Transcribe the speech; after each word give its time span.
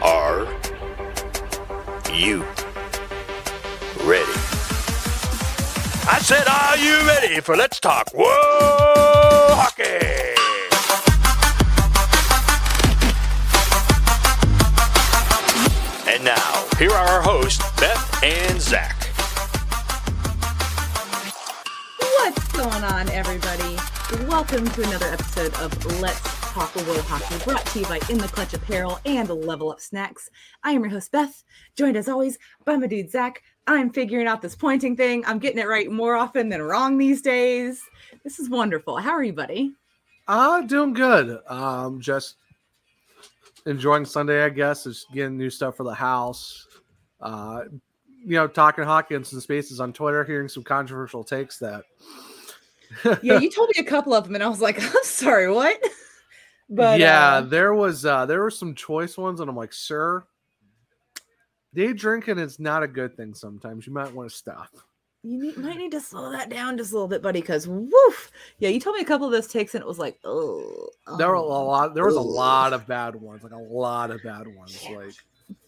Are 0.00 0.46
you 2.12 2.42
ready? 4.02 4.32
I 6.06 6.18
said, 6.20 6.46
are 6.48 6.76
you 6.76 7.06
ready 7.06 7.40
for 7.40 7.56
Let's 7.56 7.78
Talk 7.80 8.10
Whoa 8.12 9.54
Hockey? 9.54 9.84
And 16.10 16.24
now, 16.24 16.66
here 16.78 16.90
are 16.90 17.08
our 17.08 17.22
hosts, 17.22 17.62
Beth 17.80 18.22
and 18.22 18.60
Zach. 18.60 18.96
What's 21.98 22.52
going 22.52 22.84
on, 22.84 23.08
everybody? 23.10 23.76
Welcome 24.12 24.68
to 24.68 24.82
another 24.82 25.06
episode 25.06 25.54
of 25.54 26.00
Let's 26.00 26.20
Talk 26.52 26.76
World 26.76 27.00
Hockey, 27.00 27.42
brought 27.42 27.64
to 27.66 27.80
you 27.80 27.86
by 27.86 27.98
In 28.10 28.18
the 28.18 28.28
Clutch 28.28 28.52
Apparel 28.52 29.00
and 29.06 29.30
Level 29.30 29.72
Up 29.72 29.80
Snacks. 29.80 30.28
I 30.62 30.72
am 30.72 30.82
your 30.82 30.90
host, 30.90 31.10
Beth, 31.10 31.42
joined 31.74 31.96
as 31.96 32.06
always 32.06 32.38
by 32.66 32.76
my 32.76 32.86
dude, 32.86 33.10
Zach. 33.10 33.42
I'm 33.66 33.90
figuring 33.90 34.26
out 34.26 34.42
this 34.42 34.54
pointing 34.54 34.94
thing. 34.94 35.24
I'm 35.26 35.38
getting 35.38 35.58
it 35.58 35.66
right 35.66 35.90
more 35.90 36.16
often 36.16 36.50
than 36.50 36.60
wrong 36.60 36.98
these 36.98 37.22
days. 37.22 37.82
This 38.22 38.38
is 38.38 38.50
wonderful. 38.50 38.98
How 38.98 39.12
are 39.12 39.24
you, 39.24 39.32
buddy? 39.32 39.72
Uh, 40.28 40.60
doing 40.60 40.92
good. 40.92 41.40
Um, 41.48 41.98
just 41.98 42.36
enjoying 43.64 44.04
Sunday, 44.04 44.44
I 44.44 44.50
guess. 44.50 44.84
Just 44.84 45.10
getting 45.12 45.38
new 45.38 45.48
stuff 45.48 45.78
for 45.78 45.84
the 45.84 45.94
house. 45.94 46.68
Uh, 47.20 47.62
you 48.22 48.36
know, 48.36 48.48
talking 48.48 48.84
hockey 48.84 49.14
in 49.14 49.24
some 49.24 49.40
spaces 49.40 49.80
on 49.80 49.94
Twitter, 49.94 50.24
hearing 50.24 50.48
some 50.48 50.62
controversial 50.62 51.24
takes 51.24 51.58
that. 51.58 51.84
Yeah, 53.22 53.38
you 53.38 53.50
told 53.54 53.70
me 53.74 53.80
a 53.82 53.88
couple 53.88 54.14
of 54.14 54.24
them, 54.24 54.34
and 54.34 54.44
I 54.44 54.48
was 54.48 54.60
like, 54.60 54.80
I'm 54.82 55.04
sorry, 55.04 55.50
what? 55.50 55.80
But 56.70 56.98
yeah, 56.98 57.34
uh, 57.34 57.40
there 57.42 57.74
was 57.74 58.06
uh 58.06 58.24
there 58.24 58.40
were 58.40 58.50
some 58.50 58.74
choice 58.74 59.18
ones, 59.18 59.40
and 59.40 59.50
I'm 59.50 59.54
like, 59.56 59.74
sir, 59.74 60.24
day 61.74 61.92
drinking 61.92 62.38
is 62.38 62.58
not 62.58 62.82
a 62.82 62.88
good 62.88 63.16
thing. 63.18 63.34
Sometimes 63.34 63.86
you 63.86 63.92
might 63.92 64.12
want 64.14 64.30
to 64.30 64.34
stop. 64.34 64.68
You 65.22 65.38
need, 65.42 65.56
might 65.58 65.76
need 65.76 65.92
to 65.92 66.00
slow 66.00 66.32
that 66.32 66.48
down 66.48 66.78
just 66.78 66.90
a 66.92 66.94
little 66.94 67.06
bit, 67.08 67.20
buddy. 67.20 67.42
Because 67.42 67.68
woof, 67.68 68.30
yeah, 68.58 68.70
you 68.70 68.80
told 68.80 68.96
me 68.96 69.02
a 69.02 69.06
couple 69.06 69.26
of 69.26 69.32
those 69.32 69.46
takes, 69.46 69.74
and 69.74 69.82
it 69.82 69.86
was 69.86 69.98
like, 69.98 70.18
oh, 70.24 70.88
there 71.18 71.28
were 71.28 71.34
a 71.34 71.42
lot. 71.42 71.94
There 71.94 72.06
was 72.06 72.16
a 72.16 72.20
lot 72.20 72.72
of 72.72 72.86
bad 72.86 73.14
ones, 73.14 73.42
like 73.42 73.52
a 73.52 73.56
lot 73.58 74.10
of 74.10 74.22
bad 74.22 74.46
ones. 74.48 74.82
Like, 74.90 75.12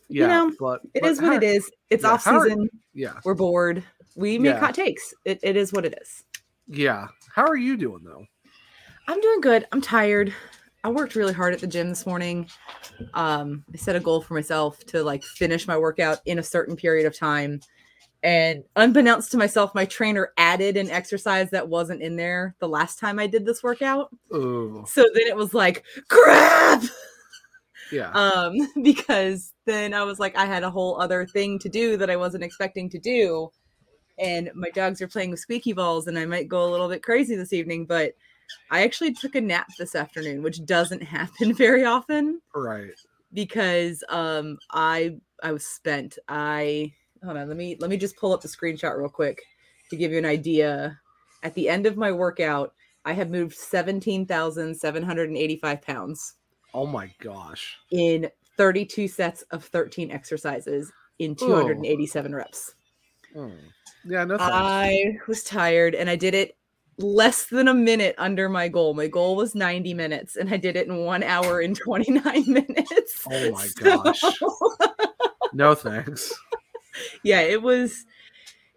yeah, 0.08 0.22
you 0.22 0.28
know, 0.28 0.52
but 0.58 0.80
it 0.94 1.02
but 1.02 1.10
is 1.10 1.20
what 1.20 1.34
it 1.34 1.42
is. 1.42 1.70
It's 1.90 2.04
yeah, 2.04 2.10
off 2.10 2.24
how 2.24 2.36
are- 2.38 2.44
season. 2.44 2.70
Yeah, 2.94 3.20
We're 3.22 3.34
bored. 3.34 3.84
We 4.14 4.38
make 4.38 4.54
Yeah. 4.54 4.60
hot 4.60 4.74
takes. 4.74 5.12
It, 5.26 5.40
it 5.42 5.56
is 5.58 5.74
what 5.74 5.84
it 5.84 5.98
is. 6.00 6.24
Yeah. 6.68 7.08
How 7.34 7.44
are 7.46 7.56
you 7.56 7.76
doing 7.76 8.02
though? 8.04 8.24
I'm 9.08 9.20
doing 9.20 9.40
good. 9.40 9.66
I'm 9.72 9.80
tired. 9.80 10.34
I 10.82 10.88
worked 10.90 11.14
really 11.16 11.32
hard 11.32 11.52
at 11.52 11.60
the 11.60 11.66
gym 11.66 11.88
this 11.88 12.06
morning. 12.06 12.48
Um, 13.14 13.64
I 13.72 13.76
set 13.76 13.96
a 13.96 14.00
goal 14.00 14.20
for 14.20 14.34
myself 14.34 14.78
to 14.86 15.02
like 15.02 15.22
finish 15.24 15.66
my 15.66 15.76
workout 15.76 16.20
in 16.26 16.38
a 16.38 16.42
certain 16.42 16.76
period 16.76 17.06
of 17.06 17.16
time. 17.16 17.60
And 18.22 18.64
unbeknownst 18.76 19.30
to 19.32 19.36
myself, 19.36 19.74
my 19.74 19.84
trainer 19.84 20.32
added 20.36 20.76
an 20.76 20.90
exercise 20.90 21.50
that 21.50 21.68
wasn't 21.68 22.02
in 22.02 22.16
there 22.16 22.54
the 22.60 22.68
last 22.68 22.98
time 22.98 23.18
I 23.18 23.26
did 23.26 23.44
this 23.44 23.62
workout. 23.62 24.08
Oh, 24.32 24.84
So 24.86 25.04
then 25.14 25.26
it 25.26 25.36
was 25.36 25.54
like, 25.54 25.84
crap. 26.08 26.82
yeah. 27.92 28.10
Um, 28.12 28.54
because 28.82 29.52
then 29.66 29.94
I 29.94 30.02
was 30.02 30.18
like, 30.18 30.36
I 30.36 30.46
had 30.46 30.62
a 30.64 30.70
whole 30.70 31.00
other 31.00 31.26
thing 31.26 31.58
to 31.60 31.68
do 31.68 31.96
that 31.98 32.10
I 32.10 32.16
wasn't 32.16 32.44
expecting 32.44 32.88
to 32.90 32.98
do. 32.98 33.50
And 34.18 34.50
my 34.54 34.70
dogs 34.70 35.02
are 35.02 35.08
playing 35.08 35.30
with 35.30 35.40
squeaky 35.40 35.72
balls, 35.72 36.06
and 36.06 36.18
I 36.18 36.24
might 36.24 36.48
go 36.48 36.66
a 36.66 36.70
little 36.70 36.88
bit 36.88 37.02
crazy 37.02 37.36
this 37.36 37.52
evening, 37.52 37.84
but 37.84 38.14
I 38.70 38.84
actually 38.84 39.12
took 39.12 39.34
a 39.34 39.40
nap 39.40 39.66
this 39.78 39.94
afternoon, 39.94 40.42
which 40.42 40.64
doesn't 40.64 41.02
happen 41.02 41.52
very 41.52 41.84
often 41.84 42.40
right. 42.54 42.92
because 43.32 44.02
um 44.08 44.58
I 44.70 45.16
I 45.42 45.52
was 45.52 45.66
spent. 45.66 46.18
I 46.28 46.92
hold 47.24 47.36
on, 47.36 47.48
let 47.48 47.56
me 47.56 47.76
let 47.80 47.90
me 47.90 47.96
just 47.96 48.16
pull 48.16 48.32
up 48.32 48.40
the 48.40 48.48
screenshot 48.48 48.96
real 48.96 49.08
quick 49.08 49.42
to 49.90 49.96
give 49.96 50.12
you 50.12 50.18
an 50.18 50.24
idea. 50.24 50.98
At 51.42 51.54
the 51.54 51.68
end 51.68 51.86
of 51.86 51.96
my 51.96 52.10
workout, 52.10 52.72
I 53.04 53.12
had 53.12 53.30
moved 53.30 53.54
17,785 53.54 55.82
pounds 55.82 56.34
Oh 56.74 56.86
my 56.86 57.10
gosh. 57.20 57.76
in 57.90 58.28
32 58.56 59.06
sets 59.08 59.42
of 59.50 59.64
13 59.64 60.10
exercises 60.10 60.90
in 61.18 61.34
287 61.36 62.34
reps. 62.34 62.74
Hmm. 63.36 63.50
Yeah, 64.08 64.24
no 64.24 64.38
thanks. 64.38 64.52
I 64.54 65.18
was 65.28 65.42
tired 65.44 65.94
and 65.94 66.08
I 66.08 66.16
did 66.16 66.34
it 66.34 66.56
less 66.98 67.46
than 67.46 67.68
a 67.68 67.74
minute 67.74 68.14
under 68.18 68.48
my 68.48 68.68
goal. 68.68 68.94
My 68.94 69.08
goal 69.08 69.36
was 69.36 69.54
90 69.54 69.92
minutes 69.94 70.36
and 70.36 70.48
I 70.52 70.56
did 70.56 70.76
it 70.76 70.86
in 70.86 70.96
one 71.04 71.22
hour 71.22 71.60
and 71.60 71.76
29 71.76 72.22
minutes. 72.46 73.26
Oh 73.30 73.50
my 73.50 73.66
So- 73.66 74.02
gosh. 74.02 74.22
no 75.52 75.74
thanks. 75.74 76.32
yeah, 77.22 77.40
it 77.40 77.60
was 77.60 78.04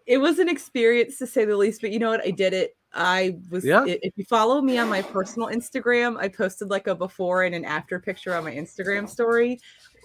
it 0.06 0.18
was 0.18 0.38
an 0.40 0.48
experience 0.48 1.18
to 1.18 1.26
say 1.26 1.44
the 1.44 1.56
least, 1.56 1.80
but 1.80 1.92
you 1.92 1.98
know 2.00 2.10
what? 2.10 2.26
I 2.26 2.30
did 2.32 2.52
it. 2.52 2.76
I 2.92 3.36
was 3.50 3.64
Yeah. 3.64 3.82
i- 3.82 3.98
if 4.02 4.12
you 4.16 4.24
follow 4.24 4.60
me 4.60 4.76
on 4.78 4.88
my 4.88 5.00
personal 5.02 5.48
Instagram, 5.48 6.18
I 6.18 6.26
posted 6.28 6.68
like 6.68 6.88
a 6.88 6.94
before 6.94 7.44
and 7.44 7.54
an 7.54 7.64
after 7.64 8.00
picture 8.00 8.34
on 8.34 8.42
my 8.44 8.52
Instagram 8.52 9.08
story. 9.08 9.60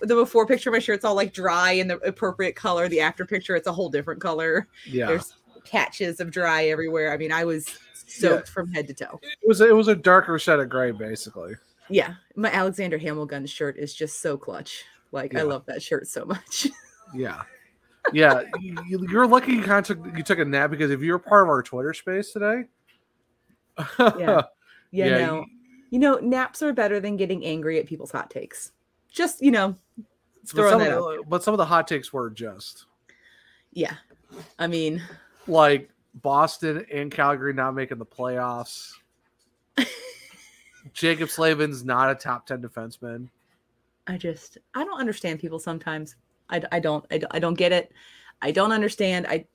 The 0.05 0.16
before 0.16 0.45
picture, 0.45 0.71
my 0.71 0.79
shirt's 0.79 1.05
all 1.05 1.16
like 1.16 1.33
dry 1.33 1.71
in 1.71 1.88
the 1.88 1.97
appropriate 1.99 2.55
color. 2.55 2.88
The 2.88 3.01
after 3.01 3.25
picture, 3.25 3.55
it's 3.55 3.67
a 3.67 3.73
whole 3.73 3.89
different 3.89 4.21
color. 4.21 4.67
Yeah. 4.85 5.07
There's 5.07 5.33
patches 5.66 6.19
of 6.19 6.31
dry 6.31 6.66
everywhere. 6.66 7.11
I 7.11 7.17
mean, 7.17 7.31
I 7.31 7.45
was 7.45 7.77
soaked 8.07 8.49
from 8.49 8.71
head 8.71 8.88
to 8.88 8.94
toe. 8.94 9.19
It 9.21 9.47
was 9.47 9.61
it 9.61 9.75
was 9.75 9.88
a 9.88 9.95
darker 9.95 10.38
shade 10.39 10.59
of 10.59 10.69
gray, 10.69 10.91
basically. 10.91 11.53
Yeah, 11.89 12.15
my 12.35 12.51
Alexander 12.51 12.97
Hamilton 12.97 13.45
shirt 13.45 13.77
is 13.77 13.94
just 13.94 14.21
so 14.21 14.38
clutch. 14.38 14.85
Like 15.11 15.35
I 15.35 15.44
love 15.44 15.65
that 15.67 15.81
shirt 15.81 16.07
so 16.07 16.25
much. 16.25 16.67
Yeah. 17.13 17.44
Yeah. 18.13 18.41
you, 18.59 18.75
you're 19.09 19.27
lucky 19.27 19.53
you 19.53 19.61
kind 19.63 19.79
of 19.79 19.85
took 19.85 20.17
you 20.17 20.23
took 20.23 20.39
a 20.39 20.44
nap 20.44 20.71
because 20.71 20.91
if 20.91 21.01
you 21.01 21.11
were 21.13 21.19
part 21.19 21.44
of 21.44 21.49
our 21.49 21.61
Twitter 21.63 21.94
space 21.94 22.31
today. 22.33 22.63
Yeah. 23.99 24.41
Yeah, 24.91 25.05
Yeah, 25.05 25.17
no. 25.25 25.45
You 25.91 25.99
know, 25.99 26.15
naps 26.15 26.61
are 26.63 26.73
better 26.73 26.99
than 26.99 27.15
getting 27.15 27.45
angry 27.45 27.79
at 27.79 27.85
people's 27.85 28.11
hot 28.11 28.29
takes. 28.29 28.71
Just, 29.15 29.41
you 29.41 29.51
know, 29.51 29.75
but, 29.97 30.47
throwing 30.47 30.71
some 30.71 30.79
that 30.79 30.91
of 30.91 30.97
out. 31.03 31.17
the, 31.17 31.23
but 31.27 31.43
some 31.43 31.53
of 31.53 31.57
the 31.57 31.65
hot 31.65 31.87
takes 31.87 32.11
were 32.13 32.29
just 32.29 32.85
Yeah. 33.71 33.95
I 34.59 34.67
mean, 34.67 35.01
like 35.47 35.89
Boston 36.15 36.85
and 36.91 37.09
Calgary 37.11 37.53
not 37.53 37.73
making 37.73 37.97
the 37.97 38.05
playoffs. 38.05 38.91
Jaccob 40.93 41.29
Slavin's 41.29 41.83
not 41.83 42.11
a 42.11 42.15
top 42.15 42.45
10 42.45 42.61
defenseman. 42.61 43.29
I 44.07 44.17
just 44.17 44.57
I 44.75 44.83
don't 44.83 44.99
understand 44.99 45.39
people 45.39 45.59
sometimes. 45.59 46.15
I, 46.49 46.61
I 46.71 46.79
don't 46.79 47.05
I, 47.09 47.17
don't- 47.17 47.31
I 47.35 47.39
don't 47.39 47.55
get 47.55 47.71
it. 47.71 47.91
I 48.41 48.51
don't 48.51 48.71
understand. 48.71 49.25
I 49.27 49.45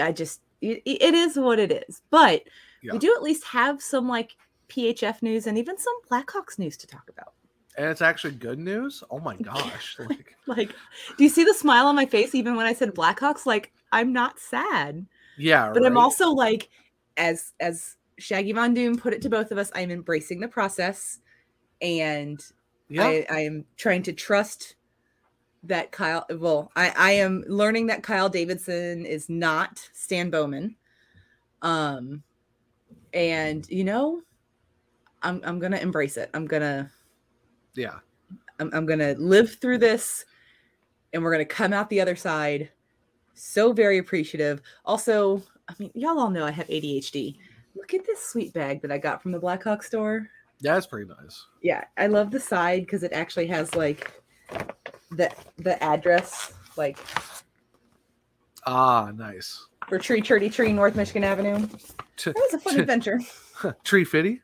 I 0.00 0.10
just 0.12 0.40
it, 0.60 0.82
it 0.84 1.14
is 1.14 1.36
what 1.36 1.58
it 1.58 1.84
is. 1.88 2.02
But 2.10 2.42
Yeah. 2.82 2.92
we 2.94 2.98
do 2.98 3.12
at 3.14 3.22
least 3.22 3.44
have 3.44 3.80
some 3.82 4.08
like 4.08 4.36
PHF 4.68 5.22
news 5.22 5.46
and 5.46 5.58
even 5.58 5.78
some 5.78 5.94
Blackhawks 6.10 6.58
news 6.58 6.76
to 6.78 6.86
talk 6.86 7.08
about. 7.10 7.34
And 7.76 7.86
it's 7.86 8.02
actually 8.02 8.34
good 8.34 8.58
news. 8.58 9.02
Oh 9.10 9.20
my 9.20 9.36
gosh. 9.36 9.96
Like, 10.08 10.36
Like, 10.46 10.68
do 11.16 11.24
you 11.24 11.30
see 11.30 11.44
the 11.44 11.54
smile 11.54 11.86
on 11.86 11.96
my 11.96 12.06
face 12.06 12.34
even 12.34 12.56
when 12.56 12.66
I 12.66 12.74
said 12.74 12.94
Blackhawks? 12.94 13.46
Like, 13.46 13.72
I'm 13.92 14.12
not 14.12 14.38
sad. 14.38 15.06
yeah. 15.38 15.70
but 15.72 15.86
I'm 15.86 15.96
also 15.96 16.30
like, 16.30 16.68
as 17.16 17.52
as 17.60 17.96
Shaggy 18.18 18.52
Von 18.52 18.74
Doom 18.74 18.96
put 18.96 19.12
it 19.12 19.22
to 19.22 19.30
both 19.30 19.50
of 19.50 19.58
us, 19.58 19.70
I'm 19.74 19.90
embracing 19.90 20.40
the 20.40 20.48
process, 20.48 21.20
and 21.80 22.42
yeah. 22.88 23.04
I, 23.04 23.26
I 23.30 23.38
am 23.40 23.64
trying 23.76 24.02
to 24.04 24.12
trust 24.12 24.76
that 25.64 25.92
Kyle. 25.92 26.26
Well, 26.30 26.70
I 26.76 26.92
I 26.96 27.10
am 27.12 27.44
learning 27.46 27.86
that 27.86 28.02
Kyle 28.02 28.28
Davidson 28.28 29.06
is 29.06 29.28
not 29.28 29.88
Stan 29.92 30.30
Bowman, 30.30 30.76
um, 31.62 32.22
and 33.12 33.68
you 33.68 33.84
know, 33.84 34.22
I'm 35.22 35.40
I'm 35.44 35.58
gonna 35.58 35.78
embrace 35.78 36.16
it. 36.16 36.30
I'm 36.34 36.46
gonna 36.46 36.90
yeah. 37.74 37.98
I'm, 38.60 38.70
I'm 38.72 38.86
gonna 38.86 39.14
live 39.18 39.56
through 39.60 39.78
this 39.78 40.24
and 41.12 41.22
we're 41.22 41.32
gonna 41.32 41.44
come 41.44 41.72
out 41.72 41.88
the 41.90 42.00
other 42.00 42.16
side 42.16 42.70
so 43.34 43.72
very 43.72 43.98
appreciative 43.98 44.60
also 44.84 45.42
i 45.68 45.74
mean 45.78 45.90
y'all 45.94 46.18
all 46.18 46.30
know 46.30 46.44
i 46.44 46.50
have 46.50 46.66
adhd 46.68 47.36
look 47.74 47.94
at 47.94 48.04
this 48.06 48.20
sweet 48.24 48.52
bag 48.52 48.82
that 48.82 48.92
i 48.92 48.98
got 48.98 49.22
from 49.22 49.32
the 49.32 49.38
blackhawk 49.38 49.82
store 49.82 50.28
Yeah, 50.60 50.76
it's 50.76 50.86
pretty 50.86 51.10
nice. 51.20 51.46
Yeah, 51.62 51.84
I 51.96 52.06
love 52.06 52.30
the 52.30 52.38
side 52.38 52.82
because 52.82 53.02
it 53.02 53.12
actually 53.12 53.46
has 53.48 53.74
like 53.74 54.12
the 55.10 55.30
the 55.58 55.82
address 55.82 56.52
like 56.76 56.98
Ah, 58.66 59.10
nice. 59.16 59.66
for 59.88 59.98
Tree 59.98 60.20
Churdy 60.22 60.52
Tree, 60.52 60.72
North 60.72 60.94
Michigan 60.94 61.24
Avenue. 61.24 61.66
That 62.24 62.34
was 62.36 62.54
a 62.54 62.58
fun 62.60 62.78
adventure. 62.78 63.18
Tree 63.84 64.04
Fitty. 64.04 64.40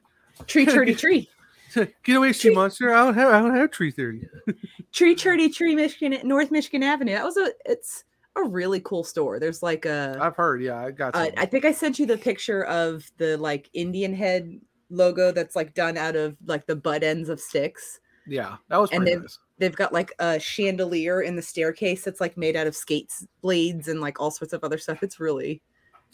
Tree 0.46 0.66
Churdy 0.66 0.94
Tree. 0.98 1.28
Get 1.74 2.16
away, 2.16 2.32
Tree 2.32 2.54
Monster. 2.54 2.94
I 2.94 3.04
don't 3.04 3.14
have 3.14 3.32
I 3.32 3.40
don't 3.40 3.54
have 3.56 3.70
Tree 3.70 3.90
Theory. 3.90 4.28
Tree 4.92 5.14
Churdy 5.14 5.52
Tree, 5.54 5.74
Michigan, 5.74 6.18
North 6.26 6.50
Michigan 6.50 6.82
Avenue. 6.82 7.12
That 7.12 7.24
was 7.24 7.36
a 7.36 7.50
it's 7.64 8.04
a 8.36 8.42
really 8.44 8.80
cool 8.80 9.04
store. 9.04 9.38
There's 9.38 9.62
like 9.62 9.84
a 9.84 10.16
I've 10.20 10.36
heard, 10.36 10.62
yeah, 10.62 10.84
I 10.86 10.90
got 10.90 11.14
uh. 11.14 11.30
I 11.36 11.46
think 11.46 11.64
I 11.64 11.72
sent 11.72 11.98
you 11.98 12.06
the 12.06 12.16
picture 12.18 12.64
of 12.64 13.10
the 13.18 13.36
like 13.36 13.68
Indian 13.74 14.14
head 14.14 14.60
logo 14.90 15.32
that's 15.32 15.54
like 15.56 15.74
done 15.74 15.96
out 15.98 16.16
of 16.16 16.36
like 16.46 16.66
the 16.66 16.76
butt 16.76 17.02
ends 17.02 17.28
of 17.28 17.40
sticks. 17.40 18.00
yeah, 18.26 18.56
that 18.68 18.78
was 18.78 18.90
and 18.90 19.00
pretty 19.00 19.12
then- 19.14 19.22
nice. 19.22 19.38
They've 19.60 19.74
got 19.74 19.92
like 19.92 20.12
a 20.20 20.38
chandelier 20.38 21.20
in 21.22 21.34
the 21.34 21.42
staircase 21.42 22.04
that's 22.04 22.20
like 22.20 22.36
made 22.36 22.54
out 22.54 22.68
of 22.68 22.76
skates 22.76 23.26
blades 23.42 23.88
and 23.88 24.00
like 24.00 24.20
all 24.20 24.30
sorts 24.30 24.52
of 24.52 24.62
other 24.62 24.78
stuff. 24.78 25.02
It's 25.02 25.18
really 25.18 25.60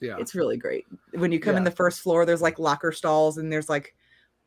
Yeah. 0.01 0.17
it's 0.19 0.35
really 0.35 0.57
great. 0.57 0.87
When 1.13 1.31
you 1.31 1.39
come 1.39 1.55
in 1.57 1.63
the 1.65 1.71
first 1.71 2.01
floor, 2.01 2.25
there's 2.25 2.41
like 2.41 2.59
locker 2.59 2.91
stalls 2.91 3.37
and 3.37 3.53
there's 3.53 3.69
like 3.69 3.95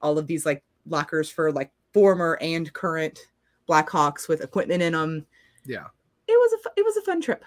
all 0.01 0.17
of 0.17 0.25
these 0.25 0.47
like 0.47 0.63
lockers 0.87 1.29
for 1.29 1.51
like 1.51 1.71
former 1.93 2.37
and 2.41 2.71
current 2.73 3.19
Blackhawks 3.67 4.27
with 4.27 4.41
equipment 4.41 4.81
in 4.81 4.93
them. 4.93 5.25
Yeah. 5.65 5.85
It 6.27 6.33
was 6.33 6.53
a 6.53 6.69
it 6.77 6.85
was 6.85 6.97
a 6.97 7.01
fun 7.01 7.21
trip. 7.21 7.43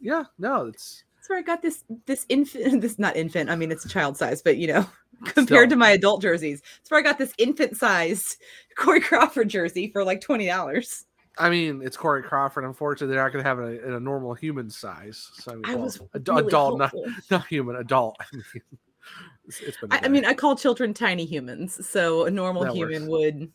Yeah, 0.00 0.24
no, 0.38 0.66
it's 0.66 1.04
That's 1.16 1.28
where 1.28 1.38
I 1.38 1.42
got 1.42 1.62
this 1.62 1.84
this 2.06 2.26
infant 2.28 2.80
this 2.80 2.98
not 2.98 3.16
infant. 3.16 3.50
I 3.50 3.56
mean 3.56 3.70
it's 3.70 3.84
a 3.84 3.88
child 3.88 4.16
size, 4.16 4.42
but 4.42 4.56
you 4.56 4.68
know 4.68 4.86
compared 5.24 5.70
to 5.70 5.76
my 5.76 5.90
adult 5.90 6.22
jerseys, 6.22 6.60
that's 6.60 6.90
where 6.90 7.00
I 7.00 7.02
got 7.02 7.18
this 7.18 7.34
infant 7.38 7.76
sized 7.76 8.36
Corey 8.76 9.00
Crawford 9.00 9.48
jersey 9.48 9.90
for 9.92 10.04
like 10.04 10.20
twenty 10.20 10.46
dollars. 10.46 11.04
I 11.38 11.48
mean, 11.48 11.80
it's 11.82 11.96
Corey 11.96 12.22
Crawford. 12.22 12.64
Unfortunately, 12.64 13.14
they're 13.14 13.24
not 13.24 13.32
going 13.32 13.42
to 13.42 13.48
have 13.48 13.58
it 13.60 13.82
in 13.84 13.94
a 13.94 14.00
normal 14.00 14.34
human 14.34 14.68
size. 14.68 15.30
So 15.32 15.62
I 15.64 15.74
well, 15.74 15.84
was 15.84 15.98
ad- 16.14 16.28
really 16.28 16.46
adult, 16.46 16.78
not, 16.78 16.94
not 17.30 17.46
human, 17.46 17.76
adult. 17.76 18.18
I 19.04 19.20
mean, 19.20 19.30
it's, 19.46 19.60
it's 19.60 19.76
been. 19.78 19.92
I, 19.92 20.00
I 20.04 20.08
mean, 20.08 20.24
I 20.24 20.34
call 20.34 20.56
children 20.56 20.94
tiny 20.94 21.24
humans, 21.24 21.86
so 21.86 22.24
a 22.24 22.30
normal 22.30 22.64
That 22.64 22.74
human 22.74 23.08
works. 23.08 23.10
would 23.10 23.52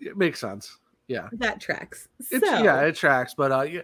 it 0.00 0.16
makes 0.16 0.40
sense. 0.40 0.78
Yeah, 1.08 1.28
that 1.32 1.60
tracks. 1.60 2.08
So 2.22 2.40
yeah, 2.42 2.80
it 2.82 2.96
tracks. 2.96 3.34
But 3.34 3.52
uh, 3.52 3.62
yeah, 3.62 3.82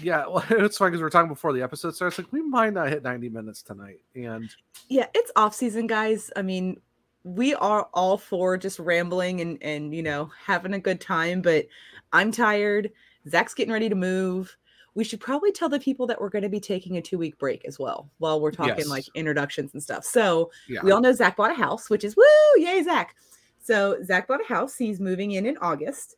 yeah. 0.00 0.24
Well, 0.28 0.44
it's 0.50 0.78
funny 0.78 0.90
because 0.90 1.00
we 1.00 1.06
are 1.06 1.10
talking 1.10 1.28
before 1.28 1.52
the 1.52 1.62
episode 1.62 1.94
starts. 1.94 2.18
Like, 2.18 2.32
we 2.32 2.42
might 2.42 2.72
not 2.72 2.88
hit 2.88 3.02
ninety 3.02 3.28
minutes 3.28 3.62
tonight, 3.62 4.00
and 4.14 4.50
yeah, 4.88 5.06
it's 5.14 5.30
off 5.36 5.54
season, 5.54 5.86
guys. 5.86 6.30
I 6.34 6.42
mean, 6.42 6.80
we 7.24 7.54
are 7.54 7.88
all 7.94 8.18
for 8.18 8.56
just 8.56 8.78
rambling 8.78 9.40
and 9.40 9.58
and 9.62 9.94
you 9.94 10.02
know 10.02 10.30
having 10.44 10.74
a 10.74 10.80
good 10.80 11.00
time, 11.00 11.42
but 11.42 11.66
I'm 12.12 12.32
tired. 12.32 12.90
Zach's 13.28 13.54
getting 13.54 13.72
ready 13.72 13.88
to 13.88 13.94
move. 13.94 14.56
We 14.94 15.04
should 15.04 15.20
probably 15.20 15.52
tell 15.52 15.68
the 15.68 15.80
people 15.80 16.06
that 16.08 16.20
we're 16.20 16.28
going 16.28 16.42
to 16.42 16.48
be 16.48 16.60
taking 16.60 16.96
a 16.98 17.02
two 17.02 17.16
week 17.18 17.38
break 17.38 17.64
as 17.64 17.78
well 17.78 18.10
while 18.18 18.40
we're 18.40 18.50
talking 18.50 18.74
Yes. 18.78 18.88
like 18.88 19.04
introductions 19.14 19.72
and 19.72 19.82
stuff. 19.82 20.04
So 20.04 20.50
yeah, 20.68 20.80
we 20.82 20.90
all 20.92 21.00
know 21.00 21.12
Zach 21.12 21.36
bought 21.36 21.50
a 21.50 21.54
house, 21.54 21.88
which 21.88 22.04
is 22.04 22.16
woo, 22.16 22.22
yay, 22.62 22.82
Zach. 22.82 23.14
So 23.62 24.02
Zach 24.04 24.28
bought 24.28 24.40
a 24.42 24.46
house. 24.46 24.76
He's 24.76 25.00
moving 25.00 25.30
in 25.32 25.46
in 25.46 25.56
August. 25.58 26.16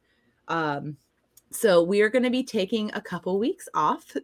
Um, 0.49 0.97
so 1.51 1.83
we 1.85 2.01
are 2.03 2.09
going 2.09 2.25
to 2.25 2.31
be 2.31 2.43
taking 2.43 2.91
a 2.95 3.01
couple 3.01 3.39
weeks 3.39 3.69
off 3.75 4.17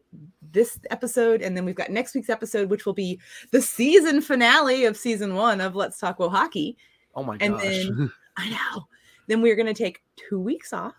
this 0.50 0.81
episode, 0.91 1.43
and 1.43 1.56
then 1.56 1.64
we've 1.64 1.76
got 1.76 1.91
next 1.91 2.12
week's 2.17 2.29
episode, 2.31 2.69
which 2.70 2.87
will 2.87 2.93
be 2.93 3.20
the 3.52 3.62
season 3.62 4.20
finale 4.20 4.85
of 4.85 4.97
season 4.97 5.35
one 5.37 5.61
of 5.61 5.76
Let's 5.76 5.99
Talk 6.00 6.19
Well 6.19 6.29
Hockey. 6.31 6.76
oh 7.14 7.23
my 7.23 7.37
and 7.41 7.55
gosh, 7.55 7.62
then- 7.62 8.11
I 8.37 8.50
know. 8.50 8.87
Then 9.29 9.43
we're 9.43 9.55
going 9.55 9.67
to 9.73 9.75
take 9.75 10.02
two 10.17 10.41
weeks 10.41 10.73
off, 10.73 10.97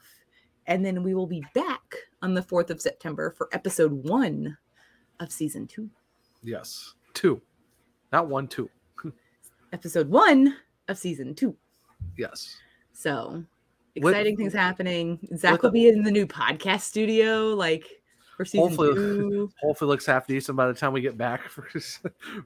and 0.67 0.85
then 0.85 1.03
we 1.03 1.13
will 1.13 1.27
be 1.27 1.43
back 1.53 1.95
on 2.21 2.33
the 2.33 2.41
4th 2.41 2.69
of 2.69 2.81
September 2.81 3.31
for 3.31 3.49
episode 3.51 3.91
one 4.07 4.57
of 5.19 5.31
season 5.31 5.67
two. 5.67 5.89
yes, 6.43 6.93
two, 7.13 7.41
not 8.11 8.27
one, 8.27 8.47
two. 8.47 8.69
Episode 9.73 10.09
one 10.09 10.55
of 10.87 10.97
season 10.97 11.33
two. 11.35 11.55
Yes, 12.17 12.57
So 12.93 13.43
exciting 13.95 14.35
things 14.37 14.53
happening. 14.53 15.19
Zach 15.37 15.61
will 15.63 15.71
be 15.71 15.87
in 15.87 16.03
the 16.03 16.11
new 16.11 16.25
podcast 16.25 16.81
studio, 16.81 17.49
like 17.49 17.85
for 18.35 18.43
season 18.45 18.67
Hopefully- 18.69 18.95
two. 18.95 19.51
hopefully 19.61 19.89
looks 19.89 20.05
half 20.05 20.27
decent 20.27 20.57
by 20.57 20.67
the 20.67 20.73
time 20.73 20.93
we 20.93 21.01
get 21.01 21.17
back 21.17 21.47
for 21.49 21.67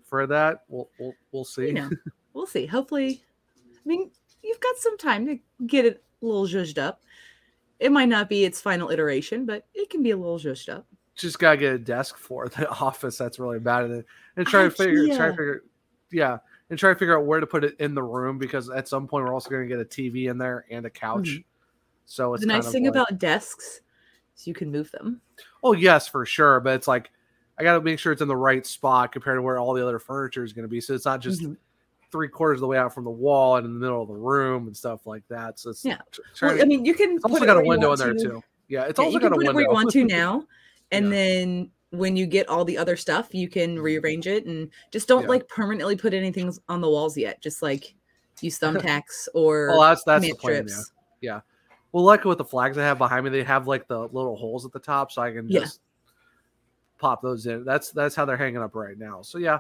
for 0.04 0.28
that. 0.28 0.64
We'll 0.68 0.90
we'll, 1.00 1.14
we'll 1.32 1.46
see. 1.46 1.68
You 1.68 1.74
know, 1.74 1.90
we'll 2.34 2.48
see. 2.48 2.66
Hopefully, 2.66 3.24
I 3.58 3.80
mean, 3.88 4.12
you've 4.44 4.60
got 4.60 4.76
some 4.78 4.98
time 4.98 5.26
to 5.28 5.40
get 5.66 5.86
it 5.86 6.04
a 6.22 6.26
little 6.26 6.46
zhuzhed 6.48 6.78
up. 6.78 7.02
It 7.80 7.92
might 7.92 8.10
not 8.10 8.30
be 8.30 8.46
its 8.46 8.62
final 8.62 8.90
iteration, 8.90 9.46
but 9.46 9.66
it 9.74 9.90
can 9.90 10.02
be 10.04 10.12
a 10.12 10.18
little 10.18 10.38
zhuzhed 10.40 10.70
up. 10.74 10.86
just 11.16 11.40
gotta 11.40 11.58
get 11.58 11.74
a 11.74 11.80
desk 11.80 12.18
for 12.18 12.48
the 12.50 12.70
office 12.82 13.18
that's 13.18 13.40
really 13.40 13.60
bad 13.60 13.84
at 13.86 13.92
it 13.92 14.06
and 14.38 14.46
try 14.48 14.64
to 14.64 14.70
figure 14.72 15.08
try 15.16 15.28
to 15.28 15.32
figure 15.32 15.64
yeah 16.12 16.38
and 16.70 16.78
try 16.80 16.92
to 16.92 16.98
figure 17.00 17.18
out 17.18 17.26
where 17.26 17.40
to 17.40 17.48
put 17.48 17.64
it 17.64 17.76
in 17.80 17.94
the 17.96 18.04
room 18.04 18.38
because 18.38 18.70
at 18.70 18.88
some 18.88 19.08
point 19.08 19.24
we're 19.26 19.34
also 19.34 19.50
going 19.50 19.68
to 19.68 19.68
get 19.68 19.80
a 19.80 19.86
tv 19.86 20.30
in 20.30 20.38
there 20.38 20.66
and 20.70 20.86
a 20.86 20.90
couch 20.90 21.28
Mhm. 21.30 21.44
so 22.06 22.34
it's 22.34 22.42
the 22.42 22.48
nice 22.48 22.70
thing 22.72 22.84
like- 22.84 22.92
about 22.92 23.18
desks 23.18 23.82
is 24.38 24.46
you 24.48 24.54
can 24.54 24.72
move 24.72 24.92
them. 24.92 25.22
oh 25.64 25.72
yes 25.74 26.08
for 26.08 26.26
sure 26.26 26.60
but 26.60 26.74
it's 26.76 26.88
like 26.88 27.12
i 27.58 27.64
gotta 27.64 27.82
make 27.82 27.98
sure 28.00 28.12
it's 28.12 28.22
in 28.22 28.28
the 28.28 28.36
right 28.36 28.66
spot 28.66 29.12
compared 29.14 29.38
to 29.38 29.42
where 29.42 29.58
all 29.58 29.74
the 29.74 29.82
other 29.82 30.00
furniture 30.00 30.44
is 30.44 30.52
going 30.54 30.64
to 30.64 30.70
be 30.70 30.82
so 30.82 30.94
it's 30.94 31.06
not 31.06 31.22
just 31.22 31.42
Mhm. 31.42 31.56
Three 32.16 32.30
quarters 32.30 32.58
of 32.58 32.62
the 32.62 32.68
way 32.68 32.78
out 32.78 32.94
from 32.94 33.04
the 33.04 33.10
wall 33.10 33.58
and 33.58 33.66
in 33.66 33.74
the 33.74 33.80
middle 33.80 34.02
of 34.02 34.08
the 34.08 34.14
room 34.14 34.68
and 34.68 34.78
stuff 34.78 35.06
like 35.06 35.24
that 35.28 35.60
so 35.60 35.70
it's 35.72 35.84
Yeah. 35.84 35.98
Well, 36.42 36.56
to- 36.56 36.62
I 36.62 36.66
mean, 36.66 36.86
you 36.86 36.94
can 36.94 37.16
it's 37.18 37.26
also 37.26 37.46
got 37.46 37.58
a 37.58 37.62
window 37.62 37.92
in 37.92 38.00
there 38.00 38.14
to. 38.14 38.20
too 38.20 38.44
yeah 38.70 38.84
it's 38.84 38.98
Yeah, 38.98 39.06
also 39.06 39.14
you 39.16 39.20
can 39.20 39.30
got 39.30 39.36
a 39.36 39.36
put 39.36 39.46
it 39.46 39.48
window 39.48 39.54
where 39.54 39.64
you 39.64 39.70
want 39.70 39.92
to 39.92 40.06
now, 40.22 40.46
and 40.92 41.06
Yeah. 41.06 41.12
then 41.12 41.72
when 41.90 42.16
you 42.16 42.26
get 42.26 42.48
all 42.48 42.64
the 42.64 42.78
other 42.78 42.96
stuff, 42.96 43.34
you 43.34 43.50
can 43.50 43.76
mm-hmm. 43.76 43.84
rearrange 43.84 44.28
it, 44.28 44.46
and 44.46 44.70
just 44.92 45.10
don't 45.10 45.24
Yeah. 45.24 45.30
like 45.30 45.48
permanently 45.50 45.98
put 45.98 46.14
anything 46.14 46.54
on 46.70 46.80
the 46.80 46.90
walls 46.90 47.18
yet. 47.18 47.42
Just 47.42 47.62
like 47.62 47.94
use 48.40 48.58
thumbtacks 48.62 49.28
or 49.34 49.68
well 49.70 49.82
that's 49.82 50.04
that's 50.04 50.24
the 50.24 50.34
plan 50.34 50.68
yeah 51.22 51.40
strips. 51.40 51.46
Well, 51.92 52.04
luckily 52.04 52.30
with 52.30 52.40
the 52.40 52.46
flags 52.46 52.78
I 52.78 52.84
have 52.84 52.98
behind 52.98 53.24
me, 53.26 53.30
they 53.32 53.44
have 53.44 53.68
like 53.68 53.88
the 53.88 54.00
little 54.00 54.36
holes 54.36 54.66
at 54.66 54.72
the 54.72 54.80
top, 54.80 55.12
so 55.12 55.22
I 55.22 55.32
can 55.32 55.48
Yeah. 55.48 55.62
just 55.62 55.82
pop 56.98 57.22
those 57.22 57.46
in. 57.46 57.64
That's 57.66 57.92
that's 57.92 58.16
how 58.16 58.26
they're 58.26 58.38
hanging 58.38 58.62
up 58.62 58.74
right 58.76 58.98
now. 58.98 59.22
So 59.22 59.38
yeah, 59.38 59.60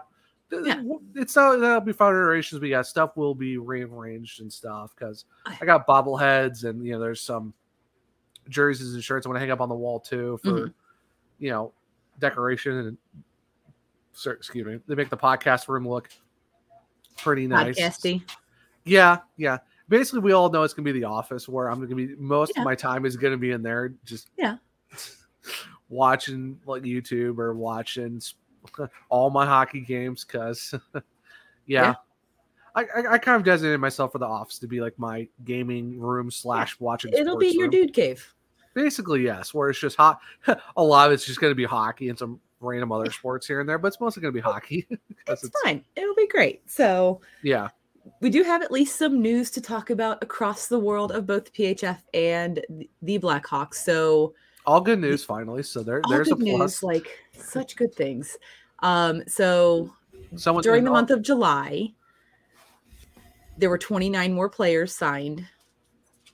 Yeah. 0.63 0.81
it's 1.15 1.35
not 1.35 1.59
that'll 1.59 1.81
be 1.81 1.91
fun 1.93 2.13
iterations, 2.13 2.59
but 2.59 2.69
yeah, 2.69 2.81
stuff 2.81 3.17
will 3.17 3.35
be 3.35 3.57
rearranged 3.57 4.41
and 4.41 4.51
stuff 4.51 4.93
because 4.95 5.25
I- 5.45 5.65
got 5.65 5.87
bobbleheads 5.87 6.63
and 6.63 6.85
you 6.85 6.93
know 6.93 6.99
there's 6.99 7.21
some 7.21 7.53
jerseys 8.49 8.93
and 8.93 9.03
shirts 9.03 9.25
I 9.25 9.29
want 9.29 9.37
to 9.37 9.39
hang 9.39 9.51
up 9.51 9.61
on 9.61 9.69
the 9.69 9.75
wall 9.75 9.99
too 9.99 10.39
for 10.43 10.49
Mhm. 10.67 10.73
you 11.39 11.49
know 11.49 11.73
decoration 12.19 12.77
and 12.77 12.97
excuse 14.27 14.65
me, 14.65 14.79
they 14.87 14.95
make 14.95 15.09
the 15.09 15.17
podcast 15.17 15.67
room 15.67 15.87
look 15.87 16.09
pretty 17.17 17.47
nice. 17.47 17.77
Podcasty. 17.77 18.23
Yeah, 18.85 19.17
yeah. 19.37 19.57
Basically, 19.89 20.19
we 20.21 20.31
all 20.31 20.49
know 20.49 20.63
it's 20.63 20.73
gonna 20.73 20.85
be 20.85 20.91
the 20.93 21.03
office 21.05 21.49
where 21.49 21.69
I'm 21.69 21.81
gonna 21.81 21.95
be 21.95 22.15
most 22.15 22.53
Yeah. 22.55 22.61
of 22.61 22.65
my 22.65 22.75
time 22.75 23.05
is 23.05 23.17
gonna 23.17 23.35
be 23.37 23.51
in 23.51 23.61
there, 23.61 23.93
just 24.05 24.29
Yeah. 24.37 24.57
watching 25.89 26.59
like 26.65 26.83
YouTube 26.83 27.37
or 27.39 27.53
watching 27.53 28.21
all 29.09 29.29
my 29.29 29.45
hockey 29.45 29.81
games. 29.81 30.23
Cause 30.23 30.73
yeah, 30.93 31.01
Yeah. 31.65 31.93
I, 32.75 32.81
I 32.83 33.13
I 33.13 33.17
kind 33.17 33.37
of 33.37 33.43
designated 33.43 33.79
myself 33.79 34.11
for 34.11 34.19
the 34.19 34.25
office 34.25 34.59
to 34.59 34.67
be 34.67 34.81
like 34.81 34.97
my 34.99 35.27
gaming 35.43 35.99
room 35.99 36.29
slash 36.29 36.79
watching. 36.79 37.13
It'll 37.13 37.37
be 37.37 37.47
your 37.47 37.63
room. 37.63 37.71
dude 37.71 37.93
cave. 37.93 38.33
Basically, 38.73 39.23
yes. 39.23 39.53
Where 39.53 39.69
it's 39.69 39.79
just 39.79 39.95
hot. 39.95 40.19
A 40.77 40.83
lot 40.83 41.07
of 41.07 41.13
it's 41.13 41.25
just 41.25 41.39
gonna 41.39 41.55
be 41.55 41.63
hockey 41.63 42.09
and 42.09 42.19
some 42.19 42.39
random 42.59 42.91
other 42.91 43.11
sports 43.11 43.47
here 43.47 43.59
and 43.61 43.69
there, 43.69 43.77
but 43.77 43.87
it's 43.87 44.01
mostly 44.01 44.21
gonna 44.21 44.31
be 44.31 44.41
hockey. 44.41 44.87
It's 45.27 45.49
fine. 45.63 45.83
It'll 45.95 46.15
be 46.15 46.27
great. 46.27 46.69
So 46.69 47.21
Yeah, 47.41 47.69
we 48.19 48.29
do 48.29 48.43
have 48.43 48.61
at 48.61 48.71
least 48.71 48.97
some 48.97 49.21
news 49.21 49.49
to 49.51 49.61
talk 49.61 49.89
about 49.89 50.21
across 50.23 50.67
the 50.67 50.79
world 50.79 51.11
of 51.11 51.25
both 51.25 51.53
PHF 51.53 51.99
and 52.13 52.63
the 53.01 53.19
Blackhawks. 53.19 53.75
So 53.75 54.33
all 54.65 54.81
good 54.81 54.99
news 54.99 55.23
finally. 55.23 55.63
So 55.63 55.83
there, 55.83 56.01
there's 56.09 56.31
a 56.31 56.35
plus. 56.35 56.43
news, 56.43 56.83
like 56.83 57.07
such 57.37 57.75
good 57.75 57.93
things. 57.93 58.37
Um, 58.79 59.23
so 59.27 59.93
Someone 60.35 60.63
during 60.63 60.83
the 60.83 60.91
month 60.91 61.11
of 61.11 61.21
July, 61.21 61.93
there 63.57 63.69
were 63.69 63.77
29 63.77 64.33
more 64.33 64.49
players 64.49 64.95
signed 64.95 65.45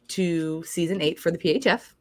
to 0.10 0.63
season 0.63 1.01
eight 1.01 1.20
for 1.20 1.31
the 1.31 1.38
PHF. 1.38 1.93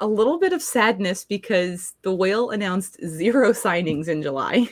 A 0.00 0.06
little 0.06 0.38
bit 0.38 0.52
of 0.52 0.62
sadness 0.62 1.24
because 1.24 1.94
the 2.02 2.14
whale 2.14 2.50
announced 2.50 2.98
zero 3.06 3.50
signings 3.50 4.08
in 4.08 4.22
July. 4.22 4.68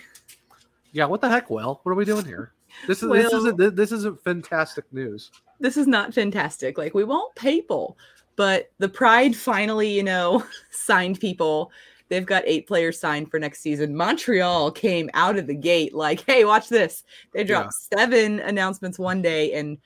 Yeah, 0.92 1.06
what 1.06 1.20
the 1.20 1.28
heck, 1.28 1.50
Well? 1.50 1.80
What 1.82 1.92
are 1.92 1.96
we 1.96 2.04
doing 2.04 2.24
here? 2.24 2.52
This 2.86 3.02
is 3.02 3.10
this 3.10 3.32
isn't 3.32 3.76
this 3.76 3.92
isn't 3.92 4.22
fantastic 4.24 4.84
news. 4.92 5.30
This 5.60 5.76
is 5.76 5.86
not 5.86 6.12
fantastic. 6.12 6.76
Like, 6.76 6.94
we 6.94 7.04
won't 7.04 7.34
people, 7.36 7.96
but 8.36 8.70
the 8.78 8.88
Pride 8.88 9.36
finally, 9.36 9.88
you 9.88 10.02
know, 10.02 10.44
signed 10.70 11.20
people. 11.20 11.70
They've 12.12 12.26
got 12.26 12.42
eight 12.44 12.66
players 12.66 13.00
signed 13.00 13.30
for 13.30 13.38
next 13.40 13.60
season. 13.62 13.96
Montreal 13.96 14.70
came 14.70 15.08
out 15.14 15.38
of 15.38 15.46
the 15.46 15.54
gate 15.54 15.94
like, 15.94 16.22
hey, 16.26 16.44
watch 16.44 16.68
this. 16.68 17.04
They 17.32 17.42
dropped 17.42 17.72
seven 17.72 18.38
announcements 18.40 18.98
one 18.98 19.22
day 19.22 19.54
and 19.54 19.78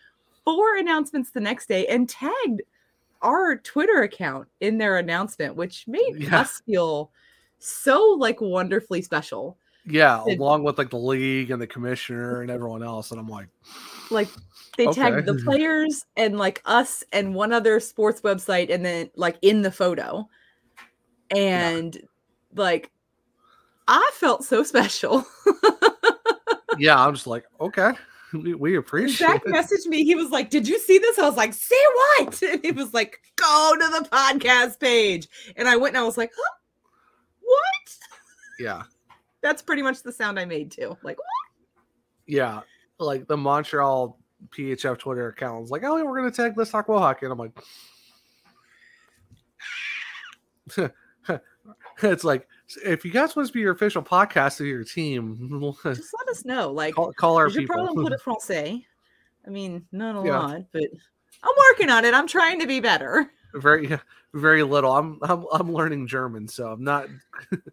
four 0.45 0.76
announcements 0.76 1.30
the 1.30 1.38
next 1.38 1.68
day 1.68 1.87
and 1.87 2.09
tagged 2.09 2.62
our 3.23 3.54
Twitter 3.59 4.02
account 4.02 4.49
in 4.61 4.76
their 4.76 4.99
announcement, 4.99 5.54
which 5.54 5.87
made 5.87 6.16
Yeah. 6.16 6.40
us 6.40 6.61
feel 6.66 7.12
so 7.61 8.16
like 8.18 8.40
wonderfully 8.40 9.02
special. 9.02 9.56
Yeah, 9.88 10.25
It- 10.26 10.40
along 10.40 10.64
with 10.64 10.78
like 10.78 10.90
the 10.90 10.99
league 10.99 11.52
and 11.52 11.62
the 11.62 11.66
commissioner 11.68 12.40
and 12.40 12.50
everyone 12.50 12.83
else. 12.83 13.12
And 13.12 13.21
I'm 13.21 13.28
like, 13.28 13.47
Like 14.11 14.26
they 14.76 14.87
tagged 14.87 15.26
the 15.26 15.35
players 15.45 16.06
and 16.16 16.38
like 16.38 16.61
us 16.64 17.04
and 17.12 17.37
one 17.37 17.52
other 17.52 17.78
sports 17.78 18.21
website 18.23 18.75
and 18.75 18.85
then 18.85 19.11
like 19.14 19.37
in 19.42 19.62
the 19.62 19.71
photo. 19.71 20.28
And 21.30 21.97
like 22.56 22.90
I 23.88 24.10
felt 24.14 24.44
so 24.44 24.62
special. 24.62 25.25
yeah, 26.78 26.98
I'm 26.98 27.14
just 27.14 27.26
like, 27.26 27.44
okay, 27.60 27.92
we, 28.32 28.54
we 28.54 28.76
appreciate 28.76 29.28
Zach 29.28 29.42
it. 29.46 29.52
messaged 29.52 29.86
me. 29.86 30.04
He 30.04 30.14
was 30.14 30.30
like, 30.30 30.50
Did 30.50 30.66
you 30.66 30.78
see 30.78 30.98
this? 30.98 31.18
I 31.18 31.26
was 31.26 31.36
like, 31.36 31.54
See 31.54 31.82
what? 31.94 32.42
And 32.50 32.64
he 32.64 32.72
was 32.72 32.92
like, 32.92 33.20
Go 33.36 33.75
to 33.78 33.88
the 33.88 34.08
podcast 34.08 34.80
page. 34.80 35.28
And 35.56 35.68
I 35.68 35.76
went 35.76 35.94
and 35.94 36.02
I 36.02 36.06
was 36.06 36.18
like, 36.18 36.32
huh? 36.36 36.54
What? 37.40 37.96
Yeah, 38.58 38.82
That's 39.42 39.62
pretty 39.62 39.82
much 39.82 40.02
the 40.02 40.12
sound 40.12 40.38
I 40.40 40.44
made 40.44 40.70
too. 40.70 40.96
Like, 41.02 41.18
what? 41.18 41.26
yeah. 42.26 42.60
Like 42.98 43.28
the 43.28 43.36
Montreal 43.36 44.18
PHF 44.50 44.98
Twitter 44.98 45.28
account 45.28 45.60
was 45.60 45.70
like, 45.70 45.84
oh, 45.84 46.02
we're 46.04 46.16
gonna 46.16 46.30
tag 46.30 46.56
Let's 46.56 46.70
Talk 46.70 46.88
Well 46.88 46.98
Hockey, 46.98 47.26
and 47.26 47.32
I'm 47.32 47.38
like, 47.38 47.52
it's 52.02 52.24
like 52.24 52.46
if 52.84 53.04
you 53.04 53.10
guys 53.10 53.36
want 53.36 53.46
to 53.48 53.52
be 53.52 53.60
your 53.60 53.72
official 53.72 54.02
podcast 54.02 54.60
of 54.60 54.66
your 54.66 54.84
team, 54.84 55.74
just 55.84 56.14
let 56.18 56.28
us 56.28 56.44
know. 56.44 56.70
Like, 56.72 56.94
call, 56.94 57.12
call 57.12 57.36
our 57.36 57.48
people. 57.50 57.80
un 57.80 57.94
peu 57.94 58.08
de 58.10 58.18
français. 58.18 58.84
I 59.46 59.50
mean, 59.50 59.86
not 59.92 60.16
a 60.22 60.26
Yeah. 60.26 60.38
lot, 60.38 60.62
but 60.72 60.82
I'm 61.42 61.54
working 61.70 61.90
on 61.90 62.04
it. 62.04 62.14
I'm 62.14 62.26
trying 62.26 62.58
to 62.60 62.66
be 62.66 62.80
better. 62.80 63.30
very, 63.54 63.96
very 64.34 64.62
little. 64.64 64.92
I'm, 64.92 65.18
I'm, 65.22 65.46
I'm 65.52 65.72
learning 65.72 66.08
German, 66.08 66.48
so 66.48 66.68
I'm 66.72 66.82
not. 66.82 67.06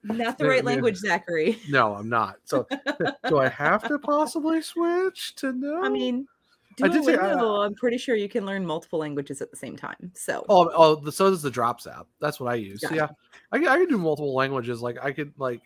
Not 0.03 0.37
the 0.37 0.47
right 0.47 0.63
language, 0.63 0.97
Zachary. 0.97 1.59
No, 1.69 1.95
I'm 1.95 2.09
not. 2.09 2.35
So, 2.45 2.67
do 3.27 3.37
I 3.39 3.49
have 3.49 3.87
to 3.87 3.97
possibly 3.97 4.61
switch 4.61 5.33
to 5.37 5.51
no? 5.51 5.83
I 5.83 5.89
mean, 5.89 6.27
I 6.81 6.87
did 6.87 7.03
say, 7.03 7.15
uh, 7.15 7.59
I'm 7.59 7.75
pretty 7.75 7.97
sure 7.97 8.15
you 8.15 8.29
can 8.29 8.45
learn 8.45 8.65
multiple 8.65 8.99
languages 8.99 9.41
at 9.41 9.51
the 9.51 9.57
same 9.57 9.75
time. 9.75 10.11
So, 10.15 10.45
Oh, 10.49 10.69
oh, 10.73 10.95
the, 10.95 11.11
so 11.11 11.29
does 11.29 11.41
the 11.41 11.51
Drops 11.51 11.85
app. 11.87 12.07
That's 12.19 12.39
what 12.39 12.51
I 12.51 12.55
use. 12.55 12.81
So, 12.81 12.93
yeah, 12.93 13.09
I, 13.51 13.59
can- 13.59 13.67
I 13.67 13.77
can 13.77 13.87
do 13.87 13.97
multiple 13.97 14.33
languages. 14.33 14.81
Like 14.81 14.97
I 15.03 15.11
could 15.11 15.33
like 15.37 15.61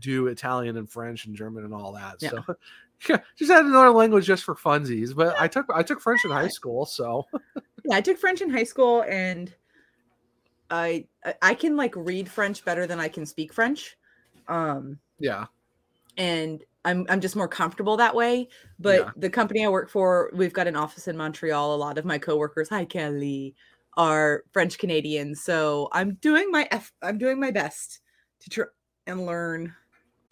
do 0.00 0.26
Italian 0.26 0.76
and 0.76 0.90
French 0.90 1.26
and 1.26 1.34
German 1.36 1.64
and 1.64 1.72
all 1.72 1.92
that. 1.92 2.16
Yeah. 2.20 2.30
So, 2.30 2.44
yeah, 3.08 3.18
just 3.36 3.50
add 3.50 3.64
another 3.66 3.90
language 3.90 4.26
just 4.26 4.44
for 4.44 4.54
funsies. 4.54 5.14
But 5.14 5.40
I 5.40 5.46
took 5.48 5.66
I 5.72 5.82
took 5.82 6.00
French 6.00 6.24
in 6.24 6.30
high 6.30 6.48
school, 6.48 6.84
so 6.86 7.26
yeah, 7.84 7.94
I 7.96 8.00
took 8.00 8.18
French 8.18 8.40
in 8.40 8.50
high 8.50 8.64
school 8.64 9.02
and 9.08 9.54
I 10.70 11.06
I- 11.24 11.34
I 11.42 11.54
can 11.54 11.76
like 11.76 11.94
read 11.96 12.28
French 12.28 12.64
better 12.64 12.86
than 12.86 13.00
I 13.00 13.08
can 13.08 13.24
speak 13.26 13.52
French. 13.52 13.96
Um 14.48 14.98
yeah, 15.18 15.46
and 16.16 16.62
I'm 16.84 17.06
I'm 17.08 17.20
just 17.20 17.36
more 17.36 17.48
comfortable 17.48 17.96
that 17.96 18.14
way. 18.14 18.48
But 18.78 19.06
Yeah. 19.06 19.10
the 19.16 19.30
company 19.30 19.64
I 19.64 19.68
work 19.68 19.90
for, 19.90 20.30
we've 20.34 20.52
got 20.52 20.66
an 20.66 20.76
office 20.76 21.08
in 21.08 21.16
Montreal. 21.16 21.74
A 21.74 21.76
lot 21.76 21.98
of 21.98 22.04
my 22.04 22.18
coworkers, 22.18 22.68
hi 22.68 22.84
Kelly, 22.84 23.54
are 23.96 24.44
French 24.52 24.78
Canadians. 24.78 25.42
So 25.42 25.88
I'm 25.92 26.14
doing 26.16 26.50
my 26.50 26.68
F 26.70 26.92
I'm 27.02 27.18
doing 27.18 27.40
my 27.40 27.50
best 27.50 28.00
to 28.40 28.50
try 28.50 28.64
and 29.06 29.26
learn. 29.26 29.74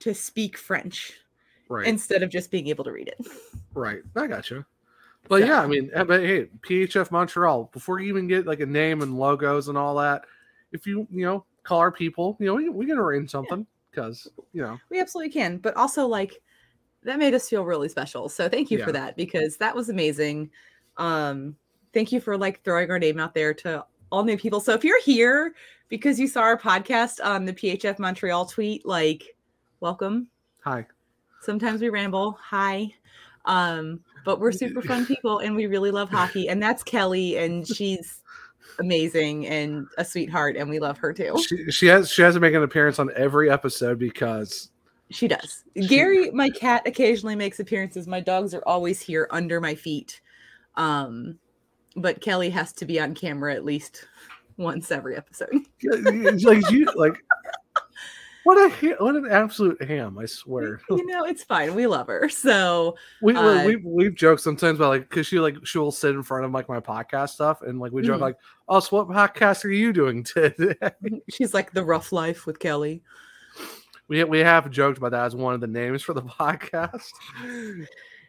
To 0.00 0.14
speak 0.14 0.56
French 0.56 1.12
right, 1.68 1.86
instead 1.86 2.22
of 2.22 2.30
just 2.30 2.50
being 2.50 2.68
able 2.68 2.84
to 2.84 2.92
read 2.92 3.08
it. 3.08 3.26
right. 3.74 4.00
I 4.16 4.26
got 4.26 4.50
you. 4.50 4.64
But 5.28 5.42
So- 5.42 5.46
yeah, 5.48 5.60
I 5.60 5.66
mean, 5.66 5.90
eh, 5.92 6.04
but 6.04 6.20
hey, 6.22 6.46
PHF 6.62 7.10
Montreal. 7.10 7.70
Before 7.72 8.00
you 8.00 8.08
even 8.08 8.26
get 8.26 8.46
like 8.46 8.60
a 8.60 8.66
name 8.66 9.02
and 9.02 9.18
logos 9.18 9.68
and 9.68 9.76
all 9.76 9.94
that, 9.96 10.24
if 10.72 10.86
you 10.86 11.06
you 11.10 11.24
know 11.24 11.44
call 11.62 11.78
our 11.78 11.92
people, 11.92 12.36
you 12.40 12.46
know 12.46 12.54
we, 12.54 12.68
we 12.68 12.86
can 12.86 12.96
arrange 12.98 13.30
something 13.30 13.66
because 13.90 14.26
you 14.52 14.62
know 14.62 14.78
We 14.88 15.00
absolutely 15.00 15.32
can. 15.32 15.58
But 15.58 15.76
also 15.76 16.06
like 16.06 16.40
that 17.02 17.18
made 17.18 17.34
us 17.34 17.48
feel 17.48 17.64
really 17.64 17.88
special. 17.88 18.28
So 18.28 18.48
thank 18.48 18.70
you 18.70 18.82
for 18.84 18.92
that 18.92 19.16
because 19.16 19.56
that 19.58 19.74
was 19.74 19.88
amazing. 19.90 20.50
Um 20.96 21.56
thank 21.92 22.12
you 22.12 22.20
for 22.20 22.36
like 22.38 22.62
throwing 22.62 22.90
our 22.90 22.98
name 22.98 23.18
out 23.20 23.34
there 23.34 23.52
to 23.54 23.84
all 24.10 24.24
new 24.24 24.36
people. 24.38 24.60
So 24.60 24.72
if 24.72 24.84
you're 24.84 25.02
here 25.02 25.54
because 25.90 26.18
you 26.18 26.26
saw 26.26 26.40
our 26.40 26.56
podcast 26.58 27.22
on 27.22 27.44
the 27.44 27.52
PHF 27.52 27.98
Montreal 27.98 28.46
tweet, 28.46 28.86
like 28.86 29.36
welcome. 29.80 30.28
hi. 30.64 30.86
Sometimes 31.42 31.80
we 31.80 31.88
ramble. 31.88 32.38
Hi. 32.40 32.94
Um, 33.46 34.00
but 34.26 34.40
we're 34.40 34.52
super 34.52 34.82
fun 34.82 35.06
people 35.14 35.38
and 35.38 35.56
we 35.56 35.66
really 35.66 35.90
love 35.90 36.10
hockey. 36.10 36.48
And 36.48 36.62
that's 36.62 36.82
Kelly, 36.82 37.36
and 37.38 37.66
she's 37.66 38.22
amazing 38.78 39.46
and 39.46 39.86
a 39.98 40.04
sweetheart, 40.04 40.56
and 40.56 40.68
we 40.70 40.78
love 40.78 40.98
her 40.98 41.12
too. 41.12 41.42
She, 41.46 41.70
she 41.70 41.86
has 41.86 42.10
she 42.10 42.22
has 42.22 42.34
to 42.34 42.40
make 42.40 42.54
an 42.54 42.62
appearance 42.62 42.98
on 42.98 43.10
every 43.16 43.50
episode 43.50 43.98
because 43.98 44.70
She 45.10 45.26
does. 45.28 45.64
She- 45.76 45.86
Gary, 45.88 46.30
my 46.30 46.50
cat, 46.50 46.82
occasionally 46.86 47.36
makes 47.36 47.58
appearances. 47.58 48.06
My 48.06 48.20
dogs 48.20 48.54
are 48.54 48.62
always 48.66 49.00
here 49.00 49.26
under 49.30 49.60
my 49.60 49.74
feet. 49.74 50.20
Um, 50.76 51.38
but 51.96 52.20
Kelly 52.20 52.50
has 52.50 52.72
to 52.74 52.84
be 52.84 53.00
on 53.00 53.14
camera 53.14 53.52
at 53.54 53.64
least 53.64 54.06
once 54.60 54.90
every 54.92 55.16
episode. 55.16 55.48
it's 55.80 56.44
like 56.44 56.70
you 56.70 56.84
like 56.96 57.14
what 58.44 58.56
a 58.56 58.70
ha- 58.74 58.96
what 59.04 59.16
an 59.16 59.26
absolute 59.30 59.82
ham! 59.82 60.18
I 60.18 60.24
swear. 60.24 60.80
you 60.88 61.04
know, 61.06 61.24
it's 61.24 61.44
fine. 61.44 61.74
We 61.74 61.86
love 61.86 62.06
her. 62.06 62.28
So 62.30 62.96
We, 63.20 63.34
Uh, 63.36 63.66
we 63.66 63.76
we've 63.76 64.14
joked 64.14 64.40
sometimes 64.40 64.78
about 64.78 64.88
like 64.88 65.08
because 65.10 65.26
she 65.26 65.38
like 65.40 65.56
she'll 65.66 65.90
sit 65.90 66.14
in 66.14 66.22
front 66.22 66.44
of 66.46 66.52
like 66.52 66.68
my 66.68 66.80
podcast 66.80 67.30
stuff 67.30 67.60
and 67.62 67.78
like 67.80 67.92
we 67.92 68.00
joke 68.02 68.18
Mhm. 68.18 68.22
like, 68.22 68.36
oh, 68.68 68.80
so 68.80 68.96
what 69.04 69.08
podcast 69.08 69.64
are 69.64 69.70
you 69.70 69.92
doing 69.92 70.22
today? 70.24 70.74
she's 71.30 71.52
like 71.52 71.72
the 71.72 71.84
rough 71.84 72.12
life 72.12 72.46
with 72.46 72.58
Kelly. 72.58 73.02
we 74.08 74.24
we 74.24 74.38
have 74.38 74.70
joked 74.70 74.96
about 74.98 75.10
that 75.12 75.26
as 75.26 75.36
one 75.36 75.52
of 75.54 75.60
the 75.60 75.66
names 75.66 76.02
for 76.02 76.14
the 76.14 76.22
podcast 76.22 77.10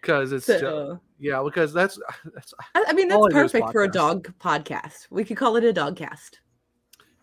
because 0.01 0.31
it's 0.31 0.47
ju- 0.47 0.59
So 0.59 0.99
yeah 1.19 1.41
because 1.43 1.71
that's 1.71 1.99
that's 2.33 2.53
I, 2.75 2.85
I 2.87 2.93
mean 2.93 3.07
that's 3.07 3.23
I 3.23 3.29
do 3.29 3.37
is 3.37 3.51
perfect 3.51 3.71
for 3.71 3.83
a 3.83 3.87
dog 3.91 4.33
podcast. 4.39 5.07
We 5.09 5.23
could 5.23 5.37
call 5.37 5.55
it 5.55 5.63
a 5.63 5.71
dog 5.73 5.95
cast. 5.95 6.39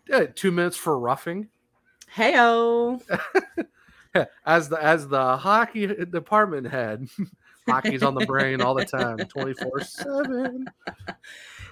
yeah, 0.07 0.25
two 0.33 0.51
minutes 0.51 0.77
for 0.77 0.97
roughing. 0.97 1.49
Heyo. 2.15 3.01
as 4.45 4.69
the 4.69 4.83
as 4.83 5.07
the 5.07 5.37
hockey 5.37 5.85
department 5.85 6.67
head 6.67 7.07
hockey's 7.67 8.01
on 8.01 8.15
the 8.15 8.25
brain 8.25 8.59
all 8.59 8.73
the 8.73 8.83
time 8.83 9.17
24 9.17 9.81
7 9.81 10.65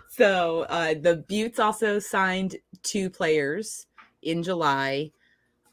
So 0.08 0.62
uh, 0.70 0.94
the 1.02 1.18
Beauts 1.28 1.58
also 1.60 1.98
signed 2.00 2.58
two 2.84 3.10
players 3.10 3.88
in 4.22 4.44
July. 4.44 5.12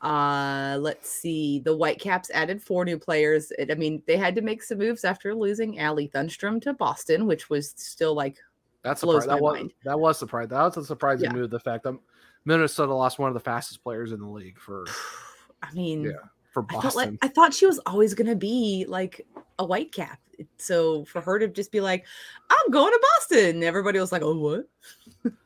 Uh, 0.05 0.77
let's 0.81 1.11
see. 1.11 1.61
The 1.61 1.75
Whitecaps 1.75 2.31
added 2.35 2.63
four 2.63 2.85
new 2.85 2.99
players. 2.99 3.51
It, 3.59 3.71
I 3.71 3.75
mean, 3.75 4.03
they 4.07 4.17
had 4.17 4.35
to 4.35 4.43
make 4.43 4.63
some 4.63 4.79
moves 4.79 5.05
after 5.05 5.35
losing 5.35 5.79
Allie 5.79 6.11
Thunstrom 6.15 6.61
to 6.63 6.75
Boston, 6.75 7.27
which 7.27 7.49
was 7.49 7.71
still 7.77 8.15
like 8.15 8.37
that's 8.83 9.01
Blows 9.01 9.27
that 9.27 9.41
was 9.41 9.55
mind. 9.57 9.73
that 9.85 9.99
was 9.99 10.19
surprising 10.19 10.51
that 10.51 10.63
was 10.63 10.77
a 10.77 10.85
surprising 10.85 11.31
Yeah. 11.31 11.37
move 11.37 11.51
the 11.51 11.59
fact 11.59 11.85
that 11.85 11.99
minnesota 12.45 12.93
lost 12.95 13.19
one 13.19 13.29
of 13.29 13.35
the 13.35 13.41
fastest 13.41 13.83
players 13.83 14.13
in 14.13 14.21
the 14.21 14.29
league 14.29 14.59
for 14.59 14.85
I 15.63 15.73
mean, 15.73 16.05
yeah 16.05 16.11
for 16.53 16.67
I 16.69 16.73
felt 16.83 16.95
like 16.95 17.09
boston 17.09 17.19
I 17.23 17.29
thought 17.29 17.55
she 17.55 17.65
was 17.67 17.81
always 17.87 18.13
gonna 18.13 18.37
be 18.37 18.85
like 18.87 19.27
a 19.59 19.67
Whitecap. 19.67 20.19
So 20.59 21.05
for 21.07 21.21
her 21.23 21.39
to 21.39 21.49
just 21.49 21.71
be 21.73 21.81
like, 21.81 22.05
"I'm 22.51 22.71
going 22.73 22.93
to 22.93 23.01
Boston," 23.17 23.63
everybody 23.63 23.99
was 24.01 24.11
like, 24.13 24.23
"Oh, 24.23 24.37
what?" 24.37 24.69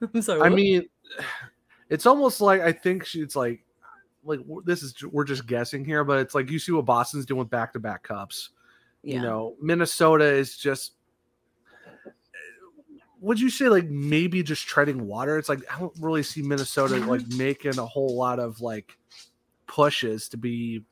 I'm 0.14 0.22
sorry. 0.22 0.40
i 0.40 0.44
what? 0.44 0.52
mean 0.54 0.88
it's 1.90 2.06
almost 2.06 2.40
like 2.40 2.60
i 2.60 2.72
think 2.72 3.04
she's 3.04 3.36
like 3.36 3.60
like 4.28 4.40
this 4.64 4.82
is 4.82 4.94
we're 5.04 5.24
just 5.24 5.46
guessing 5.46 5.84
here 5.84 6.04
but 6.04 6.18
it's 6.18 6.34
like 6.34 6.50
you 6.50 6.58
see 6.58 6.72
what 6.72 6.84
boston's 6.84 7.26
doing 7.26 7.38
with 7.38 7.50
back-to-back 7.50 8.02
cups. 8.02 8.50
You 9.02 9.20
know 9.22 9.56
minnesota 9.60 10.24
is 10.24 10.56
just 10.56 10.92
eh, 12.06 12.10
would 13.20 13.40
you 13.40 13.48
say 13.48 13.68
like 13.68 13.88
maybe 13.88 14.42
just 14.42 14.66
treading 14.66 15.06
water? 15.06 15.38
It's 15.38 15.48
like 15.48 15.60
i 15.74 15.78
don't 15.78 15.94
really 15.98 16.22
see 16.22 16.42
minnesota 16.42 16.96
like 16.96 17.26
making 17.28 17.78
a 17.78 17.86
whole 17.86 18.16
lot 18.16 18.38
of 18.38 18.60
like 18.60 18.96
pushes 19.66 20.28
to 20.30 20.36
be 20.36 20.84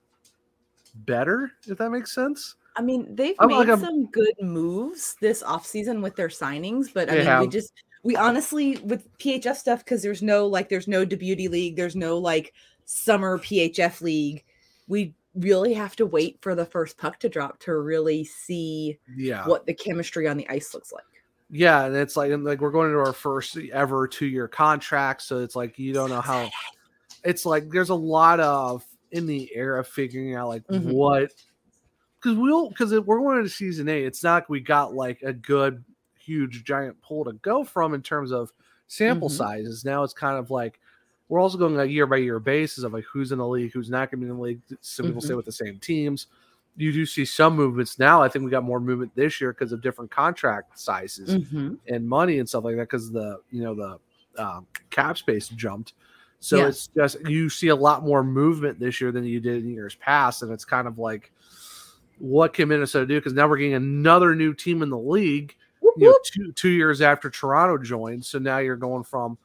better 0.95 1.53
if 1.67 1.79
that 1.79 1.91
makes 1.91 2.15
sense. 2.15 2.57
I 2.77 2.83
mean, 2.83 3.15
they've 3.15 3.35
I'm 3.39 3.49
made 3.49 3.69
like 3.69 3.81
some 3.81 4.07
good 4.07 4.35
moves 4.41 5.17
this 5.21 5.43
offseason 5.43 6.03
with 6.03 6.15
their 6.15 6.29
signings, 6.29 6.93
but 6.93 7.11
I 7.11 7.25
mean, 7.25 7.41
we 7.41 7.49
just 7.49 7.73
we 8.03 8.17
honestly 8.17 8.77
with 8.79 9.09
PHF 9.19 9.57
stuff 9.57 9.85
because 9.85 10.03
there's 10.03 10.23
no 10.23 10.47
like 10.47 10.69
there's 10.69 10.87
no 10.87 11.07
beauty 11.07 11.49
league, 11.49 11.77
there's 11.77 11.97
no 11.97 12.19
like 12.19 12.53
summer 12.87 13.39
PHF 13.39 14.01
league. 14.01 14.45
We 14.89 15.15
really 15.35 15.75
have 15.75 15.95
to 15.97 16.07
wait 16.07 16.39
for 16.41 16.55
the 16.55 16.65
first 16.65 16.97
puck 16.97 17.19
to 17.21 17.29
drop 17.29 17.59
to 17.61 17.77
really 17.77 18.25
see 18.25 18.99
Yeah. 19.17 19.47
what 19.47 19.67
the 19.67 19.75
chemistry 19.75 20.27
on 20.27 20.39
the 20.39 20.49
ice 20.49 20.73
looks 20.73 20.93
like. 20.93 21.05
Yeah, 21.51 21.85
and 21.85 21.95
it's 21.95 22.17
like 22.17 22.33
and 22.33 22.43
like 22.45 22.61
we're 22.61 22.71
going 22.71 22.89
into 22.89 22.99
our 22.99 23.13
first 23.13 23.57
ever 23.73 24.09
two 24.09 24.27
year 24.27 24.49
contract, 24.49 25.23
so 25.23 25.39
it's 25.41 25.55
like 25.55 25.79
you 25.79 25.93
don't 25.93 26.11
know 26.11 26.21
how. 26.23 26.49
It's 27.23 27.45
like 27.45 27.69
there's 27.71 27.91
a 27.91 27.95
lot 27.95 28.41
of 28.41 28.85
in 29.13 29.27
the 29.27 29.55
air 29.55 29.77
of 29.77 29.87
figuring 29.87 30.35
out 30.35 30.49
like 30.49 30.67
Mhm. 30.67 30.93
what 30.93 31.33
because 32.21 32.37
we'll 32.37 32.71
because 32.71 32.93
we're 33.01 33.19
going 33.19 33.39
into 33.39 33.51
season 33.51 33.89
eight. 33.89 34.05
It's 34.05 34.25
not 34.25 34.35
like 34.35 34.49
we 34.49 34.61
got 34.61 34.95
like 34.95 35.23
a 35.23 35.33
good 35.33 35.85
huge 36.19 36.65
giant 36.65 37.01
pool 37.01 37.25
to 37.27 37.35
go 37.35 37.63
from 37.63 37.95
in 37.95 38.03
terms 38.03 38.33
of 38.33 38.53
sample 38.89 39.29
Mhm. 39.29 39.33
sizes. 39.37 39.85
Now 39.85 40.03
it's 40.03 40.15
kind 40.15 40.37
of 40.39 40.51
like 40.51 40.81
we're 41.29 41.41
also 41.41 41.59
going 41.59 41.79
a 41.79 41.85
year 41.85 42.07
by 42.07 42.17
year 42.19 42.39
basis 42.39 42.85
of 42.85 42.93
like 42.93 43.05
who's 43.05 43.33
in 43.33 43.39
the 43.39 43.47
league, 43.47 43.73
who's 43.73 43.91
not 43.91 44.11
going 44.11 44.21
to 44.21 44.27
be 44.27 44.31
in 44.31 44.37
the 44.37 44.43
league. 44.43 44.61
Some 44.81 45.07
people 45.07 45.21
stay 45.21 45.33
Mhm. 45.35 45.37
with 45.37 45.47
the 45.47 45.53
same 45.53 45.79
teams. 45.79 46.29
You 46.77 46.93
do 46.93 47.07
see 47.07 47.25
some 47.25 47.57
movements 47.57 47.99
now. 47.99 48.23
I 48.23 48.29
think 48.29 48.45
we 48.45 48.51
got 48.51 48.63
more 48.63 48.81
movement 48.81 49.11
this 49.15 49.41
year 49.41 49.53
because 49.53 49.73
of 49.73 49.81
different 49.81 50.11
contract 50.11 50.79
sizes 50.79 51.35
Mm-hmm. 51.35 51.75
and 51.89 52.07
money 52.09 52.39
and 52.39 52.49
stuff 52.49 52.65
like 52.65 52.77
that 52.77 52.83
because 52.83 53.11
the 53.11 53.41
you 53.51 53.63
know 53.63 53.75
the 53.75 53.99
um, 54.43 54.67
cap 54.91 55.17
space 55.19 55.49
jumped. 55.49 55.95
So 56.41 56.59
Yeah. 56.59 56.69
it's 56.69 56.89
just 56.89 57.17
you 57.29 57.49
see 57.49 57.69
a 57.69 57.75
lot 57.77 58.05
more 58.05 58.23
movement 58.23 58.79
this 58.79 59.01
year 59.01 59.11
than 59.11 59.25
you 59.25 59.41
did 59.41 59.65
in 59.65 59.71
years 59.71 59.95
past, 59.97 60.43
and 60.43 60.53
it's 60.53 60.65
kind 60.67 60.87
of 60.87 60.99
like 60.99 61.33
what 62.19 62.53
can 62.55 62.69
Minnesota 62.69 63.07
do? 63.07 63.15
Because 63.17 63.33
now 63.35 63.47
we're 63.49 63.57
getting 63.59 63.75
another 63.75 64.35
new 64.35 64.55
team 64.55 64.83
in 64.83 64.91
the 64.91 64.99
league. 64.99 65.55
You 65.99 66.09
know, 66.09 66.19
two 66.25 66.53
two 66.53 66.69
years 66.71 67.01
after 67.01 67.31
Toronto 67.31 67.79
joined, 67.83 68.25
so 68.25 68.39
now 68.39 68.59
you're 68.59 68.77
going 68.77 69.03
from 69.05 69.39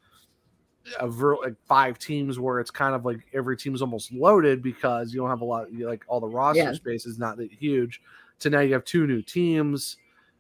a 0.99 1.07
ver- 1.07 1.37
like 1.37 1.55
five 1.65 1.99
teams 1.99 2.39
where 2.39 2.59
it's 2.59 2.71
kind 2.71 2.95
of 2.95 3.05
like 3.05 3.19
every 3.33 3.55
team's 3.55 3.81
almost 3.81 4.11
loaded 4.11 4.61
because 4.63 5.13
you 5.13 5.19
don't 5.19 5.29
have 5.29 5.41
a 5.41 5.45
lot 5.45 5.71
like 5.73 6.03
all 6.07 6.19
the 6.19 6.27
roster 6.27 6.63
Yeah. 6.63 6.73
space 6.73 7.05
is 7.05 7.19
not 7.19 7.37
that 7.37 7.51
huge. 7.51 8.01
To 8.39 8.49
now 8.49 8.61
you 8.61 8.73
have 8.73 8.83
two 8.85 9.05
new 9.05 9.21
teams 9.21 9.97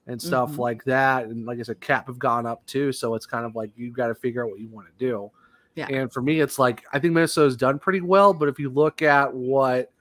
and 0.07 0.19
stuff 0.19 0.53
Mhm. 0.53 0.57
like 0.57 0.83
that, 0.85 1.25
and 1.25 1.45
like 1.45 1.59
I 1.59 1.61
said, 1.61 1.79
cap 1.79 2.07
have 2.07 2.17
gone 2.17 2.47
up 2.47 2.65
too. 2.65 2.91
So 2.91 3.13
it's 3.13 3.27
kind 3.27 3.45
of 3.45 3.55
like 3.55 3.69
you've 3.75 3.93
got 3.93 4.07
to 4.07 4.15
figure 4.15 4.43
out 4.43 4.49
what 4.49 4.59
you 4.59 4.67
want 4.69 4.87
to 4.87 4.93
do. 4.97 5.29
Yeah. 5.75 5.87
And 5.89 6.11
for 6.11 6.21
me, 6.21 6.39
it's 6.41 6.57
like 6.57 6.83
I 6.91 6.97
think 6.99 7.13
Minnesota's 7.13 7.55
done 7.55 7.77
pretty 7.77 8.01
well, 8.01 8.33
but 8.33 8.49
if 8.49 8.57
you 8.59 8.69
look 8.69 9.01
at 9.03 9.31
what 9.33 9.91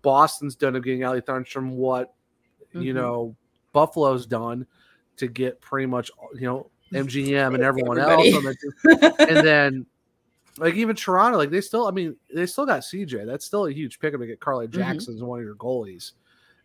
Boston's 0.00 0.54
done 0.54 0.76
of 0.76 0.84
getting 0.84 1.02
Allie 1.02 1.20
Thunstrom, 1.20 1.72
what 1.72 2.14
you 2.72 2.92
Mhm. 2.92 2.96
know 2.96 3.36
Buffalo's 3.72 4.26
done 4.26 4.66
to 5.16 5.26
get 5.26 5.60
pretty 5.60 5.86
much 5.86 6.10
you 6.34 6.42
know 6.46 6.70
MGM 6.92 7.54
and 7.54 7.62
everyone 7.62 7.98
Everybody. 7.98 8.32
else 8.32 8.36
on 8.36 8.44
the 8.44 9.14
and 9.28 9.46
then 9.46 9.86
like 10.58 10.74
even 10.74 10.94
Toronto, 10.94 11.38
like 11.38 11.50
they 11.50 11.60
still, 11.62 11.86
I 11.86 11.90
mean, 11.92 12.14
they 12.34 12.44
still 12.46 12.66
got 12.66 12.80
CJ. 12.82 13.26
That's 13.26 13.44
still 13.46 13.66
a 13.66 13.72
huge 13.72 13.98
pickup 13.98 14.20
to 14.20 14.26
get 14.26 14.38
Carly 14.40 14.68
Jackson 14.68 15.14
as 15.14 15.22
one 15.22 15.38
of 15.38 15.44
your 15.44 15.54
goalies. 15.54 15.96
Mm-hmm. 16.12 16.16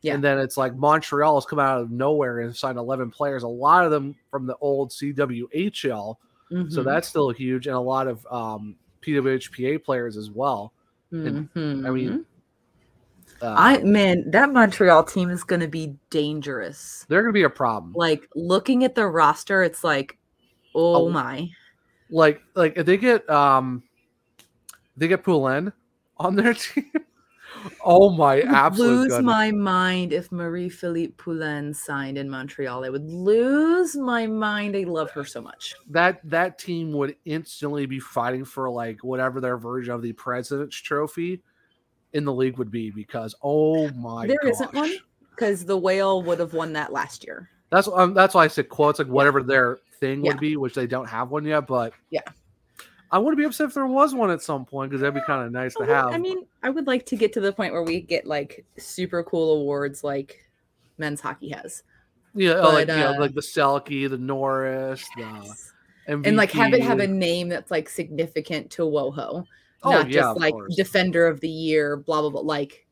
Yeah. 0.01 0.13
And 0.13 0.23
then 0.23 0.37
it's 0.39 0.57
like 0.57 0.75
Montreal 0.75 1.35
has 1.35 1.45
come 1.45 1.59
out 1.59 1.81
of 1.81 1.89
nowhere 1.89 2.39
and 2.41 2.55
signed 2.55 2.77
11 2.77 3.09
players, 3.11 3.43
a 3.43 3.47
lot 3.47 3.85
of 3.85 3.91
them 3.91 4.13
from 4.29 4.45
the 4.45 4.55
old 4.61 4.91
CWHL. 4.91 6.15
So 6.49 6.55
Mhm. 6.55 6.83
that's 6.85 7.07
still 7.07 7.29
huge. 7.29 7.67
And 7.67 7.75
a 7.75 7.79
lot 7.79 8.07
of 8.07 8.25
um, 8.31 8.75
PWHPA 9.01 9.83
players 9.83 10.17
as 10.17 10.29
well. 10.29 10.71
and- 11.11 11.49
I 11.55 11.89
mean, 11.89 12.25
Uh, 13.41 13.53
I 13.57 13.77
man, 13.83 14.29
that 14.31 14.51
Montreal 14.51 15.03
team 15.03 15.29
is 15.29 15.43
going 15.43 15.59
to 15.61 15.67
be 15.67 15.95
dangerous. 16.09 17.05
they're 17.09 17.21
going 17.21 17.33
to 17.33 17.37
be 17.37 17.43
a 17.43 17.49
problem. 17.49 17.93
Like 17.95 18.27
looking 18.35 18.83
at 18.83 18.95
the 18.95 19.05
roster, 19.07 19.63
it's 19.63 19.83
like, 19.83 20.17
oh, 20.75 21.05
Oh, 21.05 21.09
my. 21.09 21.49
like 22.09 22.41
like 22.55 22.73
if 22.77 22.85
they 22.85 22.97
get 22.97 23.29
um 23.29 23.83
they 24.95 25.07
get 25.07 25.23
Poulin 25.23 25.71
on 26.17 26.35
their 26.35 26.53
team. 26.55 26.91
oh 27.83 28.09
my 28.11 28.41
absolute 28.41 28.87
lose 28.89 29.07
goodness. 29.09 29.23
my 29.25 29.51
mind 29.51 30.13
if 30.13 30.31
Marie 30.31 30.69
Philip 30.69 31.17
Poulin 31.17 31.73
signed 31.73 32.17
in 32.17 32.29
Montreal. 32.29 32.85
I 32.85 32.89
would 32.89 33.09
lose 33.09 33.95
my 33.95 34.27
mind. 34.27 34.75
I 34.75 34.83
love 34.83 35.11
her 35.11 35.25
so 35.25 35.41
much. 35.41 35.75
that 35.89 36.19
that 36.29 36.57
team 36.59 36.91
would 36.93 37.15
instantly 37.25 37.85
be 37.85 37.99
fighting 37.99 38.45
for 38.45 38.69
like 38.69 39.03
whatever 39.03 39.39
their 39.41 39.57
version 39.57 39.93
of 39.93 40.01
the 40.01 40.13
president's 40.13 40.77
trophy 40.77 41.41
in 42.17 42.25
the 42.25 42.33
league 42.33 42.57
would 42.57 42.71
be 42.71 42.91
because 42.91 43.33
oh 43.43 43.89
my 43.91 44.27
There 44.27 44.37
not 44.59 44.73
one 44.73 44.93
because 45.31 45.63
the 45.65 45.77
whale 45.77 46.21
would 46.23 46.39
have 46.39 46.53
won 46.53 46.73
that 46.73 46.91
last 46.91 47.23
year. 47.25 47.49
That's 47.69 47.87
um, 47.87 48.13
that's 48.13 48.33
why 48.33 48.43
I 48.45 48.47
said 48.47 48.69
quotes 48.69 48.99
like 48.99 49.07
whatever 49.07 49.43
their 49.43 49.77
thing 49.99 50.23
Yeah. 50.25 50.31
would 50.31 50.39
be, 50.39 50.57
which 50.57 50.73
they 50.73 50.87
don't 50.87 51.07
have 51.07 51.29
one 51.31 51.45
yet. 51.45 51.67
But 51.67 51.93
Yeah. 52.09 52.21
I 53.09 53.19
wouldn't 53.19 53.37
be 53.37 53.45
upset 53.45 53.67
if 53.67 53.73
there 53.73 53.85
was 53.87 54.13
one 54.13 54.31
at 54.31 54.41
some 54.41 54.65
point 54.65 54.89
because 54.91 54.99
that'd 55.01 55.13
be 55.15 55.21
kind 55.21 55.45
of 55.45 55.51
nice 55.53 55.73
to 55.75 55.79
would- 55.81 55.89
have. 55.89 56.07
I 56.07 56.17
mean, 56.17 56.45
I 56.63 56.69
would 56.69 56.87
like 56.87 57.05
to 57.05 57.15
get 57.15 57.31
to 57.33 57.39
the 57.39 57.53
point 57.53 57.71
where 57.71 57.83
we 57.83 58.01
get 58.01 58.25
like 58.25 58.65
super 58.77 59.23
cool 59.23 59.61
awards 59.61 60.03
like 60.03 60.39
men's 60.97 61.21
hockey 61.21 61.49
has. 61.49 61.83
yeah, 62.33 62.53
oh, 62.55 62.69
like, 62.73 62.87
but, 62.87 62.97
you 62.97 63.03
know, 63.03 63.13
uh, 63.13 63.19
like 63.19 63.33
the 63.33 63.41
Selke, 63.41 64.09
the 64.09 64.17
Norris, 64.17 65.05
the 65.15 65.23
MVP. 65.23 66.27
and 66.27 66.35
like 66.37 66.51
have 66.51 66.73
it 66.73 66.81
have 66.81 66.99
a 66.99 67.07
name 67.07 67.47
that's 67.49 67.71
like 67.71 67.87
significant 67.89 68.69
to 68.71 68.81
WoHo, 68.83 69.45
Oh, 69.83 69.91
not 69.91 70.09
yeah, 70.09 70.21
just 70.21 70.39
like 70.39 70.53
course. 70.53 70.75
defender 70.75 71.27
of 71.27 71.39
the 71.39 71.49
year, 71.49 71.97
blah 71.97 72.21
blah 72.21 72.29
blah. 72.29 72.41
Like 72.41 72.87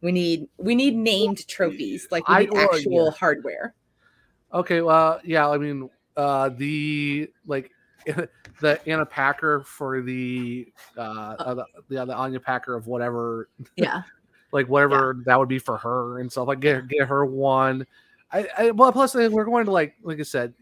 we 0.00 0.12
need 0.12 0.48
we 0.56 0.74
need 0.74 0.96
named 0.96 1.46
trophies, 1.46 2.08
like 2.10 2.26
we 2.28 2.38
need 2.38 2.52
well, 2.52 2.70
actual 2.72 3.04
yeah. 3.06 3.10
hardware. 3.10 3.74
Okay, 4.52 4.80
well, 4.80 5.20
yeah, 5.24 5.48
I 5.48 5.58
mean, 5.58 5.88
uh, 6.16 6.48
the 6.50 7.30
like 7.46 7.70
the 8.60 8.80
Anna 8.86 9.06
Packer 9.06 9.60
for 9.60 10.00
the 10.00 10.72
uh, 10.96 11.00
uh 11.00 11.54
the, 11.54 11.66
the 11.88 12.04
the 12.06 12.14
Anya 12.14 12.40
Packer 12.40 12.74
of 12.74 12.86
whatever, 12.86 13.48
Yeah, 13.76 14.02
like 14.52 14.66
whatever 14.68 15.16
that 15.26 15.38
would 15.38 15.48
be 15.48 15.58
for 15.58 15.76
her 15.78 16.20
and 16.20 16.30
stuff. 16.30 16.48
Like 16.48 16.60
get 16.60 16.88
get 16.88 17.08
her 17.08 17.24
one. 17.24 17.86
I, 18.32 18.46
I 18.56 18.70
well, 18.70 18.92
plus 18.92 19.14
we're 19.14 19.44
going 19.44 19.66
to 19.66 19.70
like 19.72 19.96
like 20.02 20.18
I 20.20 20.22
said, 20.22 20.54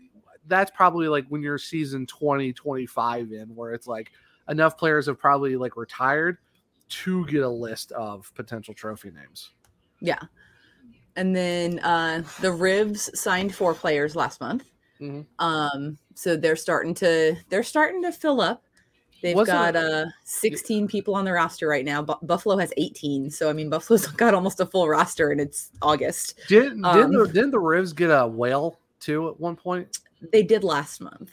that's 0.46 0.70
probably 0.70 1.08
like 1.08 1.26
when 1.28 1.42
you're 1.42 1.58
season 1.58 2.06
20, 2.06 2.52
25 2.52 3.32
in, 3.32 3.54
where 3.54 3.72
it's 3.72 3.86
like 3.86 4.10
enough 4.48 4.76
players 4.78 5.06
have 5.06 5.18
probably 5.18 5.56
like 5.56 5.76
retired 5.76 6.38
to 6.88 7.26
get 7.26 7.42
a 7.42 7.48
list 7.48 7.92
of 7.92 8.32
potential 8.34 8.72
trophy 8.74 9.10
names. 9.10 9.50
yeah. 10.00 10.20
And 11.16 11.34
then 11.34 11.80
uh 11.80 12.22
the 12.40 12.48
Rivs 12.48 13.14
signed 13.16 13.54
four 13.54 13.74
players 13.74 14.14
last 14.14 14.40
month. 14.40 14.64
Mhm. 15.00 15.26
Um, 15.40 15.98
so 16.14 16.36
they're 16.36 16.54
starting 16.56 16.94
to 16.94 17.36
they're 17.48 17.62
starting 17.64 18.02
to 18.02 18.12
fill 18.12 18.40
up. 18.40 18.62
They've 19.20 19.34
Wasn't 19.34 19.74
got 19.74 19.76
it- 19.76 19.82
uh 19.92 20.06
16 20.24 20.86
people 20.86 21.16
on 21.16 21.24
the 21.24 21.32
roster 21.32 21.66
right 21.66 21.84
now. 21.84 22.02
Bu- 22.02 22.14
Buffalo 22.22 22.56
has 22.56 22.72
18. 22.76 23.30
So 23.30 23.50
I 23.50 23.52
mean 23.52 23.68
Buffalo's 23.68 24.06
got 24.24 24.32
almost 24.32 24.60
a 24.60 24.66
full 24.66 24.88
roster 24.88 25.30
and 25.32 25.40
it's 25.40 25.70
August. 25.82 26.38
Did 26.46 26.62
didn't 26.64 26.84
Um, 26.84 27.12
the, 27.12 27.26
didn't 27.26 27.50
the 27.50 27.58
Rivs 27.58 27.94
get 27.96 28.10
a 28.10 28.24
whale 28.26 28.78
too 29.00 29.28
at 29.28 29.40
one 29.40 29.56
point? 29.56 29.98
They 30.32 30.44
did 30.44 30.62
last 30.62 31.00
month. 31.00 31.30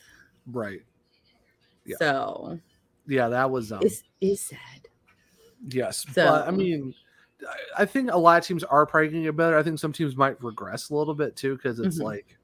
Right. 0.51 0.82
Yeah. 1.86 1.97
So 1.99 2.60
Yeah, 3.08 3.30
that 3.30 3.50
was 3.50 3.72
um, 3.72 3.80
it's 3.84 4.04
is 4.22 4.41
sad. 4.41 4.88
yes. 5.70 6.06
but 6.15 6.48
I 6.48 6.52
mean, 6.52 6.94
I- 7.78 7.86
think 7.86 8.12
a 8.12 8.18
lot 8.18 8.39
of 8.39 8.46
teams 8.46 8.63
are 8.63 8.86
probably 8.86 9.10
going 9.10 9.24
to 9.24 9.28
get 9.30 9.36
better. 9.38 9.58
I 9.58 9.63
think 9.63 9.80
some 9.80 9.94
teams 9.94 10.15
might 10.15 10.41
regress 10.44 10.89
a 10.89 10.96
little 10.96 11.13
bit 11.13 11.36
too 11.36 11.56
because 11.56 11.80
it's 11.80 12.00
Mhm. 12.00 12.04
like. 12.04 12.38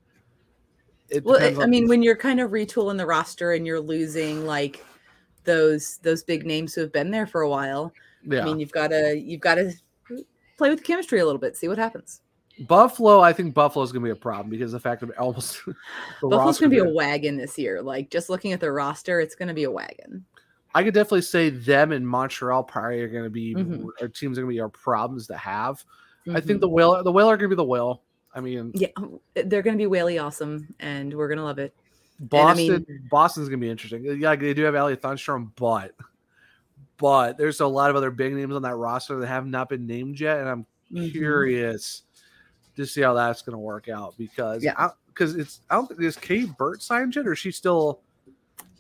It 1.10 1.26
Well, 1.26 1.36
depends 1.40 1.60
I 1.60 1.66
mean, 1.66 1.88
when 1.90 2.02
you're 2.02 2.16
kind 2.16 2.40
of 2.40 2.52
retooling 2.52 2.98
the 2.98 3.06
roster 3.06 3.52
and 3.52 3.66
you're 3.68 3.82
losing 3.82 4.46
like 4.46 4.84
those 5.44 5.98
those 6.04 6.24
big 6.24 6.46
names 6.46 6.74
who 6.74 6.82
have 6.82 6.94
been 6.94 7.12
there 7.12 7.28
for 7.28 7.42
a 7.42 7.50
while, 7.50 7.92
yeah, 8.24 8.42
I 8.42 8.46
mean, 8.46 8.60
you've 8.60 8.72
got 8.72 8.88
to 8.92 9.18
you've 9.18 9.42
got 9.42 9.56
to 9.56 9.74
play 10.58 10.70
with 10.70 10.80
the 10.80 10.86
chemistry 10.86 11.20
a 11.20 11.26
little 11.26 11.40
bit, 11.40 11.58
see 11.58 11.68
what 11.68 11.78
happens. 11.78 12.22
Buffalo. 12.68 13.20
I 13.22 13.34
think 13.34 13.54
Buffalo's 13.54 13.92
going 13.92 14.04
to 14.04 14.06
be 14.06 14.12
a 14.12 14.16
problem 14.16 14.50
because 14.50 14.72
the 14.72 14.80
fact 14.80 15.02
of 15.04 15.12
almost. 15.20 15.62
Buffalo's 16.22 16.60
going 16.60 16.70
to 16.72 16.84
be 16.84 16.90
a 16.90 16.94
wagon 16.94 17.36
this 17.36 17.58
year. 17.58 17.82
Like 17.82 18.10
just 18.10 18.30
looking 18.30 18.54
at 18.54 18.60
the 18.60 18.72
roster, 18.72 19.20
it's 19.20 19.36
going 19.36 19.48
to 19.48 19.54
be 19.54 19.64
a 19.64 19.72
wagon. 19.72 20.24
I 20.74 20.84
could 20.84 20.94
definitely 20.94 21.22
say 21.24 21.50
them 21.50 21.92
and 21.92 22.08
Montreal 22.08 22.64
probably 22.64 23.02
are 23.02 23.08
going 23.08 23.24
to 23.26 23.30
be 23.30 23.54
Mhm. 23.56 23.88
our 24.02 24.08
teams 24.08 24.38
are 24.38 24.42
going 24.42 24.52
to 24.54 24.56
be 24.56 24.62
our 24.62 24.70
problems 24.70 25.28
to 25.28 25.36
have. 25.38 25.84
I 26.28 26.32
Mhm. 26.40 26.44
think 26.46 26.62
the 26.62 26.70
whale, 26.70 27.04
the 27.04 27.12
whale 27.12 27.28
are 27.30 27.36
going 27.38 27.50
to 27.50 27.56
be 27.56 27.58
the 27.58 27.64
whale. 27.64 28.04
I 28.34 28.40
mean, 28.40 28.72
yeah, 28.76 28.88
they're 29.34 29.62
going 29.62 29.78
to 29.78 29.82
be 29.82 29.88
whaley 29.88 30.18
awesome, 30.18 30.74
and 30.80 31.14
we're 31.14 31.28
going 31.28 31.38
to 31.40 31.44
love 31.44 31.60
it. 31.60 31.74
I 32.22 32.24
Boston, 32.26 32.86
mean- 32.88 33.08
Boston's 33.10 33.50
gonna 33.50 33.58
be 33.58 33.70
interesting. 33.70 34.04
Yeah, 34.22 34.36
they 34.36 34.54
do 34.54 34.62
have 34.62 34.76
Allie 34.76 34.96
Thunstrom, 34.96 35.50
but 35.56 35.96
but 37.00 37.36
there's 37.36 37.62
a 37.62 37.66
lot 37.66 37.90
of 37.90 37.96
other 37.96 38.12
big 38.12 38.32
names 38.36 38.54
on 38.56 38.62
that 38.62 38.76
roster 38.76 39.20
that 39.20 39.26
have 39.26 39.48
not 39.48 39.70
been 39.70 39.88
named 39.88 40.20
yet, 40.20 40.40
and 40.40 40.48
I'm 40.48 40.66
Mhm. 40.94 41.12
curious 41.12 42.04
to 42.76 42.86
see 42.86 43.02
how 43.02 43.16
that's 43.16 43.42
gonna 43.42 43.58
work 43.58 43.90
out 43.90 44.14
because 44.20 44.64
Yeah. 44.64 44.92
because 45.08 45.36
it's 45.36 45.62
I 45.72 45.76
don't 45.76 45.88
think 45.88 46.00
is 46.02 46.16
Kate 46.16 46.56
Burt 46.60 46.84
signed 46.84 47.16
yet, 47.16 47.26
or 47.26 47.32
is 47.34 47.40
she 47.40 47.50
still 47.52 48.02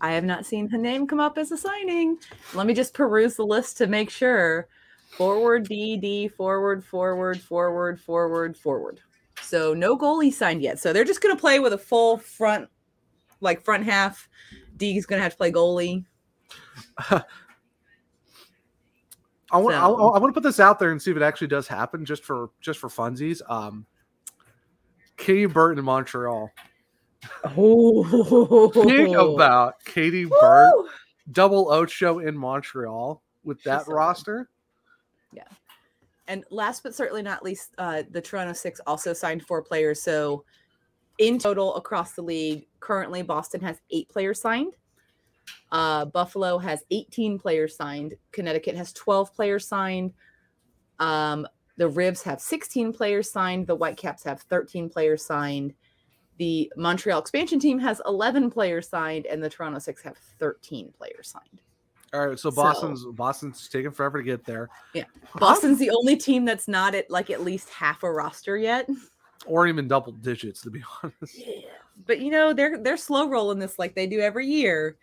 I 0.02 0.12
have 0.14 0.24
not 0.26 0.46
seen 0.46 0.68
her 0.70 0.78
name 0.78 1.08
come 1.08 1.20
up 1.20 1.38
as 1.38 1.52
a 1.52 1.58
signing. 1.58 2.18
Let 2.56 2.66
me 2.68 2.74
just 2.74 2.94
peruse 2.94 3.36
the 3.36 3.46
list 3.46 3.78
to 3.78 3.88
make 3.88 4.10
sure. 4.10 4.68
forward, 5.12 5.68
D, 5.68 5.96
D, 5.98 6.28
forward, 6.28 6.84
forward, 6.84 7.40
forward, 7.40 8.02
forward, 8.02 8.58
forward. 8.58 9.00
So 9.42 9.74
no 9.74 9.98
goalie 9.98 10.34
signed 10.34 10.62
yet. 10.62 10.80
So 10.80 10.92
they're 10.92 11.04
just 11.04 11.22
going 11.22 11.36
to 11.36 11.40
play 11.40 11.60
with 11.60 11.74
a 11.74 11.78
full 11.78 12.18
front, 12.18 12.68
like 13.42 13.64
front 13.64 13.86
half. 13.86 14.28
D 14.78 14.98
is 14.98 15.06
going 15.06 15.20
to 15.20 15.24
have 15.24 15.34
to 15.34 15.38
play 15.38 15.52
goalie. 15.52 16.04
I 19.52 19.58
want 19.58 19.76
I, 19.76 19.82
So- 19.82 20.10
I 20.14 20.20
want 20.20 20.34
to 20.34 20.34
put 20.34 20.44
this 20.44 20.60
out 20.60 20.80
there 20.80 20.92
and 20.92 21.02
see 21.02 21.12
if 21.12 21.18
it 21.18 21.24
actually 21.24 21.48
does 21.48 21.68
happen 21.68 22.06
just 22.06 22.24
for 22.24 22.50
just 22.62 22.80
for 22.80 22.90
funsies. 22.90 23.42
Um, 23.50 23.86
Katie 25.18 25.46
Burton 25.46 25.78
in 25.80 25.86
Montreal. 25.86 26.50
Oh, 27.43 28.69
Think 28.69 29.15
about 29.15 29.84
Katie 29.86 30.25
Burton 30.25 30.88
double 31.31 31.71
Ocho 31.71 32.19
in 32.19 32.38
Montreal 32.38 33.21
with 33.43 33.62
that 33.63 33.81
so 33.81 33.88
good. 33.88 33.93
roster. 33.95 34.49
And 36.31 36.45
last 36.49 36.84
but 36.84 36.95
certainly 36.95 37.21
not 37.21 37.43
least, 37.43 37.71
uh, 37.77 38.03
the 38.10 38.21
Toronto 38.21 38.53
Six 38.53 38.79
also 38.88 39.12
signed 39.12 39.45
four 39.45 39.62
players. 39.62 40.01
So 40.01 40.45
in 41.17 41.38
total 41.38 41.75
across 41.75 42.13
the 42.13 42.21
league, 42.21 42.67
currently 42.79 43.21
Boston 43.21 43.60
has 43.60 43.81
eight 43.89 44.07
players 44.07 44.39
signed. 44.39 44.77
Uh, 45.73 46.05
Buffalo 46.05 46.57
has 46.57 46.86
18 46.89 47.38
players 47.38 47.75
signed. 47.75 48.13
Connecticut 48.31 48.77
has 48.77 48.93
12 48.93 49.34
players 49.34 49.67
signed. 49.67 50.13
Um, 50.99 51.45
the 51.75 51.89
Rivs 51.89 52.23
have 52.23 52.39
16 52.39 52.93
players 52.93 53.29
signed. 53.29 53.67
The 53.67 53.75
Whitecaps 53.75 54.23
have 54.23 54.41
13 54.43 54.89
players 54.89 55.25
signed. 55.25 55.73
The 56.41 56.73
Montreal 56.75 57.19
expansion 57.19 57.60
team 57.60 57.77
has 57.77 58.01
11 58.08 58.49
players 58.49 58.89
signed, 58.89 59.27
and 59.27 59.43
the 59.43 59.49
Toronto 59.49 59.77
Six 59.77 60.01
have 60.01 60.17
13 60.39 60.91
players 60.97 61.27
signed. 61.27 61.62
All 62.15 62.25
right, 62.27 62.39
so 62.39 62.49
So- 62.49 62.56
Boston's 62.56 63.06
Boston's 63.06 63.69
taking 63.69 63.91
forever 63.91 64.17
to 64.17 64.23
get 64.23 64.43
there. 64.43 64.67
Yeah, 64.95 65.04
Boston's 65.36 65.77
the 65.77 65.91
only 65.91 66.17
team 66.17 66.43
that's 66.43 66.67
not 66.67 66.95
at 66.95 67.12
like 67.12 67.30
at 67.30 67.43
least 67.43 67.69
half 67.69 68.01
a 68.01 68.12
roster 68.12 68.58
yet. 68.58 68.89
or 69.45 69.67
even 69.67 69.88
double 69.88 70.13
digits, 70.13 70.62
to 70.62 70.71
be 70.71 70.82
honest. 71.04 71.38
Yeah, 71.38 71.62
but 72.08 72.19
you 72.21 72.32
know 72.32 72.54
they're 72.54 72.80
they're 72.80 72.97
slow 72.97 73.30
rolling 73.30 73.60
this 73.60 73.77
like 73.77 73.93
they 73.93 74.08
do 74.08 74.19
every 74.19 74.47
year. 74.47 74.97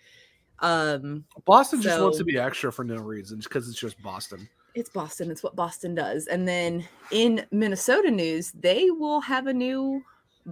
Um, 0.59 1.25
Boston 1.45 1.81
just 1.81 2.01
wants 2.03 2.19
to 2.19 2.25
be 2.25 2.37
extra 2.37 2.73
for 2.73 2.83
no 2.83 2.97
reason, 2.97 3.39
because 3.39 3.69
it's 3.69 3.79
just 3.79 4.03
Boston. 4.03 4.49
it's 4.75 4.91
Boston. 4.91 5.31
It's 5.31 5.45
what 5.45 5.55
Boston 5.55 5.95
does. 5.95 6.27
And 6.27 6.49
then 6.49 6.85
in 7.13 7.47
Minnesota 7.53 8.11
news, 8.11 8.51
they 8.59 8.91
will 8.91 9.21
have 9.21 9.47
a 9.47 9.53
new 9.55 10.03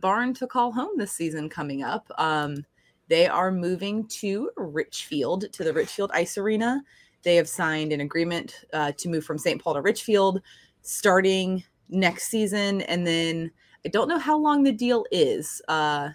barn 0.01 0.35
to 0.35 0.47
call 0.47 0.73
home 0.73 0.97
this 0.97 1.13
season 1.13 1.49
coming 1.49 1.83
up. 1.83 2.11
Um, 2.19 2.65
they 3.09 3.27
are 3.27 3.51
moving 3.51 4.07
to 4.09 4.51
Richfield 4.57 5.53
to 5.53 5.65
the 5.65 5.73
Richfield 5.73 6.11
Ice 6.15 6.39
Arena. 6.39 6.83
They 7.23 7.37
have 7.37 7.49
signed 7.49 7.93
an 7.93 8.01
agreement 8.01 8.65
uh, 8.73 8.93
to 8.93 9.09
move 9.09 9.25
from 9.25 9.39
St. 9.39 9.63
Paul 9.63 9.75
to 9.75 9.83
Richfield 9.83 10.43
starting 10.83 11.65
next 11.89 12.29
season, 12.29 12.83
and 12.83 13.07
then 13.07 13.51
I 13.85 13.89
don't 13.89 14.09
know 14.09 14.19
how 14.19 14.39
long 14.39 14.63
the 14.63 14.73
deal 14.73 15.05
is. 15.11 15.61
Uh, 15.69 16.11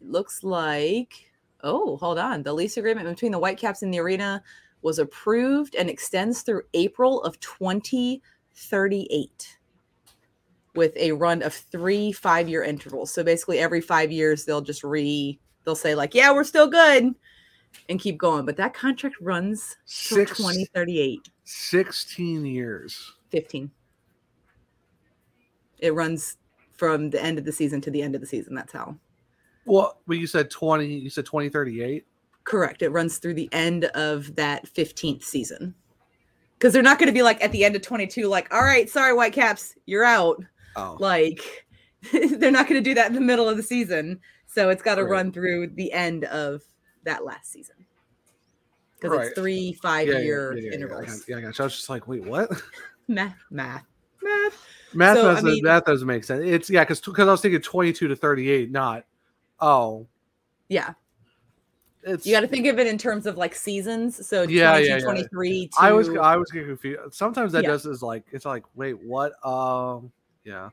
looks 0.00 0.44
like 0.44 1.24
oh, 1.64 1.96
hold 1.96 2.18
on, 2.18 2.42
the 2.42 2.52
lease 2.52 2.76
agreement 2.76 3.08
between 3.08 3.32
the 3.32 3.38
Whitecaps 3.38 3.82
and 3.82 3.92
the 3.92 3.98
arena 3.98 4.40
was 4.82 5.00
approved 5.00 5.74
and 5.74 5.88
extends 5.88 6.42
through 6.42 6.62
April 6.74 7.22
of 7.22 7.40
2038 7.40 9.58
with 10.74 10.96
a 10.96 11.12
run 11.12 11.42
of 11.42 11.54
three 11.54 12.12
five 12.12 12.48
year 12.48 12.62
intervals. 12.62 13.12
So 13.12 13.22
basically, 13.22 13.58
every 13.58 13.80
five 13.80 14.10
years, 14.10 14.44
they'll 14.44 14.60
just 14.60 14.84
re, 14.84 15.38
they'll 15.64 15.74
say, 15.74 15.94
like, 15.94 16.14
yeah, 16.14 16.32
we're 16.32 16.44
still 16.44 16.68
good 16.68 17.14
and 17.88 18.00
keep 18.00 18.18
going. 18.18 18.44
But 18.44 18.56
that 18.56 18.74
contract 18.74 19.16
runs 19.20 19.76
Six, 19.84 20.36
2038, 20.36 21.28
16 21.44 22.46
years. 22.46 23.12
15. 23.30 23.70
It 25.78 25.94
runs 25.94 26.36
from 26.72 27.10
the 27.10 27.22
end 27.22 27.38
of 27.38 27.44
the 27.44 27.52
season 27.52 27.80
to 27.82 27.90
the 27.90 28.02
end 28.02 28.14
of 28.14 28.20
the 28.20 28.26
season. 28.26 28.54
That's 28.54 28.72
how. 28.72 28.96
Well, 29.66 29.98
but 30.06 30.18
you 30.18 30.26
said 30.26 30.50
20, 30.50 30.86
you 30.86 31.10
said 31.10 31.26
2038. 31.26 32.04
Correct. 32.44 32.82
It 32.82 32.90
runs 32.90 33.18
through 33.18 33.34
the 33.34 33.48
end 33.52 33.86
of 33.86 34.34
that 34.36 34.66
15th 34.66 35.22
season. 35.22 35.74
Because 36.58 36.72
they're 36.72 36.82
not 36.82 36.98
going 36.98 37.08
to 37.08 37.12
be 37.12 37.22
like 37.22 37.42
at 37.42 37.52
the 37.52 37.64
end 37.64 37.74
of 37.74 37.82
22, 37.82 38.28
like, 38.28 38.52
all 38.52 38.62
right, 38.62 38.88
sorry, 38.88 39.14
Whitecaps, 39.14 39.74
you're 39.86 40.04
out. 40.04 40.42
Oh, 40.76 40.96
Like, 41.00 41.66
they're 42.12 42.50
not 42.50 42.68
going 42.68 42.82
to 42.82 42.88
do 42.88 42.94
that 42.94 43.06
in 43.08 43.14
the 43.14 43.20
middle 43.20 43.48
of 43.48 43.56
the 43.56 43.62
season. 43.62 44.20
So 44.46 44.68
it's 44.70 44.82
got 44.82 44.96
to 44.96 45.04
Right. 45.04 45.10
run 45.10 45.32
through 45.32 45.68
the 45.68 45.92
end 45.92 46.24
of 46.24 46.62
that 47.04 47.24
last 47.24 47.50
season. 47.52 47.76
Because 49.00 49.16
Right. 49.18 49.26
it's 49.28 49.38
three 49.38 49.72
five 49.82 50.08
yeah, 50.08 50.18
year 50.18 50.54
yeah, 50.56 50.68
yeah, 50.68 50.72
intervals. 50.72 51.24
Yeah, 51.28 51.38
I 51.38 51.40
got. 51.42 51.60
I 51.60 51.64
was 51.64 51.74
just 51.74 51.90
like, 51.90 52.06
wait, 52.08 52.24
what? 52.24 52.50
Math, 53.08 53.36
math, 53.50 53.84
math. 54.22 54.66
Math, 54.94 55.16
So, 55.18 55.22
doesn't, 55.24 55.44
mean- 55.44 55.62
math 55.62 55.84
doesn't 55.84 56.06
make 56.06 56.24
sense. 56.24 56.42
It's 56.44 56.70
yeah, 56.70 56.84
because 56.84 57.00
because 57.00 57.28
I 57.28 57.30
was 57.32 57.42
thinking 57.42 57.60
22 57.60 58.08
to 58.08 58.16
38, 58.16 58.70
not 58.70 59.04
oh, 59.60 60.06
Yeah. 60.68 60.94
it's 62.02 62.24
You 62.24 62.32
got 62.32 62.40
to 62.40 62.48
think 62.48 62.66
of 62.66 62.78
it 62.78 62.86
in 62.86 62.96
terms 62.96 63.26
of 63.26 63.36
like 63.36 63.54
seasons. 63.54 64.26
So 64.26 64.42
Yeah, 64.42 64.70
22, 64.72 64.88
yeah, 64.88 64.96
yeah. 64.96 65.04
23 65.04 65.66
to. 65.68 65.72
I 65.80 65.92
was 65.92 66.08
I 66.08 66.36
was 66.36 66.50
getting 66.50 66.68
confused. 66.68 67.12
Sometimes 67.12 67.52
that 67.52 67.64
does 67.64 67.84
is 67.84 68.02
like 68.02 68.24
it's 68.32 68.46
like 68.46 68.64
wait, 68.74 68.94
what? 69.02 69.32
Um, 69.44 70.10
yeah. 70.44 70.70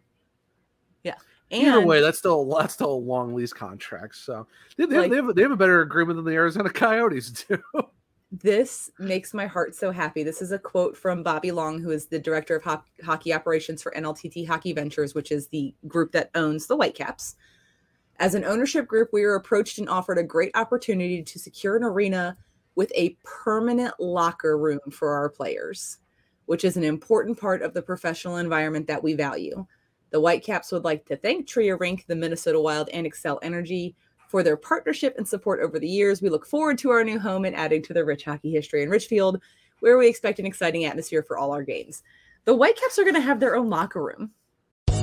Yeah. 1.03 1.15
And, 1.49 1.67
Either 1.67 1.85
way, 1.85 1.99
that's 2.01 2.17
still 2.17 2.45
that's 2.45 2.73
still 2.73 2.93
a 2.93 2.93
long 2.93 3.33
lease 3.33 3.53
contract. 3.53 4.15
So 4.15 4.47
they, 4.77 4.85
they, 4.85 4.97
Like- 4.99 5.09
they, 5.11 5.17
have, 5.17 5.35
they 5.35 5.41
have 5.41 5.51
a 5.51 5.57
better 5.57 5.81
agreement 5.81 6.17
than 6.17 6.25
the 6.25 6.31
Arizona 6.31 6.69
Coyotes 6.69 7.29
do. 7.47 7.57
This 8.31 8.89
makes 8.97 9.33
my 9.33 9.45
heart 9.45 9.75
so 9.75 9.91
happy. 9.91 10.23
This 10.23 10.41
is 10.41 10.53
a 10.53 10.59
quote 10.59 10.95
from 10.95 11.21
Bobby 11.21 11.51
Long, 11.51 11.81
who 11.81 11.91
is 11.91 12.05
the 12.05 12.19
director 12.19 12.55
of 12.55 12.63
Ho- 12.63 12.83
hockey 13.03 13.33
operations 13.33 13.81
for 13.83 13.91
NLTT 13.91 14.47
Hockey 14.47 14.71
Ventures, 14.71 15.13
which 15.13 15.33
is 15.33 15.47
the 15.47 15.75
group 15.87 16.13
that 16.13 16.29
owns 16.35 16.67
the 16.67 16.77
Whitecaps. 16.77 17.35
As 18.19 18.33
an 18.33 18.45
ownership 18.45 18.87
group, 18.87 19.09
we 19.11 19.25
were 19.25 19.35
approached 19.35 19.79
and 19.79 19.89
offered 19.89 20.17
a 20.17 20.23
great 20.23 20.51
opportunity 20.55 21.21
to 21.23 21.39
secure 21.39 21.75
an 21.75 21.83
arena 21.83 22.37
with 22.75 22.89
a 22.95 23.17
permanent 23.25 23.93
locker 23.99 24.57
room 24.57 24.79
for 24.91 25.09
our 25.13 25.27
players, 25.27 25.97
which 26.51 26.65
is 26.65 26.75
an 26.75 26.83
important 26.83 27.39
part 27.39 27.61
of 27.61 27.73
the 27.73 27.81
professional 27.81 28.35
environment 28.35 28.87
that 28.87 29.01
we 29.01 29.13
value. 29.13 29.65
The 30.09 30.19
Whitecaps 30.19 30.73
would 30.73 30.83
like 30.83 31.05
to 31.05 31.15
thank 31.15 31.47
Tria 31.47 31.77
Rink, 31.77 32.07
the 32.07 32.15
Minnesota 32.17 32.59
Wild, 32.59 32.89
and 32.89 33.07
Xcel 33.07 33.39
Energy 33.41 33.95
for 34.27 34.43
their 34.43 34.57
partnership 34.57 35.15
and 35.17 35.25
support 35.25 35.61
over 35.61 35.79
the 35.79 35.87
years. 35.87 36.21
We 36.21 36.27
look 36.27 36.45
forward 36.45 36.77
to 36.79 36.89
our 36.89 37.05
new 37.05 37.19
home 37.19 37.45
and 37.45 37.55
adding 37.55 37.81
to 37.83 37.93
the 37.93 38.03
rich 38.03 38.25
hockey 38.25 38.51
history 38.51 38.83
in 38.83 38.89
Richfield, 38.89 39.39
where 39.79 39.97
we 39.97 40.09
expect 40.09 40.39
an 40.39 40.45
exciting 40.45 40.83
atmosphere 40.83 41.23
for 41.23 41.37
all 41.37 41.53
our 41.53 41.63
games. 41.63 42.03
The 42.43 42.53
Whitecaps 42.53 42.99
are 42.99 43.03
going 43.03 43.15
to 43.15 43.21
have 43.21 43.39
their 43.39 43.55
own 43.55 43.69
locker 43.69 44.03
room. 44.03 44.31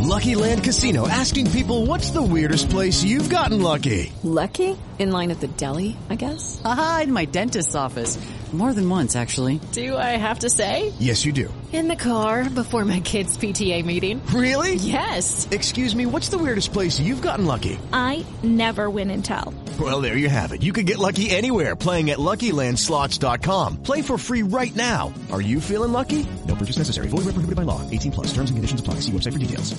Lucky 0.01 0.35
Land 0.35 0.65
Casino 0.65 1.09
asking 1.09 1.51
people 1.51 1.87
what's 1.87 2.11
the 2.11 2.21
weirdest 2.21 2.69
place 2.69 3.03
you've 3.03 3.31
gotten 3.31 3.63
lucky? 3.63 4.13
Lucky? 4.23 4.77
In 4.99 5.13
line 5.13 5.31
at 5.31 5.41
the 5.41 5.49
deli, 5.49 5.97
I 6.11 6.15
guess? 6.15 6.61
Aha, 6.63 7.01
in 7.05 7.13
my 7.13 7.25
dentist's 7.25 7.75
office. 7.75 8.19
More 8.53 8.73
than 8.73 8.89
once, 8.89 9.15
actually. 9.15 9.61
Do 9.73 9.95
I 9.95 10.17
have 10.17 10.39
to 10.39 10.49
say? 10.49 10.95
Yes, 10.99 11.27
you 11.27 11.33
do. 11.33 11.53
In 11.71 11.87
the 11.89 11.97
car 11.97 12.49
before 12.49 12.83
my 12.87 13.01
kids' 13.01 13.37
PTA 13.37 13.85
meeting. 13.85 14.25
Really? 14.29 14.77
Yes. 14.77 15.47
Excuse 15.51 15.95
me, 15.95 16.07
what's 16.07 16.31
the 16.31 16.39
weirdest 16.39 16.73
place 16.73 16.99
you've 16.99 17.21
gotten 17.21 17.45
lucky? 17.45 17.79
I 17.93 18.25
never 18.43 18.89
win 18.89 19.11
and 19.11 19.23
tell. 19.23 19.53
Well, 19.79 20.01
there 20.01 20.17
you 20.17 20.31
have 20.31 20.53
it. 20.53 20.63
You 20.63 20.73
can 20.73 20.87
get 20.87 20.97
lucky 20.97 21.29
anywhere 21.29 21.77
playing 21.77 22.09
at 22.09 22.17
LuckyLandSlots.com. 22.17 23.83
Play 23.83 24.01
for 24.01 24.17
free 24.17 24.43
right 24.43 24.75
now. 24.75 25.13
Are 25.31 25.43
you 25.43 25.61
feeling 25.61 25.93
lucky? 25.93 26.27
No 26.47 26.55
purchase 26.55 26.79
necessary. 26.79 27.09
Void 27.09 27.27
where 27.27 27.35
prohibited 27.35 27.57
by 27.57 27.63
law. 27.65 27.83
18 27.91 28.13
plus. 28.13 28.29
Terms 28.29 28.49
and 28.49 28.57
conditions 28.57 28.81
apply. 28.81 28.95
See 28.95 29.13
website 29.13 29.35
for 29.35 29.39
details. 29.39 29.75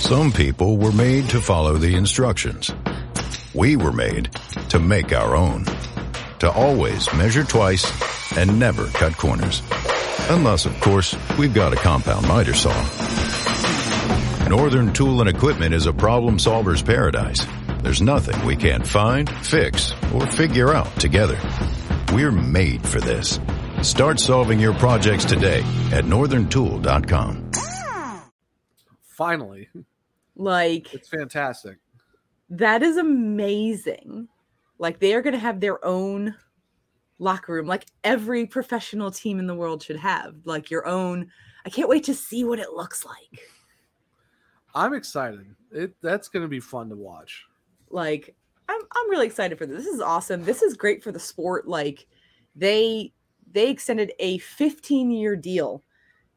Some 0.00 0.32
people 0.32 0.78
were 0.78 0.92
made 0.92 1.28
to 1.30 1.40
follow 1.40 1.76
the 1.76 1.94
instructions. 1.94 2.72
We 3.54 3.76
were 3.76 3.92
made 3.92 4.30
to 4.70 4.78
make 4.78 5.12
our 5.12 5.36
own. 5.36 5.64
To 6.40 6.50
always 6.50 7.12
measure 7.14 7.44
twice 7.44 8.36
and 8.36 8.58
never 8.58 8.86
cut 8.88 9.16
corners. 9.16 9.62
Unless, 10.30 10.66
of 10.66 10.78
course, 10.80 11.16
we've 11.38 11.54
got 11.54 11.72
a 11.72 11.76
compound 11.76 12.26
miter 12.28 12.54
saw. 12.54 12.74
Northern 14.48 14.92
Tool 14.92 15.20
and 15.20 15.28
Equipment 15.30 15.72
is 15.74 15.86
a 15.86 15.92
problem 15.92 16.38
solver's 16.38 16.82
paradise. 16.82 17.46
There's 17.82 18.02
nothing 18.02 18.44
we 18.44 18.56
can't 18.56 18.86
find, 18.86 19.28
fix, 19.46 19.94
or 20.12 20.26
figure 20.26 20.74
out 20.74 20.94
together. 21.00 21.38
We're 22.12 22.32
made 22.32 22.86
for 22.86 23.00
this. 23.00 23.40
Start 23.82 24.18
solving 24.20 24.60
your 24.60 24.74
projects 24.74 25.24
today 25.24 25.60
at 25.92 26.04
northerntool.com. 26.04 27.50
Finally, 29.02 29.68
Like, 30.36 30.92
it's 30.92 31.08
fantastic. 31.08 31.78
that 32.50 32.82
is 32.82 32.96
amazing. 32.96 34.28
Like, 34.84 35.00
they 35.00 35.14
are 35.14 35.22
going 35.22 35.32
to 35.32 35.40
have 35.40 35.60
their 35.60 35.84
own 35.84 36.34
locker 37.18 37.54
room, 37.54 37.66
like 37.66 37.86
every 38.04 38.44
professional 38.46 39.10
team 39.10 39.38
in 39.38 39.46
the 39.46 39.54
world 39.54 39.82
should 39.82 39.96
have. 39.96 40.34
Like, 40.44 40.70
your 40.70 40.86
own. 40.86 41.30
I 41.66 41.70
can't 41.70 41.88
wait 41.88 42.04
to 42.04 42.14
see 42.14 42.44
what 42.44 42.58
it 42.58 42.72
looks 42.74 43.04
like. 43.04 43.40
I'm 44.74 44.92
excited. 44.92 45.46
It 45.72 45.94
that's 46.02 46.28
going 46.28 46.42
to 46.44 46.48
be 46.48 46.60
fun 46.60 46.88
to 46.90 46.96
watch. 46.96 47.46
like 47.90 48.34
i'm 48.68 48.80
i'm 48.96 49.10
really 49.10 49.26
excited 49.26 49.58
for 49.58 49.66
this 49.66 49.84
this 49.84 49.94
is 49.94 50.00
awesome 50.00 50.42
this 50.44 50.62
is 50.62 50.74
great 50.74 51.02
for 51.02 51.12
the 51.12 51.18
sport 51.18 51.68
like 51.68 52.06
they 52.56 53.12
they 53.54 53.70
extended 53.70 54.12
a 54.18 54.38
15 54.38 55.10
year 55.10 55.36
deal 55.36 55.82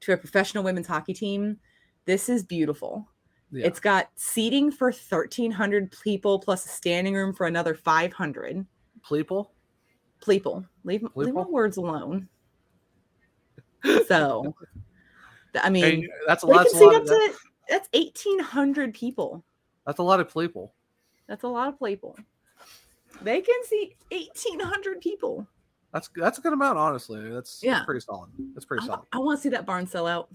to 0.01 0.13
a 0.13 0.17
professional 0.17 0.63
women's 0.63 0.87
hockey 0.87 1.13
team. 1.13 1.57
This 2.05 2.29
is 2.29 2.43
beautiful. 2.43 3.09
Yeah. 3.51 3.65
It's 3.67 3.79
got 3.79 4.09
seating 4.15 4.71
for 4.71 4.87
1,300 4.91 5.91
people 6.03 6.37
plus 6.39 6.65
a 6.65 6.69
standing 6.69 7.13
room 7.15 7.33
for 7.33 7.47
another 7.47 7.75
500 7.75 8.65
People. 9.07 9.51
people. 10.25 10.65
Leave, 10.83 11.05
leave 11.15 11.33
my 11.33 11.41
words 11.43 11.77
alone. 11.77 12.27
So, 14.07 14.53
I 15.63 15.69
mean, 15.69 15.83
Hey, 15.83 16.09
that's 16.25 16.43
a 16.43 16.47
lot. 16.47 16.63
That's 16.65 16.73
a 16.75 16.83
lot. 16.83 16.95
up 16.95 17.01
Of, 17.03 17.07
that- 17.09 17.33
to 17.33 17.37
that's 17.69 17.89
1,800 17.93 18.93
people. 18.93 19.43
that's 19.85 19.99
a 19.99 20.03
lot 20.03 20.19
of 20.19 20.33
people. 20.33 20.73
That's 21.27 21.43
a 21.43 21.47
lot 21.47 21.69
of 21.69 21.79
people. 21.79 22.17
They 23.21 23.39
can 23.41 23.55
see 23.65 23.95
1,800 24.11 24.99
people. 24.99 25.47
That's 25.93 26.09
that's 26.15 26.37
a 26.37 26.41
good 26.41 26.53
amount, 26.53 26.77
honestly. 26.79 27.29
That's, 27.29 27.61
Yeah. 27.63 27.75
that's 27.75 27.85
pretty 27.85 28.01
solid. 28.01 28.31
That's 28.55 28.65
pretty 28.65 28.83
I, 28.83 28.87
solid. 28.87 29.05
I 29.13 29.19
want 29.19 29.37
to 29.37 29.41
see 29.43 29.49
that 29.49 29.65
barn 29.65 29.85
sell 29.87 30.07
out. 30.07 30.29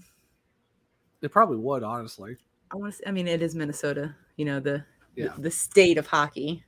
It 1.21 1.31
probably 1.31 1.57
would, 1.57 1.83
honestly. 1.83 2.37
I 2.73 2.77
want 2.77 2.95
to. 2.95 3.07
I 3.07 3.11
mean, 3.11 3.27
it 3.27 3.41
is 3.41 3.53
Minnesota. 3.55 4.15
You 4.37 4.45
know 4.45 4.59
the 4.59 4.83
Yeah. 5.15 5.29
the, 5.35 5.43
the 5.43 5.51
state 5.51 5.97
of 5.97 6.07
hockey. 6.07 6.63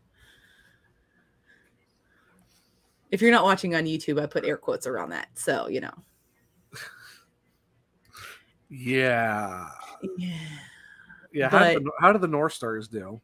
If 3.12 3.22
you're 3.22 3.32
not 3.32 3.44
watching 3.44 3.76
on 3.76 3.86
YouTube, 3.86 4.22
I 4.22 4.26
put 4.26 4.46
air 4.46 4.58
quotes 4.58 4.86
around 4.88 5.10
that, 5.10 5.30
so 5.36 5.68
you 5.68 5.82
know. 5.82 5.94
Yeah. 8.70 9.68
Yeah. 10.18 10.38
Yeah. 11.32 11.50
How, 11.50 11.64
did 11.64 11.84
the, 11.84 11.92
how 12.00 12.12
did 12.12 12.22
the 12.22 12.28
North 12.28 12.54
Stars 12.54 12.88
do? 12.88 13.22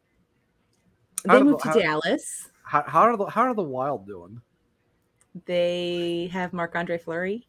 How 1.28 1.34
They 1.34 1.40
did 1.40 1.48
the- 1.48 1.52
moved 1.52 1.64
to 1.64 1.70
how- 1.70 1.76
Dallas. 1.76 2.48
How, 2.64 2.84
how 2.88 3.02
are 3.02 3.18
the 3.18 3.26
how 3.26 3.42
are 3.42 3.54
the 3.54 3.62
Wild 3.64 4.08
doing? 4.08 4.40
They 5.46 6.30
have 6.32 6.54
Marc 6.54 6.76
Andre 6.76 6.98
Fleury. 6.98 7.46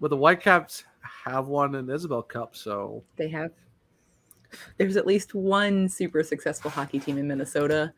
But 0.00 0.08
the 0.08 0.16
Whitecaps 0.16 0.84
have 1.24 1.46
one 1.48 1.74
in 1.74 1.86
Isobel 1.86 2.26
Cup, 2.26 2.56
so 2.56 3.04
They 3.16 3.28
have. 3.28 3.50
There's 4.78 4.96
at 4.96 5.06
least 5.06 5.34
one 5.34 5.88
super 5.88 6.22
successful 6.22 6.70
hockey 6.70 6.98
team 6.98 7.18
in 7.18 7.26
Minnesota. 7.28 7.92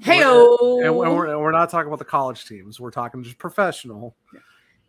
Hey, 0.00 0.18
and, 0.18 0.26
oh 0.26 0.76
we're, 0.92 1.26
and 1.26 1.40
we're 1.40 1.52
not 1.52 1.68
talking 1.70 1.88
about 1.88 1.98
the 1.98 2.04
college 2.06 2.46
teams. 2.46 2.80
We're 2.80 2.90
talking 2.90 3.22
just 3.22 3.36
professional. 3.38 4.16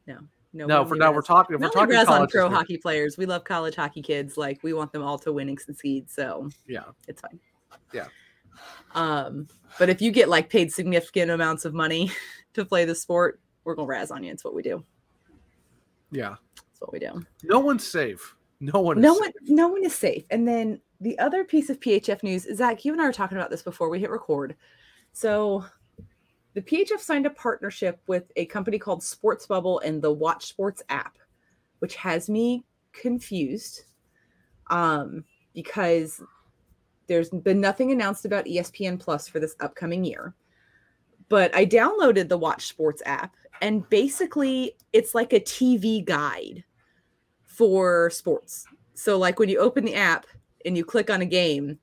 no, 0.08 0.18
No, 0.54 0.66
no. 0.66 0.86
for 0.86 0.96
now 0.96 1.12
we're 1.12 1.22
talking. 1.22 1.60
We're 1.60 1.70
talking 1.70 1.96
on 1.96 2.28
pro 2.30 2.48
here. 2.48 2.56
hockey 2.56 2.78
players. 2.78 3.18
We 3.18 3.26
love 3.26 3.44
college 3.44 3.76
hockey 3.76 4.02
kids. 4.02 4.38
Like 4.38 4.60
we 4.64 4.72
want 4.74 4.94
them 4.94 5.04
all 5.04 5.18
to 5.20 5.34
win 5.34 5.50
and 5.50 5.60
succeed. 5.60 6.10
So 6.10 6.50
Yeah, 6.68 6.84
it's 7.08 7.20
fine. 7.22 7.40
Yeah. 7.94 8.08
Um, 8.96 9.48
but 9.80 9.90
if 9.90 10.02
you 10.02 10.12
get 10.12 10.30
like 10.30 10.50
paid 10.50 10.72
significant 10.72 11.32
amounts 11.32 11.66
of 11.66 11.74
money 11.74 12.12
to 12.54 12.64
play 12.64 12.86
the 12.86 12.96
sport, 12.96 13.42
we're 13.66 13.76
gonna 13.76 13.88
razz 13.88 14.10
on 14.12 14.24
you. 14.24 14.32
It's 14.32 14.44
what 14.46 14.54
we 14.56 14.62
do. 14.62 14.84
yeah. 16.12 16.36
It's 16.72 16.80
what 16.80 16.94
we 16.94 17.00
do. 17.00 17.26
No 17.44 17.60
one's 17.60 17.86
safe. 17.86 18.36
No 18.64 18.80
one. 18.80 19.02
no 19.02 19.14
is 19.16 19.20
one 19.20 19.34
safe. 19.34 19.50
no 19.50 19.68
one 19.68 19.84
is 19.84 19.94
safe 19.96 20.26
and 20.32 20.48
then 20.48 20.80
the 21.02 21.20
other 21.20 21.44
piece 21.44 21.70
of 21.70 21.80
phf 21.82 22.24
news 22.24 22.48
zach 22.56 22.86
you 22.86 22.94
and 22.94 23.02
i 23.02 23.06
were 23.06 23.12
talking 23.12 23.38
about 23.38 23.50
this 23.50 23.62
before 23.62 23.90
we 23.90 24.00
hit 24.00 24.10
record 24.10 24.56
so 25.12 25.66
the 26.54 26.62
phf 26.62 27.00
signed 27.00 27.26
a 27.26 27.32
partnership 27.32 28.00
with 28.08 28.32
a 28.38 28.46
company 28.46 28.80
called 28.80 29.04
sports 29.04 29.46
bubble 29.46 29.80
and 29.82 30.02
the 30.02 30.12
watch 30.12 30.46
sports 30.46 30.82
app 30.88 31.18
which 31.80 31.96
has 31.96 32.30
me 32.30 32.64
confused 32.94 33.84
um 34.70 35.26
because 35.54 36.22
there's 37.08 37.30
been 37.30 37.60
nothing 37.60 37.92
announced 37.92 38.24
about 38.24 38.46
espn 38.46 38.98
plus 38.98 39.28
for 39.28 39.42
this 39.42 39.56
upcoming 39.60 40.06
year 40.06 40.34
but 41.28 41.54
i 41.54 41.66
downloaded 41.66 42.30
the 42.30 42.38
watch 42.38 42.68
sports 42.68 43.02
app 43.06 43.36
and 43.62 43.88
basically 43.90 44.74
it's 44.94 45.14
like 45.14 45.34
a 45.34 45.40
tv 45.42 46.06
guide 46.06 46.64
for 47.54 48.10
sports. 48.10 48.66
So 48.96 49.18
like 49.18 49.40
when 49.40 49.50
you 49.50 49.60
open 49.60 49.86
the 49.86 49.96
app 49.96 50.26
and 50.66 50.76
you 50.76 50.84
click 50.84 51.10
on 51.10 51.22
a 51.22 51.26
game, 51.26 51.78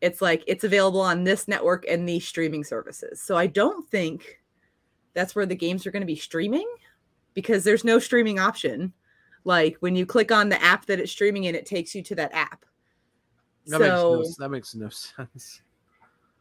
it's 0.00 0.20
like 0.20 0.42
it's 0.46 0.64
available 0.64 1.00
on 1.00 1.22
this 1.22 1.46
network 1.46 1.84
and 1.88 2.08
these 2.08 2.26
streaming 2.26 2.64
services. 2.64 3.22
So 3.22 3.36
I 3.36 3.46
don't 3.46 3.88
think 3.88 4.40
that's 5.14 5.34
where 5.34 5.46
the 5.46 5.54
games 5.54 5.86
are 5.86 5.92
going 5.92 6.02
to 6.02 6.06
be 6.06 6.16
streaming 6.16 6.66
because 7.34 7.62
there's 7.62 7.84
no 7.84 7.98
streaming 7.98 8.40
option. 8.40 8.92
Like 9.44 9.76
when 9.80 9.94
you 9.94 10.06
click 10.06 10.32
on 10.32 10.48
the 10.48 10.62
app 10.62 10.86
that 10.86 10.98
it's 10.98 11.12
streaming 11.12 11.44
in, 11.44 11.54
it 11.54 11.66
takes 11.66 11.94
you 11.94 12.02
to 12.02 12.14
that 12.16 12.34
app. 12.34 12.64
That 13.66 13.78
so 13.78 14.16
makes 14.18 14.38
no, 14.38 14.44
that 14.44 14.48
makes 14.50 14.74
no 14.74 14.88
sense. 14.88 15.62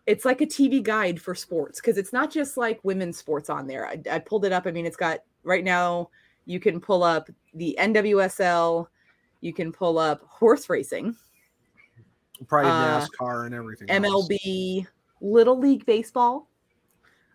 it's 0.07 0.25
like 0.25 0.41
a 0.41 0.47
TV 0.47 0.81
guide 0.81 1.21
for 1.21 1.35
sports 1.35 1.79
because 1.79 1.97
it's 1.97 2.13
not 2.13 2.31
just 2.31 2.57
like 2.57 2.79
women's 2.83 3.17
sports 3.17 3.49
on 3.49 3.67
there. 3.67 3.85
I, 3.85 4.01
I 4.11 4.19
pulled 4.19 4.45
it 4.45 4.51
up. 4.51 4.65
I 4.65 4.71
mean, 4.71 4.87
it's 4.87 4.97
got 4.97 5.19
right 5.43 5.63
now 5.63 6.09
you 6.45 6.59
can 6.59 6.79
pull 6.81 7.03
up 7.03 7.29
the 7.53 7.75
NWSL, 7.79 8.87
you 9.41 9.53
can 9.53 9.71
pull 9.71 9.97
up 9.97 10.21
horse 10.27 10.69
racing, 10.69 11.15
Probably 12.47 12.71
Uh, 12.71 13.01
NASCAR 13.07 13.45
and 13.45 13.53
everything. 13.55 13.89
else. 13.89 14.27
MLB, 14.29 14.87
Little 15.21 15.59
League 15.59 15.85
Baseball, 15.85 16.47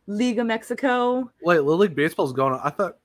Liga 0.07 0.43
Mexico, 0.45 1.31
Wait, 1.43 1.59
Little 1.61 1.79
League 1.79 1.95
baseball's 1.95 2.33
going 2.33 2.55
on. 2.55 2.61
I 2.65 2.71
thought. 2.71 2.99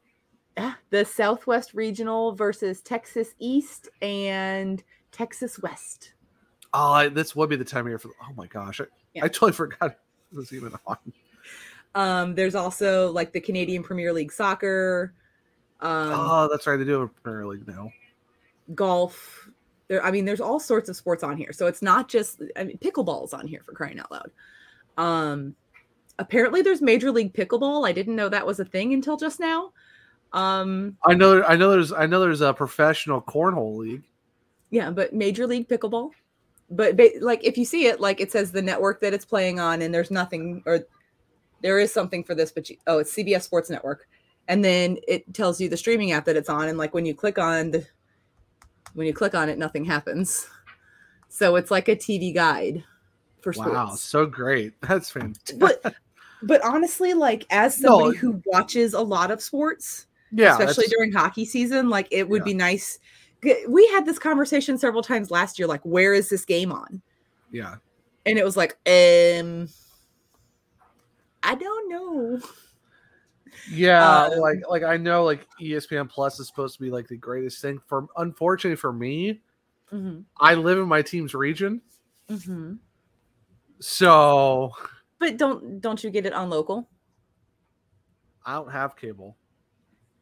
ah, 0.58 0.78
the 0.90 1.06
Southwest 1.06 1.74
Regional 1.74 2.34
versus 2.34 2.82
Texas 2.82 3.36
East 3.40 3.90
and 4.02 4.84
Texas 5.12 5.60
West. 5.60 6.14
Oh, 6.74 6.92
I, 6.92 7.10
this 7.10 7.36
would 7.36 7.50
be 7.50 7.56
the 7.56 7.66
time 7.66 7.86
of 7.86 7.90
year 7.90 8.00
for. 8.00 8.12
Oh 8.24 8.34
my 8.36 8.48
gosh, 8.48 8.82
I, 8.82 8.86
Yeah. 9.14 9.26
I 9.26 9.28
totally 9.28 9.52
forgot 9.54 9.92
it 9.92 9.98
was 10.38 10.54
even 10.54 10.74
on. 10.88 10.98
Um, 11.94 12.36
there's 12.36 12.56
also 12.56 13.12
like 13.12 13.34
the 13.34 13.42
Canadian 13.42 13.84
Premier 13.84 14.14
League 14.14 14.32
soccer, 14.32 15.14
um, 15.82 16.12
oh, 16.14 16.48
that's 16.52 16.68
right. 16.68 16.78
They 16.78 16.86
do 16.86 16.94
have 16.94 17.02
a 17.02 17.08
Premier 17.08 17.48
League 17.48 17.68
now. 17.68 17.92
golf. 18.76 19.50
There, 19.88 20.04
I 20.04 20.12
mean, 20.12 20.26
there's 20.26 20.42
all 20.42 20.60
sorts 20.60 20.90
of 20.90 20.96
sports 20.96 21.24
on 21.24 21.38
here. 21.38 21.52
So 21.52 21.68
it's 21.68 21.82
not 21.82 22.08
just 22.08 22.42
I 22.56 22.64
mean, 22.64 22.78
pickleball's 22.78 23.34
on 23.34 23.48
here 23.48 23.62
for 23.66 23.74
crying 23.74 24.00
out 24.00 24.12
loud. 24.12 24.32
Um, 24.98 25.56
apparently 26.20 26.62
there's 26.62 26.82
Major 26.82 27.12
League 27.12 27.34
Pickleball. 27.34 27.88
I 27.88 27.92
didn't 27.92 28.16
know 28.16 28.30
that 28.30 28.46
was 28.46 28.60
a 28.60 28.66
thing 28.66 28.94
until 28.94 29.18
just 29.18 29.40
now. 29.40 29.74
Um, 30.34 30.98
I 31.06 31.14
know. 31.14 31.44
I 31.44 31.56
know. 31.56 31.72
There's. 31.72 31.92
I 31.92 32.06
know. 32.06 32.22
There's 32.22 32.42
a 32.42 32.54
professional 32.54 33.22
cornhole 33.22 33.78
league. 33.78 34.04
yeah, 34.70 34.90
but 34.90 35.14
Major 35.14 35.46
League 35.46 35.68
Pickleball. 35.68 36.12
But 36.70 36.98
like 37.20 37.44
if 37.44 37.58
you 37.58 37.66
see 37.66 37.88
it, 37.88 38.00
like 38.00 38.22
it 38.22 38.32
says 38.32 38.52
the 38.52 38.62
network 38.62 39.02
that 39.02 39.14
it's 39.14 39.26
playing 39.26 39.60
on, 39.60 39.82
and 39.82 39.94
there's 39.94 40.10
nothing, 40.10 40.64
or 40.66 40.86
there 41.62 41.80
is 41.80 41.92
something 41.92 42.24
for 42.24 42.34
this, 42.34 42.52
but 42.54 42.70
you, 42.70 42.78
oh, 42.88 43.00
it's 43.00 43.14
CBS 43.14 43.42
Sports 43.42 43.70
Network, 43.70 44.08
and 44.52 44.66
then 44.66 44.98
it 45.08 45.34
tells 45.34 45.62
you 45.62 45.70
the 45.70 45.78
streaming 45.78 46.12
app 46.12 46.26
that 46.26 46.36
it's 46.36 46.50
on, 46.50 46.68
and 46.68 46.78
like 46.78 46.94
when 46.94 47.06
you 47.06 47.16
click 47.16 47.40
on 47.40 47.72
the, 47.72 47.88
when 48.94 49.08
you 49.08 49.14
click 49.14 49.34
on 49.34 49.48
it, 49.48 49.58
nothing 49.58 49.86
happens. 49.86 50.46
So 51.30 51.56
it's 51.56 51.72
like 51.72 51.88
a 51.88 51.96
TV 51.96 52.36
guide 52.36 52.84
for 53.42 53.54
sports. 53.54 53.70
Wow, 53.74 53.96
so 53.96 54.26
great. 54.26 54.74
That's 54.82 55.10
fantastic. 55.10 55.58
But 55.58 55.96
but 56.44 56.62
honestly, 56.66 57.14
like 57.14 57.46
as 57.50 57.80
No, 57.80 57.98
somebody 57.98 58.18
who 58.18 58.42
watches 58.46 58.94
a 58.94 59.00
lot 59.00 59.32
of 59.32 59.42
sports, 59.42 60.08
yeah, 60.34 60.52
especially 60.52 60.88
during 60.88 61.14
hockey 61.14 61.46
season, 61.46 61.88
like 61.90 62.10
it 62.12 62.28
would 62.28 62.42
Yeah. 62.42 62.46
be 62.46 62.54
nice. 62.54 63.00
We 63.70 63.88
had 63.88 64.06
this 64.06 64.20
conversation 64.20 64.78
several 64.78 65.02
times 65.02 65.32
last 65.32 65.60
year, 65.60 65.68
like 65.68 65.82
where 65.86 66.14
is 66.14 66.28
this 66.30 66.44
game 66.44 66.74
on? 66.74 67.02
yeah. 67.52 67.76
And 68.26 68.38
it 68.38 68.44
was 68.44 68.58
like, 68.58 68.74
um, 68.86 69.70
I 71.42 71.56
don't 71.56 71.90
know. 71.90 72.42
Yeah, 73.70 74.24
Um, 74.26 74.40
like 74.40 74.60
like 74.70 74.84
I 74.84 74.98
know 74.98 75.24
like 75.24 75.48
ESPN 75.62 76.10
Plus 76.10 76.40
is 76.40 76.48
supposed 76.48 76.76
to 76.78 76.82
be 76.82 76.90
like 76.90 77.08
the 77.08 77.18
greatest 77.18 77.62
thing 77.62 77.80
for 77.88 78.08
unfortunately 78.18 78.76
for 78.76 78.92
me, 78.94 79.42
Mhm, 79.92 80.24
I 80.40 80.56
live 80.56 80.78
in 80.80 80.88
my 80.88 81.02
team's 81.02 81.34
region. 81.36 81.82
mhm. 82.30 82.80
So 83.80 84.72
But 85.20 85.38
don't 85.38 85.80
don't 85.82 86.04
you 86.04 86.10
get 86.10 86.26
it 86.26 86.34
on 86.34 86.50
local? 86.50 86.90
I 88.46 88.54
don't 88.56 88.72
have 88.72 88.96
cable. 88.96 89.38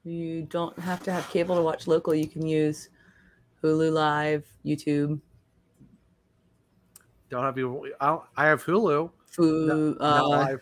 You 0.04 0.44
don't 0.44 0.78
have 0.80 1.02
to 1.04 1.12
have 1.12 1.30
cable 1.30 1.56
to 1.56 1.62
watch 1.62 1.88
local. 1.88 2.14
You 2.16 2.28
can 2.28 2.46
use 2.46 2.90
Hulu 3.64 3.92
Live, 3.92 4.46
YouTube, 4.66 5.20
Don't 7.30 7.44
have 7.44 7.58
you 7.58 7.94
I, 8.02 8.08
don't, 8.08 8.24
I 8.36 8.46
have 8.48 8.64
Hulu. 8.66 9.12
No- 9.38 9.96
uh, 10.00 10.28
live. 10.28 10.62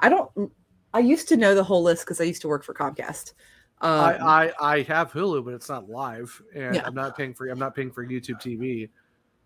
I 0.00 0.08
don't. 0.08 0.52
I 0.94 1.00
used 1.00 1.28
to 1.28 1.36
know 1.36 1.54
the 1.54 1.64
whole 1.64 1.82
list 1.82 2.04
because 2.04 2.20
I 2.20 2.24
used 2.24 2.42
to 2.42 2.48
work 2.48 2.64
for 2.64 2.74
Comcast. 2.74 3.32
Um, 3.80 4.00
I, 4.00 4.18
I 4.18 4.52
I 4.60 4.82
have 4.82 5.12
Hulu, 5.12 5.44
but 5.44 5.54
it's 5.54 5.68
not 5.68 5.88
live, 5.88 6.40
and 6.54 6.74
Yeah. 6.76 6.82
I'm 6.84 6.94
not 6.94 7.16
paying 7.16 7.34
for 7.34 7.46
I'm 7.48 7.58
not 7.58 7.74
paying 7.74 7.90
for 7.90 8.04
YouTube 8.04 8.40
TV. 8.40 8.88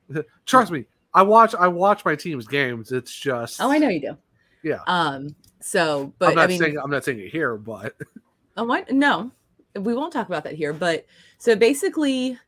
Trust 0.46 0.72
me, 0.72 0.86
I 1.12 1.22
watch 1.22 1.54
I 1.54 1.68
watch 1.68 2.04
my 2.04 2.16
team's 2.16 2.46
games. 2.46 2.92
It's 2.92 3.14
just 3.14 3.60
oh, 3.60 3.70
I 3.70 3.78
know 3.78 3.88
you 3.88 4.00
do. 4.00 4.16
Yeah, 4.62 4.78
Um. 4.86 5.34
So, 5.60 6.12
but 6.18 6.30
I'm 6.30 6.34
not 6.36 6.44
I 6.44 6.46
mean, 6.48 6.58
saying 6.60 6.78
I'm 6.78 6.90
not 6.90 7.04
saying 7.04 7.18
it 7.20 7.28
here, 7.28 7.56
but 7.56 7.94
Oh, 8.56 8.64
what? 8.64 8.90
No, 8.90 9.30
we 9.74 9.94
won't 9.94 10.12
talk 10.12 10.26
about 10.26 10.44
that 10.44 10.54
here. 10.54 10.72
But 10.72 11.06
so 11.38 11.56
basically, 11.56 12.38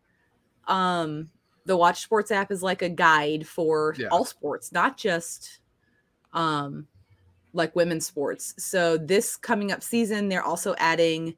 um, 0.69 1.31
the 1.65 1.77
Watch 1.77 2.03
Sports 2.03 2.31
app 2.31 2.51
is 2.51 2.63
like 2.63 2.83
a 2.83 2.89
guide 2.89 3.47
for 3.47 3.95
Yeah. 3.99 4.09
all 4.11 4.25
sports, 4.25 4.73
not 4.73 4.97
just 4.97 5.61
um 6.33 6.87
like 7.55 7.75
women's 7.75 8.07
sports. 8.07 8.55
So 8.59 8.99
this 8.99 9.37
coming 9.37 9.73
up 9.73 9.83
season, 9.83 10.29
they're 10.29 10.43
also 10.43 10.75
adding 10.79 11.35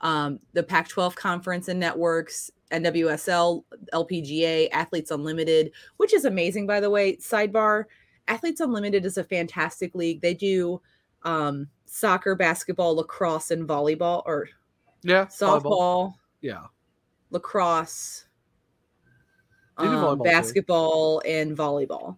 um, 0.00 0.40
the 0.54 0.62
Pac 0.62 0.88
12 0.88 1.14
conference 1.14 1.68
and 1.68 1.78
networks, 1.78 2.50
NWSL, 2.72 3.62
LPGA, 3.92 4.68
Athletes 4.72 5.10
Unlimited, 5.10 5.72
which 5.98 6.14
is 6.14 6.24
amazing, 6.24 6.66
by 6.66 6.80
the 6.80 6.90
way. 6.90 7.16
Sidebar 7.16 7.84
Athletes 8.28 8.60
Unlimited 8.60 9.04
is 9.04 9.18
a 9.18 9.24
fantastic 9.24 9.94
league. 9.94 10.20
They 10.22 10.34
do 10.34 10.80
um, 11.22 11.68
soccer, 11.84 12.34
basketball, 12.34 12.96
lacrosse, 12.96 13.50
and 13.50 13.68
volleyball, 13.68 14.22
or 14.24 14.48
Yeah. 15.02 15.26
softball, 15.26 15.62
volleyball. 15.62 16.14
Yeah. 16.40 16.66
lacrosse, 17.30 18.24
um, 19.76 19.86
volleyball, 19.88 20.16
too. 20.18 20.22
basketball, 20.24 21.22
and 21.26 21.56
volleyball. 21.56 22.16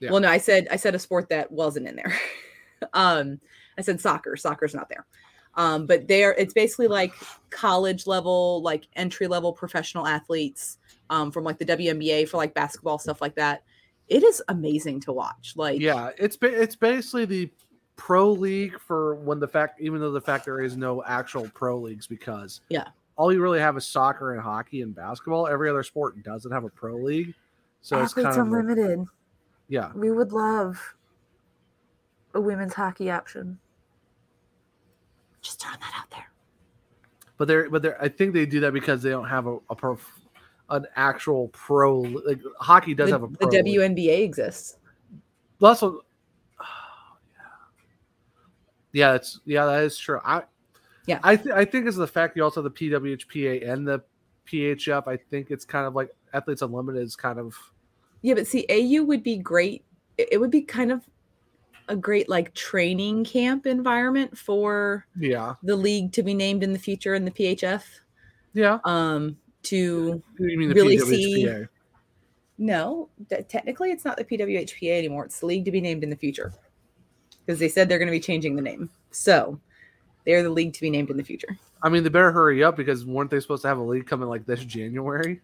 Yeah. 0.00 0.10
Well, 0.10 0.20
no, 0.20 0.28
I 0.28 0.38
said 0.38 0.66
I 0.70 0.76
said 0.76 0.94
a 0.94 0.98
sport 0.98 1.28
that 1.30 1.50
wasn't 1.50 1.86
in 1.88 1.96
there. 1.96 2.12
um, 2.92 3.40
I 3.78 3.82
said 3.82 4.00
soccer. 4.00 4.36
Soccer's 4.36 4.74
not 4.74 4.88
there. 4.88 5.06
Um, 5.54 5.86
but 5.86 6.08
there, 6.08 6.32
it's 6.38 6.54
basically 6.54 6.88
like 6.88 7.12
college 7.50 8.06
level, 8.06 8.62
like 8.62 8.86
entry 8.96 9.26
level 9.26 9.52
professional 9.52 10.06
athletes 10.06 10.78
um, 11.10 11.30
from 11.30 11.44
like 11.44 11.58
the 11.58 11.66
WNBA 11.66 12.28
for 12.28 12.38
like 12.38 12.54
basketball 12.54 12.98
stuff 12.98 13.20
like 13.20 13.34
that. 13.34 13.62
It 14.08 14.22
is 14.22 14.42
amazing 14.48 15.00
to 15.00 15.12
watch. 15.12 15.52
Like, 15.56 15.80
Yeah, 15.80 16.10
it's 16.18 16.36
ba- 16.36 16.60
it's 16.62 16.74
basically 16.76 17.24
the 17.26 17.50
pro 17.96 18.30
league 18.32 18.78
for 18.80 19.14
when 19.16 19.38
the 19.40 19.46
fact 19.48 19.80
even 19.80 20.00
though 20.00 20.10
the 20.10 20.20
fact 20.20 20.46
there 20.46 20.60
is 20.60 20.76
no 20.76 21.02
actual 21.04 21.48
pro 21.54 21.78
leagues 21.78 22.06
because 22.06 22.62
Yeah. 22.70 22.88
all 23.16 23.30
you 23.32 23.40
really 23.42 23.60
have 23.60 23.76
is 23.76 23.86
soccer 23.86 24.32
and 24.32 24.40
hockey 24.42 24.80
and 24.82 24.94
basketball. 24.94 25.46
Every 25.46 25.68
other 25.68 25.82
sport 25.82 26.22
doesn't 26.22 26.50
have 26.50 26.64
a 26.64 26.70
pro 26.70 26.96
league, 26.96 27.34
so 27.82 28.00
it's 28.02 28.14
kind 28.14 28.26
of 28.26 28.36
like- 28.36 28.60
Unlimited. 28.62 29.04
yeah. 29.68 29.92
We 29.94 30.10
would 30.10 30.32
love 30.32 30.78
a 32.34 32.40
women's 32.40 32.74
hockey 32.74 33.10
option. 33.10 33.58
just 35.40 35.60
throwing 35.60 35.78
that 35.80 35.92
out 35.96 36.10
there. 36.10 36.30
But 37.38 37.48
they're 37.48 37.70
but 37.70 37.82
they're 37.82 38.00
I 38.02 38.08
think 38.08 38.34
they 38.34 38.46
do 38.46 38.60
that 38.60 38.72
because 38.72 39.02
they 39.02 39.10
don't 39.10 39.28
have 39.28 39.46
a, 39.46 39.58
a 39.70 39.74
pro 39.74 39.98
an 40.70 40.86
actual 40.96 41.48
pro 41.48 42.00
like 42.00 42.40
hockey 42.60 42.94
does 42.94 43.08
The, 43.10 43.14
have 43.14 43.22
a 43.24 43.26
the 43.26 43.38
pro 43.38 43.48
league. 43.48 43.66
WNBA 43.66 44.22
exists. 44.22 44.76
Plus, 45.58 45.82
uh, 45.82 45.90
yeah, 48.92 49.14
it's 49.14 49.40
yeah, 49.44 49.64
that 49.66 49.84
is 49.84 49.98
true. 49.98 50.20
I 50.24 50.42
Yeah. 51.06 51.20
I 51.22 51.36
th- 51.36 51.54
I 51.54 51.64
think 51.64 51.86
it's 51.86 51.96
the 51.96 52.06
fact 52.06 52.36
you 52.36 52.44
also 52.44 52.62
have 52.62 52.72
the 52.72 52.90
PWHPA 52.90 53.68
and 53.68 53.86
the 53.86 54.02
PHF. 54.46 55.06
I 55.08 55.16
think 55.16 55.50
it's 55.50 55.64
kind 55.64 55.86
of 55.86 55.94
like 55.94 56.10
Athletes 56.32 56.62
Unlimited 56.62 57.02
is 57.02 57.16
kind 57.16 57.38
of 57.38 57.54
Yeah, 58.22 58.34
but 58.34 58.46
see, 58.46 58.66
AU 58.70 59.02
would 59.04 59.22
be 59.22 59.36
great. 59.38 59.84
It 60.18 60.28
it 60.32 60.38
would 60.38 60.50
be 60.50 60.62
kind 60.62 60.92
of 60.92 61.02
a 61.88 61.96
great 61.96 62.28
like 62.28 62.54
training 62.54 63.24
camp 63.24 63.66
environment 63.66 64.36
for 64.36 65.04
yeah 65.18 65.54
the 65.62 65.74
league 65.76 66.12
to 66.12 66.22
be 66.22 66.32
named 66.34 66.62
in 66.62 66.72
the 66.72 66.78
future 66.78 67.14
in 67.14 67.24
the 67.24 67.30
PHF. 67.30 67.82
yeah. 68.54 68.78
Um, 68.84 69.36
to 69.64 70.22
You 70.38 70.58
mean 70.58 70.68
the 70.68 70.74
really 70.74 70.96
PWHPA? 70.98 71.06
see- 71.06 71.66
no, 72.58 73.08
t- 73.30 73.42
technically 73.48 73.90
it's 73.90 74.04
not 74.04 74.16
the 74.16 74.24
PWHPA 74.24 74.96
anymore. 74.98 75.24
It's 75.24 75.40
the 75.40 75.46
league 75.46 75.64
to 75.64 75.70
be 75.72 75.80
named 75.80 76.04
in 76.04 76.10
the 76.10 76.16
future 76.16 76.52
because 77.44 77.58
they 77.58 77.68
said 77.68 77.88
they're 77.88 77.98
going 77.98 78.06
to 78.08 78.12
be 78.12 78.20
changing 78.20 78.54
the 78.54 78.62
name. 78.62 78.88
So 79.10 79.58
they're 80.24 80.42
the 80.44 80.50
league 80.50 80.72
to 80.74 80.80
be 80.80 80.90
named 80.90 81.10
in 81.10 81.16
the 81.16 81.24
future. 81.24 81.56
I 81.82 81.88
mean, 81.88 82.04
they 82.04 82.08
better 82.08 82.30
hurry 82.30 82.62
up 82.62 82.76
because 82.76 83.04
weren't 83.04 83.30
they 83.30 83.40
supposed 83.40 83.62
to 83.62 83.68
have 83.68 83.78
a 83.78 83.82
league 83.82 84.06
coming 84.06 84.28
like 84.28 84.46
this 84.46 84.64
January? 84.64 85.40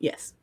Yes. 0.00 0.34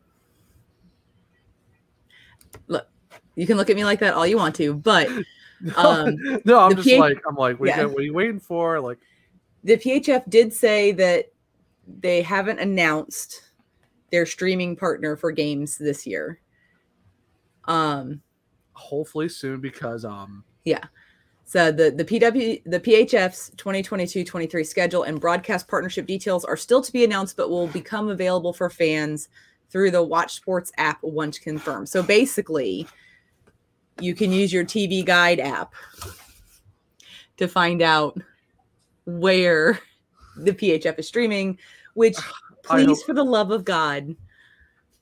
Look, 2.67 2.87
you 3.35 3.47
can 3.47 3.57
look 3.57 3.69
at 3.69 3.75
me 3.75 3.85
like 3.85 3.99
that 3.99 4.13
all 4.13 4.27
you 4.27 4.37
want 4.37 4.55
to, 4.55 4.73
but 4.73 5.07
um, 5.75 6.15
no, 6.45 6.59
I'm 6.59 6.75
just 6.75 6.87
PH 6.87 6.99
like 6.99 7.21
I'm 7.27 7.35
like, 7.35 7.59
what, 7.59 7.69
Yeah. 7.69 7.81
you, 7.81 7.89
what 7.89 7.99
are 7.99 8.03
you 8.03 8.13
waiting 8.13 8.39
for? 8.39 8.79
Like, 8.79 8.97
the 9.63 9.77
PHF 9.77 10.29
did 10.29 10.53
say 10.53 10.91
that 10.93 11.31
they 11.99 12.21
haven't 12.21 12.59
announced 12.59 13.41
their 14.11 14.25
streaming 14.25 14.75
partner 14.75 15.15
for 15.15 15.31
games 15.31 15.77
this 15.77 16.05
year. 16.05 16.39
Um, 17.65 18.21
hopefully 18.73 19.29
soon 19.29 19.61
because 19.61 20.03
um 20.05 20.43
yeah. 20.65 20.83
So 21.45 21.71
the 21.71 21.91
the 21.91 22.05
PW 22.05 22.61
the 22.65 22.79
PHF's 22.79 23.51
2022-23 23.57 24.65
schedule 24.65 25.03
and 25.03 25.19
broadcast 25.19 25.67
partnership 25.67 26.05
details 26.05 26.45
are 26.45 26.57
still 26.57 26.81
to 26.81 26.91
be 26.91 27.03
announced, 27.03 27.37
but 27.37 27.49
will 27.49 27.67
become 27.67 28.09
available 28.09 28.53
for 28.53 28.69
fans 28.69 29.29
through 29.69 29.91
the 29.91 30.03
Watch 30.03 30.33
Sports 30.33 30.71
app 30.77 30.99
once 31.01 31.39
confirmed. 31.39 31.89
So 31.89 32.03
basically, 32.03 32.87
you 34.01 34.15
can 34.15 34.31
use 34.31 34.51
your 34.51 34.65
TV 34.65 35.05
Guide 35.05 35.39
app 35.39 35.73
to 37.37 37.47
find 37.47 37.81
out 37.81 38.19
where 39.05 39.79
the 40.37 40.51
PHF 40.51 40.99
is 40.99 41.07
streaming. 41.07 41.57
Which, 41.93 42.17
please, 42.63 43.03
for 43.03 43.13
the 43.13 43.23
love 43.23 43.51
of 43.51 43.65
God, 43.65 44.15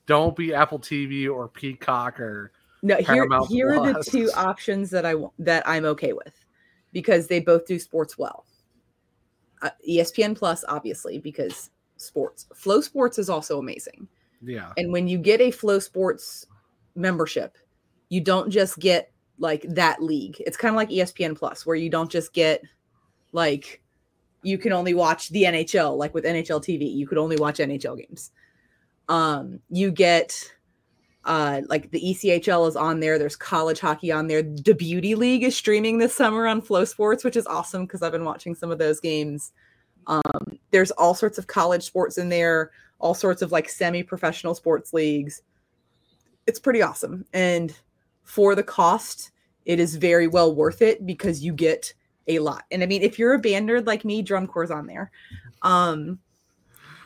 don't 0.05 0.35
be 0.35 0.53
Apple 0.53 0.79
TV 0.79 1.31
or 1.31 1.47
Peacock 1.47 2.19
or 2.19 2.51
No, 2.81 2.95
here, 2.95 3.05
Paramount 3.05 3.47
here 3.49 3.73
are 3.73 3.93
the 3.93 4.03
two 4.03 4.29
options 4.35 4.89
that 4.89 5.05
I 5.05 5.15
that 5.39 5.67
I'm 5.67 5.85
okay 5.85 6.13
with 6.13 6.33
because 6.91 7.27
they 7.27 7.39
both 7.39 7.65
do 7.65 7.77
sports 7.79 8.17
well. 8.17 8.45
Uh, 9.61 9.69
ESPN 9.87 10.37
Plus, 10.37 10.63
obviously, 10.67 11.19
because 11.19 11.69
sports. 11.97 12.47
Flow 12.55 12.81
Sports 12.81 13.19
is 13.19 13.29
also 13.29 13.59
amazing, 13.59 14.07
yeah. 14.41 14.71
and 14.77 14.91
when 14.91 15.07
you 15.07 15.17
get 15.17 15.41
a 15.41 15.51
Flow 15.51 15.79
Sports 15.79 16.47
membership, 16.95 17.57
you 18.09 18.21
don't 18.21 18.49
just 18.49 18.79
get 18.79 19.11
like 19.37 19.63
that 19.69 20.03
league. 20.03 20.37
It's 20.39 20.57
kind 20.57 20.73
of 20.73 20.75
like 20.75 20.89
ESPN 20.89 21.37
Plus, 21.37 21.65
where 21.65 21.75
you 21.75 21.89
don't 21.89 22.11
just 22.11 22.33
get 22.33 22.61
like 23.31 23.81
you 24.41 24.57
can 24.57 24.73
only 24.73 24.93
watch 24.93 25.29
the 25.29 25.43
NHL, 25.43 25.97
like 25.97 26.13
with 26.13 26.23
NHL 26.23 26.61
TV, 26.61 26.93
you 26.93 27.07
could 27.07 27.17
only 27.17 27.35
watch 27.37 27.57
NHL 27.59 27.97
games. 27.97 28.31
Um, 29.07 29.59
you 29.69 29.91
get 29.91 30.51
uh 31.25 31.61
like 31.67 31.91
the 31.91 31.99
ECHL 31.99 32.67
is 32.67 32.75
on 32.75 32.99
there. 32.99 33.19
There's 33.19 33.35
college 33.35 33.79
hockey 33.79 34.11
on 34.11 34.27
there. 34.27 34.41
The 34.41 34.73
Beauty 34.73 35.15
League 35.15 35.43
is 35.43 35.55
streaming 35.55 35.97
this 35.97 36.15
summer 36.15 36.47
on 36.47 36.61
Flow 36.61 36.85
Sports, 36.85 37.23
which 37.23 37.35
is 37.35 37.47
awesome 37.47 37.85
because 37.85 38.01
I've 38.01 38.11
been 38.11 38.25
watching 38.25 38.55
some 38.55 38.71
of 38.71 38.79
those 38.79 38.99
games. 38.99 39.51
Um, 40.07 40.59
there's 40.71 40.91
all 40.91 41.13
sorts 41.13 41.37
of 41.37 41.47
college 41.47 41.83
sports 41.83 42.17
in 42.17 42.29
there, 42.29 42.71
all 42.99 43.13
sorts 43.13 43.41
of 43.41 43.51
like 43.51 43.69
semi-professional 43.69 44.55
sports 44.55 44.93
leagues. 44.93 45.41
It's 46.47 46.59
pretty 46.59 46.81
awesome. 46.81 47.25
And 47.33 47.77
for 48.29 48.53
the 48.53 48.61
cost, 48.61 49.31
it 49.65 49.79
is 49.79 49.95
very 49.95 50.27
well 50.27 50.53
worth 50.53 50.83
it 50.83 51.03
because 51.03 51.43
you 51.43 51.51
get 51.51 51.91
a 52.27 52.37
lot. 52.37 52.63
And 52.69 52.83
I 52.83 52.85
mean, 52.85 53.01
if 53.01 53.17
you're 53.17 53.33
a 53.33 53.39
band 53.39 53.67
nerd 53.67 53.87
like 53.87 54.05
me, 54.05 54.21
drum 54.21 54.45
core's 54.45 54.69
on 54.69 54.85
there. 54.85 55.09
Um 55.63 56.19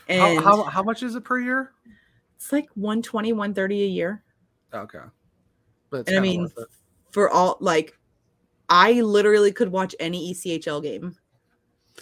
and 0.10 0.38
How, 0.44 0.58
how 0.58 0.64
how 0.64 0.84
much 0.84 1.02
is 1.02 1.16
it 1.16 1.24
per 1.24 1.40
year? 1.40 1.72
it's 2.36 2.52
like 2.52 2.68
120, 2.76 3.32
130 3.32 3.84
a 3.84 3.88
year. 3.88 4.22
Okay, 4.74 5.00
but 5.90 6.10
And 6.10 6.18
I 6.18 6.20
mean, 6.20 6.50
for 7.12 7.30
all 7.30 7.56
like 7.62 7.98
I 8.68 9.00
literally 9.00 9.54
could 9.54 9.70
watch 9.70 9.96
any 10.02 10.34
ECHL 10.34 10.84
game 10.84 11.16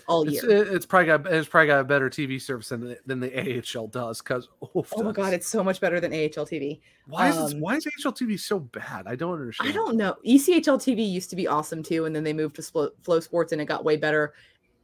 all 0.08 0.23
It's, 0.23 0.41
year. 0.43 0.51
it- 0.51 0.73
it's 0.73 0.86
probably 0.86 1.08
got 1.08 1.27
it's 1.27 1.47
probably 1.49 1.67
got 1.67 1.80
a 1.82 1.84
better 1.84 2.10
TV 2.10 2.39
service 2.41 2.69
than 2.69 2.82
the, 2.82 2.97
than 3.06 3.19
the 3.19 3.62
AHL 3.77 3.88
does. 3.88 4.21
Because 4.21 4.47
oh 4.75 4.86
my 5.04 5.12
god, 5.12 5.34
it's 5.34 5.47
so 5.47 5.63
much 5.63 5.80
better 5.82 5.99
than 5.99 6.12
AHL 6.13 6.45
TV. 6.45 6.80
why 7.08 7.30
is 7.30 7.36
this, 7.38 7.54
um, 7.54 7.60
why 7.60 7.75
is 7.75 7.86
AHL 8.06 8.13
TV 8.13 8.39
so 8.39 8.60
bad? 8.60 9.06
I 9.08 9.15
don't 9.15 9.34
understand. 9.39 9.69
I 9.69 9.73
don't 9.73 9.97
know. 9.97 10.15
ECHL 10.25 10.77
TV 10.77 11.10
used 11.10 11.30
to 11.32 11.36
be 11.36 11.47
awesome 11.47 11.84
too, 11.84 12.06
and 12.06 12.15
then 12.15 12.23
they 12.23 12.34
moved 12.34 12.56
to 12.58 12.62
Splo- 12.62 12.91
Flow 13.04 13.19
Sports, 13.19 13.51
and 13.51 13.62
it 13.62 13.65
got 13.65 13.84
way 13.84 13.97
better. 13.97 14.34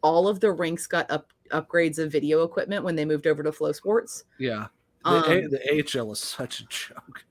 All 0.04 0.28
of 0.28 0.40
the 0.40 0.52
rinks 0.52 0.88
got 0.88 1.10
up 1.10 1.32
upgrades 1.52 1.98
of 1.98 2.12
video 2.12 2.44
equipment 2.44 2.84
when 2.84 2.96
they 2.96 3.06
moved 3.06 3.26
over 3.28 3.42
to 3.44 3.52
Flow 3.52 3.72
Sports. 3.72 4.26
Yeah, 4.38 4.68
the, 5.06 5.10
A- 5.10 5.46
Um, 5.46 5.50
the 5.52 5.84
AHL 6.00 6.12
is 6.12 6.20
such 6.20 6.60
a 6.60 6.66
joke. 6.66 7.24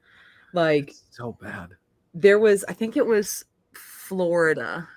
Like 0.54 0.94
So 1.10 1.36
bad. 1.40 1.70
there 2.14 2.38
was, 2.38 2.64
I 2.68 2.72
think 2.72 2.96
it 2.96 3.04
was 3.04 3.44
Florida 3.74 4.88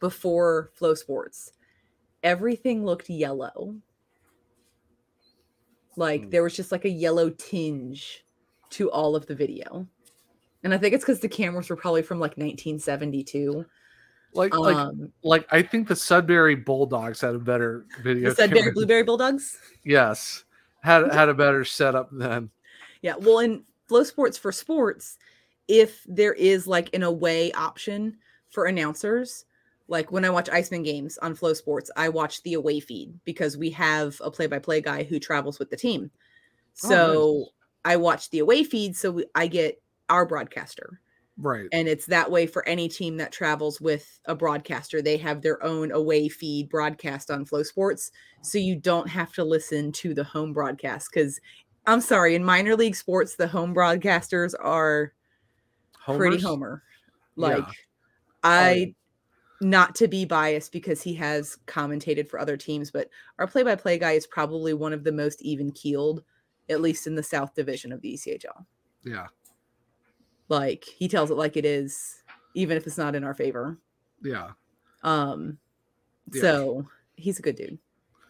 before 0.00 0.70
Flow 0.74 0.92
Sports. 0.94 1.52
Everything 2.22 2.84
looked 2.84 3.08
yellow. 3.10 3.76
Like 5.96 6.24
Hmm. 6.24 6.30
there 6.30 6.42
was 6.42 6.54
just 6.56 6.72
like 6.72 6.84
a 6.84 6.90
yellow 6.90 7.30
tinge 7.30 8.24
to 8.70 8.90
all 8.90 9.16
of 9.16 9.26
the 9.26 9.34
video. 9.34 9.86
And 10.62 10.74
I 10.74 10.78
think 10.78 10.94
it's 10.94 11.04
because 11.04 11.20
the 11.20 11.28
cameras 11.28 11.70
were 11.70 11.76
probably 11.76 12.02
from 12.02 12.18
like 12.18 12.36
1972. 12.36 13.64
Like 14.34 14.54
like 14.54 14.76
Um, 14.76 15.12
like 15.22 15.46
I 15.50 15.62
think 15.62 15.88
the 15.88 15.96
Sudbury 15.96 16.56
Bulldogs 16.56 17.20
had 17.20 17.34
a 17.34 17.38
better 17.38 17.86
video. 18.02 18.30
the 18.30 18.36
Sudbury 18.36 18.60
camera. 18.60 18.74
Blueberry 18.74 19.02
Bulldogs. 19.02 19.56
Yes, 19.84 20.44
had 20.82 21.10
had 21.12 21.28
a 21.28 21.34
better 21.34 21.64
setup 21.64 22.10
than. 22.12 22.50
Yeah. 23.02 23.14
Well, 23.18 23.38
in 23.38 23.64
Flow 23.86 24.02
Sports 24.02 24.36
for 24.36 24.52
sports, 24.52 25.16
if 25.68 26.04
there 26.08 26.34
is 26.34 26.66
like 26.66 26.94
an 26.94 27.02
away 27.04 27.52
option 27.52 28.18
for 28.50 28.66
announcers, 28.66 29.46
like 29.88 30.10
when 30.10 30.24
I 30.24 30.30
watch 30.30 30.48
Icemen 30.48 30.84
games 30.84 31.18
on 31.18 31.34
Flow 31.34 31.54
Sports, 31.54 31.90
I 31.96 32.08
watch 32.08 32.42
the 32.42 32.54
away 32.54 32.80
feed 32.80 33.18
because 33.24 33.56
we 33.56 33.70
have 33.70 34.20
a 34.24 34.30
play 34.30 34.46
by 34.46 34.58
play 34.58 34.80
guy 34.80 35.04
who 35.04 35.18
travels 35.18 35.58
with 35.58 35.70
the 35.70 35.76
team. 35.76 36.10
Oh, 36.84 36.88
So 36.88 37.46
I 37.84 37.96
watch 37.96 38.30
the 38.30 38.40
away 38.40 38.64
feed. 38.64 38.96
So 38.96 39.12
we- 39.12 39.26
I 39.34 39.46
get 39.46 39.80
our 40.08 40.26
broadcaster. 40.26 41.00
Right. 41.38 41.68
And 41.70 41.86
it's 41.86 42.06
that 42.06 42.30
way 42.30 42.46
for 42.46 42.66
any 42.66 42.88
team 42.88 43.18
that 43.18 43.30
travels 43.30 43.80
with 43.80 44.18
a 44.24 44.34
broadcaster. 44.34 45.02
They 45.02 45.18
have 45.18 45.42
their 45.42 45.62
own 45.62 45.92
away 45.92 46.28
feed 46.28 46.68
broadcast 46.70 47.30
on 47.30 47.44
Flow 47.44 47.62
Sports. 47.62 48.10
So 48.42 48.56
you 48.58 48.74
don't 48.74 49.08
have 49.08 49.32
to 49.34 49.44
listen 49.44 49.92
to 49.92 50.14
the 50.14 50.24
home 50.24 50.52
broadcast. 50.54 51.10
Because 51.12 51.38
I'm 51.86 52.00
sorry, 52.00 52.34
in 52.34 52.42
minor 52.42 52.74
league 52.74 52.96
sports, 52.96 53.36
the 53.36 53.46
home 53.46 53.74
broadcasters 53.74 54.54
are 54.58 55.12
pretty 56.04 56.38
Homers? 56.38 56.42
homer. 56.42 56.82
Yeah. 57.36 57.46
Like, 57.46 57.68
I, 58.42 58.94
not 59.60 59.94
to 59.96 60.08
be 60.08 60.24
biased 60.24 60.72
because 60.72 61.02
he 61.02 61.14
has 61.14 61.56
commentated 61.66 62.28
for 62.28 62.38
other 62.38 62.56
teams, 62.56 62.90
but 62.90 63.08
our 63.38 63.46
play 63.46 63.62
by 63.62 63.74
play 63.74 63.98
guy 63.98 64.12
is 64.12 64.26
probably 64.26 64.74
one 64.74 64.92
of 64.92 65.02
the 65.04 65.12
most 65.12 65.40
even 65.42 65.70
keeled, 65.72 66.22
at 66.68 66.80
least 66.80 67.06
in 67.06 67.14
the 67.14 67.22
South 67.22 67.54
Division 67.54 67.92
of 67.92 68.00
the 68.02 68.14
ECHL. 68.14 68.64
Yeah. 69.04 69.26
Like, 70.48 70.84
he 70.84 71.08
tells 71.08 71.30
it 71.30 71.36
like 71.36 71.56
it 71.56 71.64
is, 71.64 72.22
even 72.54 72.76
if 72.76 72.86
it's 72.86 72.98
not 72.98 73.14
in 73.14 73.24
our 73.24 73.34
favor. 73.34 73.78
Yeah. 74.22 74.50
Um, 75.02 75.58
Yeah. 76.32 76.40
so 76.42 76.86
he's 77.16 77.38
a 77.38 77.42
good 77.42 77.56
dude. 77.56 77.78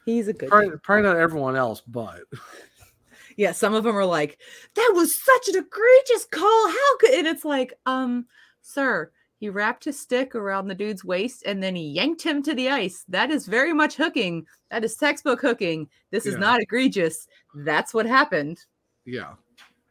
He's 0.04 0.28
a 0.28 0.32
good 0.32 0.48
Probably, 0.48 0.70
dude. 0.70 0.82
probably 0.82 1.02
not 1.02 1.16
everyone 1.16 1.56
else, 1.56 1.80
but 1.80 2.20
Yeah, 3.36 3.52
some 3.52 3.74
of 3.74 3.84
them 3.84 3.96
are 3.96 4.04
like, 4.06 4.38
that 4.74 4.92
was 4.94 5.14
such 5.14 5.48
an 5.48 5.56
egregious 5.56 6.24
call. 6.30 6.68
How 6.70 6.96
could 6.98 7.10
and 7.10 7.26
it's 7.26 7.44
like, 7.44 7.74
um, 7.84 8.26
sir, 8.62 9.10
he 9.38 9.48
wrapped 9.50 9.84
his 9.84 9.98
stick 9.98 10.34
around 10.34 10.66
the 10.68 10.74
dude's 10.74 11.04
waist 11.04 11.42
and 11.46 11.62
then 11.62 11.74
he 11.76 11.82
yanked 11.90 12.22
him 12.22 12.42
to 12.42 12.54
the 12.54 12.70
ice. 12.70 13.04
That 13.08 13.30
is 13.30 13.46
very 13.46 13.72
much 13.72 13.96
hooking. 13.96 14.46
That 14.70 14.84
is 14.84 14.96
textbook 14.96 15.40
hooking. 15.40 15.88
This 16.10 16.24
is 16.26 16.34
Yeah. 16.34 16.40
not 16.40 16.60
egregious. 16.62 17.28
That's 17.54 17.92
what 17.94 18.06
happened. 18.06 18.64
yeah. 19.04 19.34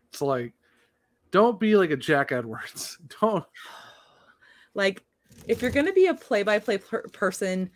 It's 0.10 0.22
like 0.22 0.54
don't 1.32 1.60
be 1.60 1.76
like 1.76 1.92
a 1.92 1.98
Jack 1.98 2.32
Edwards. 2.32 2.98
Don't 3.22 3.44
Like, 4.74 5.04
if 5.48 5.62
you're 5.62 5.72
going 5.72 5.86
to 5.86 5.94
be 5.94 6.08
a 6.08 6.14
play 6.14 6.44
by 6.44 6.60
play 6.60 6.78
person, 6.78 7.70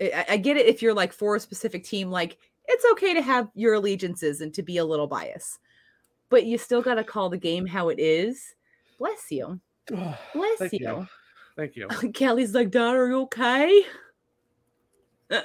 I, 0.00 0.24
I 0.30 0.36
get 0.38 0.56
it 0.56 0.66
if 0.66 0.80
you're 0.82 0.94
like 0.94 1.12
for 1.12 1.36
a 1.36 1.40
specific 1.40 1.84
team, 1.84 2.10
like, 2.10 2.38
it's 2.66 2.84
okay 2.92 3.12
to 3.14 3.20
have 3.22 3.48
your 3.54 3.74
allegiances 3.74 4.40
and 4.40 4.52
to 4.54 4.62
be 4.62 4.78
a 4.78 4.84
little 4.84 5.06
biased, 5.06 5.58
but 6.30 6.46
you 6.46 6.56
still 6.58 6.80
got 6.80 6.94
to 6.94 7.04
call 7.04 7.28
the 7.28 7.36
game 7.36 7.66
how 7.66 7.88
it 7.90 7.98
is. 7.98 8.54
Bless 8.98 9.30
you. 9.30 9.60
Bless 9.88 10.58
Thank 10.58 10.72
you. 10.72 10.78
you. 10.80 11.06
Thank 11.56 11.76
you. 11.76 11.88
Kelly's 12.14 12.54
like, 12.54 12.70
Dad, 12.70 12.94
are 12.94 13.08
you 13.08 13.20
okay? 13.22 13.84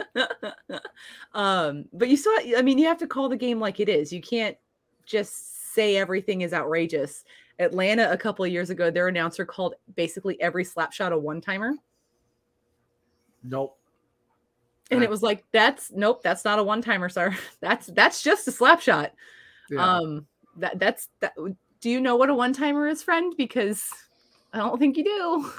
um, 1.33 1.85
but 1.93 2.09
you 2.09 2.17
saw, 2.17 2.35
I 2.57 2.61
mean, 2.61 2.77
you 2.77 2.85
have 2.85 2.99
to 2.99 3.07
call 3.07 3.29
the 3.29 3.37
game 3.37 3.59
like 3.59 3.79
it 3.79 3.89
is. 3.89 4.11
You 4.11 4.21
can't 4.21 4.57
just 5.05 5.73
say 5.73 5.97
everything 5.97 6.41
is 6.41 6.53
outrageous. 6.53 7.23
Atlanta, 7.59 8.11
a 8.11 8.17
couple 8.17 8.45
of 8.45 8.51
years 8.51 8.69
ago, 8.69 8.91
their 8.91 9.07
announcer 9.07 9.45
called 9.45 9.75
basically 9.95 10.39
every 10.41 10.63
slap 10.63 10.93
shot 10.93 11.11
a 11.11 11.17
one 11.17 11.41
timer. 11.41 11.73
Nope. 13.43 13.77
And 14.89 15.03
it 15.03 15.09
was 15.09 15.21
like, 15.21 15.43
that's 15.51 15.91
nope, 15.91 16.21
that's 16.23 16.45
not 16.45 16.59
a 16.59 16.63
one 16.63 16.81
timer, 16.81 17.09
sir. 17.09 17.35
That's 17.59 17.87
that's 17.87 18.23
just 18.23 18.47
a 18.47 18.53
slap 18.53 18.79
shot. 18.79 19.11
Yeah. 19.69 19.85
Um, 19.85 20.25
that 20.55 20.79
that's 20.79 21.09
that. 21.19 21.33
Do 21.81 21.89
you 21.89 21.99
know 21.99 22.15
what 22.15 22.29
a 22.29 22.33
one 22.33 22.53
timer 22.53 22.87
is, 22.87 23.03
friend? 23.03 23.33
Because 23.37 23.89
I 24.53 24.57
don't 24.59 24.77
think 24.79 24.97
you 24.97 25.03
do. 25.03 25.51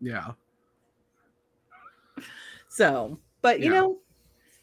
yeah. 0.00 0.32
So, 2.68 3.18
but 3.42 3.60
you 3.60 3.72
Yeah. 3.72 3.80
know, 3.80 3.98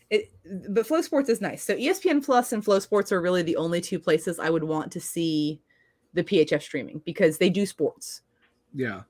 it 0.10 0.32
but 0.70 0.86
Flow 0.88 1.02
Sports 1.02 1.30
is 1.30 1.42
nice. 1.42 1.64
So 1.64 1.76
ESPN 1.76 2.24
Plus 2.24 2.54
and 2.54 2.64
Flow 2.64 2.80
Sports 2.80 3.12
are 3.12 3.22
really 3.22 3.42
the 3.42 3.56
only 3.58 3.82
two 3.82 4.00
places 4.00 4.40
I 4.40 4.50
would 4.50 4.64
want 4.64 4.92
to 4.94 5.00
see 5.02 5.60
the 6.14 6.24
PHF 6.24 6.62
streaming 6.62 7.02
because 7.06 7.38
they 7.38 7.50
do 7.50 7.66
sports. 7.66 8.22
Yeah. 8.74 9.02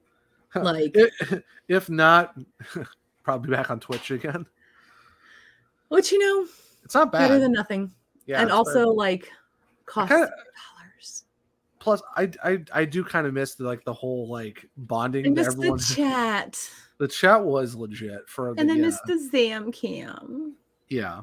Like, 0.56 0.96
if, 1.68 1.90
not, 1.90 2.36
probably 3.24 3.52
back 3.52 3.70
on 3.70 3.80
Twitch 3.80 4.10
again. 4.12 4.46
which 5.90 6.12
you 6.12 6.20
know, 6.20 6.48
It's 6.84 6.96
not 6.96 7.12
bad. 7.12 7.28
better 7.28 7.40
than 7.40 7.52
nothing. 7.52 7.92
Yeah, 8.26 8.42
and 8.42 8.52
also 8.52 8.74
better. 8.86 8.86
like 8.94 9.30
cost. 9.86 10.14
Plus 11.86 12.02
I 12.18 12.32
I 12.44 12.64
I 12.74 12.84
do 12.86 13.04
kind 13.04 13.28
of 13.28 13.34
miss 13.34 13.54
the, 13.56 13.64
like 13.64 13.86
the 13.86 13.94
whole 13.94 14.28
like 14.28 14.68
bonding 14.76 15.38
I 15.38 15.42
everyone 15.44 15.78
the 15.78 15.84
chat, 15.96 16.60
the 16.98 17.08
chat 17.08 17.42
was 17.46 17.76
legit 17.76 18.28
for 18.28 18.54
the 18.56 18.60
and 18.62 18.72
I 18.72 18.76
yeah, 18.76 18.82
missed 18.82 19.02
the 19.06 19.20
Zam 19.32 19.72
cam. 19.72 20.56
yeah. 20.90 21.22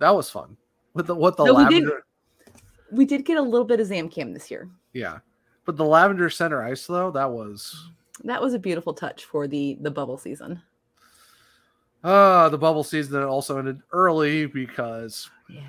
That 0.00 0.10
was 0.14 0.28
fun. 0.28 0.56
With 0.94 1.06
the 1.06 1.14
what 1.14 1.36
the 1.36 1.44
No, 1.44 1.54
we 1.54 1.64
did- 1.66 1.84
lavender 1.84 2.04
We 2.90 3.04
did 3.06 3.24
get 3.24 3.38
a 3.38 3.42
little 3.42 3.64
bit 3.66 3.78
of 3.80 3.86
Zam 3.86 4.08
cam 4.08 4.32
this 4.34 4.50
year. 4.50 4.68
yeah. 4.92 5.18
But 5.64 5.76
the 5.76 5.84
lavender 5.84 6.28
center 6.28 6.62
ice 6.62 6.86
though, 6.86 7.10
that 7.12 7.30
was 7.30 7.88
That 8.24 8.42
was 8.42 8.52
a 8.54 8.58
beautiful 8.58 8.92
touch 8.94 9.24
for 9.24 9.46
the 9.46 9.78
the 9.80 9.90
bubble 9.92 10.18
season. 10.18 10.60
uh 12.02 12.48
the 12.48 12.58
bubble 12.58 12.84
season 12.84 13.22
also 13.22 13.58
ended 13.58 13.80
early 13.92 14.46
because 14.46 15.30
Yeah. 15.48 15.62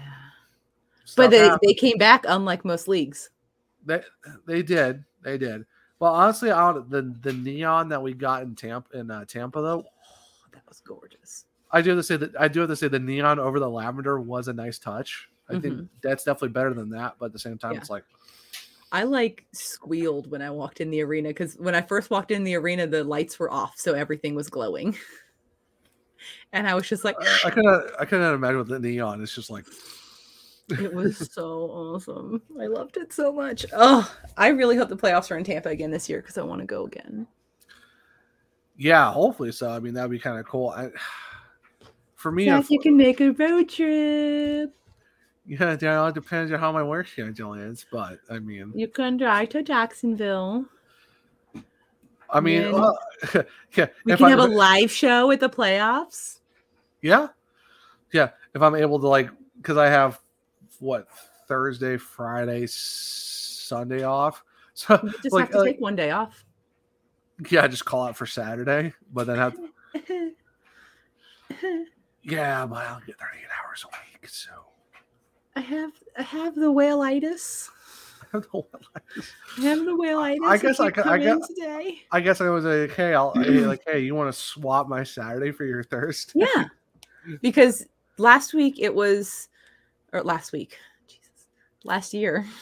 But 1.15 1.29
they, 1.29 1.37
happened. 1.37 1.59
they 1.63 1.73
came 1.75 1.97
back 1.99 2.25
unlike 2.27 2.65
most 2.65 2.87
leagues. 2.87 3.29
They 3.85 4.01
they 4.45 4.61
did. 4.63 5.03
They 5.23 5.37
did. 5.37 5.65
Well, 5.99 6.13
honestly, 6.13 6.51
I 6.51 6.73
don't, 6.73 6.89
the 6.89 7.01
the 7.21 7.33
neon 7.33 7.89
that 7.89 8.01
we 8.01 8.13
got 8.13 8.43
in 8.43 8.55
Tampa 8.55 8.97
in 8.99 9.09
uh, 9.09 9.25
Tampa 9.25 9.61
though, 9.61 9.85
That 10.53 10.63
was 10.67 10.81
gorgeous. 10.85 11.45
I 11.71 11.81
do 11.81 11.91
have 11.91 11.99
to 11.99 12.03
say 12.03 12.17
that 12.17 12.31
I 12.39 12.47
do 12.47 12.61
have 12.61 12.69
to 12.69 12.75
say 12.75 12.87
the 12.87 12.99
neon 12.99 13.39
over 13.39 13.59
the 13.59 13.69
lavender 13.69 14.19
was 14.19 14.47
a 14.47 14.53
nice 14.53 14.79
touch. 14.79 15.29
I 15.49 15.59
think 15.59 15.75
Mhm. 15.75 15.87
that's 16.01 16.23
definitely 16.23 16.49
better 16.49 16.73
than 16.73 16.89
that. 16.89 17.15
But 17.19 17.27
at 17.27 17.33
the 17.33 17.39
same 17.39 17.57
time, 17.57 17.73
Yeah. 17.73 17.79
it's 17.79 17.89
like 17.89 18.03
I 18.91 19.03
like 19.03 19.45
squealed 19.51 20.29
when 20.31 20.41
I 20.41 20.49
walked 20.49 20.79
in 20.79 20.89
the 20.89 21.01
arena 21.01 21.29
because 21.29 21.55
when 21.55 21.75
I 21.75 21.81
first 21.81 22.09
walked 22.09 22.31
in 22.31 22.43
the 22.43 22.55
arena, 22.55 22.87
the 22.87 23.03
lights 23.03 23.37
were 23.39 23.51
off, 23.51 23.73
so 23.77 23.93
everything 23.93 24.35
was 24.35 24.49
glowing. 24.49 24.97
And 26.53 26.67
I 26.67 26.73
was 26.73 26.87
just 26.87 27.03
like, 27.03 27.15
I 27.43 27.49
kind 27.49 27.67
of 27.67 27.91
I 27.99 28.05
kind 28.05 28.23
of 28.23 28.33
imagine 28.33 28.59
with 28.59 28.69
the 28.69 28.79
neon. 28.79 29.21
It's 29.21 29.35
just 29.35 29.49
like 29.49 29.65
it 30.69 30.93
was 30.93 31.29
so 31.31 31.69
awesome. 31.71 32.41
I 32.59 32.65
loved 32.67 32.97
it 32.97 33.13
so 33.13 33.31
much. 33.31 33.65
Oh, 33.73 34.11
I 34.37 34.47
really 34.49 34.75
hope 34.77 34.89
the 34.89 34.97
playoffs 34.97 35.29
are 35.31 35.37
in 35.37 35.43
Tampa 35.43 35.69
again 35.69 35.91
this 35.91 36.09
year 36.09 36.21
because 36.21 36.37
I 36.37 36.43
want 36.43 36.61
to 36.61 36.65
go 36.67 36.85
again. 36.85 37.27
yeah, 38.77 39.11
hopefully 39.11 39.51
so. 39.51 39.69
I 39.69 39.79
mean, 39.79 39.93
that'd 39.93 40.11
be 40.11 40.19
kind 40.19 40.39
of 40.39 40.45
cool. 40.45 40.69
I, 40.69 40.89
for 42.15 42.31
me, 42.31 42.45
Yeah, 42.45 42.59
if- 42.59 42.69
you 42.71 42.79
can 42.79 42.97
make 42.97 43.21
a 43.21 43.31
road 43.31 43.69
trip. 43.69 44.73
yeah, 45.45 45.77
yeah, 45.79 46.07
it 46.07 46.15
depends 46.15 46.51
on 46.51 46.59
how 46.59 46.71
my 46.71 46.83
work 46.83 47.07
schedule 47.07 47.53
is. 47.53 47.85
But 47.91 48.19
I 48.29 48.39
mean, 48.39 48.71
You 48.75 48.87
can 48.87 49.17
drive 49.17 49.49
to 49.49 49.61
Jacksonville. 49.63 50.65
I 52.29 52.39
mean, 52.39 52.71
well, 52.71 52.97
yeah, 53.75 53.85
We 54.03 54.13
if 54.13 54.17
can 54.17 54.25
I- 54.25 54.29
have 54.31 54.39
a 54.39 54.45
live 54.47 54.89
show 54.91 55.29
at 55.31 55.39
the 55.39 55.49
playoffs. 55.49 56.39
Yeah. 57.01 57.27
Yeah. 58.11 58.29
If 58.55 58.61
I'm 58.63 58.73
able 58.75 58.99
to 58.99 59.07
like 59.07 59.29
because 59.57 59.77
I 59.77 59.87
have 59.89 60.19
what 60.79 61.07
Thursday, 61.47 61.97
Friday, 61.97 62.65
Sunday 62.67 64.03
off. 64.03 64.43
So 64.77 64.99
You 65.01 65.09
just 65.23 65.31
like, 65.31 65.43
have 65.45 65.51
to 65.51 65.59
like, 65.59 65.71
take 65.75 65.81
one 65.81 65.95
day 65.95 66.11
off. 66.11 66.43
yeah, 67.49 67.65
just 67.65 67.85
call 67.85 68.03
out 68.07 68.17
for 68.17 68.25
Saturday, 68.25 68.93
but 69.13 69.25
then 69.25 69.37
have 69.37 69.55
yeah, 72.23 72.65
but 72.65 72.85
I'll 72.85 72.99
get 73.05 73.17
38 73.17 73.45
hours 73.63 73.85
a 73.85 73.87
week. 73.87 74.27
So 74.27 74.51
I 75.55 75.61
have 75.61 75.91
I 76.17 76.23
have 76.23 76.55
the 76.55 76.71
whale-itis. 76.71 77.69
I. 78.33 78.41
I 79.57 79.61
have 79.61 79.85
the 79.85 79.95
whale-itis. 79.95 80.41
I 80.45 80.57
guess 80.57 80.79
I 80.81 80.91
could- 80.91 81.07
I 81.07 81.17
guess- 81.19 81.47
today. 81.47 82.01
I 82.11 82.19
guess 82.19 82.41
I 82.41 82.49
was 82.49 82.65
like, 82.65 82.91
hey, 82.91 83.13
I'll 83.13 83.31
like, 83.35 83.81
hey, 83.87 83.99
you 83.99 84.13
want 84.13 84.33
to 84.33 84.37
swap 84.37 84.89
my 84.89 85.03
Saturday 85.03 85.51
for 85.51 85.63
your 85.63 85.83
Thursday? 85.83 86.33
Yeah. 86.53 86.65
Because 87.41 87.85
last 88.17 88.53
week 88.53 88.75
it 88.79 88.93
was 88.93 89.47
or 90.15 90.23
last 90.23 90.51
week. 90.53 90.77
Jesus. 91.07 91.47
Last 91.83 92.13
year. 92.13 92.45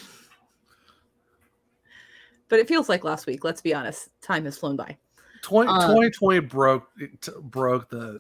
But 2.49 2.59
it 2.59 2.67
feels 2.67 2.87
like 2.87 3.03
last 3.03 3.25
week, 3.25 3.43
let's 3.43 3.61
be 3.61 3.73
honest. 3.73 4.09
Time 4.21 4.45
has 4.45 4.57
flown 4.59 4.75
by. 4.75 4.95
20, 5.41 5.67
Um, 5.69 5.81
2020 5.81 6.39
broke 6.41 6.87
it 6.99 7.27
broke 7.45 7.89
the 7.89 8.19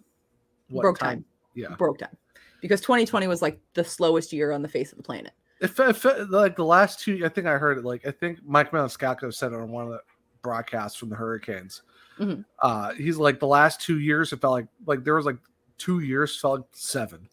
what 0.69 0.81
broke 0.81 0.97
time. 0.97 1.23
Yeah. 1.53 1.75
Broke 1.77 1.99
time. 1.99 2.17
Because 2.59 2.81
2020 2.81 3.27
was 3.27 3.43
like 3.43 3.59
the 3.75 3.83
slowest 3.83 4.33
year 4.33 4.51
on 4.51 4.63
the 4.63 4.67
face 4.67 4.91
of 4.91 4.97
the 4.97 5.03
planet. 5.03 5.33
It 5.59 5.67
fe- 5.67 6.23
like 6.29 6.55
the 6.55 6.65
last 6.65 6.99
two. 6.99 7.21
I 7.23 7.29
think 7.29 7.45
I 7.45 7.57
heard 7.59 7.77
it. 7.77 7.85
Like 7.85 8.07
I 8.07 8.11
think 8.11 8.39
Mike 8.43 8.71
Maniscalco 8.71 9.31
said 9.31 9.51
it 9.51 9.59
on 9.59 9.69
one 9.69 9.83
of 9.85 9.91
the 9.91 10.01
broadcasts 10.41 10.97
from 10.97 11.09
the 11.09 11.15
Hurricanes. 11.15 11.83
Mhm. 12.17 12.43
Uh, 12.59 12.93
he's 12.93 13.17
like 13.17 13.39
the 13.39 13.45
last 13.47 13.81
two 13.81 13.99
years. 13.99 14.33
It 14.33 14.41
felt 14.41 14.53
like 14.53 14.67
like 14.87 15.03
there 15.03 15.15
was 15.15 15.25
like 15.27 15.37
two 15.77 15.99
years 15.99 16.39
felt 16.39 16.61
like 16.61 16.69
seven. 16.71 17.29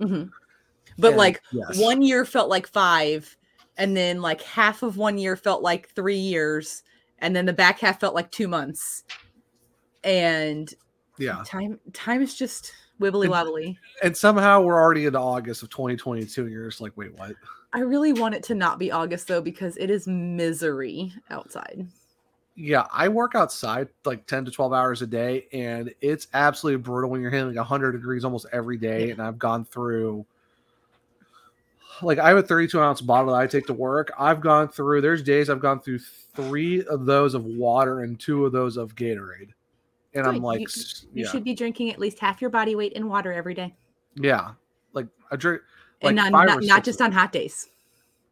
Mhm. 0.00 0.28
But 0.98 1.08
And 1.08 1.18
like 1.18 1.42
yes. 1.52 1.80
one 1.80 2.02
year 2.02 2.24
felt 2.24 2.48
like 2.48 2.66
five, 2.66 3.36
and 3.76 3.96
then 3.96 4.22
like 4.22 4.42
half 4.42 4.82
of 4.82 4.96
one 4.96 5.18
year 5.18 5.36
felt 5.36 5.62
like 5.62 5.90
three 5.90 6.16
years, 6.16 6.82
and 7.18 7.34
then 7.34 7.46
the 7.46 7.52
back 7.52 7.80
half 7.80 8.00
felt 8.00 8.14
like 8.14 8.30
two 8.30 8.48
months. 8.48 9.04
And 10.04 10.72
Yeah, 11.18 11.42
time 11.44 11.80
time 11.92 12.22
is 12.22 12.34
just 12.34 12.72
wibbly 13.00 13.28
wobbly. 13.28 13.78
and 14.02 14.16
somehow 14.16 14.62
we're 14.62 14.80
already 14.80 15.06
into 15.06 15.18
August 15.18 15.62
of 15.62 15.70
2022. 15.70 16.42
And 16.42 16.52
you're 16.52 16.68
just 16.68 16.80
like, 16.80 16.96
wait, 16.96 17.12
what? 17.14 17.32
I 17.72 17.80
really 17.80 18.12
want 18.12 18.34
it 18.34 18.42
to 18.44 18.54
not 18.54 18.78
be 18.78 18.90
August 18.90 19.28
though, 19.28 19.42
because 19.42 19.76
it 19.76 19.90
is 19.90 20.06
misery 20.06 21.12
outside. 21.30 21.86
Yeah, 22.58 22.86
I 22.90 23.08
work 23.08 23.34
outside 23.34 23.88
like 24.06 24.26
10 24.26 24.46
to 24.46 24.50
12 24.50 24.72
hours 24.72 25.02
a 25.02 25.06
day, 25.06 25.46
and 25.52 25.92
it's 26.00 26.28
absolutely 26.32 26.80
brutal 26.82 27.10
when 27.10 27.20
you're 27.20 27.30
hitting 27.30 27.48
like 27.48 27.56
100 27.56 27.92
degrees 27.92 28.24
almost 28.24 28.46
every 28.50 28.78
day. 28.78 29.10
And 29.10 29.20
I've 29.20 29.38
gone 29.38 29.64
through, 29.66 30.24
like, 32.02 32.18
I 32.18 32.28
have 32.28 32.38
a 32.38 32.42
32 32.42 32.80
ounce 32.80 33.00
bottle 33.00 33.32
that 33.32 33.40
I 33.40 33.46
take 33.46 33.66
to 33.66 33.72
work. 33.74 34.12
I've 34.18 34.40
gone 34.40 34.68
through, 34.68 35.00
there's 35.00 35.22
days 35.22 35.48
I've 35.50 35.60
gone 35.60 35.80
through 35.80 35.98
three 35.98 36.84
of 36.84 37.06
those 37.06 37.34
of 37.34 37.44
water 37.44 38.00
and 38.00 38.18
two 38.18 38.46
of 38.46 38.52
those 38.52 38.76
of 38.76 38.94
Gatorade. 38.94 39.50
And 40.14 40.26
I'm 40.26 40.38
like, 40.38 40.60
you, 40.60 40.66
you 41.12 41.24
yeah, 41.24 41.30
should 41.30 41.44
be 41.44 41.54
drinking 41.54 41.90
at 41.90 41.98
least 41.98 42.18
half 42.18 42.40
your 42.40 42.50
body 42.50 42.74
weight 42.74 42.94
in 42.94 43.06
water 43.06 43.32
every 43.32 43.52
day, 43.52 43.74
yeah, 44.14 44.52
like 44.94 45.06
I 45.30 45.36
drink, 45.36 45.60
like 46.02 46.16
and 46.16 46.32
not 46.32 46.46
not, 46.46 46.62
not 46.62 46.84
just 46.84 47.02
on 47.02 47.12
hot 47.12 47.32
days. 47.32 47.68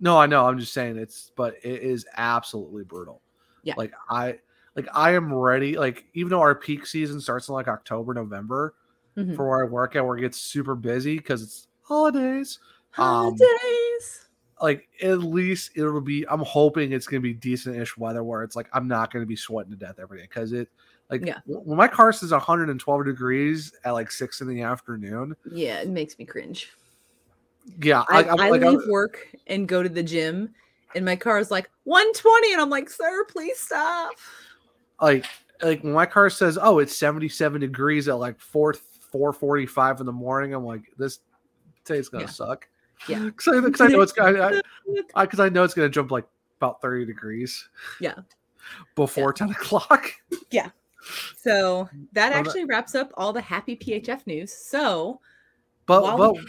No, 0.00 0.18
I 0.18 0.24
know. 0.24 0.46
I'm 0.46 0.58
just 0.58 0.72
saying 0.72 0.96
it's, 0.96 1.30
but 1.36 1.56
it 1.62 1.82
is 1.82 2.06
absolutely 2.16 2.84
brutal. 2.84 3.20
Yeah. 3.64 3.74
Like 3.76 3.92
I, 4.08 4.38
like 4.76 4.88
I 4.94 5.12
am 5.12 5.32
ready. 5.32 5.76
Like 5.76 6.06
even 6.14 6.30
though 6.30 6.40
our 6.40 6.54
peak 6.54 6.86
season 6.86 7.20
starts 7.20 7.48
in 7.48 7.54
like 7.54 7.68
October, 7.68 8.14
November, 8.14 8.74
Mhm. 9.16 9.36
for 9.36 9.48
where 9.48 9.64
I 9.64 9.68
work 9.68 9.94
at, 9.94 10.04
where 10.04 10.16
it 10.16 10.22
gets 10.22 10.40
super 10.40 10.74
busy 10.74 11.18
because 11.18 11.42
it's 11.42 11.68
holidays. 11.82 12.58
Um, 12.97 13.36
Holidays. 13.36 14.26
like 14.62 14.88
at 15.03 15.18
least 15.20 15.72
it'll 15.74 16.01
be. 16.01 16.24
I'm 16.28 16.40
hoping 16.40 16.92
it's 16.92 17.07
gonna 17.07 17.20
be 17.20 17.34
decent-ish 17.34 17.97
weather 17.97 18.22
where 18.24 18.42
it's 18.42 18.57
like 18.57 18.68
I'm 18.72 18.86
not 18.88 19.12
gonna 19.12 19.26
be 19.26 19.36
sweating 19.36 19.72
to 19.72 19.76
death 19.78 19.97
every 20.01 20.18
day 20.18 20.24
because 20.24 20.53
it. 20.53 20.68
Like 21.11 21.24
Yeah. 21.26 21.40
when 21.47 21.76
my 21.76 21.86
car 21.88 22.12
says 22.12 22.30
112 22.30 23.05
degrees 23.05 23.72
at 23.84 23.90
like 23.90 24.11
six 24.11 24.40
in 24.40 24.49
the 24.49 24.62
afternoon, 24.62 25.36
yeah, 25.53 25.80
it 25.80 25.88
makes 25.88 26.18
me 26.18 26.24
cringe. 26.24 26.70
yeah, 27.82 28.05
I, 28.09 28.22
I'm- 28.22 28.40
I 28.40 28.49
like, 28.51 28.62
I'm- 28.62 28.76
leave 28.76 28.88
work 28.88 29.28
and 29.47 29.68
go 29.68 29.82
to 29.82 29.88
the 29.88 30.03
gym, 30.03 30.55
and 30.95 31.05
my 31.05 31.14
car 31.16 31.38
is 31.38 31.51
like 31.51 31.68
120, 31.84 32.53
and 32.55 32.61
I'm 32.62 32.70
like, 32.70 32.88
sir, 32.88 33.24
please 33.24 33.59
stop. 33.59 34.12
like 35.01 35.26
like 35.62 35.82
when 35.84 35.92
my 35.92 36.07
car 36.07 36.30
says 36.30 36.59
oh 36.61 36.78
it's 36.78 36.97
77 36.97 37.61
degrees 37.61 38.09
at 38.09 38.14
like 38.18 38.40
4 38.40 38.74
445 39.12 40.01
in 40.01 40.07
the 40.07 40.12
morning 40.12 40.53
i'm 40.55 40.64
like 40.64 40.82
this 40.99 41.20
today's 41.84 42.09
gonna 42.09 42.24
Yeah. 42.24 42.30
suck 42.30 42.66
Yeah. 43.09 43.18
because 43.36 43.80
I, 43.80 43.84
I 43.84 43.88
know 43.88 44.01
it's 44.01 44.12
gonna 44.12 44.61
I, 45.14 45.22
because 45.24 45.40
I, 45.40 45.49
know 45.49 45.64
it's 45.64 45.74
gonna 45.74 45.88
jump 45.88 46.11
like 46.11 46.26
about 46.59 46.80
30 46.80 47.05
degrees 47.07 47.68
Yeah. 48.01 48.14
before 48.95 49.32
10 49.32 49.51
o'clock 49.51 50.11
Yeah. 50.51 50.70
So 51.36 51.88
that 52.12 52.32
actually 52.32 52.64
wraps 52.64 52.95
up 52.95 53.11
all 53.14 53.32
the 53.32 53.40
happy 53.42 53.76
PHF 53.76 54.26
news. 54.26 54.53
So, 54.53 55.20
but 55.86 56.16
but, 56.16 56.32
we- 56.34 56.47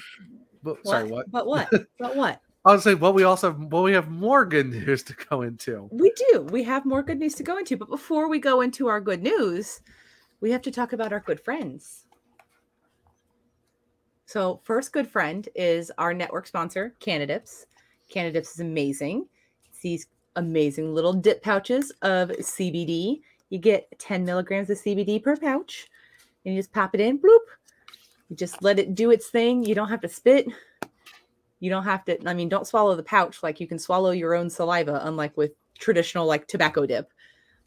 but 0.64 0.86
sorry 0.88 1.10
what 1.10 1.30
But 1.32 1.46
what? 1.46 1.70
but 2.00 2.16
what? 2.16 2.41
i 2.66 2.72
was 2.72 2.84
saying 2.84 2.98
but 2.98 3.14
we 3.14 3.24
also 3.24 3.52
have 3.52 3.70
but 3.70 3.82
we 3.84 3.91
have 3.91 4.10
more 4.10 4.43
good 4.46 4.68
news 4.68 5.04
to 5.04 5.14
go 5.30 5.43
into 5.43 5.88
We 5.91 6.12
do. 6.32 6.41
We 6.50 6.64
have 6.64 6.86
more 6.86 7.04
good 7.04 7.20
news 7.20 7.36
to 7.36 7.43
go 7.43 7.58
into. 7.58 7.78
But 7.78 7.89
before 7.89 8.28
we 8.30 8.39
go 8.39 8.62
into 8.62 8.88
our 8.88 9.02
good 9.02 9.22
news, 9.22 9.82
we 10.41 10.52
have 10.52 10.62
to 10.64 10.72
talk 10.72 10.93
about 10.93 11.12
our 11.14 11.20
good 11.20 11.39
friends. 11.41 12.05
So, 14.28 14.60
first 14.64 14.92
good 14.92 15.08
friend 15.08 15.48
is 15.54 15.92
our 16.00 16.14
network 16.14 16.48
sponsor, 16.48 16.96
CannaDips. 17.00 17.66
CannaDips 18.12 18.54
is 18.54 18.60
amazing. 18.60 19.28
It's 19.70 19.82
these 19.82 20.08
amazing 20.36 20.96
little 20.96 21.14
dip 21.14 21.44
pouches 21.44 21.92
of 22.02 22.30
CBD. 22.30 23.22
You 23.50 23.60
get 23.60 23.88
10 24.00 24.26
milligrams 24.26 24.72
of 24.72 24.80
CBD 24.80 25.22
per 25.22 25.38
pouch, 25.38 25.88
and 26.44 26.56
you 26.56 26.60
just 26.60 26.74
pop 26.74 26.96
it 26.96 27.02
in, 27.02 27.20
bloop. 27.20 27.40
You 28.30 28.36
just 28.36 28.64
let 28.64 28.80
it 28.80 28.96
do 28.96 29.12
its 29.12 29.30
thing. 29.30 29.64
You 29.64 29.76
don't 29.76 29.90
have 29.90 30.02
to 30.02 30.10
spit. 30.10 30.48
You 31.60 31.70
don't 31.70 31.84
have 31.84 32.04
to, 32.06 32.18
I 32.28 32.34
mean, 32.34 32.50
don't 32.50 32.68
swallow 32.68 32.96
the 32.96 33.04
pouch 33.04 33.44
like 33.44 33.60
you 33.60 33.68
can 33.68 33.80
swallow 33.80 34.10
your 34.10 34.34
own 34.34 34.50
saliva, 34.50 35.02
unlike 35.04 35.38
with 35.38 35.52
traditional 35.78 36.26
like 36.26 36.48
tobacco 36.48 36.88
dip. 36.88 37.12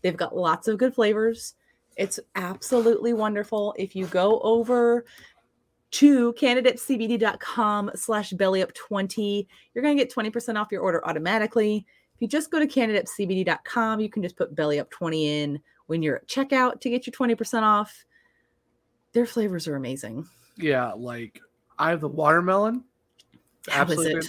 They've 0.02 0.16
got 0.16 0.36
lots 0.36 0.66
of 0.66 0.78
good 0.78 0.94
flavors. 0.94 1.54
It's 1.96 2.18
absolutely 2.34 3.12
wonderful. 3.12 3.74
If 3.78 3.94
you 3.94 4.06
go 4.06 4.40
over 4.40 5.04
to 5.92 6.32
cannadipscbd.com 6.34 7.90
slash 7.94 8.32
bellyup20, 8.32 9.46
you're 9.74 9.82
going 9.82 9.96
to 9.96 10.04
get 10.04 10.12
20% 10.14 10.60
off 10.60 10.68
your 10.70 10.82
order 10.82 11.06
automatically. 11.06 11.86
If 12.14 12.22
you 12.22 12.28
just 12.28 12.50
go 12.50 12.58
to 12.58 12.66
cannadipscbd.com, 12.66 14.00
you 14.00 14.08
can 14.10 14.22
just 14.22 14.36
put 14.36 14.54
bellyup20 14.54 15.22
in 15.24 15.60
when 15.86 16.02
you're 16.02 16.16
at 16.16 16.26
checkout 16.28 16.80
to 16.82 16.90
get 16.90 17.06
your 17.06 17.12
20% 17.12 17.62
off. 17.62 18.04
Their 19.12 19.24
flavors 19.26 19.66
are 19.66 19.76
amazing. 19.76 20.26
yeah 20.56 20.92
like 20.92 21.40
i 21.78 21.88
have 21.90 22.00
the 22.00 22.08
watermelon 22.08 22.84
How 23.68 23.84
is 23.84 23.90
absolutely 23.92 24.14
it? 24.18 24.26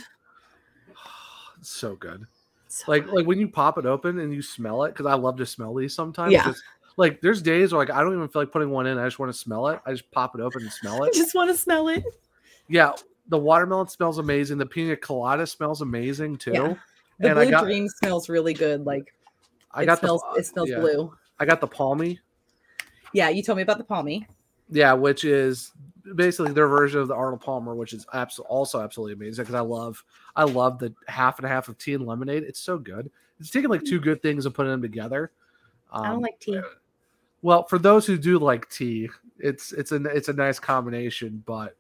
so 1.61 1.95
good 1.95 2.25
So 2.69 2.85
like 2.91 3.05
good. 3.05 3.13
like 3.13 3.25
when 3.27 3.39
you 3.39 3.47
pop 3.49 3.77
it 3.77 3.85
open 3.85 4.19
and 4.19 4.33
you 4.33 4.41
smell 4.41 4.83
it 4.85 4.89
because 4.93 5.05
i 5.05 5.13
love 5.15 5.35
to 5.37 5.45
smell 5.45 5.73
these 5.73 5.93
sometimes 5.93 6.31
Yeah. 6.31 6.45
just- 6.45 6.63
like 6.99 7.21
there's 7.21 7.41
days 7.41 7.71
where 7.71 7.79
like 7.79 7.89
i 7.89 8.01
don't 8.01 8.13
even 8.13 8.27
feel 8.27 8.41
like 8.41 8.51
putting 8.51 8.69
one 8.69 8.85
in 8.85 8.97
i 8.97 9.05
just 9.05 9.17
want 9.19 9.31
to 9.31 9.37
smell 9.37 9.67
it 9.69 9.79
i 9.85 9.91
just 9.91 10.09
pop 10.11 10.35
it 10.35 10.41
open 10.41 10.61
and 10.61 10.71
smell 10.71 11.03
it. 11.03 11.07
I 11.15 11.17
just 11.17 11.33
want 11.33 11.49
to 11.49 11.55
smell 11.57 11.87
it. 11.87 12.03
yeah 12.67 12.91
the 13.29 13.37
watermelon 13.37 13.87
smells 13.87 14.17
amazing 14.19 14.57
the 14.57 14.65
pina 14.65 14.95
colada 14.95 15.47
smells 15.47 15.81
amazing 15.81 16.37
too 16.37 16.51
Yeah. 16.51 16.73
The 17.19 17.29
and 17.31 17.39
i 17.39 17.43
blue 17.45 17.51
got 17.51 17.63
dream 17.65 17.87
smells 17.87 18.27
really 18.29 18.53
good. 18.53 18.85
Like 18.85 19.13
i 19.71 19.83
it 19.83 19.85
got 19.87 19.99
smells, 19.99 20.21
the 20.33 20.39
it 20.41 20.45
smells 20.45 20.69
yeah. 20.69 20.79
blue. 20.79 21.13
i 21.39 21.45
got 21.45 21.61
the 21.61 21.67
palmy 21.67 22.19
Yeah, 23.13 23.29
you 23.29 23.41
told 23.43 23.57
me 23.57 23.63
about 23.63 23.77
the 23.77 23.83
palmy. 23.85 24.27
yeah 24.69 24.93
which 24.93 25.23
is 25.25 25.71
basically 26.15 26.53
their 26.53 26.67
version 26.67 26.99
of 26.99 27.07
the 27.07 27.13
arnold 27.15 27.39
palmer 27.41 27.75
which 27.75 27.93
is 27.93 28.05
abs- 28.13 28.39
also 28.39 28.81
absolutely 28.81 29.13
amazing 29.13 29.43
because 29.43 29.55
i 29.55 29.59
love 29.61 30.03
i 30.35 30.43
love 30.43 30.79
the 30.79 30.91
half 31.07 31.37
and 31.39 31.47
half 31.47 31.67
of 31.69 31.77
tea 31.77 31.93
and 31.93 32.05
lemonade 32.05 32.43
it's 32.43 32.59
so 32.59 32.77
good 32.79 33.09
it's 33.39 33.51
taking 33.51 33.69
like 33.69 33.83
two 33.83 33.99
good 33.99 34.21
things 34.21 34.45
and 34.45 34.55
putting 34.55 34.71
them 34.71 34.81
together 34.81 35.31
I 35.91 36.03
don't 36.07 36.17
Um, 36.17 36.21
like 36.21 36.39
tea. 36.39 36.59
Well, 37.41 37.63
for 37.67 37.79
those 37.79 38.05
who 38.05 38.17
do 38.17 38.37
like 38.39 38.69
tea, 38.69 39.09
it's 39.39 39.71
it's 39.71 39.91
a 39.91 40.03
it's 40.05 40.27
a 40.29 40.33
nice 40.33 40.59
combination. 40.59 41.41
But 41.45 41.75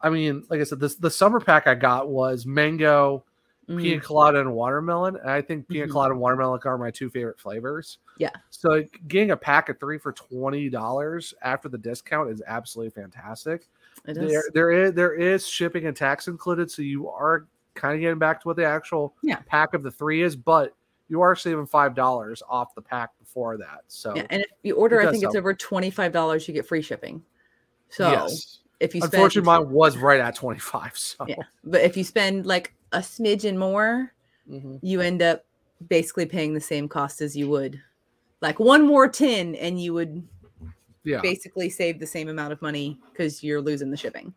I 0.00 0.10
mean, 0.10 0.44
like 0.50 0.60
I 0.60 0.64
said, 0.64 0.80
this 0.80 0.94
the 0.96 1.10
summer 1.10 1.40
pack 1.40 1.66
I 1.66 1.74
got 1.74 2.08
was 2.08 2.44
mango, 2.46 3.24
pina 3.66 4.00
Mhm. 4.00 4.02
colada, 4.02 4.40
and 4.40 4.52
watermelon. 4.52 5.16
And 5.16 5.30
I 5.30 5.40
think 5.42 5.68
pina 5.68 5.86
Mhm. 5.86 5.90
colada 5.90 6.12
and 6.12 6.20
watermelon 6.20 6.60
are 6.64 6.78
my 6.78 6.90
two 6.90 7.08
favorite 7.10 7.38
flavors. 7.40 7.98
Yeah. 8.18 8.30
So 8.50 8.84
getting 9.08 9.30
a 9.30 9.36
pack 9.36 9.68
of 9.70 9.78
three 9.80 9.98
for 9.98 10.12
twenty 10.12 10.68
dollars 10.68 11.32
after 11.42 11.68
the 11.68 11.78
discount 11.78 12.30
is 12.30 12.42
absolutely 12.46 12.90
fantastic. 13.00 13.68
It 14.06 14.14
There 14.14 14.24
is. 14.24 14.50
there 14.54 14.70
is 14.70 14.92
there 14.94 15.14
is 15.14 15.46
shipping 15.46 15.86
and 15.86 15.96
tax 15.96 16.28
included, 16.28 16.70
so 16.70 16.82
you 16.82 17.08
are 17.08 17.46
kind 17.74 17.94
of 17.94 18.00
getting 18.00 18.18
back 18.18 18.40
to 18.42 18.48
what 18.48 18.56
the 18.56 18.64
actual 18.64 19.14
Yeah. 19.22 19.38
pack 19.46 19.72
of 19.74 19.82
the 19.82 19.90
three 19.90 20.22
is, 20.22 20.36
but 20.36 20.74
you 21.10 21.20
are 21.20 21.36
saving 21.36 21.66
five 21.66 21.94
dollars 21.94 22.42
off 22.48 22.74
the 22.74 22.80
pack 22.80 23.10
before 23.18 23.58
that. 23.58 23.82
So 23.88 24.14
Yeah, 24.14 24.26
and 24.30 24.40
if 24.40 24.48
you 24.62 24.76
order, 24.76 25.00
I 25.06 25.10
think 25.10 25.24
it's 25.24 25.34
over 25.34 25.52
twenty 25.52 25.90
five 25.90 26.12
dollars. 26.12 26.48
You 26.48 26.54
get 26.54 26.66
free 26.66 26.80
shipping. 26.80 27.22
So 27.90 28.10
yes. 28.10 28.60
if 28.78 28.94
you 28.94 29.00
spend, 29.00 29.14
Unfortunately, 29.14 29.46
mine 29.46 29.70
was 29.70 29.98
right 29.98 30.20
at 30.20 30.36
25. 30.36 30.96
So 30.96 31.26
yeah, 31.28 31.34
but 31.64 31.80
if 31.82 31.96
you 31.96 32.04
spend 32.04 32.46
like 32.46 32.72
a 32.92 32.98
smidgen 33.00 33.56
more, 33.58 34.12
Mhm. 34.48 34.78
you 34.82 35.00
end 35.00 35.20
up 35.20 35.44
basically 35.88 36.26
paying 36.26 36.54
the 36.54 36.60
same 36.60 36.88
cost 36.88 37.20
as 37.20 37.36
you 37.36 37.48
would, 37.48 37.80
like 38.40 38.60
one 38.60 38.86
more 38.86 39.08
tin, 39.08 39.56
and 39.56 39.82
you 39.82 39.92
would 39.94 40.26
yeah, 41.02 41.20
basically 41.20 41.68
save 41.70 41.98
the 41.98 42.06
same 42.06 42.28
amount 42.28 42.52
of 42.52 42.62
money 42.62 43.00
because 43.10 43.42
you're 43.42 43.60
losing 43.60 43.90
the 43.90 43.96
shipping. 43.96 44.32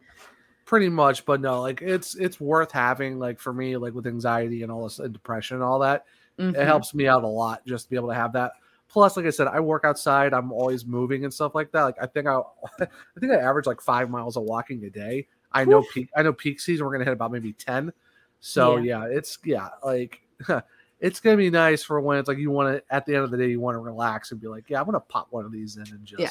pretty 0.66 0.90
much. 0.90 1.26
But 1.26 1.42
no, 1.42 1.62
like 1.62 1.82
it's 1.84 2.16
it's 2.16 2.40
worth 2.40 2.72
having. 2.72 3.20
Like 3.20 3.40
for 3.40 3.54
me, 3.54 3.78
like 3.78 3.94
with 3.94 4.08
anxiety 4.08 4.64
and 4.64 4.72
all 4.72 4.84
this 4.84 4.98
and 5.00 5.14
depression 5.14 5.56
and 5.58 5.64
all 5.64 5.78
that, 5.80 6.06
Mhm. 6.40 6.56
it 6.58 6.66
helps 6.66 6.94
me 6.94 7.08
out 7.08 7.24
a 7.24 7.28
lot 7.28 7.66
just 7.66 7.86
to 7.86 7.90
be 7.90 7.96
able 7.96 8.10
to 8.10 8.16
have 8.16 8.34
that. 8.34 8.54
Plus, 8.90 9.18
like 9.18 9.26
I 9.26 9.30
said, 9.32 9.48
I 9.48 9.60
work 9.60 9.86
outside. 9.86 10.34
I'm 10.34 10.52
always 10.52 10.86
moving 10.86 11.24
and 11.24 11.34
stuff 11.34 11.56
like 11.56 11.72
that. 11.72 11.84
Like 11.84 11.96
I 12.02 12.06
think 12.06 12.28
I, 12.28 12.36
I 12.82 13.20
think 13.20 13.32
I 13.32 13.36
average 13.38 13.66
like 13.66 13.82
five 13.82 14.10
miles 14.10 14.38
of 14.38 14.44
walking 14.44 14.84
a 14.86 14.90
day. 14.90 15.28
I 15.52 15.66
know 15.66 15.84
peak. 15.94 16.10
I 16.16 16.24
know 16.24 16.34
peak 16.34 16.60
season. 16.60 16.86
We're 16.86 16.92
gonna 16.94 17.06
hit 17.06 17.14
about 17.14 17.32
maybe 17.32 17.54
ten. 17.54 17.92
So 18.40 18.78
yeah, 18.78 19.06
it's 19.06 19.38
yeah, 19.46 19.70
like 19.84 20.22
it's 21.00 21.20
gonna 21.20 21.38
be 21.38 21.50
nice 21.50 21.84
for 21.84 22.00
when 22.02 22.18
it's 22.18 22.28
like 22.28 22.38
you 22.40 22.52
want 22.52 22.76
to. 22.76 22.94
At 22.94 23.06
the 23.06 23.16
end 23.16 23.24
of 23.24 23.32
the 23.32 23.38
day, 23.38 23.50
you 23.50 23.60
want 23.60 23.76
to 23.76 23.80
relax 23.80 24.32
and 24.32 24.42
be 24.42 24.48
like, 24.48 24.70
yeah, 24.70 24.80
I'm 24.80 24.86
gonna 24.86 25.00
pop 25.00 25.28
one 25.32 25.46
of 25.46 25.52
these 25.52 25.78
in 25.78 25.84
and 25.92 26.06
just 26.06 26.20
Yeah. 26.22 26.30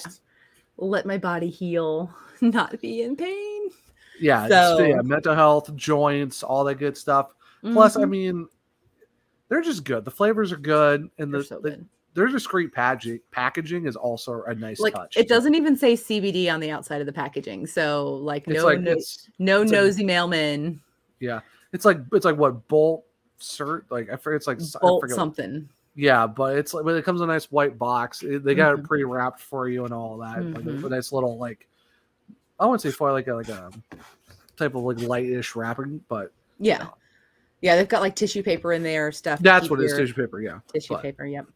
Let 0.79 1.05
my 1.07 1.19
body 1.19 1.51
heal, 1.51 2.13
not 2.41 2.81
be 2.81 3.03
in 3.03 3.15
pain. 3.17 3.71
yeah, 4.21 4.49
So- 4.49 4.79
yeah, 4.79 5.03
mental 5.03 5.35
health, 5.35 5.75
joints, 5.77 6.43
all 6.43 6.65
that 6.65 6.77
good 6.77 6.97
stuff. 6.97 7.33
Plus, 7.73 7.97
I 7.97 8.03
Mhm. 8.03 8.09
mean, 8.09 8.49
they're 9.53 9.61
just 9.61 9.85
good. 9.85 10.03
The 10.07 10.11
flavors 10.11 10.51
are 10.51 10.57
good, 10.57 11.11
and 11.19 11.31
They're 11.33 11.41
the, 11.43 11.47
so 11.47 11.61
the 11.61 11.71
good. 11.73 11.87
their 12.15 12.27
discreet 12.29 12.73
packaging 12.73 13.21
packaging 13.33 13.85
is 13.87 13.97
also 13.97 14.43
a 14.45 14.55
nice 14.55 14.81
like 14.81 14.95
touch. 14.95 15.19
it 15.19 15.29
doesn't 15.29 15.55
even 15.55 15.77
say 15.77 15.93
CBD 15.93 16.51
on 16.51 16.59
the 16.59 16.71
outside 16.71 17.01
of 17.03 17.07
the 17.07 17.13
packaging. 17.13 17.67
So 17.67 18.15
like 18.15 18.49
It's 18.49 18.57
no 18.61 18.65
like 18.65 18.81
no, 18.81 18.93
it's 18.93 19.29
no 19.39 19.61
it's 19.61 19.71
like- 19.71 19.79
nosy 19.81 20.05
mailman 20.05 20.81
yeah, 21.21 21.41
it's 21.75 21.85
like 21.85 21.99
it's 22.13 22.25
like 22.25 22.37
what 22.39 22.67
bolt 22.69 23.05
cert 23.39 23.83
like 23.91 24.09
I 24.11 24.17
forget 24.17 24.37
it's 24.37 24.47
like 24.47 24.59
bolt 24.81 25.03
forget 25.03 25.15
what- 25.17 25.21
something. 25.21 25.69
Yeah, 25.95 26.27
but 26.27 26.57
it's 26.57 26.73
like 26.73 26.87
when 26.87 26.97
it 26.97 27.05
comes 27.05 27.21
in 27.21 27.29
a 27.29 27.33
nice 27.35 27.53
white 27.53 27.77
box, 27.79 28.23
it, 28.23 28.43
they 28.43 28.55
got 28.55 28.75
Mhm. 28.75 28.79
it 28.79 28.85
pre 28.89 29.05
wrapped 29.05 29.41
for 29.41 29.69
you 29.69 29.85
and 29.85 29.93
all 29.93 30.17
that. 30.17 30.43
Like 30.43 30.65
Mhm. 30.65 30.83
a, 30.83 30.87
a 30.87 30.89
nice 30.89 31.13
little 31.13 31.37
like 31.37 31.69
I 32.59 32.65
wouldn't 32.65 32.81
say 32.81 32.91
foil 32.91 33.13
like 33.13 33.27
a 33.27 33.35
like 33.35 33.51
a 33.51 33.71
type 34.57 34.75
of 34.75 34.83
like 34.85 34.97
lightish 34.99 35.55
wrapping, 35.55 36.03
but 36.09 36.33
Yeah. 36.59 36.87
Yeah, 37.63 37.77
they've 37.77 37.89
got 37.89 38.03
like 38.03 38.15
tissue 38.17 38.43
paper 38.43 38.73
in 38.75 38.83
there, 38.83 39.11
stuff. 39.13 39.39
that's 39.41 39.63
keep 39.65 39.71
what 39.71 39.81
it 39.81 39.85
is 39.87 39.95
tissue 39.97 40.13
paper. 40.15 40.41
Yeah, 40.43 40.59
Tissue 40.73 40.95
but- 40.95 41.03
paper, 41.03 41.25
yep. 41.25 41.47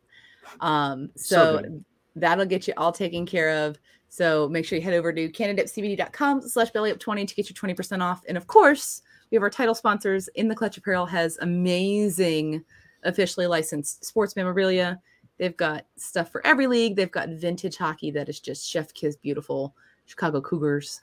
Um, 0.61 1.11
So 1.17 1.61
so 1.63 1.81
that'll 2.15 2.47
get 2.47 2.67
you 2.67 2.73
all 2.79 2.93
taken 2.93 3.27
care 3.27 3.51
of. 3.67 3.79
So 4.09 4.49
make 4.49 4.65
sure 4.65 4.79
you 4.79 4.85
head 4.85 4.95
over 4.95 5.13
to 5.13 5.29
cannadipscbd.com 5.29 6.43
slash 6.49 6.71
belly 6.71 6.93
up 6.93 6.99
20 6.99 7.27
to 7.27 7.35
get 7.35 7.51
your 7.51 7.75
20% 7.75 8.01
off. 8.01 8.23
And 8.29 8.37
of 8.39 8.47
course, 8.47 9.03
we 9.31 9.35
have 9.35 9.43
our 9.43 9.51
title 9.51 9.75
sponsors 9.75 10.29
in 10.29 10.47
the 10.49 10.55
Clutch 10.55 10.79
Apparel 10.79 11.05
has 11.07 11.37
amazing 11.43 12.65
officially 13.03 13.47
licensed 13.49 14.05
sports 14.05 14.37
memorabilia. 14.37 15.01
They've 15.39 15.57
got 15.57 15.85
stuff 15.97 16.31
for 16.31 16.47
every 16.47 16.67
league. 16.69 16.97
They've 16.97 17.11
got 17.11 17.29
vintage 17.31 17.77
hockey 17.77 18.11
that 18.13 18.29
is 18.29 18.41
just 18.41 18.67
chef 18.71 18.95
kiss 18.95 19.17
beautiful. 19.17 19.75
Chicago 20.07 20.41
Cougars, 20.41 21.03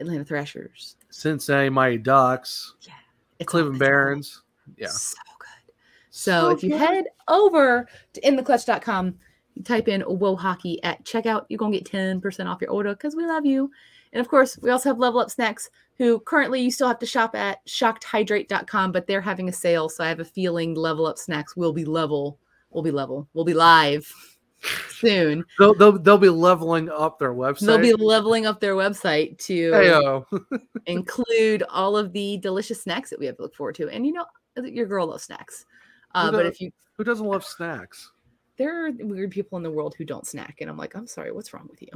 Atlanta 0.00 0.24
Thrashers. 0.24 0.96
Cincinnati 1.10 1.68
Mighty 1.68 1.98
Ducks, 1.98 2.74
It's 3.38 3.48
Cleveland 3.48 3.76
all- 3.76 3.86
Barons. 3.88 4.42
Yeah. 4.76 4.88
So 4.88 5.16
good. 5.38 5.74
So, 6.10 6.50
if 6.50 6.62
you 6.62 6.76
head 6.76 7.04
over 7.28 7.86
to 8.14 8.20
intheclutch.com, 8.22 9.14
you 9.54 9.62
type 9.62 9.88
in 9.88 10.02
WoHawkey 10.02 10.78
at 10.82 11.04
checkout, 11.04 11.44
you're 11.48 11.58
going 11.58 11.72
to 11.72 11.78
get 11.78 11.90
10% 11.90 12.46
off 12.46 12.60
your 12.60 12.70
order 12.70 12.90
because 12.94 13.14
we 13.14 13.26
love 13.26 13.44
you. 13.44 13.70
And 14.12 14.20
of 14.20 14.28
course, 14.28 14.58
we 14.58 14.70
also 14.70 14.88
have 14.88 14.98
Level 14.98 15.20
Up 15.20 15.30
Snacks, 15.30 15.68
who 15.98 16.20
currently 16.20 16.60
you 16.62 16.70
still 16.70 16.88
have 16.88 16.98
to 17.00 17.06
shop 17.06 17.34
at 17.34 17.64
shockedhydrate.com, 17.66 18.92
but 18.92 19.06
they're 19.06 19.20
having 19.20 19.48
a 19.48 19.52
sale. 19.52 19.88
So 19.88 20.04
I 20.04 20.08
have 20.08 20.20
a 20.20 20.24
feeling 20.24 20.74
Level 20.74 21.06
Up 21.06 21.18
Snacks 21.18 21.56
will 21.56 21.72
be 21.72 21.84
level, 21.84 22.38
will 22.70 22.82
be 22.82 22.90
level, 22.90 23.28
will 23.34 23.44
be 23.44 23.54
live 23.54 24.10
soon. 24.88 25.44
They'll, 25.58 25.74
they'll, 25.74 25.98
they'll 25.98 26.18
be 26.18 26.28
leveling 26.28 26.88
up 26.88 27.18
their 27.18 27.34
website. 27.34 27.66
They'll 27.66 27.78
be 27.78 27.92
leveling 27.92 28.46
up 28.46 28.60
their 28.60 28.74
website 28.74 29.38
to 29.46 30.24
include 30.86 31.62
all 31.68 31.96
of 31.96 32.12
the 32.12 32.38
delicious 32.38 32.82
snacks 32.82 33.10
that 33.10 33.18
we 33.18 33.26
have 33.26 33.36
to 33.36 33.42
look 33.42 33.54
forward 33.54 33.74
to. 33.76 33.88
And 33.88 34.06
you 34.06 34.12
know, 34.12 34.26
your 34.62 34.86
girl 34.86 35.06
loves 35.08 35.24
snacks. 35.24 35.66
Uh, 36.14 36.30
but 36.30 36.46
if 36.46 36.60
you 36.60 36.70
Who 36.96 37.04
doesn't 37.04 37.26
love 37.26 37.44
snacks? 37.44 38.10
there 38.56 38.86
are 38.86 38.90
weird 39.00 39.30
people 39.30 39.56
in 39.56 39.62
the 39.62 39.70
world 39.70 39.94
who 39.96 40.04
don't 40.04 40.26
snack, 40.26 40.58
and 40.60 40.70
I'm 40.70 40.76
like, 40.76 40.94
I'm 40.94 41.06
sorry, 41.06 41.32
what's 41.32 41.52
wrong 41.52 41.66
with 41.70 41.82
you? 41.82 41.88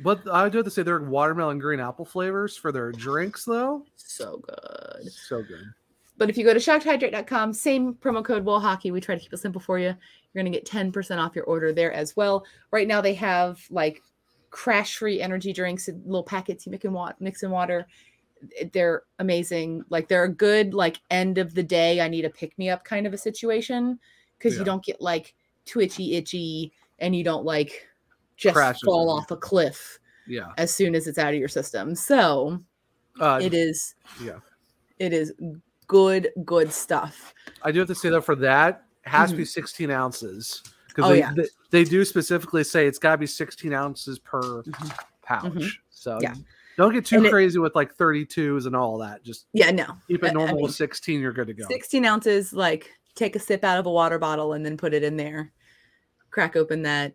But 0.00 0.28
I 0.30 0.48
do 0.48 0.58
have 0.58 0.64
to 0.64 0.70
say, 0.70 0.82
they're 0.82 1.00
watermelon 1.00 1.58
green 1.58 1.80
apple 1.80 2.04
flavors 2.04 2.56
for 2.56 2.70
their 2.70 2.92
drinks, 2.92 3.44
though. 3.44 3.84
So 3.96 4.40
good. 4.46 5.12
So 5.12 5.42
good. 5.42 5.64
But 6.18 6.28
if 6.28 6.36
you 6.36 6.44
go 6.44 6.52
to 6.52 6.58
shockedhydrate.com, 6.60 7.52
same 7.52 7.94
promo 7.94 8.24
code 8.24 8.44
WoHawkey. 8.44 8.92
We 8.92 9.00
try 9.00 9.14
to 9.14 9.20
keep 9.20 9.32
it 9.32 9.36
simple 9.38 9.60
for 9.60 9.78
you. 9.78 9.86
You're 9.86 10.42
going 10.42 10.52
to 10.52 10.58
get 10.58 10.66
10% 10.66 11.18
off 11.18 11.34
your 11.36 11.44
order 11.44 11.72
there 11.72 11.92
as 11.92 12.16
well. 12.16 12.44
Right 12.72 12.88
now, 12.88 13.00
they 13.00 13.14
have 13.14 13.60
like 13.70 14.02
crash 14.50 14.96
free 14.96 15.20
energy 15.20 15.52
drinks, 15.52 15.88
in 15.88 16.02
little 16.04 16.24
packets 16.24 16.66
you 16.66 16.72
make 16.72 16.84
in 16.84 16.92
water, 16.92 17.14
mix 17.20 17.42
in 17.42 17.50
water. 17.50 17.86
They're 18.72 19.02
amazing. 19.18 19.84
Like 19.90 20.08
they're 20.08 20.24
a 20.24 20.28
good 20.32 20.74
like 20.74 20.98
end 21.10 21.38
of 21.38 21.54
the 21.54 21.62
day. 21.62 22.00
I 22.00 22.08
need 22.08 22.24
a 22.24 22.30
pick 22.30 22.56
me 22.58 22.68
up 22.68 22.84
kind 22.84 23.06
of 23.06 23.12
a 23.12 23.18
situation 23.18 23.98
because 24.38 24.54
Yeah. 24.54 24.60
you 24.60 24.64
don't 24.64 24.84
get 24.84 25.00
like 25.00 25.34
twitchy, 25.66 26.16
itchy, 26.16 26.72
and 26.98 27.14
you 27.14 27.22
don't 27.24 27.44
like 27.44 27.86
just 28.36 28.54
Crashes 28.54 28.82
fall 28.84 29.10
off 29.10 29.30
a 29.30 29.36
cliff 29.36 29.98
Yeah. 30.26 30.52
as 30.56 30.72
soon 30.72 30.94
as 30.94 31.06
it's 31.06 31.18
out 31.18 31.34
of 31.34 31.38
your 31.40 31.48
system. 31.48 31.94
So 31.94 32.58
Uh, 33.20 33.40
it 33.42 33.52
is 33.54 33.94
Yeah. 34.22 34.38
it 35.00 35.12
is 35.12 35.32
good 35.88 36.28
good 36.44 36.72
stuff. 36.72 37.34
I 37.62 37.72
do 37.72 37.80
have 37.80 37.88
to 37.88 37.94
say 37.94 38.08
though, 38.10 38.20
for 38.20 38.36
that, 38.36 38.84
it 39.04 39.08
has 39.08 39.30
to 39.30 39.36
be 39.36 39.42
Mhm. 39.42 39.48
16 39.48 39.90
ounces 39.90 40.62
because 40.88 41.06
Oh, 41.06 41.08
they, 41.12 41.18
yeah. 41.18 41.32
they 41.34 41.48
they 41.70 41.84
do 41.84 42.04
specifically 42.04 42.62
say 42.62 42.86
it's 42.86 42.98
got 42.98 43.12
to 43.12 43.18
be 43.18 43.26
16 43.26 43.72
ounces 43.72 44.18
per 44.20 44.62
pouch. 45.22 45.52
Mhm. 45.52 45.70
So 45.90 46.18
Yeah. 46.22 46.34
don't 46.76 46.92
get 46.94 47.04
too 47.04 47.24
it- 47.24 47.30
crazy 47.30 47.58
with 47.58 47.74
like 47.74 47.94
32s 47.96 48.66
and 48.66 48.76
all 48.76 48.98
that. 48.98 49.22
Just 49.24 49.46
Yeah, 49.52 49.70
no. 49.72 49.86
keep 50.06 50.22
I- 50.22 50.28
it 50.28 50.30
I 50.30 50.32
normal 50.34 50.54
mean, 50.56 50.62
with 50.64 50.74
16. 50.74 51.20
You're 51.20 51.32
good 51.32 51.48
to 51.48 51.54
go. 51.54 51.66
16 51.68 52.04
ounces, 52.04 52.52
like 52.52 52.90
take 53.14 53.34
a 53.34 53.38
sip 53.40 53.64
out 53.64 53.78
of 53.78 53.86
a 53.86 53.90
water 53.90 54.18
bottle 54.18 54.52
and 54.52 54.64
then 54.64 54.76
put 54.76 54.94
it 54.94 55.02
in 55.02 55.16
there. 55.16 55.52
Crack 56.30 56.54
open 56.56 56.82
that. 56.82 57.14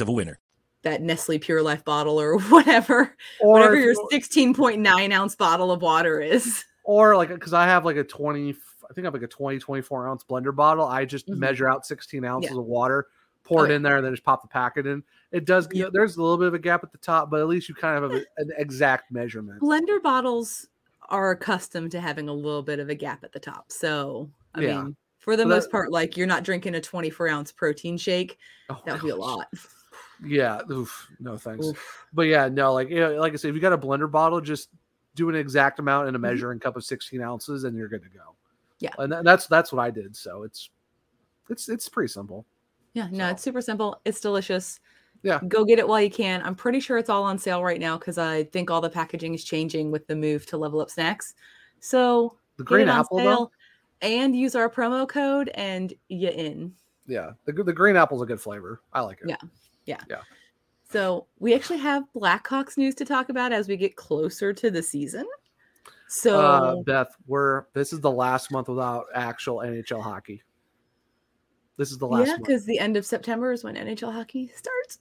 of 0.00 0.08
a 0.08 0.12
winner. 0.12 0.38
That 0.82 1.02
Nestle 1.02 1.38
Pure 1.38 1.62
Life 1.62 1.84
bottle 1.84 2.20
or 2.20 2.38
whatever, 2.50 3.14
Or 3.40 3.52
whatever 3.52 3.76
your 3.76 3.94
16.9 4.12 5.12
ounce 5.12 5.34
bottle 5.34 5.70
of 5.72 5.82
water 5.82 6.20
is. 6.20 6.64
Or 6.84 7.16
like, 7.16 7.28
because 7.30 7.52
I 7.52 7.64
have 7.66 7.84
like 7.84 7.96
a 7.96 8.04
20, 8.04 8.50
I 8.50 8.92
think 8.94 9.04
I 9.04 9.06
have 9.08 9.14
like 9.14 9.22
a 9.22 9.26
20, 9.28 9.58
24 9.58 10.08
ounce 10.08 10.24
blender 10.24 10.54
bottle. 10.54 10.84
I 10.86 11.04
just 11.04 11.26
Mhm. 11.28 11.38
measure 11.38 11.68
out 11.68 11.84
16 11.86 12.24
ounces 12.24 12.52
Yeah. 12.52 12.58
of 12.58 12.64
water, 12.66 13.08
pour 13.42 13.60
Oh, 13.60 13.64
it 13.64 13.70
yeah. 13.70 13.76
in 13.76 13.82
there, 13.82 13.96
and 13.96 14.04
then 14.06 14.12
just 14.12 14.24
pop 14.24 14.42
the 14.42 14.48
packet 14.48 14.86
in. 14.86 15.02
It 15.32 15.44
does, 15.44 15.66
you 15.72 15.82
know, 15.82 15.90
there's 15.92 16.16
a 16.16 16.22
little 16.22 16.38
bit 16.38 16.46
of 16.48 16.54
a 16.54 16.58
gap 16.58 16.84
at 16.84 16.92
the 16.92 16.98
top, 16.98 17.30
but 17.30 17.40
at 17.40 17.48
least 17.48 17.68
you 17.68 17.74
kind 17.74 18.02
of 18.04 18.10
have 18.12 18.20
a, 18.22 18.24
an 18.42 18.50
exact 18.56 19.10
measurement. 19.10 19.60
Blender 19.60 20.00
bottles 20.00 20.68
are 21.08 21.32
accustomed 21.32 21.90
to 21.92 22.00
having 22.00 22.28
a 22.28 22.32
little 22.32 22.62
bit 22.62 22.78
of 22.78 22.88
a 22.88 22.94
gap 22.94 23.24
at 23.24 23.32
the 23.32 23.40
top. 23.40 23.72
So, 23.72 24.30
I 24.54 24.60
Yeah. 24.62 24.82
mean, 24.82 24.96
for 25.18 25.36
the 25.36 25.42
But 25.44 25.48
most 25.48 25.64
that- 25.64 25.70
part, 25.72 25.90
like 25.90 26.16
you're 26.16 26.26
not 26.28 26.44
drinking 26.44 26.76
a 26.76 26.80
24 26.80 27.28
ounce 27.28 27.50
protein 27.50 27.96
shake. 27.96 28.38
Oh, 28.70 28.80
That 28.86 28.94
would 28.94 29.02
be 29.02 29.10
a 29.10 29.16
gosh. 29.16 29.20
lot. 29.20 29.48
Yeah. 30.24 30.60
Oof, 30.70 31.08
no 31.20 31.36
thanks. 31.36 31.66
Oof. 31.66 32.06
But 32.12 32.22
yeah, 32.22 32.48
no, 32.48 32.72
like 32.72 32.88
you 32.88 33.00
know, 33.00 33.14
like 33.14 33.32
I 33.32 33.36
said, 33.36 33.48
if 33.48 33.54
you 33.54 33.60
got 33.60 33.72
a 33.72 33.78
blender 33.78 34.10
bottle, 34.10 34.40
just 34.40 34.70
do 35.14 35.28
an 35.28 35.34
exact 35.34 35.78
amount 35.78 36.08
in 36.08 36.14
a 36.14 36.18
mm-hmm. 36.18 36.26
measuring 36.26 36.60
cup 36.60 36.76
of 36.76 36.84
16 36.84 37.20
ounces, 37.20 37.64
and 37.64 37.76
you're 37.76 37.88
good 37.88 38.02
to 38.02 38.08
go. 38.08 38.34
Yeah. 38.78 38.90
and 38.98 39.10
tha- 39.10 39.22
that's 39.24 39.46
that's 39.46 39.72
what 39.72 39.82
I 39.82 39.90
did. 39.90 40.14
So 40.14 40.42
it's 40.42 40.70
it's 41.48 41.68
it's 41.68 41.88
pretty 41.88 42.08
simple. 42.08 42.44
Yeah, 42.92 43.08
no, 43.10 43.26
So- 43.26 43.30
it's 43.30 43.42
super 43.42 43.60
simple. 43.60 44.00
It's 44.04 44.20
delicious. 44.20 44.80
Yeah. 45.22 45.40
Go 45.48 45.64
get 45.64 45.78
it 45.78 45.88
while 45.88 46.00
you 46.00 46.10
can. 46.10 46.42
I'm 46.42 46.54
pretty 46.54 46.78
sure 46.78 46.98
it's 46.98 47.10
all 47.10 47.24
on 47.24 47.38
sale 47.38 47.64
right 47.64 47.80
now 47.80 47.96
because 47.98 48.18
I 48.18 48.44
think 48.44 48.70
all 48.70 48.80
the 48.80 48.90
packaging 48.90 49.34
is 49.34 49.42
changing 49.42 49.90
with 49.90 50.06
the 50.06 50.14
move 50.14 50.46
to 50.46 50.56
level 50.58 50.80
up 50.80 50.90
snacks. 50.90 51.34
So 51.80 52.36
The 52.58 52.64
green 52.64 52.88
apple 52.88 53.18
though, 53.18 53.50
and 54.02 54.36
use 54.36 54.54
our 54.54 54.70
promo 54.70 55.08
code 55.08 55.50
and 55.54 55.92
you 56.08 56.28
in. 56.28 56.74
yeah, 57.06 57.32
the 57.44 57.52
the 57.52 57.72
green 57.72 57.96
apple's 57.96 58.22
a 58.22 58.26
good 58.26 58.40
flavor. 58.40 58.82
I 58.92 59.00
like 59.00 59.20
it. 59.22 59.30
Yeah. 59.30 59.36
Yeah. 59.86 59.96
So 60.90 61.26
we 61.38 61.54
actually 61.54 61.78
have 61.78 62.04
Blackhawks 62.14 62.76
news 62.76 62.94
to 62.96 63.04
talk 63.04 63.28
about 63.28 63.52
as 63.52 63.66
we 63.68 63.76
get 63.76 63.96
closer 63.96 64.52
to 64.52 64.70
the 64.70 64.82
season. 64.82 65.26
So 66.08 66.40
uh, 66.40 66.76
Beth, 66.82 67.08
we're 67.26 67.64
this 67.72 67.92
is 67.92 68.00
the 68.00 68.10
last 68.10 68.52
month 68.52 68.68
without 68.68 69.06
actual 69.14 69.58
NHL 69.58 70.02
hockey. 70.02 70.42
This 71.76 71.90
is 71.90 71.98
the 71.98 72.06
last 72.06 72.28
yeah, 72.28 72.36
because 72.38 72.64
the 72.64 72.78
end 72.78 72.96
of 72.96 73.04
September 73.04 73.52
is 73.52 73.64
when 73.64 73.74
NHL 73.74 74.12
hockey 74.12 74.50
starts. 74.54 74.98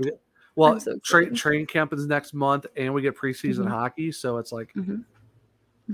We- 0.00 0.12
Well, 0.54 0.80
so 0.80 0.98
train 1.04 1.66
camp 1.66 1.92
is 1.92 2.06
next 2.06 2.34
month, 2.34 2.66
and 2.76 2.92
we 2.94 3.02
get 3.02 3.16
preseason 3.16 3.64
Mhm. 3.66 3.68
hockey, 3.70 4.10
so 4.12 4.38
it's 4.38 4.50
like, 4.50 4.72
Mhm. 4.74 5.04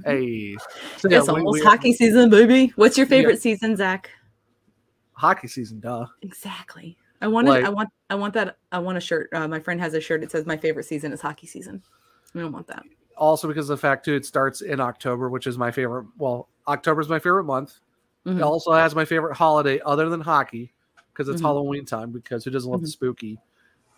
hey, 0.05 0.55
so 0.99 1.09
yeah, 1.11 1.19
it's 1.19 1.29
we- 1.29 1.35
almost 1.35 1.61
we- 1.61 1.67
hockey 1.67 1.93
season, 1.93 2.31
baby. 2.31 2.73
What's 2.77 2.97
your 2.97 3.07
Yeah. 3.07 3.11
favorite 3.11 3.43
season, 3.43 3.77
Zach? 3.77 4.11
hockey 5.13 5.49
season, 5.49 5.81
duh. 5.81 6.07
Exactly. 6.23 6.97
I 7.21 7.29
want 7.29 7.47
Like- 7.49 7.65
I 7.65 7.69
want 7.69 7.89
I 8.11 8.15
want 8.17 8.35
that 8.35 8.59
I 8.73 8.79
want 8.79 8.99
a 8.99 9.01
shirt. 9.01 9.31
Uh, 9.33 9.49
my 9.49 9.61
friend 9.61 9.81
has 9.81 9.95
a 9.95 10.01
shirt. 10.01 10.23
It 10.23 10.31
says 10.31 10.47
my 10.47 10.57
favorite 10.57 10.85
season 10.85 11.13
is 11.13 11.21
hockey 11.21 11.47
season. 11.47 11.83
I 12.35 12.41
don't 12.41 12.53
want 12.53 12.67
that. 12.67 12.83
Also, 13.17 13.47
because 13.49 13.71
of 13.71 13.79
the 13.79 13.81
fact 13.81 14.05
too, 14.05 14.15
it 14.15 14.27
starts 14.27 14.61
in 14.61 14.81
October, 14.81 15.29
which 15.29 15.47
is 15.47 15.57
my 15.57 15.71
favorite. 15.71 16.07
Well, 16.19 16.49
October 16.67 17.01
is 17.01 17.09
my 17.09 17.19
favorite 17.19 17.45
month. 17.45 17.79
Mhm. 18.27 18.39
It 18.39 18.43
also 18.43 18.73
has 18.73 18.95
my 18.95 19.05
favorite 19.05 19.35
holiday 19.37 19.81
other 19.87 20.09
than 20.09 20.21
hockey, 20.21 20.73
because 21.13 21.29
it's 21.29 21.41
Mhm. 21.41 21.45
Halloween 21.47 21.85
time. 21.85 22.11
Because 22.11 22.45
who 22.45 22.51
doesn't 22.51 22.71
love 22.71 22.81
the 22.81 22.89
Mhm. 22.89 22.93
spooky? 22.93 23.39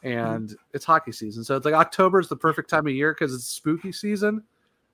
And 0.02 0.54
it's 0.72 0.84
hockey 0.84 1.12
season, 1.12 1.42
so 1.42 1.56
it's 1.56 1.64
like 1.64 1.74
October 1.74 2.20
is 2.20 2.28
the 2.28 2.36
perfect 2.36 2.68
time 2.70 2.86
of 2.86 2.92
year 2.92 3.12
because 3.12 3.34
it's 3.34 3.44
spooky 3.46 3.90
season 3.90 4.42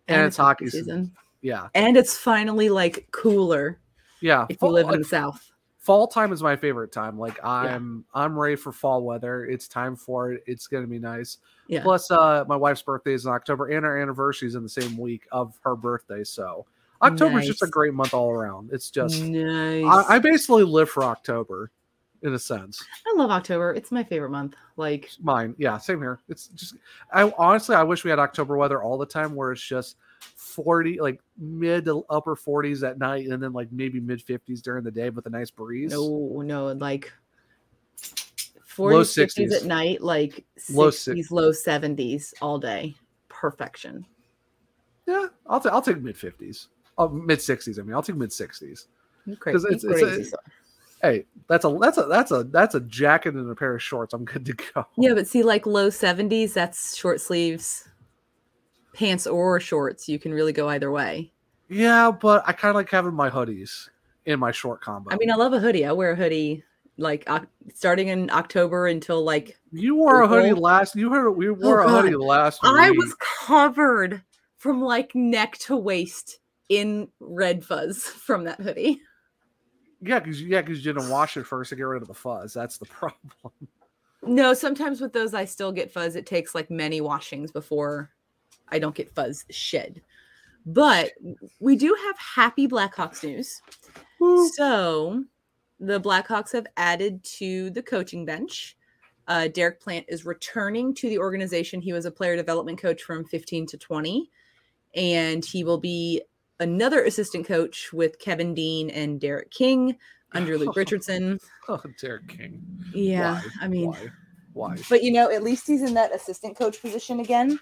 and, 0.08 0.26
it's 0.26 0.36
hockey 0.36 0.68
season. 0.70 1.12
Yeah, 1.42 1.68
And 1.74 1.96
it's 1.96 2.16
finally 2.16 2.68
like 2.70 3.08
cooler 3.10 3.78
yeah. 4.20 4.44
if 4.44 4.50
you 4.50 4.56
Fall- 4.58 4.72
live 4.72 4.84
in 4.86 4.90
like, 4.92 4.98
the 5.00 5.04
south. 5.04 5.50
Fall 5.82 6.06
time 6.06 6.32
is 6.32 6.42
my 6.42 6.56
favorite 6.56 6.92
time. 6.92 7.18
Like 7.18 7.44
I'm 7.44 8.04
I'm 8.14 8.38
ready 8.38 8.56
for 8.56 8.72
fall 8.72 9.02
weather. 9.02 9.44
It's 9.44 9.68
time 9.68 9.96
for 9.96 10.32
it. 10.32 10.42
It's 10.46 10.66
gonna 10.66 10.86
be 10.86 10.98
nice. 10.98 11.38
Yeah. 11.66 11.82
Plus, 11.82 12.10
uh, 12.10 12.44
my 12.48 12.56
wife's 12.56 12.82
birthday 12.82 13.12
is 13.12 13.26
in 13.26 13.32
October, 13.32 13.66
and 13.66 13.84
our 13.84 14.00
anniversary 14.00 14.48
is 14.48 14.54
in 14.54 14.62
the 14.62 14.68
same 14.68 14.96
week 14.96 15.26
of 15.32 15.58
her 15.64 15.76
birthday. 15.76 16.24
So 16.24 16.66
October 17.02 17.40
is 17.40 17.46
just 17.46 17.62
a 17.62 17.66
great 17.66 17.92
month 17.92 18.14
all 18.14 18.30
around. 18.30 18.70
It's 18.72 18.90
just 18.90 19.22
nice. 19.22 19.84
I, 19.84 20.16
I 20.16 20.18
basically 20.20 20.62
live 20.62 20.88
for 20.88 21.02
October, 21.02 21.72
in 22.22 22.32
a 22.32 22.38
sense. 22.38 22.82
I 23.06 23.14
love 23.16 23.30
October. 23.30 23.74
It's 23.74 23.90
my 23.90 24.04
favorite 24.04 24.30
month. 24.30 24.54
Like 24.76 25.10
Mine, 25.20 25.54
yeah, 25.58 25.78
same 25.78 25.98
here. 25.98 26.20
It's 26.28 26.46
just 26.48 26.76
I 27.12 27.30
honestly 27.36 27.74
I 27.74 27.82
wish 27.82 28.04
we 28.04 28.10
had 28.10 28.20
October 28.20 28.56
weather 28.56 28.82
all 28.82 28.96
the 28.96 29.06
time, 29.06 29.34
where 29.34 29.50
it's 29.52 29.60
just 29.60 29.96
forty, 30.52 31.00
like 31.00 31.20
mid 31.38 31.84
to 31.86 32.04
upper 32.10 32.36
forties 32.36 32.82
at 32.84 32.98
night, 32.98 33.26
and 33.28 33.42
then 33.42 33.52
like 33.52 33.68
maybe 33.72 34.00
mid 34.00 34.22
fifties 34.22 34.62
during 34.62 34.84
the 34.84 34.90
day 34.90 35.10
with 35.10 35.26
a 35.26 35.30
nice 35.30 35.50
breeze. 35.50 35.92
no, 35.92 36.42
no, 36.44 36.66
like 36.72 37.12
Low 38.78 39.02
40s, 39.02 39.26
60s. 39.48 39.52
at 39.54 39.64
night, 39.66 40.00
like 40.00 40.44
Low 40.70 40.88
60s, 40.90 41.30
low 41.30 41.50
70s 41.50 42.32
all 42.40 42.58
day. 42.58 42.94
Perfection. 43.28 44.06
Yeah, 45.06 45.26
I'll 45.46 45.60
ta- 45.60 45.68
I'll 45.70 45.82
take 45.82 46.00
mid 46.00 46.16
fifties, 46.16 46.68
oh, 46.96 47.08
mid 47.08 47.42
sixties. 47.42 47.78
I 47.78 47.82
mean, 47.82 47.94
I'll 47.94 48.02
take 48.02 48.16
mid 48.16 48.32
sixties. 48.32 48.86
You 49.26 49.36
crazy. 49.36 49.66
it's- 49.68 49.84
it's 49.84 50.32
a- 50.32 50.36
Hey, 51.02 51.26
that's 51.48 51.64
a 51.64 51.76
that's 51.80 51.98
a 51.98 52.04
that's 52.04 52.30
a 52.30 52.44
that's 52.44 52.76
a 52.76 52.80
jacket 52.80 53.34
and 53.34 53.50
a 53.50 53.54
pair 53.56 53.74
of 53.74 53.82
shorts. 53.82 54.14
I'm 54.14 54.24
good 54.24 54.46
to 54.46 54.52
go. 54.54 54.86
Yeah, 54.96 55.14
but 55.14 55.26
see, 55.26 55.42
like 55.42 55.66
low 55.66 55.88
70s, 55.90 56.52
that's 56.54 56.96
short 56.96 57.20
sleeves, 57.20 57.88
pants 58.94 59.26
or 59.26 59.60
shorts. 59.60 60.08
You 60.08 60.18
can 60.18 60.32
really 60.32 60.52
go 60.52 60.68
either 60.68 60.90
way. 60.90 61.32
Yeah, 61.68 62.10
but 62.10 62.42
I 62.46 62.52
kind 62.52 62.70
of 62.70 62.76
like 62.76 62.90
having 62.90 63.14
my 63.14 63.30
hoodies 63.30 63.88
in 64.26 64.38
my 64.38 64.52
short 64.52 64.80
combo. 64.80 65.10
I 65.12 65.16
mean, 65.16 65.30
I 65.30 65.34
love 65.34 65.52
a 65.52 65.58
hoodie. 65.60 65.86
I 65.86 65.92
wear 65.92 66.12
a 66.12 66.16
hoodie 66.16 66.62
like 66.98 67.28
starting 67.74 68.08
in 68.08 68.30
October 68.30 68.86
until 68.86 69.24
like 69.24 69.58
you 69.72 69.96
wore 69.96 70.22
a 70.22 70.28
hoodie 70.28 70.52
last. 70.52 70.94
You 70.94 71.10
heard 71.10 71.30
we 71.30 71.48
oh, 71.48 71.54
wore 71.54 71.80
a 71.80 71.84
Oh, 71.84 71.88
God. 71.88 72.04
hoodie 72.04 72.16
last. 72.16 72.60
I 72.62 72.90
week. 72.90 73.00
was 73.00 73.14
covered 73.46 74.22
from 74.56 74.82
like 74.82 75.14
neck 75.14 75.56
to 75.58 75.76
waist 75.76 76.38
in 76.68 77.08
red 77.20 77.64
fuzz 77.64 78.02
from 78.06 78.44
that 78.44 78.60
hoodie. 78.60 79.00
Yeah, 80.00 80.18
because 80.18 80.42
yeah, 80.42 80.60
because 80.60 80.84
you 80.84 80.92
didn't 80.92 81.08
wash 81.10 81.36
it 81.36 81.46
first 81.46 81.70
to 81.70 81.76
get 81.76 81.84
rid 81.84 82.02
of 82.02 82.08
the 82.08 82.14
fuzz. 82.14 82.52
That's 82.52 82.76
the 82.78 82.86
problem. 82.86 83.18
No, 84.24 84.52
sometimes 84.54 85.00
with 85.00 85.12
those 85.12 85.32
I 85.34 85.46
still 85.46 85.72
get 85.72 85.92
fuzz. 85.92 86.16
It 86.16 86.26
takes 86.26 86.54
like 86.54 86.70
many 86.70 87.00
washings 87.00 87.50
before 87.50 88.10
I 88.68 88.78
don't 88.78 88.94
get 88.94 89.14
fuzz 89.14 89.44
shed. 89.50 90.00
But 90.64 91.10
we 91.60 91.76
do 91.76 91.96
have 92.06 92.16
happy 92.18 92.68
Blackhawks 92.68 93.24
news. 93.24 93.60
So 94.54 95.24
the 95.80 96.00
Blackhawks 96.00 96.52
have 96.52 96.66
added 96.76 97.22
to 97.24 97.70
the 97.70 97.82
coaching 97.82 98.24
bench. 98.24 98.76
Uh, 99.26 99.48
Derek 99.48 99.80
Plant 99.80 100.06
is 100.08 100.24
returning 100.24 100.94
to 100.94 101.08
the 101.08 101.18
organization. 101.18 101.80
He 101.80 101.92
was 101.92 102.04
a 102.06 102.10
player 102.10 102.36
development 102.36 102.80
coach 102.80 103.02
from 103.02 103.24
15 103.24 103.66
to 103.66 103.76
20, 103.78 104.30
and 104.94 105.44
he 105.44 105.64
will 105.64 105.78
be 105.78 106.22
another 106.60 107.04
assistant 107.04 107.46
coach 107.46 107.92
with 107.92 108.18
Kevin 108.20 108.54
Dean 108.54 108.90
and 108.90 109.20
Derek 109.20 109.50
King 109.50 109.96
under 110.32 110.56
Luke 110.58 110.76
Richardson. 110.76 111.40
Oh, 111.68 111.80
Derek 112.00 112.28
King. 112.28 112.62
Yeah, 112.94 113.34
Why? 113.34 113.42
I 113.60 113.68
mean, 113.68 113.86
Why? 113.88 114.08
Why? 114.52 114.76
but 114.88 115.02
you 115.02 115.12
know, 115.12 115.30
at 115.30 115.42
least 115.42 115.66
he's 115.66 115.82
in 115.82 115.94
that 115.94 116.14
assistant 116.14 116.56
coach 116.56 116.80
position 116.80 117.20
again. 117.20 117.58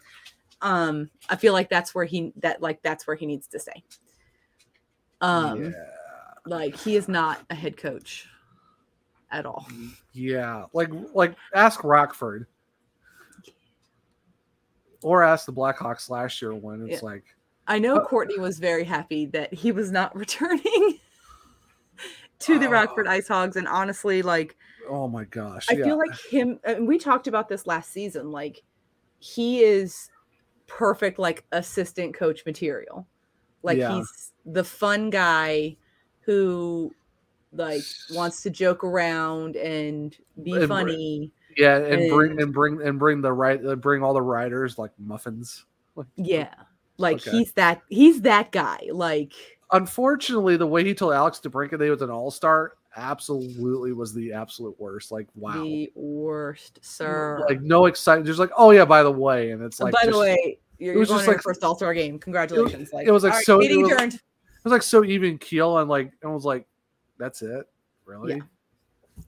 Um, 0.62 1.10
I 1.28 1.36
feel 1.36 1.52
like 1.52 1.70
that's 1.70 1.94
where 1.94 2.04
he 2.04 2.32
that 2.36 2.60
like 2.60 2.82
that's 2.82 3.06
where 3.06 3.16
he 3.16 3.26
needs 3.26 3.46
to 3.48 3.58
stay. 3.58 3.82
Um, 5.20 5.64
yeah, 5.64 5.70
like 6.46 6.76
he 6.76 6.96
is 6.96 7.08
not 7.08 7.40
a 7.50 7.54
head 7.54 7.76
coach 7.76 8.26
at 9.30 9.46
all. 9.46 9.66
yeah. 10.12 10.64
Like 10.72 10.90
like 11.14 11.34
ask 11.54 11.82
Rockford, 11.84 12.46
or 15.02 15.22
ask 15.22 15.46
the 15.46 15.52
Blackhawks 15.52 16.10
last 16.10 16.40
year 16.42 16.54
when 16.54 16.82
it's 16.88 17.02
Yeah. 17.02 17.08
like 17.08 17.24
I 17.66 17.78
know 17.78 18.00
Courtney 18.00 18.38
was 18.38 18.58
very 18.58 18.84
happy 18.84 19.26
that 19.26 19.54
he 19.54 19.70
was 19.72 19.90
not 19.92 20.14
returning 20.16 20.98
to 22.40 22.58
the 22.58 22.68
Rockford 22.68 23.06
Ice 23.06 23.28
Hogs, 23.28 23.56
and 23.56 23.68
honestly, 23.68 24.22
like 24.22 24.56
oh 24.88 25.06
my 25.08 25.24
gosh. 25.24 25.66
I 25.70 25.74
yeah. 25.74 25.84
feel 25.84 25.98
like 25.98 26.18
him. 26.30 26.58
And 26.64 26.88
we 26.88 26.98
talked 26.98 27.28
about 27.28 27.48
this 27.48 27.66
last 27.66 27.92
season. 27.92 28.30
Like 28.30 28.62
he 29.20 29.60
is 29.62 30.10
perfect, 30.70 31.18
like 31.18 31.44
assistant 31.52 32.14
coach 32.14 32.46
material. 32.46 33.06
Like 33.62 33.78
Yeah. 33.78 33.96
he's 33.96 34.32
the 34.46 34.64
fun 34.64 35.10
guy 35.10 35.76
who 36.20 36.94
like 37.52 37.82
wants 38.12 38.42
to 38.44 38.50
joke 38.50 38.84
around 38.84 39.56
and 39.56 40.16
be 40.42 40.52
And 40.52 40.68
funny. 40.68 41.32
yeah, 41.56 41.76
and 41.76 42.08
bring 42.10 42.30
and- 42.32 42.40
and 42.40 42.52
bring 42.54 42.80
and 42.80 42.98
bring 42.98 43.20
the 43.20 43.32
right 43.32 43.64
uh, 43.64 43.74
bring 43.74 44.02
all 44.02 44.14
the 44.14 44.22
writers 44.22 44.78
like 44.78 44.92
muffins. 44.98 45.66
Like, 45.96 46.06
Yeah, 46.16 46.54
like 46.96 47.16
Okay. 47.16 47.32
he's 47.32 47.52
that 47.54 47.82
he's 47.88 48.22
that 48.22 48.52
guy. 48.52 48.88
Like 48.92 49.32
unfortunately, 49.72 50.56
the 50.56 50.66
way 50.66 50.84
he 50.84 50.94
told 50.94 51.12
Alex 51.12 51.40
DeBrincat 51.42 51.78
that 51.78 51.84
he 51.84 51.90
was 51.90 52.02
an 52.02 52.10
all 52.10 52.30
star 52.30 52.74
absolutely 52.96 53.92
was 53.92 54.14
the 54.14 54.32
absolute 54.32 54.78
worst. 54.78 55.10
Like, 55.12 55.28
wow. 55.34 55.62
the 55.62 55.90
worst, 55.94 56.78
sir. 56.82 57.44
Like, 57.48 57.60
no 57.60 57.86
excitement. 57.86 58.26
Just 58.26 58.38
like, 58.38 58.50
oh, 58.56 58.70
yeah, 58.70 58.84
by 58.84 59.02
the 59.02 59.10
way. 59.10 59.50
And 59.52 59.62
it's 59.62 59.80
oh, 59.80 59.84
like, 59.84 59.94
By 59.94 60.06
the 60.10 60.18
way, 60.18 60.58
you're, 60.78 60.92
it 60.92 60.94
you're 60.94 60.98
was 61.00 61.08
going 61.08 61.18
just 61.20 61.28
like- 61.28 61.42
first 61.42 61.64
All 61.64 61.76
Star 61.76 61.94
game. 61.94 62.18
Congratulations! 62.18 62.92
like 62.92 63.06
it 63.06 63.12
was 63.12 63.22
like 63.24 63.32
all 63.32 63.38
right, 63.38 63.44
so- 63.44 63.56
it 63.56 63.60
meeting 63.60 63.82
was- 63.82 63.92
adjourned. 63.92 64.14
it 64.14 64.20
was 64.64 64.72
like 64.72 64.82
so 64.82 65.04
even 65.04 65.38
keel. 65.38 65.78
And 65.78 65.88
like, 65.88 66.12
I 66.24 66.28
was 66.28 66.44
like, 66.44 66.66
that's 67.18 67.42
it? 67.42 67.66
Really? 68.06 68.36
Yeah. 68.36 68.42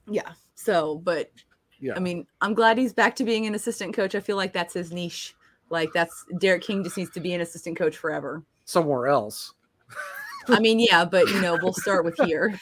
Yeah. 0.09 0.31
So, 0.55 0.97
but 0.97 1.31
Yeah. 1.79 1.93
I 1.95 1.99
mean, 1.99 2.25
I'm 2.41 2.53
glad 2.53 2.77
he's 2.77 2.93
back 2.93 3.15
to 3.17 3.23
being 3.23 3.45
an 3.45 3.55
assistant 3.55 3.93
coach. 3.93 4.15
I 4.15 4.19
feel 4.19 4.37
like 4.37 4.53
that's 4.53 4.73
his 4.73 4.91
niche. 4.91 5.35
Like 5.69 5.91
that's 5.93 6.25
Derek 6.39 6.63
King 6.63 6.83
just 6.83 6.97
needs 6.97 7.11
to 7.11 7.19
be 7.19 7.33
an 7.33 7.41
assistant 7.41 7.77
coach 7.77 7.97
forever. 7.97 8.43
Somewhere 8.65 9.07
else. 9.07 9.53
I 10.47 10.59
mean, 10.59 10.79
yeah, 10.79 11.05
but 11.05 11.27
you 11.27 11.41
know, 11.41 11.57
we'll 11.61 11.73
start 11.73 12.05
with 12.05 12.15
here. 12.23 12.59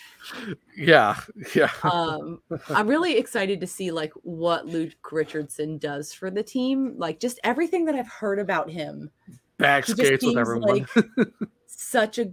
Yeah. 0.78 1.20
Yeah. 1.56 1.72
Um, 1.84 2.42
I'm 2.70 2.88
really 2.88 3.18
excited 3.18 3.60
to 3.62 3.68
see 3.68 3.92
like 3.92 4.14
what 4.24 4.66
Luke 4.66 5.12
Richardson 5.12 5.78
does 5.78 6.14
for 6.14 6.32
the 6.32 6.44
team. 6.44 6.96
Like 6.98 7.20
just 7.20 7.40
everything 7.44 7.86
that 7.86 7.96
I've 7.96 8.08
heard 8.08 8.40
about 8.40 8.70
him. 8.70 9.12
Back 9.58 9.86
he 9.86 9.94
just 9.94 10.06
skates 10.06 10.26
with 10.26 10.38
everyone. 10.38 10.88
like 10.96 11.28
such 11.68 12.20
a 12.20 12.32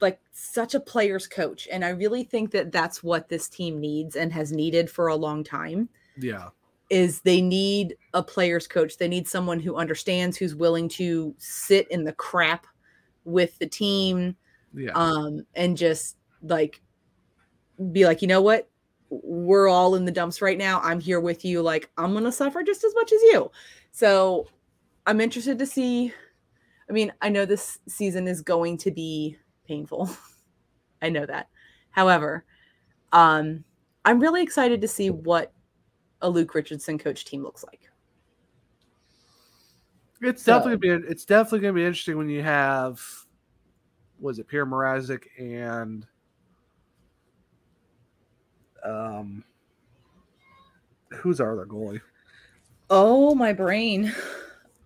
like 0.00 0.20
such 0.32 0.74
a 0.74 0.80
player's 0.80 1.26
coach 1.26 1.66
and 1.72 1.84
i 1.84 1.88
really 1.88 2.24
think 2.24 2.50
that 2.50 2.70
that's 2.70 3.02
what 3.02 3.28
this 3.28 3.48
team 3.48 3.80
needs 3.80 4.16
and 4.16 4.32
has 4.32 4.52
needed 4.52 4.90
for 4.90 5.06
a 5.06 5.16
long 5.16 5.42
time 5.42 5.88
yeah. 6.18 6.48
is 6.90 7.20
they 7.20 7.40
need 7.40 7.96
a 8.12 8.22
player's 8.22 8.66
coach 8.66 8.98
they 8.98 9.08
need 9.08 9.26
someone 9.26 9.58
who 9.58 9.76
understands 9.76 10.36
who's 10.36 10.54
willing 10.54 10.88
to 10.88 11.34
sit 11.38 11.88
in 11.90 12.04
the 12.04 12.12
crap 12.12 12.66
with 13.24 13.58
the 13.58 13.66
team 13.66 14.36
Yeah. 14.76 14.90
um 14.94 15.46
and 15.54 15.76
just 15.76 16.16
like 16.42 16.80
be 17.92 18.04
like 18.06 18.22
you 18.22 18.28
know 18.28 18.42
what? 18.42 18.68
We're 19.10 19.68
all 19.68 19.94
in 19.94 20.04
the 20.04 20.10
dumps 20.12 20.42
right 20.42 20.58
now. 20.58 20.80
I'm 20.82 20.98
here 21.00 21.20
with 21.20 21.44
you. 21.44 21.62
Like 21.62 21.90
i'm 21.96 22.12
gonna 22.12 22.32
suffer 22.32 22.62
just 22.62 22.84
as 22.84 22.94
much 22.94 23.12
as 23.12 23.20
you. 23.22 23.50
So 23.92 24.46
i'm 25.06 25.20
interested 25.20 25.58
to 25.58 25.66
see 25.66 26.12
i 26.88 26.92
mean 26.92 27.12
i 27.20 27.28
know 27.28 27.44
this 27.44 27.78
season 27.88 28.26
is 28.26 28.40
going 28.40 28.76
to 28.78 28.90
be 28.90 29.36
painful. 29.68 30.10
I 31.02 31.08
know 31.10 31.26
that. 31.26 31.48
However 31.90 32.44
um 33.12 33.62
i'm 34.04 34.18
really 34.18 34.42
excited 34.42 34.80
to 34.80 34.88
see 34.88 35.08
what 35.10 35.52
a 36.22 36.28
luke 36.28 36.54
richardson 36.54 36.98
coach 36.98 37.24
team 37.24 37.42
looks 37.42 37.62
like. 37.64 37.88
It's 40.20 40.42
So- 40.42 40.58
definitely 40.58 40.78
be 40.88 41.06
it's 41.08 41.24
definitely 41.24 41.60
gonna 41.60 41.72
be 41.74 41.84
interesting 41.84 42.16
when 42.16 42.28
you 42.28 42.42
have 42.42 43.00
was 44.24 44.38
it 44.38 44.48
Pierre 44.48 44.64
Mrazek 44.64 45.24
and 45.38 46.06
um 48.82 49.44
who's 51.12 51.40
our 51.40 51.52
other 51.52 51.66
goalie? 51.66 52.00
Oh, 52.90 53.34
my 53.34 53.52
brain. 53.52 54.12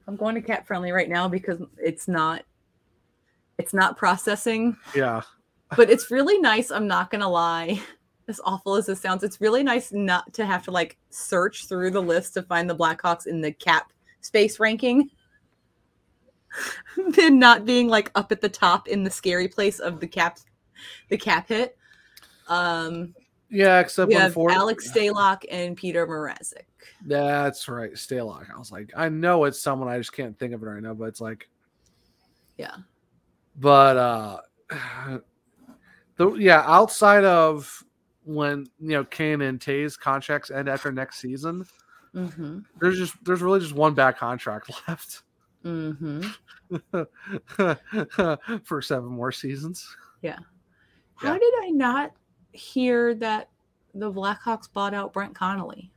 I'm 0.06 0.16
going 0.16 0.34
to 0.34 0.40
CapFriendly 0.42 0.92
right 0.94 1.08
now 1.08 1.28
because 1.28 1.60
it's 1.78 2.08
not 2.08 2.42
it's 3.58 3.72
not 3.74 3.96
processing, 3.96 4.76
Yeah. 4.94 5.22
but 5.76 5.88
it's 5.90 6.10
really 6.10 6.38
nice, 6.38 6.70
I'm 6.70 6.86
not 6.86 7.10
going 7.10 7.22
to 7.22 7.28
lie. 7.28 7.80
As 8.28 8.40
awful 8.44 8.74
as 8.74 8.86
this 8.86 9.00
sounds, 9.00 9.24
it's 9.24 9.40
really 9.40 9.62
nice 9.62 9.90
not 9.90 10.32
to 10.34 10.44
have 10.44 10.62
to 10.64 10.70
like 10.70 10.98
search 11.10 11.66
through 11.66 11.90
the 11.92 12.02
list 12.02 12.34
to 12.34 12.42
find 12.42 12.68
the 12.68 12.76
Blackhawks 12.76 13.26
in 13.26 13.40
the 13.40 13.52
cap 13.52 13.90
space 14.20 14.60
ranking. 14.60 15.10
than 17.16 17.38
not 17.38 17.64
being 17.64 17.88
like 17.88 18.10
up 18.14 18.32
at 18.32 18.40
the 18.40 18.48
top 18.48 18.88
in 18.88 19.04
the 19.04 19.10
scary 19.10 19.48
place 19.48 19.78
of 19.78 20.00
the 20.00 20.06
cap 20.06 20.38
the 21.08 21.16
cap 21.18 21.48
hit. 21.48 21.76
Um 22.48 23.14
Yeah, 23.50 23.80
except 23.80 24.08
we 24.08 24.14
have 24.14 24.36
Alex 24.36 24.90
Stalock 24.90 25.44
and 25.50 25.76
Peter 25.76 26.06
Mrazek. 26.06 26.62
That's 27.06 27.68
right, 27.68 27.92
Stalock. 27.92 28.52
I 28.54 28.58
was 28.58 28.72
like, 28.72 28.90
I 28.96 29.08
know 29.08 29.44
it's 29.44 29.60
someone, 29.60 29.88
I 29.88 29.98
just 29.98 30.12
can't 30.12 30.38
think 30.38 30.52
of 30.54 30.62
it 30.62 30.66
right 30.66 30.82
now, 30.82 30.94
but 30.94 31.04
it's 31.04 31.20
like 31.20 31.48
Yeah. 32.56 32.76
but 33.56 33.96
uh 33.96 35.18
the 36.16 36.34
yeah, 36.34 36.62
outside 36.66 37.24
of 37.24 37.82
when 38.24 38.66
you 38.80 38.88
know 38.90 39.04
Kane 39.04 39.40
and 39.40 39.58
Toews' 39.58 39.98
contracts 39.98 40.50
end 40.50 40.68
after 40.68 40.92
next 40.92 41.18
season, 41.20 41.64
Mm-hmm. 42.14 42.60
there's 42.80 42.96
just 42.98 43.14
there's 43.24 43.42
really 43.42 43.60
just 43.60 43.74
one 43.74 43.94
bad 43.94 44.16
contract 44.16 44.70
left 44.88 45.22
Mm-hmm. 45.68 47.02
for 48.64 48.82
seven 48.82 49.08
more 49.10 49.32
seasons. 49.32 49.86
Yeah. 50.22 50.38
How 51.16 51.32
Yeah. 51.34 51.38
did 51.38 51.54
I 51.62 51.70
not 51.70 52.12
hear 52.52 53.14
that 53.16 53.50
the 53.94 54.10
Blackhawks 54.12 54.72
bought 54.72 54.94
out 54.94 55.12
Brent 55.12 55.34
Connolly? 55.34 55.90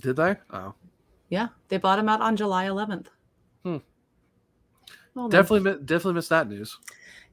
Did 0.00 0.16
they? 0.16 0.36
Oh, 0.50 0.74
Yeah, 1.28 1.48
they 1.68 1.76
bought 1.76 1.98
him 1.98 2.08
out 2.08 2.20
on 2.22 2.36
July 2.36 2.66
11th. 2.66 3.06
Hmm. 3.64 3.76
Well 5.14 5.28
definitely, 5.28 5.70
mi- 5.72 5.78
definitely 5.84 6.14
missed 6.14 6.30
that 6.30 6.48
news. 6.48 6.78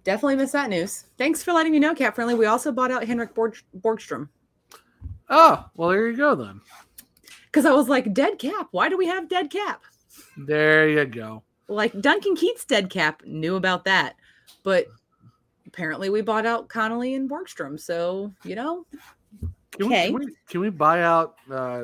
definitely 0.04 0.36
missed 0.36 0.54
that 0.54 0.70
news. 0.70 1.06
Thanks 1.18 1.44
for 1.44 1.54
letting 1.54 1.72
me 1.72 1.80
know, 1.80 1.94
CapFriendly. 1.96 2.38
We 2.38 2.46
also 2.48 2.72
bought 2.72 2.92
out 2.92 3.06
Henrik 3.06 3.34
Borg- 3.34 3.62
Borgstrom 3.80 4.28
Oh, 5.30 5.66
well, 5.76 5.90
there 5.90 6.08
you 6.08 6.16
go 6.18 6.36
then. 6.36 6.62
Because 7.48 7.66
I 7.66 7.72
was 7.72 7.90
like, 7.90 8.14
dead 8.14 8.38
cap. 8.40 8.68
Why 8.72 8.90
do 8.90 8.98
we 8.98 9.08
have 9.08 9.28
dead 9.30 9.50
cap? 9.50 9.82
There 10.38 10.88
you 10.90 11.06
go. 11.06 11.44
Like 11.68 12.00
Duncan 12.00 12.36
Keith's 12.36 12.66
dead 12.66 12.90
cap 12.90 13.24
knew 13.26 13.56
about 13.56 13.84
that, 13.86 14.16
but 14.64 14.86
apparently 15.68 16.10
we 16.10 16.22
bought 16.22 16.46
out 16.46 16.70
Connolly 16.70 17.16
and 17.16 17.30
Borgstrom. 17.30 17.80
So 17.80 18.34
you 18.44 18.56
know, 18.56 18.86
Can, 19.72 19.80
we, 19.80 19.86
Okay. 19.88 20.06
can, 20.06 20.14
we, 20.16 20.28
can 20.50 20.62
we 20.62 20.70
buy 20.70 21.02
out? 21.04 21.36
Uh, 21.52 21.84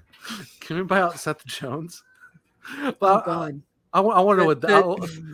can 0.60 0.76
we 0.76 0.82
buy 0.84 1.00
out 1.00 1.18
Seth 1.18 1.44
Jones? 1.44 2.02
Well, 3.00 3.18
oh 3.18 3.22
god. 3.26 3.62
I, 3.92 4.00
want 4.00 4.36
to 4.38 4.42
know 4.42 4.46
what 4.46 4.60
the, 4.60 5.28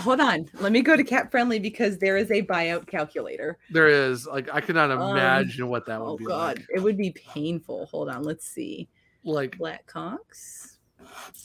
Hold 0.00 0.20
on, 0.20 0.48
let 0.60 0.70
me 0.70 0.80
go 0.82 0.96
to 0.96 1.02
CapFriendly 1.02 1.60
because 1.60 1.98
there 1.98 2.16
is 2.16 2.30
a 2.30 2.42
buyout 2.42 2.86
calculator. 2.86 3.58
there 3.70 3.88
is. 3.88 4.26
Like, 4.26 4.48
I 4.52 4.60
cannot 4.60 4.90
Um, 4.92 5.10
imagine 5.10 5.68
what 5.68 5.86
that 5.86 6.00
would 6.00 6.06
Oh 6.10 6.16
be 6.16 6.24
god, 6.24 6.58
like. 6.58 6.66
it 6.74 6.80
would 6.80 6.96
be 6.96 7.10
painful. 7.10 7.86
Hold 7.86 8.08
on, 8.08 8.22
let's 8.22 8.46
see. 8.46 8.88
Like, 9.24 9.56
Blackhawks. 9.58 10.76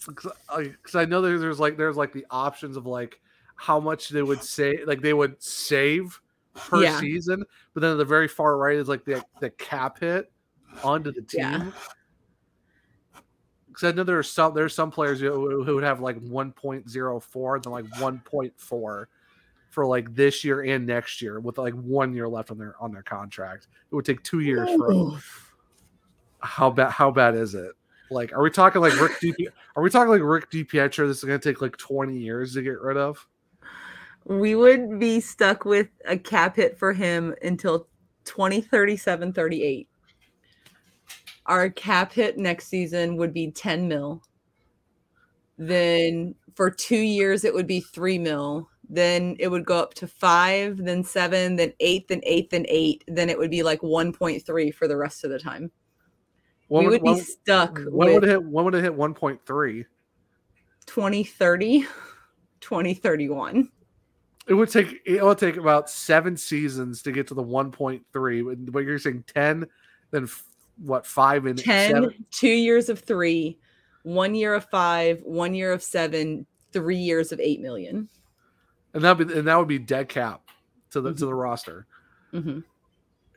because 0.06 0.96
I 0.96 1.06
know 1.06 1.22
there's, 1.22 1.42
there's 1.42 1.60
like 1.60 1.78
there's 1.78 1.98
like 1.98 2.14
the 2.14 2.26
options 2.32 2.78
of 2.78 2.86
like 2.86 3.20
how 3.56 3.80
much 3.80 4.10
they 4.10 4.22
would 4.22 4.44
say 4.44 4.80
like 4.86 5.02
they 5.02 5.14
would 5.14 5.42
save 5.42 6.20
per 6.56 6.84
Yeah. 6.84 7.00
season, 7.00 7.44
but 7.74 7.82
then 7.82 7.92
at 7.92 7.98
the 7.98 8.06
very 8.06 8.28
far 8.28 8.58
right 8.58 8.76
is 8.78 8.88
like 8.88 9.04
the 9.06 9.24
the 9.42 9.50
cap 9.52 10.00
hit 10.00 10.32
onto 10.84 11.12
the 11.12 11.22
team. 11.22 11.42
Yeah. 11.42 11.72
Because 13.68 13.84
I 13.84 13.92
know 13.96 14.04
there 14.04 14.18
are 14.18 14.24
some 14.24 14.54
there's 14.56 14.74
some 14.74 14.90
players 14.90 15.20
who, 15.20 15.64
who 15.64 15.76
would 15.76 15.84
have 15.84 16.00
like 16.02 16.18
1.04 16.20 17.56
and 17.56 17.64
then 17.64 17.72
like 17.72 17.86
1.4 17.86 19.06
for 19.70 19.86
like 19.86 20.16
this 20.16 20.44
year 20.44 20.62
and 20.62 20.86
next 20.88 21.22
year 21.22 21.40
with 21.40 21.58
like 21.60 21.74
one 21.76 22.14
year 22.14 22.28
left 22.28 22.50
on 22.50 22.58
their 22.58 22.76
on 22.80 22.92
their 22.92 23.04
contract. 23.04 23.68
It 23.92 23.96
would 23.96 24.06
take 24.06 24.24
two 24.24 24.40
years 24.40 24.68
for 24.78 24.92
Ooh. 24.92 25.18
How 26.42 26.70
bad 26.70 26.92
how 26.92 27.12
bad 27.12 27.36
is 27.36 27.56
it? 27.56 27.72
Like, 28.10 28.32
are 28.34 28.42
we 28.42 28.50
talking 28.50 28.82
like 28.82 29.00
Rick 29.00 29.20
D? 29.20 29.34
Are 29.76 29.84
we 29.84 29.92
talking 29.92 30.10
like 30.10 30.22
Rick 30.24 30.50
DiPietro? 30.50 31.08
This 31.08 31.18
is 31.18 31.24
going 31.24 31.40
to 31.40 31.50
take 31.50 31.62
like 31.62 31.78
twenty 31.78 32.18
years 32.18 32.54
to 32.54 32.64
get 32.64 32.80
rid 32.82 32.98
of. 32.98 33.28
We 34.26 34.56
would 34.56 35.00
be 35.00 35.20
stuck 35.20 35.66
with 35.66 35.88
a 36.06 36.18
cap 36.18 36.56
hit 36.56 36.78
for 36.78 36.94
him 36.94 37.36
until 37.44 37.88
2037 38.26 39.34
38. 39.34 39.88
Our 41.46 41.70
cap 41.70 42.12
hit 42.12 42.38
next 42.38 42.68
season 42.68 43.16
would 43.16 43.34
be 43.34 43.52
10 43.52 43.88
mil. 43.88 44.22
Then 45.58 46.36
for 46.56 46.70
two 46.70 46.98
years, 46.98 47.46
it 47.46 47.54
would 47.54 47.68
be 47.68 47.80
three 47.80 48.20
mil. 48.20 48.68
Then 48.90 49.38
it 49.40 49.50
would 49.50 49.66
go 49.66 49.80
up 49.80 49.94
to 49.96 50.08
five, 50.08 50.78
then 50.78 51.04
seven, 51.04 51.56
then 51.56 51.74
eight, 51.80 52.08
then 52.08 52.22
eight, 52.24 52.50
then 52.50 52.66
eight. 52.68 53.04
Then 53.08 53.30
it 53.30 53.38
would 53.38 53.52
be 53.52 53.64
like 53.64 53.82
1.3 53.82 54.74
for 54.74 54.88
the 54.88 54.98
rest 54.98 55.24
of 55.24 55.30
the 55.30 55.40
time. 55.40 55.72
We 56.70 56.88
would 56.88 57.02
be 57.04 57.10
when- 57.12 57.24
stuck 57.24 57.80
When 57.86 58.14
would 58.14 58.24
it 58.24 58.30
hit? 58.30 58.44
When 58.44 58.66
would 58.66 58.76
it 58.76 58.84
hit 58.84 58.94
one 58.94 59.14
point 59.14 59.40
three? 59.46 59.86
2030, 60.86 61.86
2031. 62.62 63.70
It 64.48 64.54
would 64.54 64.70
take 64.70 65.02
it 65.06 65.22
would 65.24 65.38
take 65.38 65.58
about 65.58 65.90
seven 65.90 66.38
seasons 66.38 67.02
to 67.04 67.12
get 67.12 67.28
to 67.28 67.34
the 67.34 67.42
one 67.44 67.72
point 67.72 68.04
three. 68.14 68.42
But 68.42 68.80
you're 68.80 69.00
saying 69.00 69.26
ten, 69.34 69.68
then 70.12 70.24
f- 70.24 70.46
what? 70.78 71.06
Five 71.06 71.46
and 71.46 71.58
10 71.60 71.92
seven. 71.92 72.26
two 72.32 72.48
years 72.48 72.88
of 72.90 73.00
three 73.00 73.60
one 74.04 74.34
year 74.36 74.54
of 74.54 74.64
five 74.70 75.22
one 75.24 75.54
year 75.54 75.74
of 75.74 75.84
seven 75.84 76.46
three 76.72 76.96
years 76.98 77.32
of 77.34 77.40
eight 77.42 77.60
million. 77.62 78.08
and 78.94 79.04
that 79.04 79.18
would 79.18 79.28
be 79.28 79.34
and 79.38 79.48
that 79.48 79.58
would 79.58 79.68
be 79.68 79.80
dead 79.80 80.08
cap 80.08 80.42
to 80.92 81.02
the 81.02 81.14
to 81.14 81.26
the 81.26 81.34
roster. 81.34 81.86
Mhm. 82.34 82.64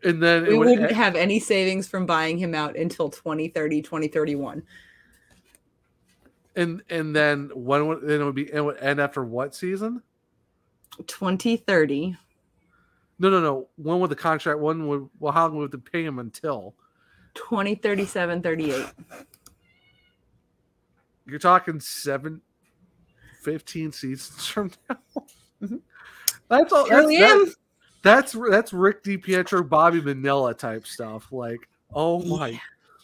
And 0.02 0.22
then 0.22 0.44
it 0.46 0.50
we 0.50 0.58
would 0.58 0.68
wouldn't 0.68 0.90
e- 0.92 0.94
have 0.94 1.14
any 1.14 1.38
savings 1.38 1.86
from 1.86 2.06
buying 2.06 2.38
him 2.38 2.54
out 2.54 2.76
until 2.76 3.10
2030 3.10 3.82
2031 3.82 4.62
and 6.56 6.82
and 6.90 7.14
then 7.14 7.50
when 7.54 7.86
would 7.86 8.02
then 8.02 8.20
it 8.20 8.24
would 8.24 8.34
be 8.34 8.52
it 8.52 8.60
would 8.60 8.78
end 8.78 9.00
after 9.00 9.24
what 9.24 9.54
season? 9.54 10.02
2030 11.06 12.16
No, 13.18 13.30
no, 13.30 13.40
no. 13.40 13.68
When 13.76 14.00
would 14.00 14.10
the 14.10 14.16
contract? 14.16 14.58
When 14.58 14.86
would 14.88 15.08
well? 15.18 15.32
How 15.32 15.46
long 15.46 15.58
would 15.58 15.72
they 15.72 15.78
pay 15.78 16.04
him 16.04 16.18
until? 16.18 16.74
2037 17.34 18.42
38 18.42 18.86
You're 21.26 21.38
talking 21.38 21.78
seven, 21.78 22.40
15 23.42 23.92
seasons 23.92 24.46
from 24.48 24.72
now. 24.88 24.98
Mhm. 25.62 25.80
That's 26.48 26.72
all. 26.72 26.88
That's, 26.88 27.06
that's 27.18 27.56
that's 28.02 28.36
that's 28.50 28.72
Rick 28.72 29.04
DiPietro, 29.04 29.68
Bobby 29.68 30.00
Bonilla 30.00 30.54
type 30.54 30.86
stuff. 30.86 31.30
Like, 31.32 31.68
oh 31.92 32.20
my, 32.22 32.52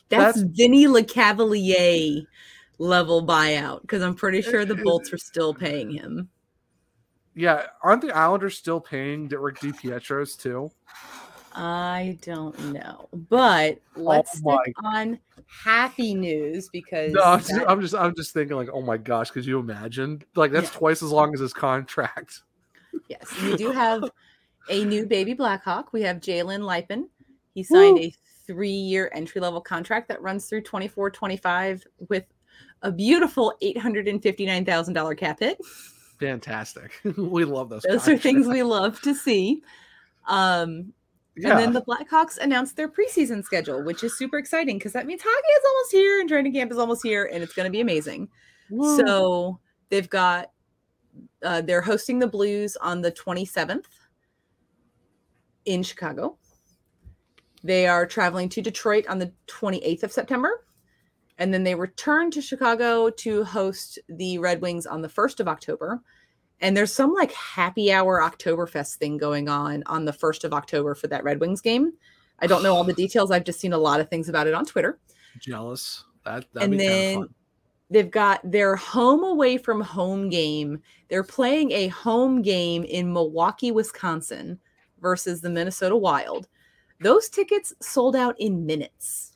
that's, 0.08 0.36
That's- 0.36 0.42
Vinny 0.56 0.86
LeCavalier 0.86 2.26
level 2.78 3.26
buyout 3.26 3.82
because 3.82 4.02
I'm 4.02 4.14
pretty 4.14 4.42
sure 4.42 4.64
the 4.64 4.74
Bolts 4.84 5.12
are 5.12 5.18
still 5.18 5.54
paying 5.54 5.90
him. 5.90 6.28
yeah. 7.34 7.66
Aren't 7.82 8.02
the 8.02 8.14
Islanders 8.16 8.56
still 8.58 8.80
paying 8.80 9.28
Rick 9.28 9.60
DiPietros 9.60 10.38
too? 10.40 10.70
I 11.58 12.18
don't 12.20 12.72
know, 12.74 13.08
but 13.30 13.78
oh 13.96 14.00
let's 14.02 14.42
my- 14.42 14.58
stick 14.62 14.74
on 14.84 15.18
happy 15.64 16.14
news 16.14 16.68
because 16.68 17.12
No, 17.12 17.22
I'm 17.22 17.38
just, 17.40 17.54
I'm 17.68 17.80
just 17.80 17.94
I'm 17.94 18.14
just 18.14 18.34
thinking 18.34 18.56
like, 18.56 18.68
oh 18.72 18.82
my 18.82 18.98
gosh, 18.98 19.30
could 19.30 19.46
you 19.46 19.58
imagine? 19.58 20.22
Like 20.34 20.52
that's 20.52 20.70
Yeah. 20.72 20.78
twice 20.78 21.02
as 21.02 21.10
long 21.10 21.32
as 21.32 21.40
his 21.40 21.54
contract. 21.54 22.42
Yes, 23.08 23.42
we 23.42 23.56
do 23.56 23.70
have 23.72 24.04
a 24.70 24.84
new 24.84 25.06
baby 25.06 25.34
Blackhawk. 25.34 25.92
We 25.92 26.02
have 26.02 26.18
Jalen 26.18 26.60
Luypen. 26.60 27.04
He 27.54 27.62
signed 27.62 27.98
Woo. 27.98 28.04
a 28.04 28.14
three 28.46 28.70
year 28.70 29.10
entry 29.14 29.40
level 29.40 29.60
contract 29.60 30.08
that 30.08 30.22
runs 30.22 30.46
through 30.46 30.62
24 30.62 31.10
25 31.10 31.84
with 32.08 32.24
a 32.82 32.92
beautiful 32.92 33.54
$859,000 33.62 35.18
cap 35.18 35.40
hit. 35.40 35.58
Fantastic. 36.20 36.92
we 37.16 37.44
love 37.44 37.68
those. 37.68 37.82
Those 37.82 38.08
are 38.08 38.18
things 38.18 38.46
we 38.46 38.62
love 38.76 39.00
to 39.02 39.14
see. 39.14 39.62
Um, 40.28 40.92
Yeah. 41.36 41.50
And 41.50 41.58
then 41.58 41.72
the 41.72 41.82
Blackhawks 41.82 42.38
announced 42.38 42.76
their 42.76 42.88
preseason 42.88 43.44
schedule, 43.44 43.82
which 43.82 44.02
is 44.04 44.16
super 44.16 44.38
exciting 44.38 44.78
because 44.78 44.92
that 44.92 45.06
means 45.06 45.22
hockey 45.22 45.32
is 45.32 45.64
almost 45.66 45.92
here 45.92 46.20
and 46.20 46.28
training 46.28 46.52
camp 46.52 46.70
is 46.70 46.78
almost 46.78 47.02
here 47.02 47.28
and 47.32 47.42
it's 47.42 47.54
going 47.54 47.66
to 47.66 47.72
be 47.72 47.80
amazing. 47.80 48.28
Woo. 48.70 48.96
So 48.98 49.60
they've 49.90 50.08
got, 50.08 50.50
uh, 51.42 51.60
they're 51.62 51.82
hosting 51.82 52.18
the 52.18 52.26
Blues 52.26 52.76
on 52.76 53.02
the 53.02 53.12
27th 53.12 53.84
in 55.66 55.82
Chicago. 55.82 56.38
They 57.62 57.86
are 57.86 58.06
traveling 58.06 58.48
to 58.50 58.62
Detroit 58.62 59.06
on 59.08 59.18
the 59.18 59.32
28th 59.48 60.04
of 60.04 60.12
September. 60.12 60.64
And 61.38 61.52
then 61.52 61.64
they 61.64 61.74
return 61.74 62.30
to 62.30 62.40
Chicago 62.40 63.10
to 63.10 63.44
host 63.44 63.98
the 64.08 64.38
Red 64.38 64.62
Wings 64.62 64.86
on 64.86 65.02
the 65.02 65.08
1st 65.08 65.40
of 65.40 65.48
October. 65.48 66.00
And 66.60 66.74
there's 66.74 66.92
some 66.92 67.12
like 67.12 67.32
happy 67.32 67.92
hour 67.92 68.20
Oktoberfest 68.20 68.96
thing 68.96 69.18
going 69.18 69.48
on 69.48 69.82
on 69.86 70.06
the 70.06 70.12
1st 70.12 70.44
of 70.44 70.54
October 70.54 70.94
for 70.94 71.08
that 71.08 71.24
Red 71.24 71.40
Wings 71.40 71.60
game. 71.60 71.92
I 72.38 72.46
don't 72.46 72.62
know 72.62 72.74
all 72.74 72.84
the 72.84 72.92
details. 72.94 73.30
I've 73.30 73.44
just 73.44 73.60
seen 73.60 73.74
a 73.74 73.78
lot 73.78 74.00
of 74.00 74.08
things 74.08 74.28
about 74.28 74.46
it 74.46 74.54
on 74.54 74.64
Twitter. 74.64 74.98
jealous. 75.38 76.04
That 76.24 76.46
that'd 76.54 76.70
and 76.70 76.72
be 76.72 76.78
then 76.78 77.14
kind 77.14 77.24
of 77.24 77.28
fun. 77.28 77.34
they've 77.90 78.10
got 78.10 78.50
their 78.50 78.74
home 78.76 79.22
away 79.22 79.58
from 79.58 79.80
home 79.80 80.30
game. 80.30 80.80
They're 81.08 81.22
playing 81.22 81.72
a 81.72 81.88
home 81.88 82.42
game 82.42 82.84
in 82.84 83.12
Milwaukee, 83.12 83.70
Wisconsin 83.70 84.58
versus 85.06 85.40
the 85.40 85.48
Minnesota 85.48 85.94
Wild. 85.94 86.48
Those 87.00 87.28
tickets 87.28 87.72
sold 87.80 88.16
out 88.16 88.34
in 88.40 88.66
minutes. 88.66 89.35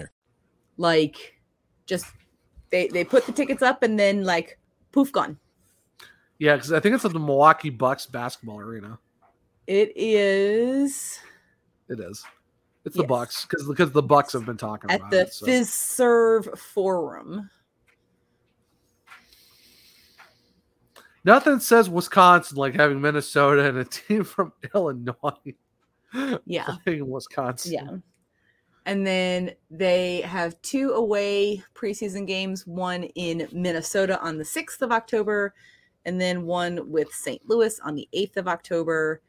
Like, 0.81 1.39
just 1.85 2.07
they 2.71 2.87
they 2.87 3.03
put 3.03 3.25
the 3.27 3.31
tickets 3.31 3.61
up 3.61 3.83
and 3.83 3.97
then 3.99 4.23
like 4.23 4.57
poof 4.91 5.11
gone. 5.11 5.37
Yeah, 6.39 6.55
because 6.55 6.73
I 6.73 6.79
think 6.79 6.95
it's 6.95 7.05
at 7.05 7.13
the 7.13 7.19
Milwaukee 7.19 7.69
Bucks 7.69 8.07
basketball 8.07 8.59
arena. 8.59 8.97
It 9.67 9.93
is 9.95 11.19
It 11.87 11.99
is. 11.99 12.23
It's 12.83 12.95
the 12.95 13.03
Yes. 13.03 13.09
Bucks 13.09 13.45
because 13.45 13.67
because 13.67 13.91
the 13.91 14.01
Bucks 14.01 14.33
have 14.33 14.45
been 14.47 14.57
talking 14.57 14.89
at 14.89 14.99
about 15.01 15.11
the 15.11 15.21
it. 15.21 15.33
so. 15.33 15.45
Fizz 15.45 15.71
Serve 15.71 16.49
Forum. 16.59 17.49
Nothing 21.23 21.59
says 21.59 21.87
Wisconsin 21.89 22.57
like 22.57 22.73
having 22.73 22.99
Minnesota 22.99 23.67
and 23.69 23.77
a 23.77 23.85
team 23.85 24.23
from 24.23 24.51
Illinois 24.73 25.53
Yeah. 26.45 26.75
playing 26.83 27.07
Wisconsin. 27.07 27.73
Yeah. 27.73 27.97
And 28.85 29.05
then 29.05 29.51
they 29.69 30.21
have 30.21 30.59
two 30.61 30.93
away 30.93 31.63
preseason 31.75 32.25
games, 32.25 32.65
one 32.65 33.03
in 33.15 33.47
Minnesota 33.51 34.19
on 34.21 34.37
the 34.37 34.43
6th 34.43 34.81
of 34.81 34.91
October, 34.91 35.53
and 36.05 36.19
then 36.19 36.45
one 36.45 36.89
with 36.89 37.11
St. 37.13 37.41
Louis 37.47 37.79
on 37.81 37.93
the 37.93 38.09
8th 38.13 38.37
of 38.37 38.47
October. 38.47 39.21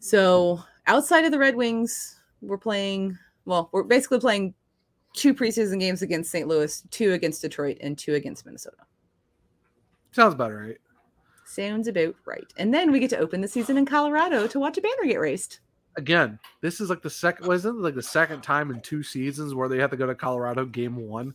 So 0.00 0.62
outside 0.86 1.24
of 1.24 1.32
the 1.32 1.38
Red 1.38 1.56
Wings, 1.56 2.20
we're 2.42 2.58
playing, 2.58 3.18
well, 3.46 3.70
we're 3.72 3.84
basically 3.84 4.20
playing 4.20 4.54
two 5.14 5.34
preseason 5.34 5.80
games 5.80 6.02
against 6.02 6.30
St. 6.30 6.46
Louis, 6.46 6.82
two 6.90 7.14
against 7.14 7.40
Detroit, 7.40 7.78
and 7.80 7.96
two 7.96 8.14
against 8.14 8.44
Minnesota. 8.44 8.76
Sounds 10.12 10.34
about 10.34 10.52
right. 10.52 10.78
Sounds 11.46 11.88
about 11.88 12.14
right. 12.26 12.52
And 12.58 12.72
then 12.74 12.92
we 12.92 13.00
get 13.00 13.10
to 13.10 13.18
open 13.18 13.40
the 13.40 13.48
season 13.48 13.78
in 13.78 13.86
Colorado 13.86 14.46
to 14.46 14.60
watch 14.60 14.76
a 14.76 14.82
banner 14.82 15.04
get 15.06 15.16
raised. 15.16 15.60
Again, 15.98 16.38
this 16.60 16.80
is 16.80 16.88
like 16.88 17.02
the 17.02 17.10
second 17.10 17.46
wasn't 17.46 17.80
like 17.80 17.94
the 17.96 18.02
second 18.02 18.40
time 18.42 18.70
in 18.70 18.80
two 18.80 19.02
seasons 19.02 19.52
where 19.54 19.68
they 19.68 19.78
had 19.78 19.90
to 19.90 19.96
go 19.96 20.06
to 20.06 20.14
Colorado 20.14 20.64
game 20.64 20.96
one. 20.96 21.34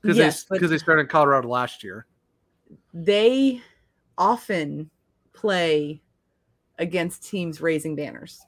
Because 0.00 0.16
Yes, 0.16 0.44
they 0.44 0.56
because 0.56 0.70
they 0.70 0.78
started 0.78 1.02
in 1.02 1.08
Colorado 1.08 1.48
last 1.48 1.84
year. 1.84 2.06
they 2.94 3.60
often 4.16 4.90
play 5.32 6.00
against 6.78 7.24
teams 7.28 7.60
raising 7.60 7.94
banners 7.94 8.40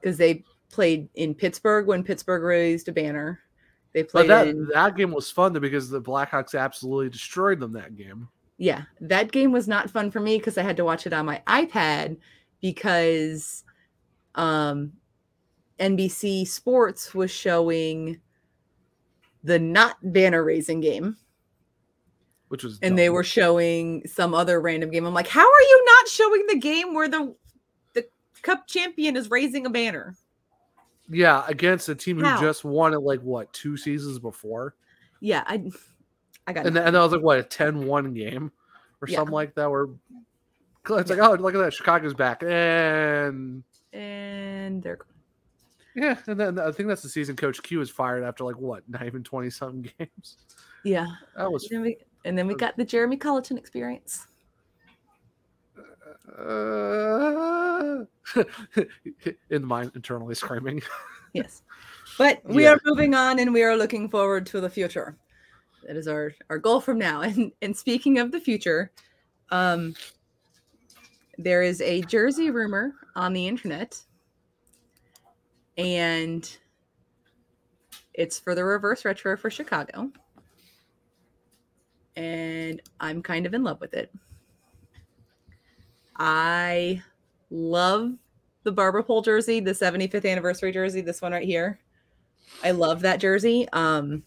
because 0.00 0.16
they 0.18 0.42
played 0.70 1.08
in 1.14 1.34
Pittsburgh 1.34 1.86
when 1.86 2.02
Pittsburgh 2.02 2.42
raised 2.42 2.88
a 2.88 2.92
banner. 2.92 3.40
They 3.92 4.02
But 4.12 4.26
played 4.26 4.30
that 4.30 4.48
in 4.48 4.66
that 4.74 4.96
game 4.96 5.12
was 5.12 5.30
fun 5.30 5.52
because 5.52 5.88
the 5.88 6.00
Blackhawks 6.02 6.58
absolutely 6.58 7.10
destroyed 7.10 7.60
them 7.60 7.72
that 7.72 7.96
game. 7.96 8.28
yeah. 8.58 8.82
That 9.00 9.30
game 9.32 9.52
was 9.52 9.68
not 9.68 9.88
fun 9.90 10.10
for 10.10 10.20
me 10.20 10.38
because 10.38 10.58
I 10.58 10.62
had 10.62 10.76
to 10.78 10.84
watch 10.84 11.06
it 11.06 11.12
on 11.12 11.26
my 11.26 11.42
iPad 11.46 12.16
because 12.60 13.64
um 14.38 14.92
NBC 15.78 16.46
Sports 16.46 17.14
was 17.14 17.30
showing 17.30 18.20
the 19.44 19.58
not 19.58 19.96
banner 20.02 20.42
raising 20.42 20.80
game. 20.80 21.16
Which 22.48 22.64
was 22.64 22.78
and 22.80 22.96
they 22.96 23.10
were 23.10 23.24
showing 23.24 24.06
some 24.06 24.32
other 24.32 24.60
random 24.60 24.90
game. 24.90 25.04
I'm 25.04 25.12
like, 25.12 25.28
how 25.28 25.42
are 25.46 25.62
you 25.62 25.84
not 25.84 26.08
showing 26.08 26.46
the 26.48 26.58
game 26.58 26.94
where 26.94 27.08
the 27.08 27.34
the 27.92 28.06
cup 28.42 28.66
champion 28.66 29.16
is 29.16 29.30
raising 29.30 29.66
a 29.66 29.70
banner? 29.70 30.14
yeah 31.10 31.42
against 31.48 31.88
a 31.88 31.94
team 31.94 32.18
who 32.18 32.38
just 32.38 32.64
won 32.66 32.92
it 32.92 32.98
like 32.98 33.20
what 33.20 33.50
two 33.54 33.76
seasons 33.78 34.18
before, 34.18 34.74
Yeah, 35.20 35.42
I 35.46 35.70
I 36.46 36.52
got 36.52 36.66
and, 36.66 36.74
nothing. 36.74 36.86
and 36.86 36.96
that 36.96 37.00
was 37.00 37.12
like 37.12 37.22
what 37.22 37.38
a 37.38 37.42
10-1 37.42 38.14
game 38.14 38.52
or 39.00 39.08
Yeah. 39.08 39.16
something 39.16 39.32
like 39.32 39.54
that. 39.54 39.70
Where 39.70 39.86
it's 40.90 41.10
like 41.10 41.18
oh 41.18 41.34
look 41.34 41.54
at 41.54 41.58
that 41.58 41.72
Chicago's 41.72 42.12
back 42.14 42.42
and 42.42 43.62
and 44.68 44.82
they're 44.82 44.96
gone. 44.96 45.06
yeah, 45.96 46.16
and 46.26 46.38
then 46.38 46.58
I 46.58 46.70
think 46.70 46.88
that's 46.88 47.02
the 47.02 47.08
season 47.08 47.34
Coach 47.36 47.62
Q 47.62 47.78
was 47.80 47.90
fired 47.90 48.22
after 48.22 48.44
like 48.44 48.56
what 48.58 48.82
not 48.88 49.04
even 49.06 49.24
twenty 49.24 49.50
something 49.50 49.90
games. 49.98 50.36
yeah. 50.84 51.06
That 51.36 51.50
was 51.50 51.64
And 51.64 51.70
then 51.76 51.82
we 51.82 51.96
and 52.24 52.38
then 52.38 52.46
we 52.46 52.54
got 52.54 52.76
the 52.76 52.84
Jeremy 52.84 53.16
Colliton 53.16 53.58
experience. 53.58 54.26
uh, 56.38 58.04
in 59.50 59.64
mind 59.64 59.92
internally 59.94 60.34
screaming. 60.34 60.82
Yes. 61.34 61.62
But 62.16 62.40
we 62.44 62.64
Yeah. 62.64 62.72
are 62.72 62.80
moving 62.86 63.14
on 63.14 63.38
and 63.38 63.52
we 63.52 63.62
are 63.62 63.76
looking 63.76 64.08
forward 64.08 64.46
to 64.46 64.62
the 64.62 64.70
future. 64.70 65.14
That 65.86 65.94
is 65.94 66.08
our, 66.08 66.32
our 66.48 66.56
goal 66.58 66.80
from 66.80 66.98
now. 66.98 67.20
And 67.20 67.52
and 67.60 67.76
speaking 67.76 68.18
of 68.18 68.32
the 68.32 68.40
future, 68.40 68.90
um 69.50 69.94
there 71.36 71.62
is 71.62 71.80
a 71.82 72.00
jersey 72.02 72.50
rumor 72.50 72.94
on 73.14 73.34
the 73.34 73.46
internet. 73.46 74.02
And 75.78 76.58
it's 78.12 78.38
for 78.38 78.56
the 78.56 78.64
reverse 78.64 79.04
retro 79.04 79.36
for 79.36 79.48
Chicago. 79.48 80.10
And 82.16 82.82
I'm 82.98 83.22
kind 83.22 83.46
of 83.46 83.54
in 83.54 83.62
love 83.62 83.80
with 83.80 83.94
it. 83.94 84.12
I 86.16 87.00
love 87.48 88.12
the 88.64 88.72
barber 88.72 89.04
pole 89.04 89.22
jersey, 89.22 89.60
the 89.60 89.70
75th 89.70 90.28
anniversary 90.28 90.72
jersey, 90.72 91.00
this 91.00 91.22
one 91.22 91.30
right 91.30 91.46
here. 91.46 91.78
I 92.64 92.72
love 92.72 93.00
that 93.02 93.20
jersey. 93.20 93.68
Um 93.72 94.24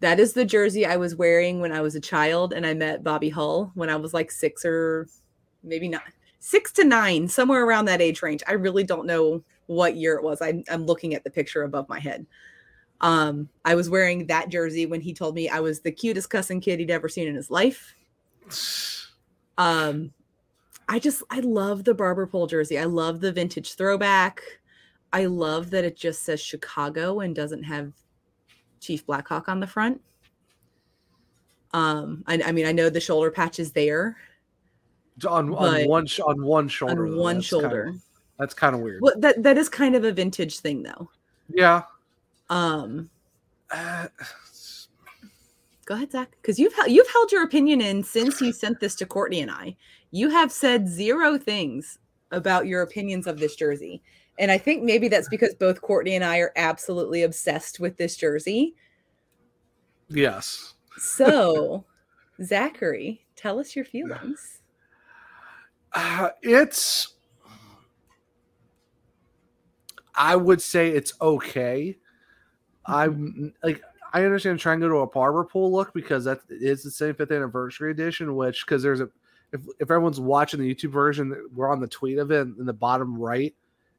that 0.00 0.18
is 0.18 0.32
the 0.32 0.44
jersey 0.44 0.84
I 0.84 0.96
was 0.96 1.14
wearing 1.14 1.60
when 1.60 1.72
I 1.72 1.80
was 1.80 1.94
a 1.94 2.00
child 2.00 2.52
and 2.52 2.66
I 2.66 2.74
met 2.74 3.04
Bobby 3.04 3.30
Hull 3.30 3.70
when 3.74 3.88
I 3.88 3.96
was 3.96 4.12
like 4.12 4.30
6 4.30 4.64
or 4.64 5.06
maybe 5.62 5.88
not 5.88 6.02
6 6.40 6.72
to 6.72 6.84
9, 6.84 7.28
somewhere 7.28 7.64
around 7.64 7.86
that 7.86 8.02
age 8.02 8.20
range. 8.20 8.42
I 8.46 8.52
really 8.52 8.84
don't 8.84 9.06
know 9.06 9.42
what 9.66 9.96
year 9.96 10.14
it 10.16 10.22
was. 10.22 10.42
I, 10.42 10.62
I'm 10.70 10.86
looking 10.86 11.14
at 11.14 11.24
the 11.24 11.30
picture 11.30 11.62
above 11.62 11.88
my 11.88 11.98
head. 11.98 12.26
Um, 13.00 13.48
I 13.64 13.74
was 13.74 13.90
wearing 13.90 14.26
that 14.28 14.48
jersey 14.48 14.86
when 14.86 15.00
he 15.00 15.12
told 15.12 15.34
me 15.34 15.48
I 15.48 15.60
was 15.60 15.80
the 15.80 15.90
cutest 15.92 16.30
cussing 16.30 16.60
kid 16.60 16.78
he'd 16.80 16.90
ever 16.90 17.08
seen 17.08 17.28
in 17.28 17.34
his 17.34 17.50
life. 17.50 17.94
Um, 19.58 20.12
I 20.88 20.98
just 20.98 21.22
I 21.30 21.40
love 21.40 21.84
the 21.84 21.94
barber 21.94 22.26
pole 22.26 22.46
jersey. 22.46 22.78
I 22.78 22.84
love 22.84 23.20
the 23.20 23.32
vintage 23.32 23.74
throwback. 23.74 24.42
I 25.12 25.26
love 25.26 25.70
that 25.70 25.84
it 25.84 25.96
just 25.96 26.22
says 26.24 26.40
Chicago 26.40 27.20
and 27.20 27.34
doesn't 27.34 27.62
have 27.64 27.92
Chief 28.80 29.06
Blackhawk 29.06 29.48
on 29.48 29.60
the 29.60 29.66
front. 29.66 30.00
Um, 31.72 32.22
I, 32.26 32.40
I 32.46 32.52
mean, 32.52 32.66
I 32.66 32.72
know 32.72 32.88
the 32.90 33.00
shoulder 33.00 33.30
patch 33.30 33.58
is 33.58 33.72
there 33.72 34.16
on 35.26 35.52
on 35.54 35.88
one 35.88 36.06
on 36.26 36.44
one 36.44 36.68
shoulder. 36.68 37.04
on 37.06 37.10
though. 37.12 37.20
one 37.20 37.36
That's 37.36 37.50
kinda- 37.50 37.62
shoulder. 37.62 37.94
That's 38.38 38.54
kind 38.54 38.74
of 38.74 38.80
weird. 38.80 39.00
Well, 39.02 39.14
that 39.18 39.42
that 39.42 39.56
is 39.58 39.68
kind 39.68 39.94
of 39.94 40.04
a 40.04 40.12
vintage 40.12 40.58
thing, 40.60 40.82
though. 40.82 41.10
Yeah. 41.48 41.82
Um, 42.50 43.10
Uh, 43.70 44.08
go 45.86 45.94
ahead, 45.94 46.12
Zach, 46.12 46.30
because 46.40 46.58
you've 46.58 46.74
you've 46.86 47.10
held 47.10 47.32
your 47.32 47.42
opinion 47.44 47.80
in 47.80 48.02
since 48.02 48.40
you 48.40 48.52
sent 48.52 48.80
this 48.80 48.94
to 48.96 49.06
Courtney 49.06 49.40
and 49.40 49.50
I. 49.50 49.76
You 50.10 50.30
have 50.30 50.52
said 50.52 50.88
zero 50.88 51.36
things 51.38 51.98
about 52.30 52.66
your 52.66 52.82
opinions 52.82 53.26
of 53.26 53.38
this 53.38 53.56
jersey, 53.56 54.02
and 54.38 54.50
I 54.50 54.58
think 54.58 54.82
maybe 54.82 55.08
that's 55.08 55.28
because 55.28 55.54
both 55.54 55.80
Courtney 55.80 56.14
and 56.14 56.24
I 56.24 56.38
are 56.38 56.52
absolutely 56.56 57.22
obsessed 57.22 57.80
with 57.80 57.96
this 57.96 58.16
jersey. 58.16 58.74
yes. 60.08 60.74
So, 60.96 61.84
Zachary, 62.42 63.24
tell 63.36 63.58
us 63.58 63.74
your 63.74 63.84
feelings. 63.84 64.60
Uh, 65.92 66.30
it's 66.42 67.14
I 70.16 70.36
would 70.36 70.62
say 70.62 70.90
it's 70.90 71.12
okay. 71.20 71.96
I'm 72.86 73.14
mm-hmm. 73.14 73.46
like 73.62 73.82
I 74.12 74.24
understand 74.24 74.60
trying 74.60 74.80
to 74.80 74.86
go 74.86 74.92
to 74.92 74.98
a 75.00 75.06
barber 75.06 75.44
pole 75.44 75.72
look 75.72 75.92
because 75.92 76.24
that 76.24 76.40
is 76.48 76.82
the 76.84 76.90
75th 76.90 77.34
anniversary 77.34 77.90
edition, 77.90 78.36
which 78.36 78.64
because 78.64 78.82
there's 78.82 79.00
a 79.00 79.08
if, 79.52 79.60
if 79.78 79.90
everyone's 79.90 80.20
watching 80.20 80.60
the 80.60 80.74
YouTube 80.74 80.90
version, 80.90 81.48
we're 81.54 81.70
on 81.70 81.80
the 81.80 81.86
tweet 81.86 82.18
of 82.18 82.30
it 82.30 82.48
in 82.58 82.66
the 82.66 82.72
bottom 82.72 83.16
right 83.16 83.54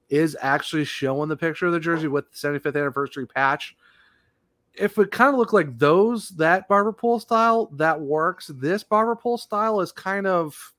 is 0.10 0.38
actually 0.40 0.86
showing 0.86 1.30
the 1.30 1.38
picture 1.38 1.66
of 1.66 1.74
the 1.74 1.80
jersey 1.80 2.08
with 2.08 2.32
the 2.32 2.38
75th 2.38 2.76
anniversary 2.76 3.26
patch. 3.26 3.76
If 4.74 4.98
it 4.98 5.12
kind 5.12 5.34
of 5.34 5.40
look 5.40 5.54
like 5.54 5.80
those, 5.80 6.30
that 6.32 6.68
barber 6.68 6.92
pole 6.92 7.20
style, 7.20 7.70
that 7.74 8.00
works. 8.00 8.52
This 8.54 8.84
barber 8.84 9.16
pole 9.16 9.38
style 9.38 9.80
is 9.80 9.92
kind 9.92 10.28
of 10.28 10.74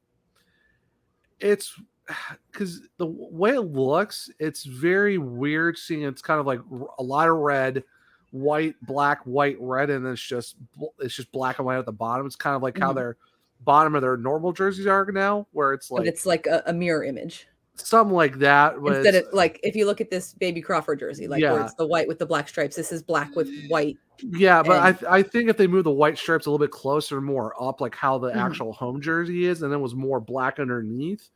it's 1.41 1.79
because 2.53 2.83
the 2.99 3.07
way 3.07 3.51
it 3.55 3.61
looks, 3.63 4.31
it's 4.39 4.65
very 4.65 5.19
weird 5.19 5.77
seeing 5.79 6.03
it's 6.03 6.23
kind 6.23 6.41
of 6.41 6.47
like 6.47 6.61
a 6.99 7.03
lot 7.03 7.29
of 7.29 7.37
red, 7.37 7.85
white, 8.31 8.75
black, 8.83 9.21
white, 9.25 9.57
red, 9.61 9.91
and 9.91 10.07
it's 10.07 10.21
just 10.23 10.57
it's 11.01 11.15
just 11.15 11.31
black 11.33 11.59
and 11.59 11.67
white 11.67 11.79
at 11.79 11.87
the 11.87 11.93
bottom. 11.93 12.27
It's 12.27 12.37
kind 12.37 12.57
of 12.57 12.63
like 12.63 12.79
how 12.79 12.93
Mhm. 12.93 12.97
their 12.97 13.17
bottom 13.65 13.95
of 13.95 14.03
their 14.03 14.17
normal 14.17 14.53
jerseys 14.53 14.87
are 14.87 15.11
now, 15.11 15.47
where 15.53 15.73
it's 15.73 15.89
But 15.89 16.01
like 16.01 16.07
it's 16.09 16.27
like 16.27 16.47
a, 16.47 16.63
a 16.67 16.73
mirror 16.73 17.05
image 17.05 17.47
something 17.79 18.15
like 18.17 18.39
that. 18.39 18.81
But 18.83 18.97
instead 18.97 19.15
of 19.17 19.27
like 19.35 19.61
if 19.63 19.77
you 19.77 19.85
look 19.85 20.01
at 20.01 20.09
this 20.11 20.33
baby 20.33 20.63
Crawford 20.63 20.99
jersey, 20.99 21.29
like 21.29 21.43
where 21.43 21.61
it's 21.61 21.75
the 21.75 21.87
white 21.87 22.09
with 22.09 22.19
the 22.19 22.25
black 22.25 22.49
stripes. 22.49 22.75
This 22.75 22.91
is 22.91 23.03
black 23.03 23.37
with 23.37 23.51
white. 23.69 23.99
Yeah, 24.23 24.63
but 24.63 24.99
And- 25.03 25.07
I 25.07 25.17
I 25.19 25.23
think 25.23 25.51
if 25.51 25.59
they 25.59 25.67
move 25.67 25.85
the 25.85 25.91
white 25.91 26.17
stripes 26.17 26.47
a 26.47 26.51
little 26.51 26.65
bit 26.65 26.71
closer, 26.71 27.21
more 27.21 27.53
up, 27.63 27.83
like 27.83 27.95
how 27.95 28.17
the 28.17 28.31
Mhm. 28.31 28.37
actual 28.37 28.73
home 28.73 29.01
jersey 29.03 29.45
is, 29.45 29.61
and 29.63 29.71
then 29.71 29.83
was 29.83 29.95
more 29.95 30.21
black 30.21 30.59
underneath, 30.59 31.29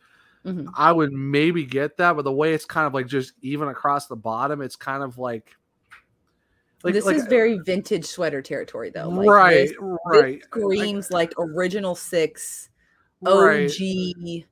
Mhm. 0.45 0.69
I 0.75 0.93
would 0.93 1.13
maybe 1.13 1.65
get 1.65 1.97
that. 1.99 2.15
But 2.17 2.23
the 2.23 2.33
way 2.33 2.55
it's 2.55 2.65
kind 2.65 2.87
of 2.87 2.95
like 2.95 3.07
just 3.07 3.35
even 3.43 3.69
across 3.69 4.07
the 4.07 4.17
bottom, 4.17 4.63
it's 4.63 4.77
kind 4.77 5.03
of 5.03 5.19
like, 5.19 5.55
like 6.83 6.95
this 6.95 7.05
like, 7.05 7.17
is 7.17 7.27
very 7.27 7.59
vintage 7.59 8.07
sweater 8.07 8.41
territory, 8.41 8.91
though. 8.91 9.09
Like 9.09 9.29
right, 9.29 9.69
this, 9.69 9.77
right, 10.07 10.39
This 10.39 10.45
screams 10.45 11.11
like, 11.11 11.33
original 11.39 11.95
six, 11.95 12.71
Right. 13.23 13.71
OG 13.71 14.47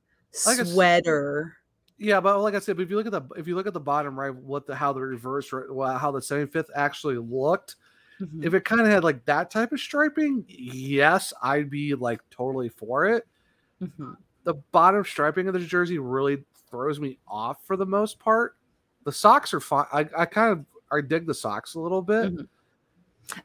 Like 0.45 0.65
sweater. 0.67 1.55
Yeah, 1.97 2.21
but 2.21 2.39
like 2.41 2.53
I 2.53 2.59
said, 2.59 2.79
if 2.79 2.89
you 2.89 2.95
look 2.95 3.07
at 3.07 3.11
the 3.11 3.23
if 3.35 3.47
you 3.47 3.55
look 3.55 3.67
at 3.67 3.73
the 3.73 3.79
bottom 3.79 4.17
right, 4.17 4.33
what 4.33 4.67
the 4.67 4.75
how 4.75 4.93
the 4.93 5.01
reverse 5.01 5.51
well, 5.51 5.97
how 5.97 6.11
the 6.11 6.21
seventy 6.21 6.49
fifth 6.51 6.69
actually 6.75 7.17
looked, 7.17 7.75
Mhm. 8.21 8.45
if 8.45 8.53
it 8.53 8.63
kind 8.63 8.79
of 8.79 8.87
had 8.87 9.03
like 9.03 9.25
that 9.25 9.49
type 9.49 9.71
of 9.71 9.79
striping, 9.79 10.45
yes, 10.47 11.33
I'd 11.41 11.69
be 11.69 11.95
like 11.95 12.21
totally 12.29 12.69
for 12.69 13.05
it. 13.07 13.27
Mhm. 13.81 14.15
The 14.49 14.55
bottom 14.71 15.05
striping 15.05 15.47
of 15.47 15.53
the 15.53 15.59
jersey 15.59 15.99
really 15.99 16.43
throws 16.71 16.99
me 16.99 17.19
off 17.27 17.63
for 17.67 17.77
the 17.77 17.85
most 17.85 18.17
part. 18.17 18.55
The 19.05 19.11
socks 19.11 19.53
are 19.53 19.59
fine. 19.59 19.85
I, 19.93 20.07
I 20.17 20.25
kind 20.25 20.51
of 20.51 20.65
I 20.91 21.01
dig 21.01 21.27
the 21.27 21.35
socks 21.35 21.75
a 21.75 21.79
little 21.79 22.01
bit. 22.01 22.35
Mhm. 22.35 22.47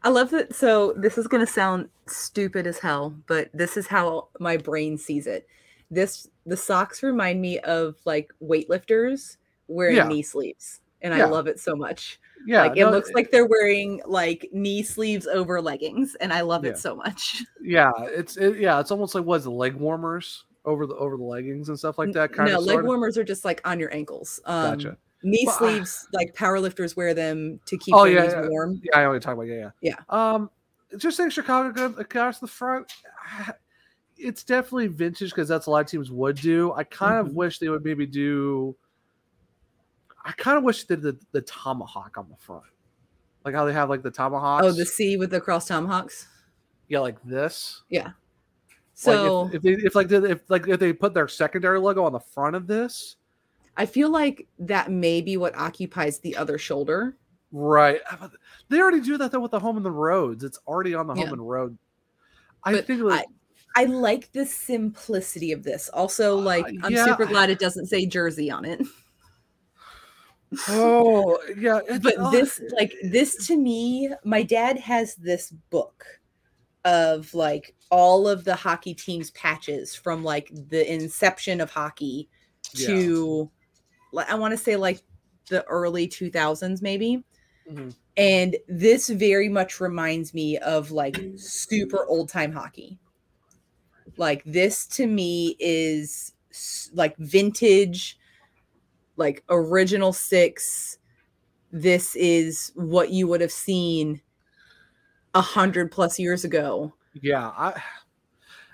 I 0.02 0.08
love 0.08 0.30
that. 0.30 0.54
So 0.54 0.94
this 0.96 1.18
is 1.18 1.26
going 1.26 1.44
to 1.44 1.52
sound 1.52 1.90
stupid 2.06 2.66
as 2.66 2.78
hell, 2.78 3.14
but 3.26 3.50
this 3.52 3.76
is 3.76 3.86
how 3.86 4.28
my 4.40 4.56
brain 4.56 4.96
sees 4.96 5.26
it. 5.26 5.46
This 5.90 6.26
the 6.46 6.56
socks 6.56 7.02
remind 7.02 7.38
me 7.38 7.58
of 7.60 7.96
like 8.06 8.32
weightlifters 8.42 9.36
wearing 9.68 9.96
Yeah. 9.96 10.08
knee 10.08 10.22
sleeves, 10.22 10.80
and 11.02 11.14
Yeah. 11.14 11.26
I 11.26 11.28
love 11.28 11.46
it 11.48 11.60
so 11.60 11.76
much. 11.76 12.18
Yeah, 12.46 12.62
like 12.62 12.78
it 12.78 12.84
no, 12.84 12.92
looks 12.92 13.10
like 13.12 13.30
they're 13.30 13.44
wearing 13.44 14.00
like 14.06 14.48
knee 14.54 14.82
sleeves 14.82 15.26
over 15.26 15.60
leggings, 15.60 16.14
and 16.14 16.32
I 16.32 16.40
love 16.40 16.64
Yeah. 16.64 16.70
it 16.70 16.78
so 16.78 16.96
much. 16.96 17.44
yeah, 17.62 17.92
it's 18.00 18.38
it, 18.38 18.58
yeah, 18.58 18.80
it's 18.80 18.90
almost 18.90 19.14
like 19.14 19.24
what's 19.26 19.44
leg 19.44 19.74
warmers 19.74 20.46
over 20.64 20.86
the 20.86 20.94
over 20.96 21.16
the 21.16 21.22
leggings 21.24 21.68
and 21.68 21.78
stuff 21.78 21.98
like 21.98 22.12
that. 22.12 22.32
Kind 22.32 22.50
no, 22.50 22.58
of 22.58 22.64
leg 22.64 22.82
warmers 22.82 23.16
are 23.18 23.24
just 23.24 23.44
like 23.44 23.60
on 23.64 23.78
your 23.80 23.92
ankles. 23.94 24.40
Um, 24.46 24.76
Gotcha. 24.78 24.96
Knee 25.22 25.44
Well, 25.46 25.54
I- 25.54 25.58
sleeves, 25.58 26.08
like 26.12 26.34
powerlifters 26.34 26.96
wear 26.96 27.14
them 27.14 27.58
to 27.66 27.78
keep 27.78 27.94
Oh 27.94 28.04
their 28.04 28.14
yeah, 28.14 28.22
knees 28.24 28.32
yeah, 28.32 28.48
warm. 28.48 28.80
yeah. 28.84 28.98
I 28.98 29.04
only 29.06 29.20
talk 29.20 29.34
about 29.34 29.42
yeah, 29.46 29.70
Yeah. 29.80 29.94
Yeah. 30.10 30.32
Um, 30.34 30.50
just 30.98 31.16
saying 31.16 31.30
Chicago 31.30 31.86
across 31.98 32.38
the 32.40 32.46
front. 32.46 32.92
It's 34.16 34.44
definitely 34.44 34.86
vintage 34.86 35.30
because 35.30 35.48
that's 35.48 35.66
a 35.66 35.70
lot 35.72 35.80
of 35.80 35.86
teams 35.90 36.08
would 36.08 36.36
do. 36.36 36.72
I 36.72 36.84
kind 36.84 37.18
of 37.18 37.32
Mhm. 37.32 37.34
wish 37.34 37.58
they 37.58 37.68
would 37.68 37.84
maybe 37.84 38.06
do. 38.06 38.76
I 40.24 40.30
kind 40.32 40.56
of 40.56 40.62
wish 40.62 40.84
they 40.84 40.94
did 40.94 41.02
the, 41.02 41.18
the 41.32 41.40
tomahawk 41.42 42.16
on 42.16 42.28
the 42.30 42.36
front, 42.36 42.62
like 43.44 43.54
how 43.56 43.64
they 43.64 43.72
have 43.72 43.90
like 43.90 44.02
the 44.02 44.12
tomahawks. 44.12 44.64
Oh, 44.64 44.70
the 44.70 44.86
C 44.86 45.16
with 45.16 45.30
the 45.30 45.40
cross 45.40 45.66
tomahawks. 45.66 46.28
yeah, 46.88 47.00
like 47.00 47.16
this. 47.24 47.82
Yeah. 47.88 48.12
Like, 49.02 49.16
So 49.18 49.46
if, 49.52 49.54
if 49.56 49.62
they 49.62 49.72
if 49.86 49.94
like 49.94 50.12
if 50.12 50.50
like 50.50 50.68
if 50.68 50.80
they 50.80 50.92
put 50.92 51.14
their 51.14 51.28
secondary 51.28 51.78
logo 51.78 52.04
on 52.04 52.12
the 52.12 52.20
front 52.20 52.56
of 52.56 52.66
this, 52.66 53.16
I 53.76 53.86
feel 53.86 54.08
like 54.10 54.46
that 54.60 54.90
may 54.90 55.20
be 55.20 55.36
what 55.36 55.56
occupies 55.56 56.20
the 56.20 56.36
other 56.36 56.58
shoulder. 56.58 57.16
right? 57.52 58.00
They 58.68 58.80
already 58.80 59.00
do 59.00 59.18
that 59.18 59.32
though 59.32 59.40
with 59.40 59.50
the 59.50 59.60
home 59.60 59.76
and 59.76 59.84
the 59.84 59.90
roads. 59.90 60.44
It's 60.44 60.58
already 60.66 60.94
on 60.94 61.06
the 61.06 61.14
home 61.14 61.24
Yeah. 61.24 61.32
and 61.32 61.48
road. 61.48 61.78
I 62.64 62.72
But 62.72 62.86
think 62.86 63.02
like, 63.02 63.26
I 63.76 63.84
like 63.84 64.30
the 64.32 64.46
simplicity 64.46 65.52
of 65.52 65.64
this. 65.64 65.88
Also, 65.88 66.36
like 66.36 66.66
I'm 66.66 66.84
Uh, 66.84 66.88
yeah. 66.88 67.04
super 67.04 67.26
glad 67.26 67.50
it 67.50 67.58
doesn't 67.58 67.86
say 67.86 68.06
Jersey 68.06 68.50
on 68.50 68.64
it. 68.64 68.80
oh 70.68 71.38
yeah, 71.58 71.80
But 72.00 72.30
this, 72.30 72.60
like 72.78 72.94
this, 73.02 73.46
to 73.48 73.56
me, 73.56 74.10
my 74.24 74.42
dad 74.42 74.78
has 74.78 75.16
this 75.16 75.50
book 75.70 76.04
of 76.84 77.32
like 77.34 77.74
all 77.90 78.28
of 78.28 78.44
the 78.44 78.54
hockey 78.54 78.94
teams 78.94 79.30
patches 79.30 79.94
from 79.94 80.22
like 80.22 80.50
the 80.52 80.92
inception 80.92 81.60
of 81.60 81.70
hockey 81.70 82.28
to 82.74 83.50
like 84.12 84.28
I 84.28 84.34
want 84.34 84.52
to 84.52 84.58
say 84.58 84.76
like 84.76 85.02
the 85.48 85.64
early 85.64 86.08
2000s 86.08 86.82
maybe. 86.82 87.24
Mhm. 87.70 87.94
And 88.16 88.56
this 88.68 89.08
very 89.08 89.48
much 89.48 89.80
reminds 89.80 90.34
me 90.34 90.58
of 90.58 90.90
like 90.90 91.16
super 91.36 92.06
old 92.06 92.28
time 92.28 92.52
hockey. 92.52 92.98
Like 94.16 94.42
this 94.44 94.86
to 94.88 95.06
me 95.06 95.56
is 95.58 96.32
like 96.92 97.16
vintage, 97.18 98.18
like 99.16 99.42
original 99.48 100.12
six. 100.12 100.98
This 101.72 102.14
is 102.14 102.70
what 102.76 103.10
you 103.10 103.26
would 103.26 103.40
have 103.40 103.52
seen 103.52 104.20
a 105.34 105.40
hundred 105.40 105.90
plus 105.90 106.18
years 106.18 106.44
ago. 106.44 106.94
Yeah, 107.14 107.48
I 107.48 107.82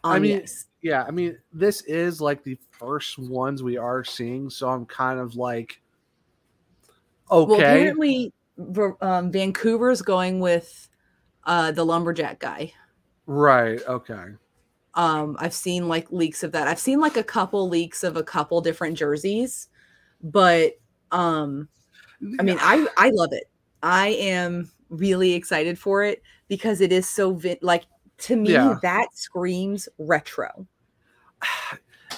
I 0.05 0.19
mean, 0.19 0.41
yes. 0.41 0.67
yeah, 0.83 1.05
I 1.05 1.11
mean, 1.11 1.39
this 1.53 1.83
is 1.83 2.21
like 2.21 2.43
the 2.43 2.59
first 2.79 3.19
ones 3.19 3.63
we 3.63 3.77
are 3.77 4.05
seeing, 4.05 4.51
so 4.51 4.69
I'm 4.69 4.87
kind 4.87 5.21
of 5.21 5.35
like, 5.37 5.81
okay. 7.31 7.51
Well, 7.51 7.61
apparently, 7.61 8.33
um, 9.01 9.33
Vancouver's 9.33 10.03
going 10.03 10.41
with 10.41 10.89
uh, 11.45 11.73
the 11.73 11.85
lumberjack 11.85 12.39
guy. 12.41 12.73
right, 13.27 13.81
okay, 13.87 14.35
Um, 14.95 15.37
I've 15.39 15.55
seen 15.55 15.89
like 15.89 16.11
leaks 16.11 16.43
of 16.43 16.53
that. 16.53 16.67
I've 16.67 16.81
seen 16.81 17.01
like 17.01 17.17
a 17.17 17.23
couple 17.23 17.69
leaks 17.69 18.03
of 18.03 18.17
a 18.17 18.25
couple 18.25 18.61
different 18.61 18.99
jerseys, 18.99 19.69
but 20.23 20.73
um, 21.13 21.69
I 22.39 22.43
mean, 22.43 22.59
I 22.61 22.87
I 22.97 23.11
love 23.11 23.31
it. 23.33 23.45
I 23.83 24.09
am 24.09 24.71
really 24.91 25.35
excited 25.35 25.79
for 25.79 26.03
it 26.05 26.23
because 26.51 26.83
it 26.83 26.93
is 26.93 27.09
so 27.09 27.33
vi- 27.33 27.59
like 27.63 27.85
to 28.19 28.37
me 28.37 28.53
Yeah. 28.53 28.77
that 28.83 29.17
screams 29.17 29.89
retro. 29.97 30.67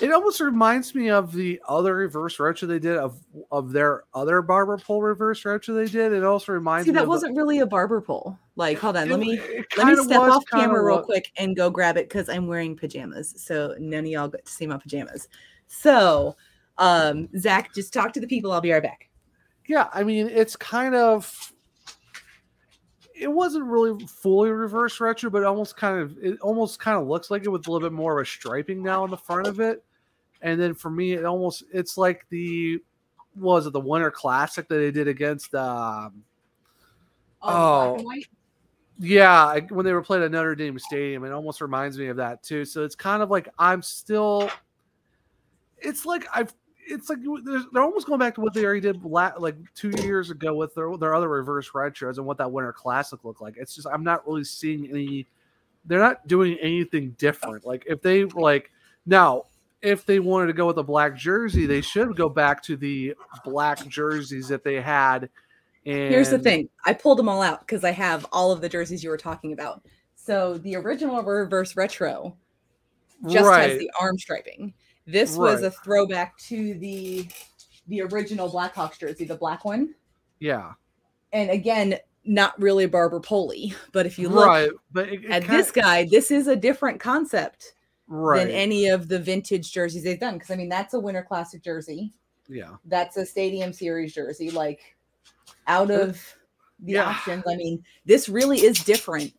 it 0.00 0.10
almost 0.10 0.40
reminds 0.40 0.94
me 0.96 1.10
of 1.10 1.32
the 1.32 1.60
other 1.68 1.94
reverse 1.94 2.40
retro 2.40 2.66
they 2.66 2.80
did 2.80 2.96
of 2.96 3.20
of 3.52 3.70
their 3.70 4.02
other 4.14 4.42
barber 4.42 4.78
pole 4.78 5.00
reverse 5.02 5.44
retro 5.44 5.74
they 5.74 5.86
did. 5.86 6.12
It 6.12 6.24
also 6.24 6.50
reminds 6.52 6.86
See, 6.86 6.90
me 6.90 6.96
that 6.96 7.02
of 7.04 7.08
wasn't 7.08 7.36
really 7.36 7.60
a 7.60 7.66
barber 7.66 8.00
pole. 8.00 8.36
Like, 8.56 8.78
hold 8.78 8.96
on, 8.96 9.08
let 9.10 9.20
me 9.20 9.38
let 9.76 9.86
me 9.86 9.96
step 9.96 10.18
was 10.20 10.32
off 10.36 10.44
camera 10.50 10.82
real 10.82 10.96
what- 10.96 11.04
quick 11.04 11.30
and 11.36 11.54
go 11.54 11.70
grab 11.70 11.96
it 11.96 12.08
because 12.08 12.28
I'm 12.28 12.48
wearing 12.48 12.74
pajamas. 12.74 13.34
So 13.36 13.76
none 13.78 14.00
of 14.00 14.06
y'all 14.06 14.28
get 14.28 14.46
to 14.46 14.52
see 14.52 14.66
my 14.66 14.78
pajamas. 14.78 15.28
So, 15.68 16.36
um, 16.78 17.28
Zach, 17.38 17.72
just 17.74 17.92
talk 17.92 18.12
to 18.14 18.20
the 18.20 18.26
people. 18.26 18.50
I'll 18.50 18.60
be 18.60 18.72
right 18.72 18.82
back. 18.82 19.08
yeah, 19.68 19.88
I 19.94 20.02
mean, 20.02 20.28
it's 20.28 20.56
kind 20.56 20.94
of. 20.94 21.51
It 23.22 23.32
wasn't 23.32 23.64
really 23.64 24.04
fully 24.06 24.50
reverse 24.50 25.00
retro, 25.00 25.30
but 25.30 25.44
almost 25.44 25.76
kind 25.76 26.00
of 26.00 26.18
it 26.18 26.40
almost 26.40 26.80
kind 26.80 27.00
of 27.00 27.06
looks 27.06 27.30
like 27.30 27.44
it 27.44 27.48
with 27.48 27.66
a 27.66 27.70
little 27.70 27.88
bit 27.88 27.94
more 27.94 28.18
of 28.18 28.22
a 28.22 28.28
striping 28.28 28.82
now 28.82 29.02
on 29.04 29.10
the 29.10 29.16
front 29.16 29.46
of 29.46 29.60
it. 29.60 29.84
And 30.42 30.60
then 30.60 30.74
for 30.74 30.90
me, 30.90 31.12
it 31.12 31.24
almost 31.24 31.62
it's 31.72 31.96
like 31.96 32.26
the 32.30 32.82
what 33.34 33.54
was 33.54 33.66
it 33.66 33.72
the 33.72 33.80
Winter 33.80 34.10
Classic 34.10 34.68
that 34.68 34.74
they 34.74 34.90
did 34.90 35.08
against 35.08 35.54
um 35.54 36.24
Oh. 37.42 37.98
yeah 38.98 39.58
when 39.70 39.84
they 39.84 39.92
were 39.92 40.02
playing 40.02 40.24
at 40.24 40.30
Notre 40.30 40.54
Dame 40.54 40.78
Stadium. 40.78 41.24
It 41.24 41.32
almost 41.32 41.60
reminds 41.60 41.98
me 41.98 42.08
of 42.08 42.16
that 42.18 42.42
too. 42.42 42.64
So 42.64 42.84
it's 42.84 42.94
kind 42.94 43.22
of 43.22 43.30
like 43.30 43.48
I'm 43.58 43.82
still. 43.82 44.50
It's 45.78 46.04
like 46.06 46.26
I've. 46.34 46.54
It's 46.84 47.08
like 47.08 47.20
they're, 47.44 47.82
almost 47.82 48.06
going 48.06 48.18
back 48.18 48.34
to 48.34 48.40
what 48.40 48.54
they 48.54 48.64
already 48.64 48.80
did 48.80 49.04
la- 49.04 49.32
like 49.38 49.56
two 49.74 49.90
years 50.02 50.30
ago 50.30 50.54
with 50.54 50.74
their 50.74 50.96
their 50.96 51.14
other 51.14 51.28
reverse 51.28 51.70
retros 51.70 52.16
and 52.18 52.26
what 52.26 52.38
that 52.38 52.50
Winter 52.50 52.72
Classic 52.72 53.22
looked 53.24 53.40
like. 53.40 53.56
It's 53.56 53.74
just 53.74 53.86
I'm 53.86 54.04
not 54.04 54.26
really 54.26 54.44
seeing 54.44 54.88
any. 54.90 55.26
They're 55.84 56.00
not 56.00 56.26
doing 56.26 56.58
anything 56.60 57.10
different. 57.18 57.64
Like 57.64 57.84
if 57.86 58.02
they 58.02 58.24
like 58.24 58.70
now, 59.06 59.44
if 59.80 60.06
they 60.06 60.18
wanted 60.20 60.46
to 60.48 60.52
go 60.52 60.66
with 60.66 60.78
a 60.78 60.82
black 60.82 61.16
jersey, 61.16 61.66
they 61.66 61.80
should 61.80 62.16
go 62.16 62.28
back 62.28 62.62
to 62.64 62.76
the 62.76 63.14
black 63.44 63.86
jerseys 63.88 64.48
that 64.48 64.62
they 64.64 64.80
had 64.80 65.28
And 65.84 66.10
Here's 66.10 66.30
the 66.30 66.38
thing. 66.38 66.68
I 66.84 66.92
pulled 66.94 67.18
them 67.18 67.28
all 67.28 67.42
out 67.42 67.60
because 67.60 67.82
I 67.84 67.90
have 67.90 68.26
all 68.32 68.52
of 68.52 68.60
the 68.60 68.68
jerseys 68.68 69.02
you 69.02 69.10
were 69.10 69.16
talking 69.16 69.52
about. 69.52 69.82
So 70.14 70.58
the 70.58 70.76
original 70.76 71.20
reverse 71.22 71.76
retro 71.76 72.36
just 73.28 73.44
Right. 73.44 73.70
has 73.70 73.78
the 73.78 73.90
arm 74.00 74.18
striping. 74.18 74.72
This 75.06 75.36
was 75.36 75.62
a 75.62 75.70
throwback 75.70 76.36
to 76.48 76.74
the 76.74 77.28
the 77.88 78.00
original 78.02 78.48
Blackhawks 78.50 78.98
jersey, 78.98 79.24
the 79.24 79.34
black 79.34 79.64
one. 79.64 79.94
Yeah. 80.38 80.72
And 81.32 81.50
again, 81.50 81.98
not 82.24 82.58
really 82.60 82.86
Barber 82.86 83.18
Poli, 83.20 83.74
but 83.92 84.06
if 84.06 84.18
you 84.18 84.28
look 84.28 84.46
right. 84.46 84.70
But 84.92 85.08
it, 85.08 85.24
it 85.24 85.30
at 85.30 85.42
kinda- 85.42 85.56
this 85.56 85.70
guy, 85.72 86.04
this 86.04 86.30
is 86.30 86.46
a 86.46 86.54
different 86.54 87.00
concept 87.00 87.74
right. 88.06 88.38
than 88.38 88.50
any 88.54 88.86
of 88.88 89.08
the 89.08 89.18
vintage 89.18 89.72
jerseys 89.72 90.04
they've 90.04 90.20
done. 90.20 90.34
Because 90.34 90.50
I 90.52 90.56
mean, 90.56 90.68
that's 90.68 90.94
a 90.94 91.00
Winter 91.00 91.22
Classic 91.26 91.62
jersey. 91.62 92.12
yeah. 92.48 92.76
That's 92.84 93.16
a 93.16 93.26
Stadium 93.26 93.72
Series 93.72 94.14
jersey. 94.14 94.50
Like 94.50 94.96
out 95.66 95.90
of 95.90 96.12
the 96.78 96.92
Yeah. 96.92 97.04
options, 97.06 97.42
I 97.48 97.56
mean, 97.56 97.82
this 98.06 98.28
really 98.28 98.60
is 98.60 98.78
different 98.84 99.32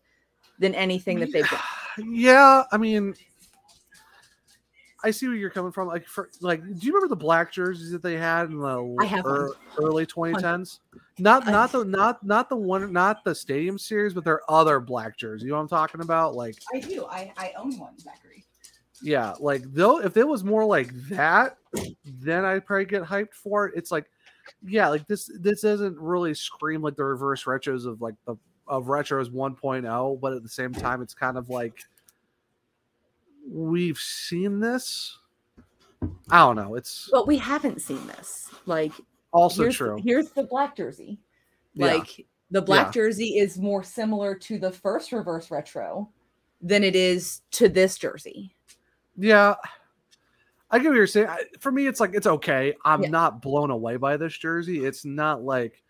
than 0.59 0.75
anything 0.75 1.19
that 1.19 1.31
they've 1.31 1.49
done. 1.49 1.59
Yeah, 2.11 2.63
I 2.71 2.77
mean, 2.77 3.13
I 5.03 5.11
see 5.11 5.27
where 5.27 5.35
you're 5.35 5.49
coming 5.49 5.71
from. 5.71 5.87
Like, 5.87 6.07
for 6.07 6.29
like, 6.39 6.61
do 6.61 6.85
you 6.87 6.93
remember 6.93 7.09
the 7.09 7.15
black 7.17 7.51
jerseys 7.51 7.91
that 7.91 8.01
they 8.01 8.15
had 8.15 8.49
in 8.49 8.59
the 8.59 8.95
I 9.01 9.05
have 9.05 9.25
one. 9.25 9.49
early 9.77 10.05
2010s? 10.05 10.79
Not 11.19 11.45
not 11.45 11.71
the 11.71 11.83
not 11.83 12.23
not 12.25 12.49
the 12.49 12.55
one 12.55 12.91
not 12.93 13.23
the 13.23 13.35
stadium 13.35 13.77
series, 13.77 14.13
but 14.13 14.23
their 14.23 14.49
other 14.49 14.79
black 14.79 15.17
jersey. 15.17 15.45
You 15.45 15.51
know 15.51 15.57
what 15.57 15.63
I'm 15.63 15.67
talking 15.67 16.01
about? 16.01 16.35
Like, 16.35 16.55
I 16.73 16.79
do. 16.79 17.05
I, 17.05 17.33
I 17.37 17.53
own 17.57 17.77
one, 17.77 17.99
Zachary. 17.99 18.45
yeah, 19.01 19.33
like 19.39 19.61
though 19.73 19.99
if 19.99 20.15
it 20.17 20.27
was 20.27 20.43
more 20.43 20.65
like 20.65 20.91
that, 21.09 21.57
then 22.05 22.45
I'd 22.45 22.65
probably 22.65 22.85
get 22.85 23.03
hyped 23.03 23.33
for 23.33 23.67
it. 23.67 23.73
It's 23.75 23.91
like, 23.91 24.05
yeah, 24.65 24.87
like 24.87 25.05
this 25.07 25.29
this 25.39 25.61
doesn't 25.61 25.99
really 25.99 26.33
scream 26.33 26.81
like 26.81 26.95
the 26.95 27.03
reverse 27.03 27.43
retros 27.43 27.85
of 27.85 28.01
like 28.01 28.15
the 28.25 28.37
of 28.67 28.85
retros 28.85 29.29
1.0, 29.29 30.19
but 30.21 30.33
at 30.33 30.41
the 30.41 30.49
same 30.49 30.73
time, 30.73 31.01
it's 31.01 31.13
kind 31.13 31.37
of 31.37 31.49
like 31.49 31.83
we've 33.47 33.97
seen 33.97 34.59
this. 34.59 35.17
I 36.29 36.39
don't 36.39 36.55
know. 36.55 36.75
It's 36.75 37.09
But 37.11 37.27
we 37.27 37.37
haven't 37.37 37.81
seen 37.81 38.05
this. 38.07 38.49
Like 38.65 38.91
also 39.31 39.63
here's, 39.63 39.77
true. 39.77 39.99
Here's 40.03 40.31
the 40.31 40.43
black 40.43 40.75
jersey. 40.75 41.19
Yeah. 41.73 41.93
Like 41.95 42.25
the 42.51 42.61
black 42.61 42.87
Yeah. 42.87 42.91
jersey 42.91 43.37
is 43.37 43.57
more 43.57 43.83
similar 43.83 44.35
to 44.35 44.59
the 44.59 44.71
first 44.71 45.11
reverse 45.11 45.49
retro 45.51 46.09
than 46.61 46.83
it 46.83 46.95
is 46.95 47.41
to 47.51 47.69
this 47.69 47.97
jersey. 47.97 48.55
Yeah. 49.17 49.55
I 50.71 50.79
get 50.79 50.87
what 50.89 50.95
you're 50.95 51.07
saying. 51.07 51.27
For 51.59 51.71
me, 51.71 51.85
it's 51.87 51.99
like 51.99 52.15
it's 52.15 52.27
okay. 52.27 52.73
I'm 52.83 53.03
Yeah. 53.03 53.09
not 53.09 53.41
blown 53.41 53.69
away 53.69 53.97
by 53.97 54.17
this 54.17 54.35
jersey. 54.37 54.83
It's 54.85 55.05
not 55.05 55.43
like 55.43 55.82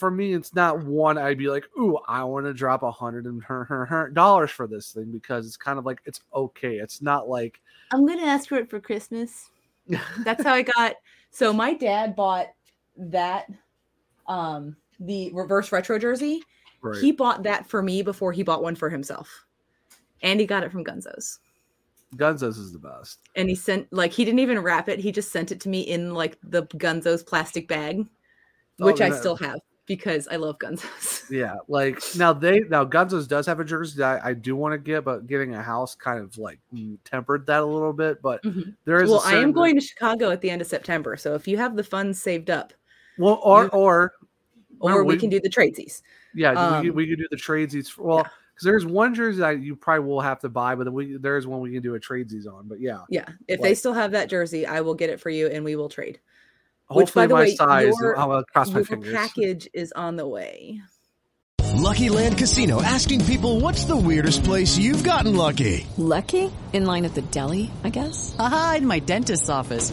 for 0.00 0.10
me, 0.10 0.32
it's 0.32 0.54
not 0.54 0.82
one 0.84 1.18
I'd 1.18 1.38
be 1.38 1.48
like, 1.48 1.64
ooh, 1.78 1.98
I 2.08 2.24
want 2.24 2.46
to 2.46 2.54
drop 2.54 2.82
a 2.82 2.90
hundred 2.90 3.26
and 3.26 3.44
her 3.44 3.64
her 3.64 3.84
her 3.86 4.08
dollars 4.10 4.50
for 4.50 4.66
this 4.66 4.92
thing 4.92 5.12
because 5.12 5.46
it's 5.46 5.56
kind 5.56 5.78
of 5.78 5.86
like 5.86 6.00
it's 6.06 6.20
okay. 6.34 6.76
It's 6.76 7.02
not 7.02 7.28
like 7.28 7.60
I'm 7.92 8.06
gonna 8.06 8.22
ask 8.26 8.48
for 8.48 8.56
it 8.56 8.68
for 8.68 8.80
Christmas. 8.80 9.50
That's 10.24 10.42
how 10.42 10.54
I 10.54 10.62
got. 10.62 10.96
So 11.32 11.52
my 11.52 11.74
dad 11.74 12.16
bought 12.16 12.48
that, 12.96 13.48
um, 14.26 14.74
the 14.98 15.30
reverse 15.32 15.70
retro 15.70 15.96
jersey. 15.96 16.42
right. 16.82 17.00
He 17.00 17.12
bought 17.12 17.44
that 17.44 17.70
for 17.70 17.84
me 17.84 18.02
before 18.02 18.32
he 18.32 18.42
bought 18.42 18.64
one 18.64 18.74
for 18.74 18.90
himself, 18.90 19.46
and 20.24 20.40
he 20.40 20.44
got 20.46 20.64
it 20.64 20.72
from 20.72 20.82
Gunzo's. 20.84 21.38
Gunzo's 22.16 22.58
is 22.58 22.72
the 22.72 22.80
best. 22.80 23.20
And 23.36 23.48
he 23.48 23.54
sent 23.54 23.92
like 23.92 24.10
he 24.10 24.24
didn't 24.24 24.40
even 24.40 24.58
wrap 24.58 24.88
it. 24.88 24.98
He 24.98 25.12
just 25.12 25.30
sent 25.30 25.52
it 25.52 25.60
to 25.60 25.68
me 25.68 25.82
in 25.82 26.14
like 26.14 26.36
the 26.42 26.64
Gunzo's 26.64 27.22
plastic 27.22 27.68
bag, 27.68 28.04
Oh, 28.80 28.86
which 28.86 29.00
I 29.00 29.10
still 29.10 29.36
have 29.36 29.60
because 29.90 30.28
I 30.28 30.36
love 30.36 30.56
Gunzo's. 30.60 31.24
Yeah, 31.32 31.56
like 31.66 32.00
now 32.16 32.32
they 32.32 32.60
now 32.60 32.84
Gunzo's 32.84 33.26
does 33.26 33.44
have 33.46 33.58
a 33.58 33.64
jersey 33.64 33.98
that 33.98 34.24
I, 34.24 34.30
I 34.30 34.34
do 34.34 34.54
want 34.54 34.72
to 34.72 34.78
get, 34.78 35.04
but 35.04 35.26
getting 35.26 35.52
a 35.56 35.62
house 35.62 35.96
kind 35.96 36.20
of 36.20 36.38
like 36.38 36.60
mm, 36.72 36.96
tempered 37.04 37.44
that 37.46 37.60
a 37.60 37.66
little 37.66 37.92
bit. 37.92 38.22
But 38.22 38.40
Mhm. 38.44 38.76
there 38.84 39.02
is 39.02 39.10
well, 39.10 39.20
I 39.24 39.34
am 39.34 39.50
going 39.50 39.74
to 39.74 39.80
Chicago 39.80 40.30
at 40.30 40.40
the 40.42 40.48
end 40.50 40.62
of 40.62 40.68
September, 40.68 41.16
so 41.16 41.34
if 41.34 41.48
you 41.48 41.56
have 41.56 41.74
the 41.74 41.82
funds 41.82 42.22
saved 42.22 42.50
up, 42.50 42.72
well, 43.18 43.40
or 43.42 43.64
you- 43.64 43.70
or 43.70 44.12
or 44.78 44.90
remember, 44.90 45.04
we, 45.08 45.16
can 45.18 45.28
do 45.28 45.40
the 45.40 45.50
tradesies. 45.50 46.02
Yeah, 46.36 46.52
we, 46.52 46.56
Um, 46.56 46.84
could, 46.84 46.94
we 46.94 47.08
could 47.08 47.18
do 47.18 47.26
the 47.32 47.36
tradesies. 47.36 47.88
For, 47.88 48.02
well, 48.04 48.22
because 48.22 48.64
there's 48.64 48.86
one 48.86 49.12
jersey 49.12 49.40
that 49.40 49.60
you 49.60 49.74
probably 49.74 50.06
will 50.06 50.20
have 50.20 50.38
to 50.40 50.48
buy, 50.48 50.76
but 50.76 50.84
then 50.84 50.92
we 50.92 51.16
there's 51.16 51.48
one 51.48 51.60
we 51.60 51.72
can 51.72 51.82
do 51.82 51.96
a 51.96 52.00
tradesies 52.00 52.46
on. 52.46 52.68
But 52.68 52.80
yeah, 52.80 52.98
Yeah, 53.08 53.26
if 53.48 53.60
they 53.60 53.74
still 53.74 53.92
have 53.92 54.12
that 54.12 54.28
jersey, 54.28 54.66
I 54.66 54.82
will 54.82 54.94
get 54.94 55.10
it 55.10 55.20
for 55.20 55.30
you, 55.30 55.48
and 55.48 55.64
we 55.64 55.74
will 55.74 55.88
trade. 55.88 56.20
Which, 56.90 57.14
by 57.14 57.26
the 57.26 57.34
my 57.34 57.40
way, 57.40 57.54
size. 57.54 57.94
your- 58.00 58.18
I'll 58.18 58.42
cross 58.44 58.70
my 58.70 58.80
Your 58.80 58.84
fingers. 58.84 59.14
package 59.14 59.68
is 59.72 59.92
on 59.92 60.16
the 60.16 60.26
way. 60.26 60.80
Lucky 61.74 62.08
Land 62.10 62.36
Casino 62.36 62.82
asking 62.82 63.24
people 63.24 63.60
what's 63.60 63.84
the 63.84 63.96
weirdest 63.96 64.44
place 64.44 64.76
you've 64.76 65.02
gotten 65.04 65.36
lucky? 65.36 65.86
Lucky? 65.96 66.50
In 66.72 66.84
line 66.86 67.04
at 67.04 67.14
the 67.14 67.22
deli, 67.22 67.70
I 67.84 67.90
guess? 67.90 68.34
Aha, 68.38 68.76
in 68.78 68.86
my 68.86 68.98
dentist's 68.98 69.48
office. 69.48 69.92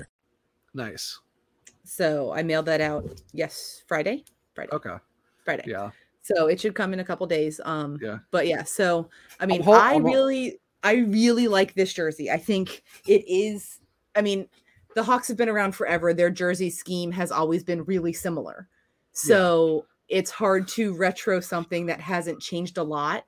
Nice. 0.73 1.19
So 1.83 2.31
I 2.31 2.43
mailed 2.43 2.65
that 2.67 2.81
out. 2.81 3.21
Yes, 3.33 3.83
Friday. 3.87 4.23
Friday. 4.53 4.71
Okay. 4.71 4.95
Friday. 5.43 5.63
Yeah. 5.67 5.91
So 6.21 6.47
it 6.47 6.59
should 6.59 6.75
come 6.75 6.93
in 6.93 6.99
a 6.99 7.03
couple 7.03 7.25
days. 7.27 7.59
Um, 7.65 7.97
Yeah. 8.01 8.19
But 8.29 8.47
yeah, 8.47 8.63
so 8.63 9.09
I 9.39 9.45
mean, 9.45 9.61
hol- 9.63 9.73
I 9.73 9.97
really, 9.97 10.59
I 10.83 10.93
really 10.95 11.47
like 11.47 11.73
this 11.73 11.93
jersey. 11.93 12.29
I 12.29 12.37
think 12.37 12.83
it 13.07 13.23
is. 13.27 13.79
I 14.15 14.21
mean, 14.21 14.47
the 14.95 15.03
Hawks 15.03 15.27
have 15.29 15.37
been 15.37 15.49
around 15.49 15.73
forever. 15.73 16.13
Their 16.13 16.29
jersey 16.29 16.69
scheme 16.69 17.11
has 17.11 17.31
always 17.31 17.63
been 17.63 17.83
really 17.85 18.13
similar. 18.13 18.67
So 19.13 19.85
it's 20.07 20.31
hard 20.31 20.67
to 20.69 20.93
retro 20.95 21.39
something 21.39 21.85
that 21.87 21.99
hasn't 21.99 22.39
changed 22.39 22.77
a 22.77 22.83
lot. 22.83 23.25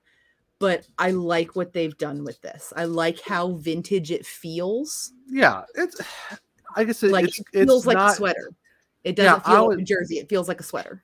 But 0.59 0.87
I 0.97 1.11
like 1.11 1.55
what 1.55 1.73
they've 1.73 1.97
done 1.97 2.23
with 2.23 2.41
this. 2.41 2.71
I 2.75 2.85
like 2.85 3.19
how 3.21 3.53
vintage 3.53 4.11
it 4.11 4.25
feels. 4.25 5.11
Yeah. 5.27 5.63
It's. 5.75 5.99
I 6.75 6.83
guess 6.83 7.03
it, 7.03 7.11
like 7.11 7.25
it's 7.25 7.39
it 7.39 7.65
feels 7.65 7.81
it's 7.83 7.87
like 7.87 7.97
not, 7.97 8.11
a 8.11 8.15
sweater. 8.15 8.51
It 9.03 9.15
doesn't 9.15 9.47
I 9.47 9.51
feel 9.53 9.69
like 9.69 9.79
a 9.79 9.83
jersey. 9.83 10.17
It 10.19 10.29
feels 10.29 10.47
like 10.47 10.59
a 10.59 10.63
sweater. 10.63 11.03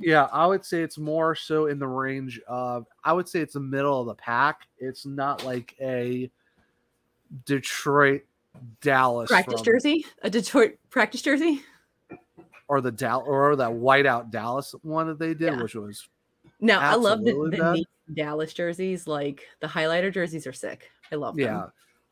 Yeah, 0.00 0.28
I 0.32 0.46
would 0.46 0.64
say 0.64 0.82
it's 0.82 0.98
more 0.98 1.34
so 1.34 1.66
in 1.66 1.78
the 1.78 1.86
range 1.88 2.40
of. 2.46 2.86
I 3.02 3.12
would 3.12 3.28
say 3.28 3.40
it's 3.40 3.54
the 3.54 3.60
middle 3.60 4.00
of 4.00 4.06
the 4.06 4.14
pack. 4.14 4.68
It's 4.78 5.04
not 5.04 5.44
like 5.44 5.74
a 5.80 6.30
Detroit, 7.46 8.22
Dallas 8.80 9.28
Practice 9.28 9.60
from- 9.60 9.64
jersey, 9.64 10.06
a 10.22 10.30
Detroit 10.30 10.78
practice 10.90 11.22
jersey. 11.22 11.62
or 12.68 12.80
the 12.80 12.92
Dal 12.92 13.24
or 13.26 13.56
that 13.56 13.70
whiteout 13.70 14.30
Dallas 14.30 14.74
one 14.82 15.06
that 15.08 15.18
they 15.18 15.34
did, 15.34 15.54
Yeah. 15.54 15.62
which 15.62 15.74
was 15.74 16.06
No, 16.60 16.78
I 16.78 16.94
love 16.94 17.24
the, 17.24 17.32
the 17.32 17.84
Dallas 18.14 18.52
jerseys. 18.52 19.06
Like 19.06 19.46
the 19.60 19.66
highlighter 19.66 20.12
jerseys 20.12 20.46
are 20.46 20.52
sick. 20.52 20.90
I 21.10 21.16
love 21.16 21.34
them. 21.36 21.44
yeah. 21.46 21.66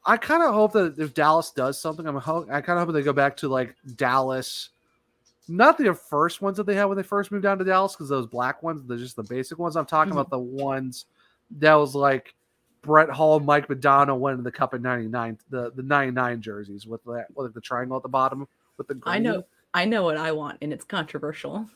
I 0.06 0.16
kind 0.16 0.42
of 0.42 0.54
hope 0.54 0.72
that 0.72 0.98
if 0.98 1.14
Dallas 1.14 1.50
does 1.50 1.80
something, 1.80 2.06
I'm 2.06 2.16
ho- 2.16 2.46
I 2.50 2.60
kind 2.60 2.78
of 2.78 2.86
hope 2.86 2.94
they 2.94 3.02
go 3.02 3.12
back 3.12 3.36
to 3.38 3.48
like 3.48 3.74
Dallas, 3.96 4.70
not 5.48 5.78
the 5.78 5.92
first 5.94 6.40
ones 6.42 6.56
that 6.58 6.64
they 6.66 6.74
had 6.76 6.84
when 6.84 6.96
they 6.96 7.02
first 7.02 7.32
moved 7.32 7.42
down 7.42 7.58
to 7.58 7.64
Dallas, 7.64 7.92
because 7.94 8.08
those 8.08 8.26
black 8.26 8.62
ones, 8.62 8.82
they're 8.86 8.96
just 8.98 9.16
the 9.16 9.22
basic 9.24 9.58
ones. 9.58 9.76
I'm 9.76 9.84
talking 9.86 10.12
Mhm. 10.12 10.16
about 10.16 10.30
the 10.30 10.38
ones 10.38 11.06
that 11.58 11.74
was 11.74 11.94
like 11.94 12.34
Brett 12.82 13.10
Hull, 13.10 13.40
Mike 13.40 13.66
Modano 13.66 14.16
winning 14.18 14.44
the 14.44 14.52
Cup 14.52 14.74
in 14.74 14.82
'99, 14.82 15.38
the 15.50 15.72
the 15.72 15.82
'99 15.82 16.40
jerseys 16.40 16.86
with 16.86 17.02
that 17.04 17.26
with 17.34 17.52
the 17.52 17.60
triangle 17.60 17.96
at 17.96 18.02
the 18.04 18.08
bottom 18.08 18.46
with 18.76 18.86
the. 18.86 19.00
I 19.04 19.18
know. 19.18 19.44
I 19.74 19.84
know 19.84 20.04
what 20.04 20.16
I 20.16 20.30
want, 20.32 20.58
and 20.62 20.72
it's 20.72 20.84
controversial. 20.84 21.68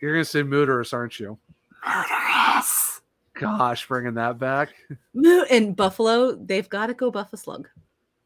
you're 0.00 0.12
gonna 0.12 0.24
say 0.24 0.42
Mooterus, 0.42 0.92
aren't 0.92 1.18
you? 1.18 1.38
Gosh, 3.38 3.86
bringing 3.86 4.14
that 4.14 4.38
back. 4.38 4.70
And 5.50 5.74
Buffalo, 5.76 6.34
they've 6.34 6.68
got 6.68 6.86
to 6.88 6.94
go 6.94 7.10
Buffa 7.10 7.36
Slug. 7.38 7.68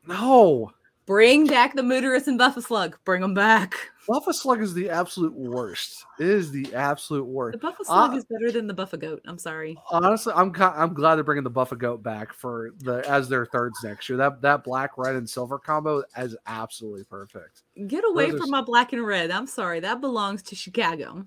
No, 0.06 0.72
Bring 1.04 1.48
back 1.48 1.74
the 1.74 1.82
Mooterus 1.82 2.28
and 2.28 2.38
Buffa 2.38 2.62
Slug. 2.62 2.96
Bring 3.04 3.22
them 3.22 3.34
back. 3.34 3.74
Buffa 4.08 4.32
Slug 4.32 4.62
is 4.62 4.72
the 4.72 4.88
absolute 4.88 5.32
worst. 5.34 6.04
It 6.20 6.28
is 6.28 6.52
the 6.52 6.72
absolute 6.76 7.24
worst. 7.24 7.58
The 7.60 7.66
Buffa 7.66 7.84
Slug 7.84 8.12
Uh, 8.12 8.16
is 8.16 8.24
better 8.24 8.52
than 8.52 8.68
the 8.68 8.74
Buffa 8.74 8.96
Goat. 8.98 9.20
I'm 9.24 9.36
sorry. 9.38 9.76
Honestly, 9.90 10.32
I'm 10.36 10.52
I'm 10.60 10.94
glad 10.94 11.16
they're 11.16 11.24
bringing 11.24 11.42
the 11.42 11.50
Buffa 11.50 11.76
Goat 11.76 12.04
back 12.04 12.32
for 12.32 12.70
the 12.78 13.02
as 13.08 13.28
their 13.28 13.46
thirds 13.46 13.82
next 13.82 14.08
year. 14.08 14.16
That 14.16 14.40
that 14.42 14.62
black, 14.62 14.96
red, 14.96 15.16
and 15.16 15.28
silver 15.28 15.58
combo 15.58 16.04
is 16.16 16.36
absolutely 16.46 17.02
perfect. 17.04 17.62
Get 17.88 18.04
away 18.08 18.30
Those 18.30 18.38
from 18.40 18.48
s- 18.48 18.50
my 18.50 18.62
black 18.62 18.92
and 18.92 19.04
red. 19.04 19.32
I'm 19.32 19.48
sorry. 19.48 19.80
That 19.80 20.00
belongs 20.00 20.42
to 20.44 20.54
Chicago. 20.54 21.26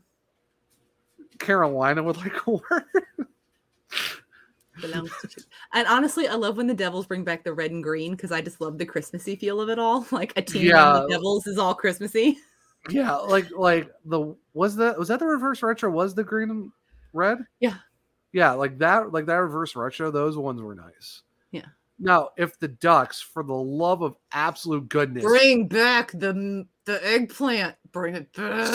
Carolina 1.40 2.02
would 2.02 2.18
like 2.18 2.48
a 2.48 2.52
word. 2.72 2.84
Belongs 4.82 5.12
to 5.22 5.44
and 5.74 5.88
honestly, 5.88 6.28
I 6.28 6.36
love 6.36 6.58
when 6.58 6.68
the 6.68 6.74
Devils 6.74 7.06
bring 7.06 7.24
back 7.24 7.44
the 7.44 7.54
red 7.54 7.72
and 7.72 7.84
green 7.84 8.12
because 8.12 8.32
I 8.32 8.42
just 8.42 8.60
love 8.60 8.78
the 8.78 8.86
Christmassy 8.86 9.36
feel 9.36 9.62
of 9.62 9.70
it 9.70 9.80
all. 9.80 10.06
Like 10.12 10.34
a 10.36 10.42
team 10.42 10.72
around 10.72 11.04
the 11.04 11.10
Devils 11.10 11.48
is 11.48 11.58
all 11.58 11.74
Christmassy. 11.74 12.38
Yeah, 12.90 13.16
like 13.16 13.48
like 13.56 13.90
the 14.06 14.36
was 14.54 14.76
that 14.76 14.98
was 14.98 15.08
that 15.08 15.20
the 15.20 15.26
reverse 15.26 15.64
retro? 15.64 15.90
Was 15.90 16.14
the 16.14 16.24
green 16.24 16.50
and 16.50 16.72
red? 17.14 17.40
Yeah. 17.60 17.76
Yeah, 18.34 18.52
like 18.52 18.78
that 18.80 19.12
like 19.14 19.26
that 19.28 19.36
reverse 19.36 19.76
retro, 19.76 20.12
those 20.12 20.38
ones 20.38 20.62
were 20.62 20.76
nice. 20.76 21.22
Yeah. 21.52 21.66
Now, 21.98 22.32
if 22.38 22.60
the 22.60 22.68
Ducks, 22.68 23.22
for 23.22 23.44
the 23.44 23.54
love 23.54 24.02
of 24.02 24.18
absolute 24.34 24.90
goodness, 24.90 25.24
Bring 25.24 25.68
back 25.68 26.12
the 26.12 26.68
the 26.86 27.08
eggplant. 27.08 27.76
Bring 27.92 28.16
it 28.16 28.34
back. 28.34 28.68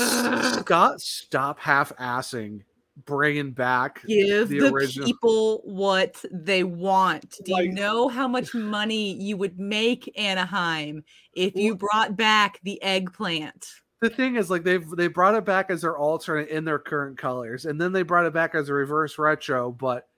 stop 0.65 1.01
stop 1.01 1.61
half 1.61 1.95
assing 1.97 2.63
bringing 3.05 3.53
back 3.53 4.03
Give 4.07 4.49
the, 4.49 4.61
the, 4.61 4.73
original. 4.73 5.07
people 5.07 5.63
what 5.65 6.23
they 6.31 6.65
want. 6.65 7.37
Do 7.45 7.63
you 7.63 7.73
know 7.73 8.09
how 8.09 8.29
much 8.29 8.55
money 8.55 9.13
you 9.15 9.37
would 9.37 9.59
make 9.59 10.13
Anaheim 10.19 11.05
if 11.35 11.55
you 11.57 11.77
brought 11.77 12.17
back 12.17 12.61
the 12.63 12.83
eggplant? 12.83 13.69
the 14.01 14.11
thing 14.11 14.37
is, 14.37 14.51
like 14.51 14.65
they've 14.65 14.89
they 14.91 15.09
brought 15.09 15.35
it 15.35 15.45
back 15.45 15.71
as 15.71 15.83
their 15.83 15.97
alternate 15.99 16.49
in 16.49 16.65
their 16.65 16.79
current 16.79 17.19
colors, 17.19 17.67
and 17.67 17.81
then 17.81 17.93
they 17.93 18.03
brought 18.03 18.27
it 18.27 18.33
back 18.33 18.55
as 18.55 18.69
a 18.69 18.75
reverse 18.75 19.19
retro, 19.19 19.71
but 19.71 20.09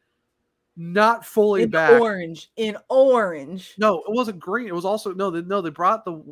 not 0.76 1.26
fully 1.26 1.64
In 1.64 1.70
back. 1.70 2.00
orange. 2.00 2.50
In 2.56 2.76
orange. 2.88 3.74
No, 3.78 3.98
it 3.98 4.12
wasn't 4.12 4.38
green. 4.38 4.68
It 4.68 4.74
was 4.74 4.84
also 4.84 5.12
no. 5.12 5.30
They, 5.30 5.42
no, 5.42 5.60
they 5.60 5.70
brought 5.70 6.04
the. 6.04 6.22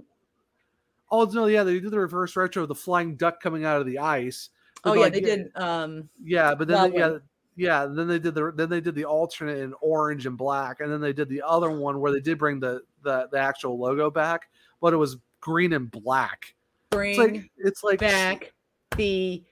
Oh 1.10 1.24
no, 1.24 1.47
yeah, 1.47 1.64
they 1.64 1.81
did 1.81 1.90
the 1.90 1.98
reverse 1.98 2.36
retro, 2.36 2.62
of 2.62 2.68
the 2.68 2.74
flying 2.74 3.16
duck 3.16 3.40
coming 3.40 3.64
out 3.64 3.81
of 3.81 3.86
the 3.86 3.98
ice. 3.98 4.51
Oh 4.85 4.94
yeah, 4.94 5.01
like, 5.01 5.12
they 5.12 5.20
did. 5.20 5.51
Um, 5.57 6.09
Yeah, 6.23 6.55
but 6.55 6.69
then 6.69 6.90
they, 6.90 6.98
yeah, 6.98 7.19
yeah, 7.57 7.86
then 7.86 8.09
they 8.09 8.19
did 8.19 8.35
the 8.35 8.52
then 8.55 8.69
they 8.70 8.81
did 8.81 8.94
the 8.94 9.05
alternate 9.05 9.59
in 9.59 9.74
orange 9.81 10.27
and 10.27 10.36
black, 10.39 10.81
and 10.81 10.90
then 10.90 11.01
they 11.01 11.12
did 11.12 11.28
the 11.28 11.43
other 11.43 11.70
one 11.70 12.01
where 12.01 12.12
they 12.12 12.20
did 12.20 12.39
bring 12.39 12.61
the 12.61 12.82
the, 13.02 13.28
the 13.32 13.39
actual 13.39 13.78
logo 13.78 14.11
back, 14.11 14.48
but 14.81 14.93
it 14.93 14.97
was 14.97 15.16
green 15.40 15.73
and 15.73 15.90
black. 15.90 16.55
bring 16.90 17.11
It's 17.11 17.19
like 17.19 17.51
it's 17.59 17.85
like 17.85 18.01
back 18.01 18.52
the 18.97 19.43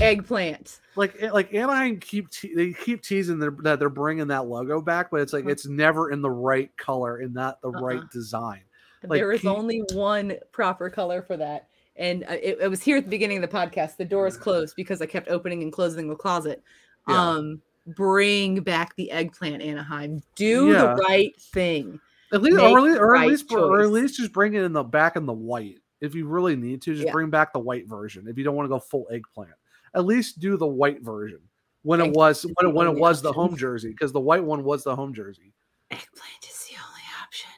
eggplant. 0.00 0.80
like 0.96 1.14
it- 1.20 1.32
like 1.32 1.54
Anaheim 1.54 2.00
keep 2.00 2.30
te- 2.30 2.54
they 2.54 2.72
keep 2.72 3.02
teasing 3.02 3.38
their, 3.38 3.54
that 3.62 3.78
they're 3.78 3.88
bringing 3.88 4.26
that 4.28 4.46
logo 4.46 4.80
back, 4.80 5.10
but 5.10 5.20
it's 5.20 5.32
like 5.32 5.44
Uh-huh. 5.44 5.52
it's 5.52 5.66
never 5.66 6.10
in 6.10 6.20
the 6.22 6.30
right 6.30 6.74
color 6.76 7.18
and 7.18 7.32
not 7.34 7.60
the 7.62 7.70
right 7.70 7.98
Uh-uh. 7.98 8.08
design. 8.12 8.60
Like, 9.06 9.18
there 9.20 9.32
is 9.32 9.42
keep- 9.42 9.50
only 9.50 9.82
one 9.92 10.34
proper 10.52 10.88
color 10.90 11.20
for 11.22 11.36
that. 11.36 11.68
And 11.96 12.24
uh, 12.24 12.36
it, 12.42 12.58
it 12.60 12.68
was 12.68 12.82
here 12.82 12.96
at 12.96 13.04
the 13.04 13.10
beginning 13.10 13.42
of 13.42 13.48
the 13.48 13.56
podcast. 13.56 13.96
The 13.96 14.04
door 14.04 14.26
is 14.26 14.36
closed 14.36 14.74
because 14.76 15.00
I 15.00 15.06
kept 15.06 15.28
opening 15.28 15.62
and 15.62 15.72
closing 15.72 16.08
the 16.08 16.16
closet. 16.16 16.62
Yeah. 17.08 17.30
Um, 17.30 17.62
bring 17.86 18.60
back 18.60 18.96
the 18.96 19.10
eggplant, 19.10 19.62
Anaheim. 19.62 20.22
Do 20.34 20.72
Yeah. 20.72 20.94
the 20.94 21.02
right 21.02 21.40
thing. 21.40 22.00
At 22.32 22.42
least, 22.42 22.56
Make 22.56 22.64
or, 22.64 22.78
at 22.78 22.84
least, 22.84 22.98
or, 22.98 23.14
at 23.14 23.20
right 23.20 23.28
least 23.28 23.52
or 23.52 23.80
at 23.80 23.90
least 23.90 24.16
just 24.16 24.32
bring 24.32 24.54
it 24.54 24.62
in 24.62 24.72
the 24.72 24.82
back 24.82 25.16
in 25.16 25.26
the 25.26 25.32
white. 25.32 25.78
If 26.00 26.14
you 26.14 26.26
really 26.26 26.56
need 26.56 26.82
to, 26.82 26.94
just 26.94 27.06
Yeah. 27.06 27.12
bring 27.12 27.30
back 27.30 27.52
the 27.52 27.60
white 27.60 27.86
version. 27.86 28.26
If 28.26 28.36
you 28.38 28.44
don't 28.44 28.56
want 28.56 28.66
to 28.66 28.70
go 28.70 28.80
full 28.80 29.06
eggplant, 29.10 29.52
at 29.94 30.04
least 30.04 30.40
do 30.40 30.56
the 30.56 30.66
white 30.66 31.02
version 31.02 31.40
when 31.82 32.00
it 32.00 32.10
was 32.12 32.44
when 32.56 32.70
it, 32.70 32.74
when 32.74 32.88
it 32.88 32.94
was 32.94 33.22
the 33.22 33.32
home 33.32 33.56
jersey 33.56 33.90
because 33.90 34.10
the 34.10 34.20
white 34.20 34.42
one 34.42 34.64
was 34.64 34.82
the 34.82 34.96
home 34.96 35.14
jersey. 35.14 35.52
Eggplant 35.90 36.42
is 36.42 36.66
the 36.68 36.76
only 36.76 37.02
option. 37.22 37.50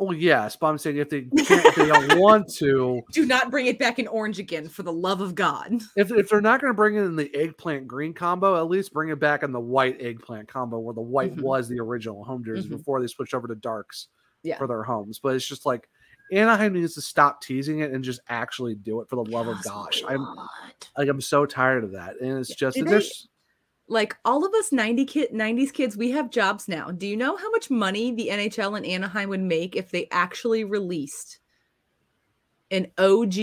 Oh 0.00 0.12
yes, 0.12 0.56
but 0.56 0.68
I'm 0.68 0.78
saying 0.78 0.96
if 0.98 1.08
they 1.10 1.22
can't, 1.22 1.64
if 1.66 1.74
they 1.74 1.86
don't 1.86 2.18
want 2.20 2.48
to, 2.56 3.02
Do 3.12 3.26
not 3.26 3.50
bring 3.50 3.66
it 3.66 3.78
back 3.78 3.98
in 3.98 4.06
orange 4.06 4.38
again, 4.38 4.68
for 4.68 4.82
the 4.82 4.92
love 4.92 5.20
of 5.20 5.34
God. 5.34 5.80
if 5.96 6.10
if 6.12 6.28
they're 6.28 6.40
not 6.40 6.60
going 6.60 6.70
to 6.72 6.76
bring 6.76 6.94
it 6.96 7.02
in 7.02 7.16
the 7.16 7.34
eggplant 7.34 7.86
green 7.88 8.12
combo, 8.14 8.56
at 8.56 8.68
least 8.68 8.92
bring 8.92 9.08
it 9.10 9.18
back 9.18 9.42
in 9.42 9.52
the 9.52 9.60
white 9.60 10.00
eggplant 10.00 10.48
combo 10.48 10.78
where 10.78 10.94
the 10.94 11.00
white 11.00 11.34
Mhm. 11.36 11.42
was 11.42 11.68
the 11.68 11.80
original 11.80 12.22
home 12.24 12.44
jersey 12.44 12.68
Mhm. 12.68 12.78
before 12.78 13.00
they 13.00 13.06
switched 13.06 13.34
over 13.34 13.48
to 13.48 13.54
darks 13.56 14.08
Yeah. 14.42 14.56
for 14.58 14.66
their 14.66 14.82
homes. 14.84 15.18
But 15.18 15.34
it's 15.34 15.46
just 15.46 15.66
like 15.66 15.88
Anaheim 16.30 16.74
needs 16.74 16.94
to 16.94 17.00
stop 17.00 17.40
teasing 17.42 17.80
it 17.80 17.90
and 17.90 18.04
just 18.04 18.20
actually 18.28 18.74
do 18.74 19.00
it 19.00 19.08
for 19.08 19.16
the 19.16 19.30
love 19.30 19.48
of 19.48 19.56
Just 19.56 19.68
gosh. 19.68 20.02
I'm 20.06 20.24
like 20.96 21.08
I'm 21.08 21.20
so 21.20 21.46
tired 21.46 21.84
of 21.84 21.92
that, 21.92 22.20
and 22.20 22.38
it's 22.38 22.54
just 22.54 22.76
Did 22.76 22.86
they- 22.86 22.90
there's 22.90 23.28
like 23.88 24.16
all 24.24 24.44
of 24.44 24.52
us 24.54 24.72
90 24.72 25.04
kid 25.04 25.30
90s 25.32 25.72
kids 25.72 25.96
we 25.96 26.10
have 26.10 26.30
jobs 26.30 26.68
now 26.68 26.90
do 26.90 27.06
you 27.06 27.16
know 27.16 27.36
how 27.36 27.50
much 27.50 27.70
money 27.70 28.12
the 28.12 28.28
nhl 28.28 28.76
and 28.76 28.86
anaheim 28.86 29.28
would 29.28 29.40
make 29.40 29.76
if 29.76 29.90
they 29.90 30.06
actually 30.10 30.64
released 30.64 31.38
an 32.70 32.86
og 32.98 33.34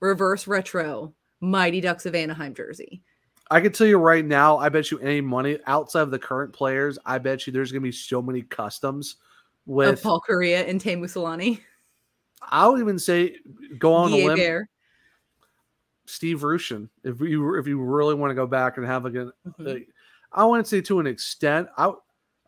reverse 0.00 0.46
retro 0.46 1.12
mighty 1.40 1.80
ducks 1.80 2.06
of 2.06 2.14
anaheim 2.14 2.54
jersey 2.54 3.02
I 3.50 3.60
can 3.60 3.72
tell 3.72 3.86
you 3.86 3.96
right 3.96 4.24
now, 4.24 4.58
I 4.58 4.68
bet 4.68 4.90
you 4.90 4.98
any 4.98 5.22
money 5.22 5.58
outside 5.66 6.02
of 6.02 6.10
the 6.10 6.18
current 6.18 6.52
players, 6.52 6.98
I 7.06 7.16
bet 7.16 7.46
you 7.46 7.52
there's 7.52 7.72
gonna 7.72 7.80
be 7.80 7.92
so 7.92 8.20
many 8.20 8.42
customs 8.42 9.16
of 9.66 9.74
with 9.74 10.02
paul 10.02 10.20
Kariya 10.28 10.68
and 10.68 10.78
Teemu 10.78 11.04
Selanne. 11.04 11.58
I 12.42 12.68
would 12.68 12.80
even 12.80 12.98
say 12.98 13.36
go 13.78 13.94
on 13.94 14.12
a 14.12 14.16
Guille 14.16 14.26
limb. 14.26 14.36
Bear. 14.36 14.68
Steve 16.08 16.40
Rucchin, 16.40 16.88
if 17.04 17.20
you 17.20 17.54
if 17.58 17.66
you 17.66 17.80
really 17.80 18.14
want 18.14 18.30
to 18.30 18.34
go 18.34 18.46
back 18.46 18.76
and 18.78 18.86
have 18.86 19.04
a 19.06 19.10
good, 19.10 19.30
Mhm. 19.46 19.66
like, 19.66 19.88
I 20.32 20.44
want 20.44 20.64
to 20.64 20.68
say 20.68 20.80
to 20.82 21.00
an 21.00 21.06
extent, 21.06 21.68
I 21.76 21.92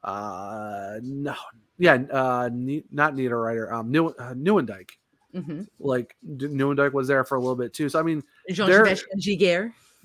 uh 0.02 0.98
no 1.02 1.34
yeah 1.78 1.94
uh 2.10 2.48
ne- 2.52 2.84
not 2.90 3.14
Niederreiter 3.14 3.70
um 3.70 3.90
New 3.90 4.06
uh, 4.08 4.32
Nieuwendyk 4.32 4.88
Mhm. 5.34 5.68
like 5.78 6.16
Nieuwendyk 6.26 6.94
was 6.94 7.06
there 7.06 7.22
for 7.22 7.34
a 7.36 7.38
little 7.38 7.54
bit 7.54 7.74
too 7.74 7.90
so 7.90 8.00
I 8.00 8.02
mean 8.02 8.22
Jean 8.50 8.66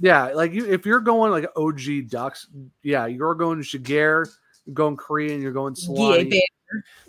yeah 0.02 0.26
like 0.34 0.52
you 0.52 0.66
if 0.66 0.86
you're 0.86 1.00
going 1.00 1.32
like 1.32 1.50
OG 1.56 2.10
Ducks 2.10 2.48
yeah 2.84 3.06
you're 3.06 3.36
going 3.36 3.60
Giguere 3.62 4.28
you're 4.66 4.74
going 4.76 4.98
Kariya 4.98 5.42
you're 5.42 5.54
going 5.54 5.76
Selanne. 5.76 6.30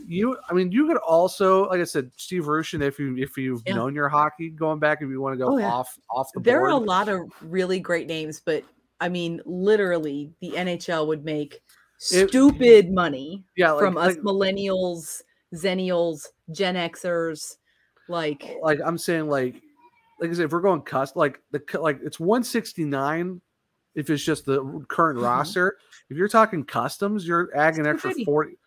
You 0.07 0.37
I 0.49 0.53
mean 0.53 0.71
you 0.73 0.87
could 0.87 0.97
also 0.99 1.69
like 1.69 1.81
I 1.81 1.85
said 1.85 2.11
Steve 2.17 2.45
Rucchin 2.45 2.83
if 2.83 2.99
you 2.99 3.17
if 3.17 3.37
you've 3.37 3.63
Yeah. 3.67 3.75
known 3.77 3.95
your 3.95 4.09
hockey 4.09 4.51
going 4.51 4.79
back 4.79 5.03
if 5.03 5.09
you 5.09 5.21
want 5.21 5.35
to 5.35 5.45
go 5.45 5.55
Oh, 5.55 5.59
yeah. 5.59 5.71
off 5.71 5.97
off 6.11 6.29
the 6.35 6.41
there 6.41 6.59
board 6.61 6.71
are 6.71 6.75
a 6.75 6.79
lot 6.79 7.09
of 7.09 7.21
really 7.41 7.81
great 7.81 8.07
names 8.07 8.41
but 8.45 8.63
i 9.01 9.09
mean 9.09 9.41
literally 9.45 10.31
the 10.41 10.51
nhl 10.53 11.07
would 11.07 11.25
make 11.25 11.61
It- 12.13 12.29
stupid 12.29 12.91
money 12.93 13.45
yeah 13.57 13.73
like, 13.73 13.85
from 13.85 13.97
us 13.97 14.17
like, 14.17 14.19
millennials, 14.19 15.23
zennials, 15.55 16.27
Gen 16.53 16.75
Xers. 16.75 17.57
Like, 18.09 18.57
like 18.63 18.79
I'm 18.85 18.99
saying, 18.99 19.29
like, 19.29 19.61
like 20.21 20.31
I 20.31 20.33
said, 20.35 20.45
if 20.45 20.53
we're 20.53 20.61
going 20.61 20.83
custom, 20.83 21.19
like 21.19 21.41
the 21.51 21.61
like 21.81 21.99
it's 22.05 22.21
169 22.21 23.41
if 23.95 24.11
it's 24.11 24.23
just 24.23 24.45
the 24.45 24.63
current 24.89 25.19
Mhm. 25.19 25.25
roster. 25.25 25.77
If 26.11 26.17
you're 26.17 26.29
talking 26.29 26.65
customs, 26.65 27.27
you're 27.27 27.51
adding 27.55 27.81
an 27.81 27.87
extra 27.87 28.13
40. 28.25 28.59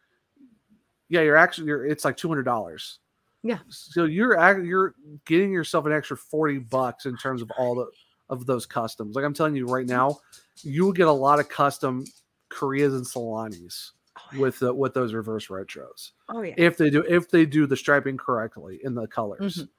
Yeah, 1.09 1.21
you're 1.21 1.37
actually 1.37 1.67
you're 1.67 1.85
it's 1.85 2.05
like 2.05 2.17
two 2.17 2.27
hundred 2.27 2.43
dollars. 2.43 2.99
Yeah. 3.43 3.59
So 3.69 4.05
you're 4.05 4.37
you're 4.63 4.95
getting 5.25 5.51
yourself 5.51 5.85
an 5.85 5.93
extra 5.93 6.17
40 6.17 6.59
bucks 6.59 7.05
in 7.05 7.17
terms 7.17 7.41
of 7.41 7.49
all 7.57 7.75
the 7.75 7.87
of 8.29 8.45
those 8.45 8.65
customs. 8.65 9.15
Like 9.15 9.25
I'm 9.25 9.33
telling 9.33 9.55
you 9.55 9.65
right 9.65 9.87
now, 9.87 10.19
you 10.61 10.85
will 10.85 10.93
get 10.93 11.07
a 11.07 11.11
lot 11.11 11.39
of 11.39 11.49
custom 11.49 12.05
Kariyas 12.51 12.95
and 12.95 13.05
Selannes 13.05 13.91
with 14.37 14.59
the, 14.59 14.73
with 14.73 14.93
those 14.93 15.13
reverse 15.13 15.47
retros 15.47 16.11
oh 16.27 16.41
yeah, 16.41 16.53
if 16.57 16.75
they 16.77 16.89
do 16.89 17.03
if 17.07 17.29
they 17.29 17.45
do 17.45 17.65
the 17.65 17.77
striping 17.77 18.17
correctly 18.17 18.79
in 18.83 18.93
the 18.93 19.07
colors. 19.07 19.59
Mhm. 19.59 19.69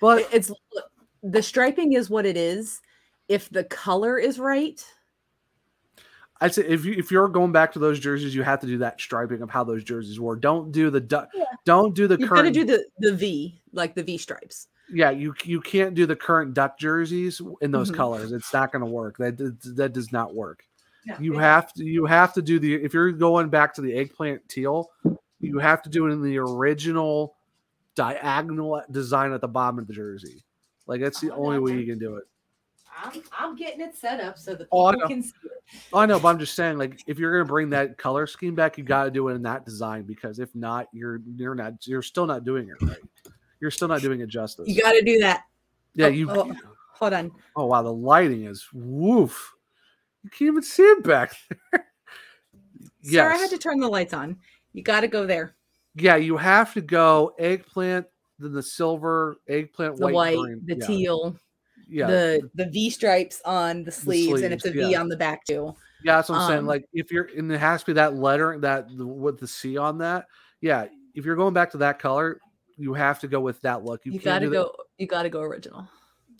But 0.00 0.26
it's 0.32 0.50
the 1.22 1.42
striping 1.42 1.92
is 1.92 2.08
what 2.08 2.24
it 2.24 2.36
is. 2.36 2.80
If 3.28 3.50
the 3.50 3.64
color 3.64 4.18
is 4.18 4.38
right, 4.38 4.82
I'd 6.40 6.54
say 6.54 6.62
if 6.66 6.84
you 6.84 6.94
if 6.96 7.10
you're 7.10 7.28
going 7.28 7.52
back 7.52 7.72
to 7.72 7.78
those 7.78 7.98
jerseys, 8.00 8.34
you 8.34 8.42
have 8.42 8.60
to 8.60 8.66
do 8.66 8.78
that 8.78 9.00
striping 9.00 9.42
of 9.42 9.50
how 9.50 9.62
those 9.64 9.84
jerseys 9.84 10.18
were. 10.18 10.36
Don't 10.36 10.72
do 10.72 10.88
the 10.90 11.00
du- 11.00 11.28
Yeah. 11.34 11.44
don't 11.64 11.94
do 11.94 12.06
the 12.08 12.16
current 12.16 12.54
jerseys. 12.54 12.56
you've 12.56 12.66
got 12.66 12.72
to 12.72 12.78
do 12.78 12.84
the 13.00 13.10
the 13.10 13.16
V, 13.16 13.60
like 13.72 13.94
the 13.94 14.02
V 14.02 14.16
stripes. 14.18 14.68
yeah, 14.92 15.10
you 15.10 15.34
you 15.44 15.60
can't 15.60 15.94
do 15.94 16.06
the 16.06 16.16
current 16.16 16.54
duck 16.54 16.78
jerseys 16.78 17.40
in 17.60 17.70
those 17.70 17.90
Mhm. 17.90 17.96
colors. 17.96 18.32
It's 18.32 18.52
not 18.52 18.72
going 18.72 18.84
to 18.84 18.90
work. 18.90 19.18
That 19.18 19.36
that 19.76 19.92
does 19.92 20.12
not 20.12 20.34
work. 20.34 20.64
Yeah, 21.06 21.18
You 21.20 21.36
have 21.38 21.72
to 21.74 21.84
you 21.84 22.06
have 22.06 22.32
to 22.34 22.42
do 22.42 22.58
the 22.58 22.74
if 22.74 22.92
you're 22.94 23.12
going 23.12 23.48
back 23.50 23.74
to 23.74 23.80
the 23.82 23.94
eggplant 23.94 24.48
teal, 24.48 24.88
you 25.40 25.58
have 25.58 25.82
to 25.82 25.90
do 25.90 26.06
it 26.06 26.10
in 26.12 26.22
the 26.22 26.38
original 26.38 27.36
diagonal 27.94 28.82
design 28.90 29.32
at 29.32 29.40
the 29.40 29.48
bottom 29.48 29.78
of 29.78 29.86
the 29.86 29.92
jersey. 29.92 30.42
Like 30.86 31.00
that's 31.00 31.20
the 31.20 31.30
Oh, 31.32 31.44
only 31.46 31.58
way 31.58 31.78
you 31.78 31.86
can 31.86 31.98
do 31.98 32.16
it. 32.16 32.24
I'm, 33.02 33.22
I'm 33.38 33.56
getting 33.56 33.80
it 33.80 33.94
set 33.96 34.20
up 34.20 34.38
so 34.38 34.54
the 34.54 34.66
Oh, 34.72 34.86
I 34.86 34.92
people 34.92 35.00
know. 35.02 35.14
can 35.14 35.22
see 35.22 35.32
it. 35.44 35.80
Oh, 35.92 35.98
I 36.00 36.06
know, 36.06 36.18
but 36.20 36.28
I'm 36.28 36.38
just 36.38 36.54
saying, 36.54 36.78
like, 36.78 37.02
if 37.06 37.18
you're 37.18 37.32
gonna 37.38 37.48
bring 37.48 37.70
that 37.70 37.96
color 37.96 38.26
scheme 38.26 38.54
back, 38.54 38.76
you 38.78 38.84
got 38.84 39.04
to 39.04 39.10
do 39.10 39.28
it 39.28 39.34
in 39.34 39.42
that 39.42 39.64
design 39.64 40.02
because 40.02 40.38
if 40.38 40.54
not, 40.54 40.86
you're 40.92 41.20
you're 41.36 41.54
not 41.54 41.86
you're 41.86 42.02
still 42.02 42.26
not 42.26 42.44
doing 42.44 42.68
it 42.68 42.84
right. 42.86 42.98
You're 43.60 43.70
still 43.70 43.88
not 43.88 44.00
doing 44.00 44.20
it 44.20 44.28
justice. 44.28 44.68
You 44.68 44.82
got 44.82 44.92
to 44.92 45.02
do 45.02 45.18
that. 45.20 45.44
yeah, 45.94 46.06
oh, 46.06 46.08
you. 46.10 46.30
oh, 46.30 46.52
hold 46.94 47.12
on. 47.12 47.30
Oh 47.56 47.66
wow, 47.66 47.82
the 47.82 47.92
lighting 47.92 48.44
is 48.44 48.66
woof. 48.72 49.54
You 50.24 50.30
can't 50.30 50.48
even 50.48 50.62
see 50.62 50.82
it 50.82 51.02
back 51.04 51.34
there. 51.72 51.82
Sarah 53.02 53.38
had 53.38 53.50
to 53.50 53.58
turn 53.58 53.80
the 53.80 53.88
lights 53.88 54.12
on. 54.12 54.38
You 54.72 54.82
got 54.82 55.00
to 55.00 55.08
go 55.08 55.26
there. 55.26 55.54
Yeah, 55.94 56.16
you 56.16 56.36
have 56.36 56.72
to 56.74 56.80
go 56.80 57.34
eggplant, 57.38 58.06
then 58.38 58.52
the 58.52 58.62
silver, 58.62 59.36
eggplant, 59.48 59.96
The 59.96 60.04
white, 60.06 60.14
white, 60.14 60.36
green. 60.38 60.62
the 60.66 60.76
yeah. 60.76 60.86
teal, 60.86 61.36
Yeah, 61.90 62.06
the 62.06 62.50
the 62.54 62.66
V 62.66 62.88
stripes 62.90 63.42
on 63.44 63.84
the 63.84 63.90
sleeves, 63.92 64.42
and 64.42 64.54
it's 64.54 64.64
a 64.64 64.70
V 64.70 64.92
yeah. 64.92 65.00
on 65.00 65.08
the 65.08 65.16
back 65.16 65.44
too. 65.44 65.74
yeah, 66.04 66.16
that's 66.16 66.28
what 66.28 66.38
I'm 66.38 66.48
saying. 66.48 66.58
um, 66.60 66.66
Like, 66.66 66.84
if 66.92 67.10
you're, 67.10 67.28
and 67.36 67.50
it 67.50 67.58
has 67.58 67.80
to 67.80 67.86
be 67.86 67.92
that 67.94 68.14
letter, 68.14 68.58
that 68.60 68.86
the, 68.96 69.06
with 69.06 69.38
the 69.40 69.46
C 69.46 69.76
on 69.76 69.98
that. 69.98 70.26
Yeah, 70.60 70.86
if 71.14 71.24
you're 71.24 71.36
going 71.36 71.54
back 71.54 71.70
to 71.72 71.78
that 71.78 71.98
color, 71.98 72.38
you 72.76 72.94
have 72.94 73.18
to 73.20 73.28
go 73.28 73.40
with 73.40 73.60
that 73.62 73.84
look. 73.84 74.02
You, 74.04 74.12
can't 74.12 74.24
got 74.24 74.38
to 74.38 74.46
do 74.46 74.50
the- 74.50 74.56
go. 74.56 74.72
You 74.98 75.06
got 75.06 75.22
to 75.24 75.28
go 75.30 75.40
original. 75.42 75.88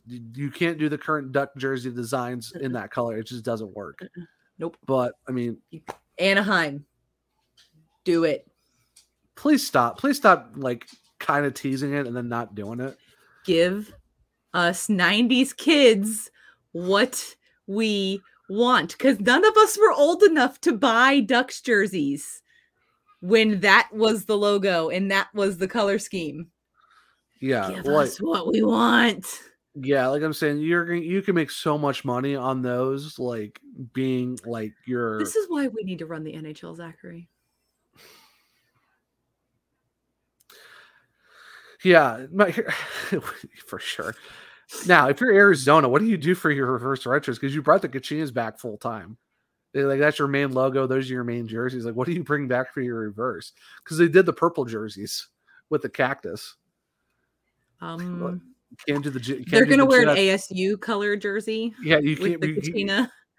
you 0.06 0.20
you 0.35 0.51
can't 0.51 0.78
do 0.78 0.89
the 0.89 0.98
current 0.98 1.32
duck 1.32 1.51
jersey 1.56 1.90
designs 1.90 2.52
in 2.60 2.72
that 2.72 2.90
color. 2.90 3.18
It 3.18 3.27
just 3.27 3.44
doesn't 3.44 3.74
work. 3.74 3.98
Nope. 4.59 4.77
But 4.86 5.14
I 5.28 5.32
mean, 5.32 5.59
Anaheim, 6.18 6.85
do 8.05 8.24
it. 8.24 8.47
please 9.36 9.66
stop. 9.66 9.98
Please 9.98 10.16
stop 10.16 10.52
like 10.55 10.86
kind 11.18 11.44
of 11.47 11.55
teasing 11.55 11.93
it 11.94 12.06
and 12.06 12.14
then 12.16 12.28
not 12.28 12.55
doing 12.55 12.78
it. 12.81 12.97
Give 13.44 13.93
us 14.55 14.89
'90s 14.89 15.56
kids 15.56 16.31
what 16.72 17.36
we 17.66 18.20
want, 18.48 18.97
because 18.98 19.20
none 19.20 19.44
of 19.44 19.56
us 19.56 19.78
were 19.78 19.93
old 19.93 20.22
enough 20.22 20.60
to 20.62 20.72
buy 20.72 21.20
Ducks 21.20 21.60
jerseys 21.60 22.43
when 23.20 23.60
that 23.60 23.89
was 23.93 24.24
the 24.24 24.36
logo 24.36 24.89
and 24.89 25.10
that 25.10 25.28
was 25.35 25.59
the 25.59 25.68
color 25.68 25.98
scheme. 25.98 26.48
Yeah. 27.40 27.70
Give 27.70 27.85
like, 27.86 28.10
what 28.20 28.48
we 28.48 28.62
want. 28.62 29.27
yeah, 29.74 30.09
like 30.09 30.22
I'm 30.22 30.32
saying, 30.32 30.59
you're 30.59 30.85
gonna 30.85 31.01
you 31.01 31.22
can 31.22 31.35
make 31.35 31.51
so 31.51 31.78
much 31.78 32.05
money 32.05 32.35
on 32.36 32.62
those, 32.62 33.18
like 33.18 33.60
being 33.93 34.39
like 34.44 34.72
your 34.86 35.18
This 35.18 35.36
is 35.36 35.48
why 35.48 35.68
we 35.68 35.82
need 35.85 36.01
to 36.01 36.06
run 36.06 36.24
the 36.24 36.35
NHL, 36.35 36.77
Zachary. 36.77 37.28
Yeah, 41.85 42.27
my, 42.32 42.52
for 43.66 43.78
sure. 43.78 44.15
Now, 44.86 45.09
if 45.09 45.20
you're 45.20 45.32
Arizona, 45.32 45.89
what 45.89 46.01
do 46.01 46.07
you 46.07 46.16
do 46.16 46.35
for 46.35 46.51
your 46.51 46.70
reverse 46.70 47.05
retros? 47.05 47.35
Because 47.35 47.55
you 47.55 47.62
brought 47.62 47.82
the 47.82 47.89
Kachinas 47.89 48.32
back 48.32 48.59
full 48.59 48.77
time. 48.78 49.16
They- 49.73 49.82
Like 49.85 49.98
that's 50.01 50.19
your 50.19 50.28
main 50.28 50.52
logo. 50.52 50.86
Those 50.86 51.11
are 51.11 51.15
your 51.15 51.24
main 51.24 51.48
jerseys. 51.48 51.85
Like, 51.85 51.94
what 51.97 52.07
do 52.07 52.12
you 52.12 52.23
bring 52.24 52.47
back 52.48 52.73
for 52.73 52.81
your 52.81 52.97
reverse? 53.01 53.52
Because 53.82 53.98
they 53.98 54.09
did 54.09 54.27
the 54.27 54.32
purple 54.32 54.65
jerseys 54.65 55.28
with 55.70 55.82
the 55.82 55.89
cactus. 55.89 56.55
Um, 57.81 58.40
can't 58.86 59.02
do 59.02 59.11
the. 59.11 59.20
Can't 59.20 59.51
they're 59.51 59.65
do 59.65 59.70
gonna 59.70 59.82
the 59.82 59.86
wear 59.86 60.02
an 60.02 60.16
ASU 60.16 60.78
color 60.81 61.16
jersey. 61.16 61.74
Yeah, 61.82 61.98
you 61.98 62.16
can't. 62.16 62.40
the 62.40 62.48
You, 62.48 62.55
you- 62.55 62.85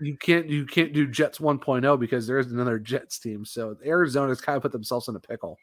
you 0.01 0.17
can't. 0.17 0.47
You 0.49 0.65
can't 0.65 0.93
do 0.93 1.05
Jets 1.07 1.37
1.0 1.37 1.99
because 1.99 2.25
there 2.25 2.39
is 2.39 2.51
another 2.51 2.79
Jets 2.79 3.19
team. 3.19 3.45
So 3.45 3.77
Arizona's 3.85 4.41
kind 4.41 4.55
of 4.57 4.63
put 4.63 4.71
themselves 4.71 5.07
in 5.07 5.15
a 5.15 5.19
pickle. 5.19 5.57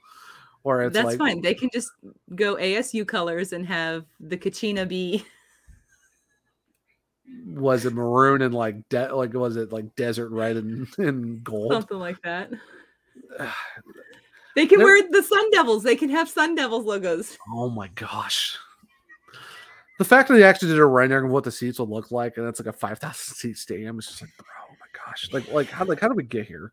Where 0.62 0.82
it's 0.82 0.94
That's 0.94 1.06
like, 1.06 1.18
fine. 1.18 1.40
They 1.40 1.54
can 1.54 1.70
just 1.72 1.90
go 2.34 2.56
ASU 2.56 3.06
colors 3.06 3.52
and 3.52 3.66
have 3.66 4.04
the 4.20 4.36
Kachina 4.36 4.86
be 4.86 5.24
was 7.46 7.84
it 7.84 7.94
maroon 7.94 8.42
and 8.42 8.54
like 8.54 8.88
de- 8.88 9.14
like 9.14 9.32
was 9.34 9.56
it 9.56 9.72
like 9.72 9.94
desert 9.96 10.30
red 10.30 10.56
and, 10.56 10.86
and 10.98 11.42
gold? 11.44 11.72
something 11.72 11.98
like 11.98 12.20
that. 12.22 12.50
They 14.56 14.66
can 14.66 14.78
They're- 14.78 14.88
wear 14.88 15.08
the 15.08 15.22
Sun 15.22 15.50
Devils. 15.52 15.84
They 15.84 15.94
can 15.94 16.08
have 16.08 16.28
Sun 16.28 16.56
Devils 16.56 16.84
logos. 16.84 17.38
Oh 17.48 17.70
my 17.70 17.86
gosh. 17.94 18.58
The 19.98 20.04
fact 20.04 20.26
that 20.28 20.34
they 20.34 20.42
actually 20.42 20.70
did 20.70 20.80
a 20.80 20.84
rendering 20.84 21.26
of 21.26 21.30
what 21.30 21.44
the 21.44 21.52
seats 21.52 21.78
would 21.78 21.88
look 21.88 22.10
like, 22.10 22.38
and 22.38 22.48
it's 22.48 22.58
like 22.58 22.66
a 22.66 22.72
five 22.72 22.98
thousand 22.98 23.36
seat 23.36 23.56
stadium, 23.56 24.00
is 24.00 24.06
just 24.06 24.20
like, 24.20 24.36
bro, 24.36 24.46
oh 24.68 24.74
my 24.80 24.86
gosh, 25.06 25.28
like, 25.32 25.52
like 25.52 25.68
how, 25.68 25.84
like, 25.84 26.00
how 26.00 26.08
did 26.08 26.16
we 26.16 26.24
get 26.24 26.46
here? 26.46 26.72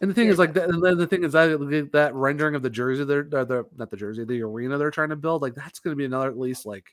And 0.00 0.10
the 0.10 0.14
thing 0.14 0.28
is, 0.28 0.38
like, 0.38 0.52
that, 0.54 0.68
the 0.68 1.06
thing 1.06 1.24
is 1.24 1.32
that 1.32 1.88
that 1.92 2.14
rendering 2.14 2.54
of 2.54 2.62
the 2.62 2.68
jersey, 2.70 3.04
they're, 3.04 3.22
they're 3.22 3.64
not 3.76 3.90
the 3.90 3.96
jersey, 3.96 4.24
the 4.24 4.42
arena 4.42 4.76
they're 4.76 4.90
trying 4.90 5.08
to 5.08 5.16
build, 5.16 5.40
like, 5.42 5.54
that's 5.54 5.78
going 5.78 5.92
to 5.92 5.96
be 5.96 6.04
another 6.04 6.28
at 6.28 6.38
least 6.38 6.66
like, 6.66 6.84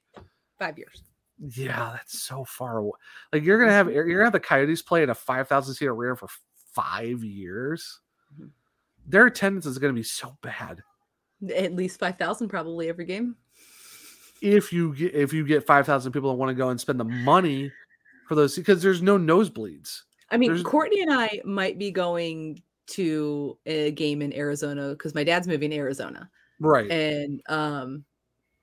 Five 0.57 0.77
years. 0.77 1.01
yeah, 1.39 1.91
that's 1.93 2.21
so 2.23 2.45
far 2.45 2.77
away. 2.77 2.97
Like, 3.33 3.43
you're 3.43 3.59
gonna 3.59 3.71
have 3.71 3.91
you're 3.91 4.05
gonna 4.05 4.23
have 4.25 4.31
the 4.33 4.39
Coyotes 4.39 4.81
play 4.81 5.03
in 5.03 5.09
a 5.09 5.15
five 5.15 5.47
thousand 5.49 5.73
seat 5.73 5.87
arena 5.87 6.15
for 6.15 6.27
five 6.73 7.23
years. 7.23 7.99
Mhm. 8.39 8.51
Their 9.07 9.25
attendance 9.25 9.65
is 9.65 9.77
going 9.79 9.93
to 9.93 9.99
be 9.99 10.03
so 10.03 10.37
bad. 10.41 10.81
At 11.53 11.75
least 11.75 11.99
five 11.99 12.17
thousand 12.17 12.47
probably 12.49 12.87
every 12.87 13.03
game. 13.05 13.35
if 14.41 14.71
you 14.71 14.93
get 14.95 15.13
if 15.15 15.33
you 15.33 15.45
get 15.45 15.65
five 15.65 15.85
thousand 15.85 16.13
people 16.13 16.29
that 16.29 16.37
want 16.37 16.49
to 16.49 16.53
go 16.55 16.69
and 16.69 16.79
spend 16.79 16.99
the 16.99 17.03
money 17.03 17.69
for 18.29 18.35
those 18.35 18.55
because 18.55 18.81
there's 18.81 19.01
no 19.01 19.17
nosebleeds. 19.17 20.01
I 20.29 20.37
mean, 20.37 20.51
There's- 20.51 20.63
Courtney 20.63 21.01
and 21.01 21.11
I 21.11 21.41
might 21.43 21.77
be 21.77 21.91
going 21.91 22.61
to 22.85 23.57
a 23.65 23.91
game 23.91 24.21
in 24.21 24.33
Arizona 24.33 24.89
because 24.89 25.15
my 25.15 25.23
dad's 25.23 25.47
moving 25.47 25.69
to 25.71 25.77
Arizona. 25.77 26.29
Right. 26.59 26.89
And 26.91 27.41
um, 27.47 28.05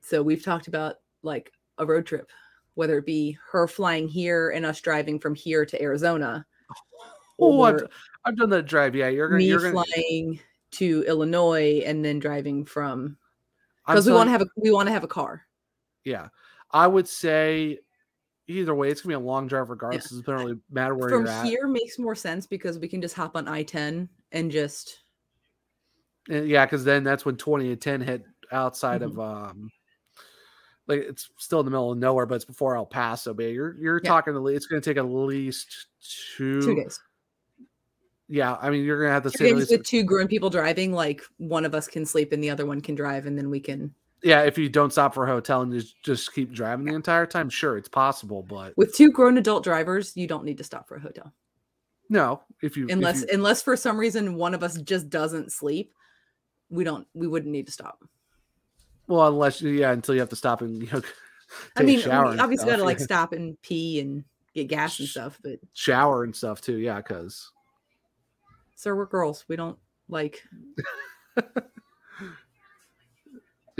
so 0.00 0.22
we've 0.22 0.44
talked 0.44 0.68
about 0.68 0.96
like 1.22 1.52
a 1.78 1.86
road 1.86 2.06
trip, 2.06 2.30
whether 2.74 2.98
it 2.98 3.06
be 3.06 3.36
her 3.50 3.66
flying 3.66 4.08
here 4.08 4.50
and 4.50 4.64
us 4.66 4.80
driving 4.80 5.18
from 5.18 5.34
here 5.34 5.64
to 5.66 5.82
Arizona, 5.82 6.46
oh, 7.40 7.62
I've, 7.62 7.82
I've 8.24 8.36
done 8.36 8.50
that 8.50 8.66
drive. 8.66 8.94
Yeah, 8.94 9.08
you're 9.08 9.28
gonna 9.28 9.38
me 9.38 9.46
you're 9.46 9.60
gonna 9.60 9.84
flying 9.84 10.40
to 10.72 11.04
Illinois 11.06 11.82
and 11.84 12.04
then 12.04 12.18
driving 12.18 12.64
from 12.64 13.16
because 13.86 14.06
we 14.06 14.12
want 14.12 14.28
to 14.28 14.32
have 14.32 14.42
a 14.42 14.46
we 14.56 14.70
want 14.70 14.86
to 14.86 14.92
have 14.92 15.04
a 15.04 15.08
car. 15.08 15.42
yeah. 16.04 16.28
I 16.72 16.86
would 16.86 17.08
say 17.08 17.80
either 18.50 18.74
way, 18.74 18.90
it's 18.90 19.00
gonna 19.00 19.16
be 19.18 19.22
a 19.22 19.26
long 19.26 19.46
drive 19.46 19.70
regardless. 19.70 20.06
It 20.12 20.26
doesn't 20.26 20.34
really 20.34 20.58
matter 20.70 20.94
where 20.94 21.08
from 21.10 21.22
you're 21.24 21.30
at. 21.30 21.44
here 21.46 21.66
makes 21.66 21.98
more 21.98 22.14
sense 22.14 22.46
because 22.46 22.78
we 22.78 22.88
can 22.88 23.00
just 23.00 23.14
hop 23.14 23.36
on 23.36 23.48
I 23.48 23.62
ten 23.62 24.08
and 24.32 24.50
just 24.50 25.00
And 26.28 26.48
yeah, 26.48 26.66
because 26.66 26.84
then 26.84 27.04
that's 27.04 27.24
when 27.24 27.36
twenty 27.36 27.72
and 27.72 27.80
ten 27.80 28.00
hit 28.00 28.24
outside 28.52 29.02
Mm-hmm. 29.02 29.18
of 29.18 29.48
um 29.48 29.70
like 30.86 31.00
it's 31.00 31.30
still 31.38 31.60
in 31.60 31.66
the 31.66 31.70
middle 31.70 31.92
of 31.92 31.98
nowhere, 31.98 32.26
but 32.26 32.34
it's 32.34 32.44
before 32.44 32.76
El 32.76 32.86
Paso. 32.86 33.32
But 33.32 33.44
you're 33.44 33.76
you're 33.76 34.00
Yeah. 34.02 34.08
talking 34.10 34.34
least 34.34 34.56
it's 34.56 34.66
gonna 34.66 34.80
take 34.80 34.96
at 34.96 35.06
least 35.06 35.86
two 36.36 36.60
two 36.60 36.74
days. 36.74 37.00
Yeah, 38.28 38.56
I 38.60 38.70
mean 38.70 38.84
you're 38.84 39.00
gonna 39.00 39.12
have 39.12 39.22
to 39.24 39.30
Two 39.30 39.38
say 39.38 39.50
at 39.50 39.56
days 39.56 39.70
with 39.70 39.84
two 39.84 40.02
grown 40.02 40.28
people 40.28 40.50
driving, 40.50 40.92
like 40.92 41.22
one 41.38 41.64
of 41.64 41.74
us 41.74 41.86
can 41.88 42.04
sleep 42.06 42.32
and 42.32 42.42
the 42.42 42.50
other 42.50 42.66
one 42.66 42.80
can 42.80 42.94
drive, 42.94 43.26
and 43.26 43.36
then 43.38 43.50
we 43.50 43.60
can 43.60 43.94
yeah, 44.22 44.42
if 44.42 44.58
you 44.58 44.68
don't 44.68 44.92
stop 44.92 45.14
for 45.14 45.24
a 45.24 45.28
hotel 45.28 45.62
and 45.62 45.72
just 45.72 46.02
just 46.02 46.32
keep 46.34 46.52
driving 46.52 46.84
the 46.86 46.94
entire 46.94 47.26
time, 47.26 47.48
sure, 47.48 47.76
it's 47.76 47.88
possible, 47.88 48.42
but 48.42 48.76
with 48.76 48.94
two 48.94 49.10
grown 49.10 49.38
adult 49.38 49.64
drivers, 49.64 50.16
you 50.16 50.26
don't 50.26 50.44
need 50.44 50.58
to 50.58 50.64
stop 50.64 50.88
for 50.88 50.96
a 50.96 51.00
hotel. 51.00 51.32
no, 52.08 52.42
if 52.62 52.76
you 52.76 52.86
if 52.86 52.92
Unless 52.92 53.20
you- 53.22 53.28
unless 53.32 53.62
for 53.62 53.76
some 53.76 53.98
reason 53.98 54.34
one 54.34 54.54
of 54.54 54.62
us 54.62 54.80
just 54.82 55.08
doesn't 55.10 55.52
sleep, 55.52 55.92
we 56.68 56.84
don't 56.84 57.06
we 57.14 57.26
wouldn't 57.26 57.52
need 57.52 57.66
to 57.66 57.72
stop. 57.72 58.02
well, 59.06 59.28
unless 59.28 59.60
you- 59.62 59.70
yeah, 59.70 59.92
until 59.92 60.14
you 60.14 60.20
have 60.20 60.30
to 60.30 60.36
stop 60.36 60.60
and 60.62 60.82
you 60.82 60.88
know, 60.92 61.00
take 61.00 61.10
I 61.76 61.82
mean, 61.82 61.98
a 61.98 62.02
shower, 62.02 62.24
we 62.26 62.30
and 62.32 62.40
obviously 62.40 62.68
gotta 62.70 62.84
like 62.84 63.00
stop 63.00 63.32
and 63.32 63.60
pee 63.62 64.00
and 64.00 64.24
get 64.54 64.68
gas 64.68 64.98
and 65.00 65.08
stuff, 65.08 65.38
but 65.42 65.58
shower 65.72 66.24
and 66.24 66.34
stuff 66.34 66.60
too. 66.60 66.76
Yeah, 66.78 66.96
because 66.96 67.50
sir, 68.76 68.94
we're 68.96 69.06
girls. 69.06 69.44
We 69.48 69.56
don't 69.56 69.78
like 70.08 70.42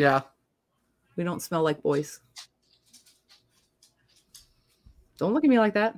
yeah, 0.01 0.23
we 1.17 1.25
don't 1.25 1.41
smell 1.43 1.63
like 1.63 1.83
boys. 1.83 2.21
Don't 5.19 5.35
look 5.35 5.45
at 5.45 5.51
me 5.51 5.59
like 5.59 5.75
that. 5.75 5.95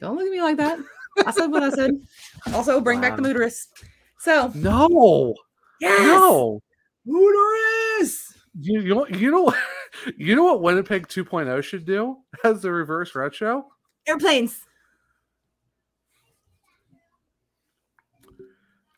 Don't 0.00 0.16
look 0.16 0.26
at 0.26 0.32
me 0.32 0.42
like 0.42 0.56
that. 0.56 0.80
I 1.24 1.30
said 1.30 1.46
what 1.46 1.62
I 1.62 1.70
said. 1.70 1.92
Also, 2.52 2.80
bring 2.80 3.00
back 3.00 3.16
the 3.16 3.22
Wow. 3.22 3.48
So 4.18 4.50
no, 4.54 5.34
yes, 5.80 6.00
no. 6.00 6.60
Mooterus. 7.06 8.34
You 8.60 8.80
you 8.80 8.94
know 8.94 9.06
you 9.06 9.30
know 9.30 9.42
what 9.42 9.56
you 10.16 10.34
know 10.34 10.44
what 10.44 10.62
Winnipeg 10.62 11.06
2.0 11.06 11.62
should 11.62 11.86
do 11.86 12.18
as 12.42 12.60
the 12.62 12.72
reverse 12.72 13.14
retro? 13.14 13.68
Airplanes. 14.06 14.60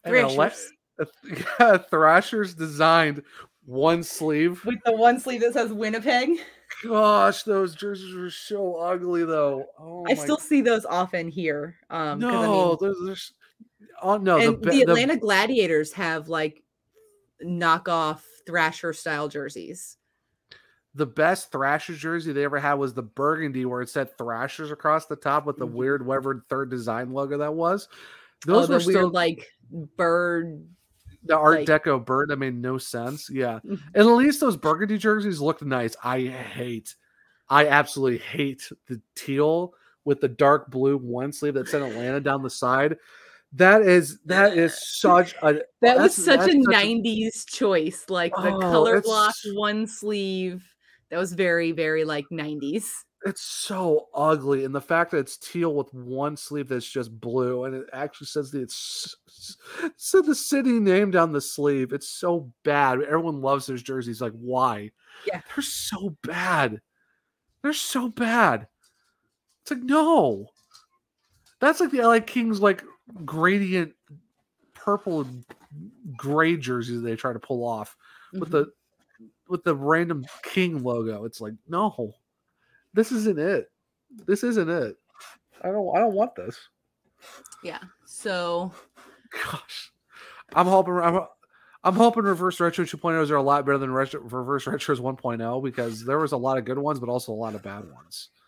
An 0.05 0.14
ele- 0.14 0.51
Thrashers. 0.98 1.44
yeah, 1.60 1.77
Thrashers 1.78 2.55
designed 2.55 3.23
one 3.64 4.02
sleeve. 4.02 4.64
With 4.64 4.78
the 4.85 4.93
one 4.93 5.18
sleeve 5.20 5.40
that 5.40 5.52
says 5.55 5.73
Winnipeg. 5.73 6.39
Gosh, 6.85 7.43
those 7.44 7.74
jerseys 7.74 8.14
were 8.14 8.31
so 8.31 8.77
ugly 8.77 9.24
though. 9.24 9.66
Oh 9.78 10.05
I 10.09 10.14
still 10.14 10.36
see 10.39 10.60
those 10.60 10.85
often 10.85 11.28
here. 11.28 11.77
Um, 11.90 12.20
'cause, 12.20 12.28
I 12.28 12.32
no, 12.43 12.68
mean, 12.68 12.77
there's, 12.81 12.97
there's 13.06 13.32
oh 14.02 14.16
no, 14.18 14.36
and 14.39 14.47
the, 14.47 14.66
the, 14.66 14.70
be- 14.70 14.77
the- 14.85 14.90
Atlanta 14.93 15.16
Gladiators 15.16 15.93
have 15.94 16.28
like 16.28 16.62
knockoff 17.44 18.20
Thrasher 18.47 18.93
style 18.93 19.28
jerseys. 19.28 19.97
the 20.94 21.06
best 21.06 21.52
Thrasher 21.52 21.94
jersey 21.94 22.32
they 22.32 22.44
ever 22.44 22.59
had 22.59 22.74
was 22.74 22.94
the 22.94 23.02
burgundy, 23.02 23.64
where 23.64 23.82
it 23.82 23.89
said 23.89 24.16
Thrashers 24.16 24.70
across 24.70 25.06
the 25.06 25.16
top 25.16 25.44
with 25.47 25.56
the 25.59 25.66
Mhm. 25.66 25.73
weird 25.73 26.06
whatever 26.06 26.44
third 26.48 26.70
design 26.70 27.12
logo 27.12 27.39
that 27.39 27.55
was. 27.55 27.89
Oh, 28.48 28.52
Those 28.52 28.68
the 28.68 28.73
were 28.74 28.78
weird 28.78 28.82
still 28.98 29.10
like 29.10 29.47
bird. 29.97 30.66
The 31.27 31.36
Art 31.36 31.61
like- 31.61 31.69
Deco 31.69 32.05
bird 32.05 32.31
that 32.31 32.39
made 32.39 32.55
no 32.55 32.78
sense. 32.78 33.28
Yeah, 33.31 33.61
Mhm. 33.65 33.81
and 33.94 33.97
at 33.97 34.05
least 34.07 34.40
those 34.40 34.57
burgundy 34.57 34.98
jerseys 34.98 35.40
looked 35.40 35.62
nice. 35.62 35.97
I 36.03 36.20
hate, 36.20 36.94
I 37.48 37.66
absolutely 37.69 38.19
hate 38.19 38.70
the 38.89 39.01
teal 39.15 39.74
with 40.05 40.20
the 40.20 40.28
dark 40.28 40.70
blue 40.70 40.97
one 40.97 41.32
sleeve 41.32 41.55
that 41.55 41.69
said 41.69 41.82
Atlanta 41.82 42.20
down 42.20 42.43
the 42.43 42.51
side. 42.51 42.97
That 43.53 43.82
is 43.82 44.19
that 44.27 44.57
is 44.59 44.77
such 45.01 45.35
a 45.43 45.61
That 45.81 45.98
was 45.98 46.15
such 46.15 46.40
a 46.40 46.53
such 46.53 46.55
90s 46.55 47.44
choice. 47.47 48.05
Like 48.09 48.35
the 48.35 48.53
Oh, 48.55 48.59
color 48.61 49.01
block 49.01 49.35
one 49.55 49.86
sleeve. 49.86 50.65
That 51.11 51.19
was 51.19 51.32
very, 51.32 51.70
very 51.73 52.05
like 52.05 52.24
90s. 52.32 52.90
It's 53.27 53.43
so 53.43 54.07
ugly 54.15 54.65
and 54.65 54.74
the 54.74 54.81
fact 54.81 55.11
that 55.11 55.19
it's 55.19 55.36
teal 55.36 55.74
with 55.74 55.93
one 55.93 56.36
sleeve 56.36 56.69
that's 56.69 56.89
just 56.89 57.20
blue 57.20 57.65
and 57.65 57.74
it 57.74 57.86
actually 57.93 58.27
says 58.27 58.51
the 58.51 58.61
it's 58.62 59.16
said 59.97 60.24
the 60.24 60.35
city 60.35 60.78
name 60.81 61.11
down 61.11 61.32
the 61.32 61.40
sleeve 61.40 61.93
it's 61.93 62.09
so 62.09 62.51
bad 62.65 63.03
everyone 63.03 63.40
loves 63.40 63.66
those 63.66 63.82
jerseys 63.82 64.20
like 64.20 64.32
why 64.32 64.90
Yeah. 65.27 65.40
they're 65.55 65.62
so 65.62 66.16
bad 66.23 66.81
they're 67.62 67.73
so 67.73 68.09
bad 68.09 68.69
it's 69.62 69.70
like 69.73 69.82
no 69.82 70.47
that's 71.61 71.81
like 71.81 71.90
the 71.90 72.03
LA 72.03 72.20
Kings 72.20 72.61
like 72.61 72.85
gradient 73.24 73.93
purple 74.74 75.23
and 75.23 75.44
gray 76.16 76.57
jerseys 76.57 77.03
they 77.03 77.16
try 77.16 77.32
to 77.32 77.39
pull 77.40 77.66
off 77.66 77.97
with 78.32 78.51
Mhm. 78.51 78.53
the 78.53 78.73
with 79.48 79.62
the 79.65 79.74
random 79.77 80.24
king 80.43 80.82
logo. 80.82 81.24
It's 81.24 81.40
like, 81.40 81.55
no, 81.69 82.12
this 82.97 83.12
isn't 83.12 83.39
it. 83.39 83.70
This 84.27 84.43
isn't 84.43 84.68
it. 84.68 84.97
I 85.62 85.68
don't 85.68 85.94
I 85.94 86.01
don't 86.01 86.14
want 86.14 86.35
this. 86.35 86.59
Yeah. 87.62 87.81
So 88.06 88.73
Gosh. 89.31 89.93
I'm 90.55 90.66
hoping 90.66 90.94
I'm 90.94 91.20
I'm 91.85 91.94
hoping 91.94 92.24
reverse 92.24 92.59
retro 92.59 92.85
2.0s 92.85 93.31
are 93.31 93.36
a 93.36 93.43
lot 93.43 93.64
better 93.64 93.78
than 93.78 93.93
retro, 93.93 94.20
reverse 94.20 94.64
retros 94.64 94.98
1.0 94.98 95.62
because 95.62 96.05
there 96.05 96.18
was 96.18 96.32
a 96.32 96.36
lot 96.36 96.59
of 96.59 96.64
good 96.64 96.78
ones, 96.78 96.98
but 96.98 97.09
also 97.09 97.32
a 97.32 97.35
lot 97.35 97.55
of 97.55 97.62
bad 97.62 97.85
ones. 97.90 98.31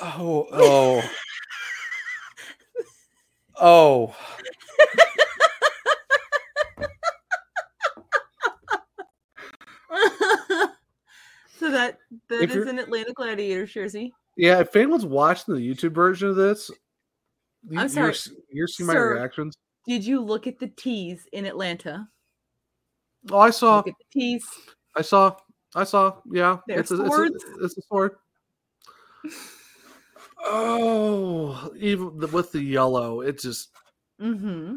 Oh, 0.00 0.46
oh, 0.52 1.02
oh. 3.60 4.14
So 11.68 11.72
that 11.72 11.98
that 12.28 12.42
If 12.42 12.56
is 12.56 12.66
an 12.66 12.78
Atlanta 12.78 13.12
Gladiators 13.12 13.72
jersey. 13.72 14.12
Yeah, 14.36 14.60
if 14.60 14.74
anyone's 14.74 15.04
watching 15.04 15.54
the 15.54 15.60
YouTube 15.60 15.92
version 15.92 16.28
of 16.28 16.36
this, 16.36 16.70
you, 17.68 17.78
I'm 17.78 17.88
sorry, 17.88 18.14
You're, 18.26 18.36
you're 18.52 18.68
seeing 18.68 18.86
my 18.86 18.94
sir. 18.94 19.14
reactions. 19.14 19.56
Did 19.86 20.04
you 20.06 20.20
look 20.22 20.46
at 20.46 20.58
the 20.58 20.68
tees 20.68 21.26
in 21.32 21.44
Atlanta? 21.44 22.08
Oh, 23.30 23.38
I 23.38 23.50
saw. 23.50 23.76
Look 23.78 23.88
at 23.88 23.94
the 23.98 24.20
tees. 24.20 24.46
I 24.96 25.02
saw. 25.02 25.34
I 25.74 25.84
saw. 25.84 26.16
Yeah, 26.30 26.58
it's 26.68 26.90
a, 26.92 27.04
it's, 27.04 27.16
a, 27.18 27.64
it's 27.64 27.78
a 27.78 27.82
sword. 27.82 28.12
Oh, 30.44 31.70
even 31.76 32.16
with 32.30 32.52
the 32.52 32.60
yellow, 32.62 33.20
it 33.22 33.40
just 33.40 33.70
Mm-hmm. 34.20 34.76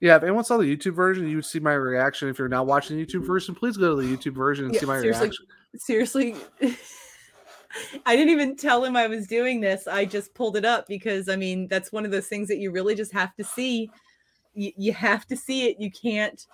yeah. 0.00 0.16
If 0.16 0.22
anyone 0.22 0.44
saw 0.44 0.56
the 0.58 0.64
YouTube 0.76 0.94
version, 0.94 1.28
you 1.28 1.36
would 1.36 1.44
see 1.46 1.58
my 1.60 1.72
reaction. 1.74 2.28
If 2.28 2.38
you're 2.38 2.48
not 2.48 2.66
watching 2.66 2.96
the 2.96 3.04
YouTube 3.06 3.26
version, 3.26 3.54
please 3.54 3.76
go 3.76 3.96
to 3.96 4.02
the 4.02 4.16
YouTube 4.16 4.34
version 4.34 4.66
and 4.66 4.74
Yeah, 4.74 4.80
see 4.80 4.86
my 4.86 5.00
seriously, 5.00 5.24
reaction. 5.28 5.46
Seriously. 5.76 6.36
I 8.06 8.16
didn't 8.16 8.32
even 8.32 8.56
tell 8.56 8.84
him 8.84 8.96
I 8.96 9.06
was 9.06 9.26
doing 9.26 9.60
this. 9.60 9.86
I 9.86 10.04
just 10.04 10.34
pulled 10.34 10.56
it 10.56 10.64
up 10.64 10.86
because 10.86 11.28
I 11.28 11.36
mean 11.36 11.68
that's 11.68 11.92
one 11.92 12.04
of 12.04 12.10
those 12.10 12.26
things 12.26 12.48
that 12.48 12.58
you 12.58 12.70
really 12.70 12.94
just 12.94 13.12
have 13.12 13.34
to 13.36 13.44
see. 13.44 13.90
You, 14.54 14.72
you 14.76 14.92
have 14.92 15.26
to 15.26 15.36
see 15.36 15.68
it. 15.68 15.80
You 15.80 15.90
can't. 15.90 16.46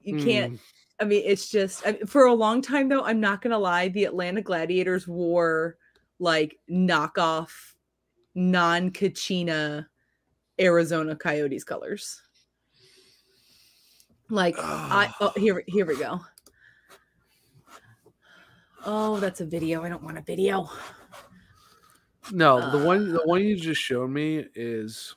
You 0.00 0.22
can't. 0.24 0.54
Mm. 0.54 0.58
I 1.00 1.04
mean, 1.04 1.22
it's 1.24 1.48
just 1.48 1.86
I 1.86 1.92
mean, 1.92 2.06
for 2.06 2.26
a 2.26 2.34
long 2.34 2.62
time 2.62 2.88
though. 2.88 3.04
I'm 3.04 3.20
not 3.20 3.42
gonna 3.42 3.58
lie. 3.58 3.88
The 3.88 4.04
Atlanta 4.04 4.42
Gladiators 4.42 5.06
wore 5.06 5.76
like 6.18 6.58
knockoff, 6.70 7.50
non-Kachina 8.34 9.86
Arizona 10.60 11.14
Coyotes 11.14 11.64
colors. 11.64 12.22
Like 14.28 14.56
I 14.58 15.12
oh, 15.20 15.32
here 15.36 15.62
here 15.68 15.86
we 15.86 15.96
go. 15.96 16.20
Oh, 18.84 19.18
that's 19.18 19.40
a 19.40 19.44
video. 19.46 19.82
I 19.82 19.88
don't 19.88 20.02
want 20.02 20.18
a 20.18 20.22
video. 20.22 20.68
No, 22.32 22.70
the 22.76 22.84
one 22.84 23.08
Uh. 23.10 23.12
the 23.18 23.22
one 23.26 23.42
you 23.42 23.56
just 23.56 23.80
showed 23.80 24.10
me 24.10 24.44
is 24.54 25.14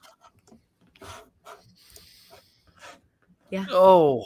Yeah. 3.50 3.66
oh 3.72 4.24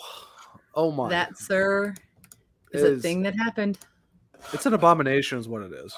oh 0.76 0.92
my 0.92 1.08
That, 1.10 1.38
sir, 1.38 1.94
is 2.74 2.84
It 2.84 2.94
a 2.98 3.00
thing 3.00 3.22
that 3.24 3.36
happened. 3.36 3.80
it's 4.52 4.66
an 4.66 4.74
abomination 4.74 5.40
is 5.40 5.48
what 5.48 5.62
it 5.62 5.72
is. 5.72 5.96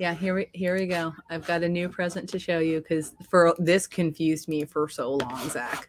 Yeah, 0.00 0.12
here 0.12 0.34
we 0.34 0.48
here 0.52 0.74
we 0.76 0.86
go. 0.88 1.14
I've 1.30 1.46
got 1.46 1.62
a 1.62 1.68
new 1.68 1.88
present 1.88 2.28
to 2.30 2.38
show 2.40 2.58
you 2.58 2.80
because 2.80 3.12
for 3.30 3.54
this 3.58 3.86
confused 3.86 4.48
me 4.48 4.64
for 4.64 4.88
so 4.88 5.14
long, 5.14 5.48
Zach. 5.50 5.88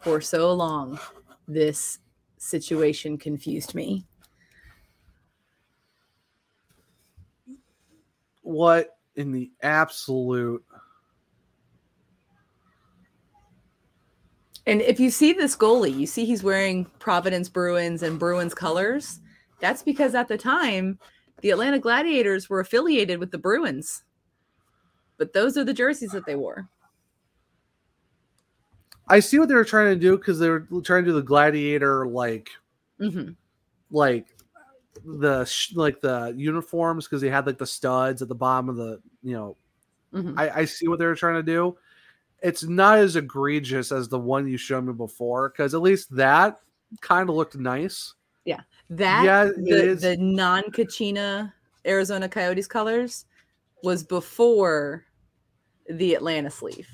For 0.00 0.22
so 0.22 0.52
long, 0.54 0.98
this 1.46 1.98
situation 2.38 3.18
confused 3.18 3.74
me. 3.74 4.06
What 8.42 8.98
in 9.16 9.32
the 9.32 9.50
absolute 9.62 10.64
And 14.66 14.80
if 14.80 15.00
you 15.00 15.10
see 15.10 15.32
this 15.32 15.56
goalie, 15.56 15.96
you 15.96 16.06
see 16.06 16.24
he's 16.24 16.44
wearing 16.44 16.84
Providence 17.00 17.48
Bruins 17.48 18.02
and 18.02 18.18
Bruins 18.18 18.54
colors. 18.54 19.20
That's 19.60 19.82
because 19.82 20.14
at 20.14 20.28
the 20.28 20.38
time, 20.38 20.98
the 21.40 21.50
Atlanta 21.50 21.78
Gladiators 21.78 22.48
were 22.48 22.60
affiliated 22.60 23.18
with 23.18 23.32
the 23.32 23.38
Bruins. 23.38 24.04
But 25.16 25.32
those 25.32 25.56
are 25.56 25.64
the 25.64 25.74
jerseys 25.74 26.12
that 26.12 26.26
they 26.26 26.36
wore. 26.36 26.68
I 29.08 29.20
see 29.20 29.38
what 29.38 29.48
they 29.48 29.54
were 29.54 29.64
trying 29.64 29.92
to 29.92 30.00
do 30.00 30.16
because 30.16 30.38
they 30.38 30.48
were 30.48 30.60
trying 30.84 31.04
to 31.04 31.10
do 31.10 31.14
the 31.14 31.22
gladiator 31.22 32.06
like 32.06 32.50
Mhm. 33.00 33.36
like 33.90 34.31
the 35.04 35.44
sh- 35.44 35.74
like 35.74 36.00
the 36.00 36.32
uniforms 36.36 37.06
because 37.06 37.20
they 37.20 37.30
had 37.30 37.46
like 37.46 37.58
the 37.58 37.66
studs 37.66 38.20
at 38.22 38.28
the 38.28 38.34
bottom 38.34 38.68
of 38.68 38.76
the 38.76 39.00
you 39.22 39.34
know 39.34 39.56
Mhm. 40.12 40.34
I, 40.36 40.60
I 40.60 40.64
see 40.66 40.88
what 40.88 40.98
they 40.98 41.06
were 41.06 41.14
trying 41.14 41.36
to 41.36 41.42
do 41.42 41.76
it's 42.42 42.64
not 42.64 42.98
as 42.98 43.16
egregious 43.16 43.90
as 43.92 44.08
the 44.08 44.18
one 44.18 44.46
you 44.48 44.58
showed 44.58 44.84
me 44.84 44.92
before 44.92 45.48
because 45.48 45.74
at 45.74 45.80
least 45.80 46.14
that 46.16 46.58
kind 47.00 47.28
of 47.30 47.36
looked 47.36 47.56
nice 47.56 48.14
Yeah. 48.44 48.60
That 48.90 49.24
Yeah, 49.24 49.44
the, 49.44 49.94
the 49.94 50.16
non-Kachina 50.18 51.52
Arizona 51.86 52.28
Coyotes 52.28 52.66
colors 52.66 53.24
was 53.82 54.04
before 54.04 55.04
the 55.88 56.14
Atlanta 56.14 56.50
sleeve. 56.50 56.88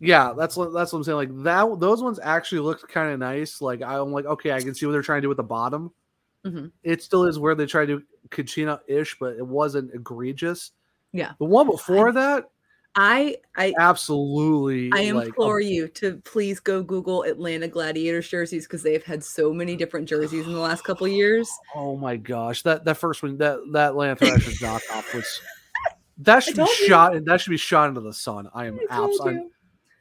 yeah 0.00 0.32
that's 0.36 0.56
what 0.56 0.72
that's 0.74 0.92
what 0.92 0.98
i'm 0.98 1.04
saying 1.04 1.16
like 1.16 1.42
that 1.42 1.80
those 1.80 2.02
ones 2.02 2.20
actually 2.22 2.60
looked 2.60 2.86
kind 2.88 3.10
of 3.12 3.18
nice 3.18 3.62
like 3.62 3.80
i'm 3.80 4.12
like 4.12 4.26
okay 4.26 4.52
i 4.52 4.60
can 4.60 4.74
see 4.74 4.84
what 4.84 4.92
they're 4.92 5.00
trying 5.02 5.18
to 5.18 5.22
do 5.22 5.28
with 5.28 5.38
the 5.38 5.42
bottom 5.42 5.90
Mhm. 6.46 6.70
it 6.84 7.02
still 7.02 7.24
is 7.26 7.38
where 7.38 7.54
they 7.54 7.66
tried 7.66 7.86
to 7.86 8.02
kachina 8.28 8.80
ish 8.88 9.18
but 9.18 9.36
it 9.36 9.46
wasn't 9.46 9.92
egregious 9.94 10.72
Yeah. 11.12 11.32
the 11.38 11.44
one 11.44 11.66
before 11.66 12.12
that 12.12 12.50
I 12.98 13.36
I 13.56 13.74
absolutely 13.78 14.90
I 14.94 15.10
like, 15.10 15.26
implore 15.28 15.60
you 15.60 15.86
to 15.88 16.16
please 16.24 16.60
go 16.60 16.82
Google 16.82 17.24
Atlanta 17.24 17.68
Gladiators 17.68 18.26
jerseys 18.28 18.64
because 18.66 18.82
they've 18.82 19.04
had 19.04 19.22
so 19.22 19.52
many 19.52 19.76
different 19.76 20.08
jerseys 20.08 20.46
in 20.46 20.54
the 20.54 20.58
last 20.60 20.82
couple 20.82 21.06
years. 21.06 21.46
Oh 21.74 21.96
my 21.98 22.16
gosh, 22.16 22.62
that 22.62 22.86
that 22.86 22.96
first 22.96 23.22
one, 23.22 23.36
that 23.36 23.58
that 23.72 23.90
Atlanta 23.90 24.16
Thrashers 24.16 24.58
knockoff 24.60 25.12
was 25.14 25.40
that 26.18 26.42
should 26.42 26.56
be 26.56 26.62
you. 26.62 26.86
shot 26.86 27.14
and 27.14 27.26
that 27.26 27.42
should 27.42 27.50
be 27.50 27.58
shot 27.58 27.90
into 27.90 28.00
the 28.00 28.14
sun. 28.14 28.48
I 28.54 28.64
am 28.64 28.78
I 28.90 29.04
absolutely 29.04 29.48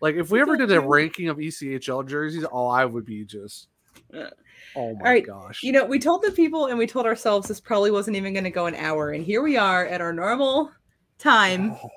like 0.01 0.15
if 0.15 0.31
we 0.31 0.39
ever 0.39 0.55
did 0.55 0.71
a 0.71 0.75
you. 0.75 0.79
ranking 0.79 1.27
of 1.27 1.35
ECHL 1.37 2.07
jerseys, 2.07 2.45
oh, 2.49 2.67
I 2.67 2.85
would 2.85 3.05
be 3.05 3.25
just 3.25 3.67
Uh, 4.13 4.29
oh 4.75 4.93
my 4.93 4.99
All 4.99 5.11
right, 5.11 5.25
gosh. 5.25 5.63
you 5.63 5.71
know, 5.71 5.85
we 5.85 5.99
told 5.99 6.23
the 6.23 6.31
people 6.31 6.67
and 6.67 6.77
we 6.77 6.87
told 6.87 7.05
ourselves 7.05 7.47
this 7.47 7.59
probably 7.59 7.91
wasn't 7.91 8.17
even 8.17 8.33
going 8.33 8.43
to 8.43 8.49
go 8.49 8.65
an 8.65 8.75
hour, 8.75 9.11
and 9.11 9.23
here 9.23 9.41
we 9.41 9.57
are 9.57 9.85
at 9.85 10.01
our 10.01 10.13
normal 10.13 10.71
time. 11.17 11.71
Oh. 11.71 11.89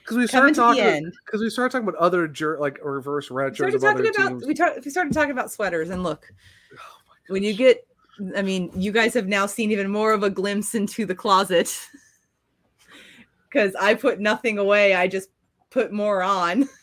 Because 0.00 0.16
we 0.16 0.26
started 0.26 0.56
talking 0.56 1.12
because 1.24 1.40
we 1.40 1.48
started 1.48 1.70
talking 1.70 1.88
about 1.88 2.00
other 2.00 2.26
jer- 2.26 2.58
like 2.58 2.78
reverse 2.82 3.30
We 3.30 3.54
started 3.54 3.76
of 3.76 3.84
other 3.84 4.02
talking 4.02 4.08
about 4.08 4.46
we, 4.46 4.52
talk, 4.52 4.72
we 4.84 4.90
started 4.90 5.12
talking 5.12 5.30
about 5.30 5.52
sweaters, 5.52 5.90
and 5.90 6.02
look, 6.02 6.26
Oh 6.74 7.02
when 7.28 7.42
you 7.42 7.54
get, 7.54 7.86
I 8.36 8.42
mean, 8.42 8.70
you 8.74 8.92
guys 8.92 9.14
have 9.14 9.28
now 9.28 9.46
seen 9.46 9.70
even 9.70 9.90
more 9.90 10.12
of 10.12 10.22
a 10.22 10.30
glimpse 10.30 10.74
into 10.74 11.06
the 11.06 11.14
closet 11.14 11.78
because 13.48 13.74
I 13.76 13.94
put 13.94 14.20
nothing 14.20 14.58
away. 14.58 14.94
I 14.94 15.06
just 15.06 15.30
put 15.70 15.92
more 15.92 16.22
on. 16.22 16.68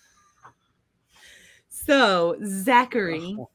So, 1.90 2.38
Zachary, 2.46 3.36
oh. 3.40 3.50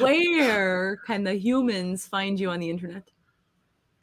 Where 0.00 0.96
can 1.06 1.24
the 1.24 1.34
humans 1.34 2.06
find 2.06 2.38
you 2.38 2.50
on 2.50 2.60
the 2.60 2.70
internet? 2.70 3.04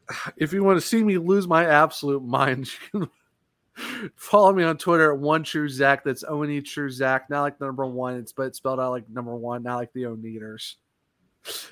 if 0.38 0.54
you 0.54 0.64
want 0.64 0.80
to 0.80 0.86
see 0.86 1.04
me 1.04 1.18
lose 1.18 1.48
my 1.48 1.66
absolute 1.66 2.24
mind, 2.24 2.70
follow 4.16 4.54
me 4.54 4.64
on 4.64 4.78
Twitter 4.78 5.14
at 5.14 5.20
one 5.20 5.44
true 5.44 5.70
Zach. 5.70 6.04
That's 6.04 6.24
O 6.28 6.44
N 6.44 6.50
E 6.50 6.62
true 6.62 6.90
Zach. 6.90 7.30
Not 7.30 7.42
like 7.42 7.60
the 7.60 7.66
number 7.66 7.86
one. 7.86 8.16
It's 8.16 8.32
but 8.32 8.44
it's 8.44 8.58
spelled 8.58 8.80
out 8.80 8.92
like 8.92 9.10
number 9.10 9.36
one, 9.36 9.64
not 9.64 9.78
like 9.78 9.94
the 9.94 10.04
Oneders. 10.04 10.76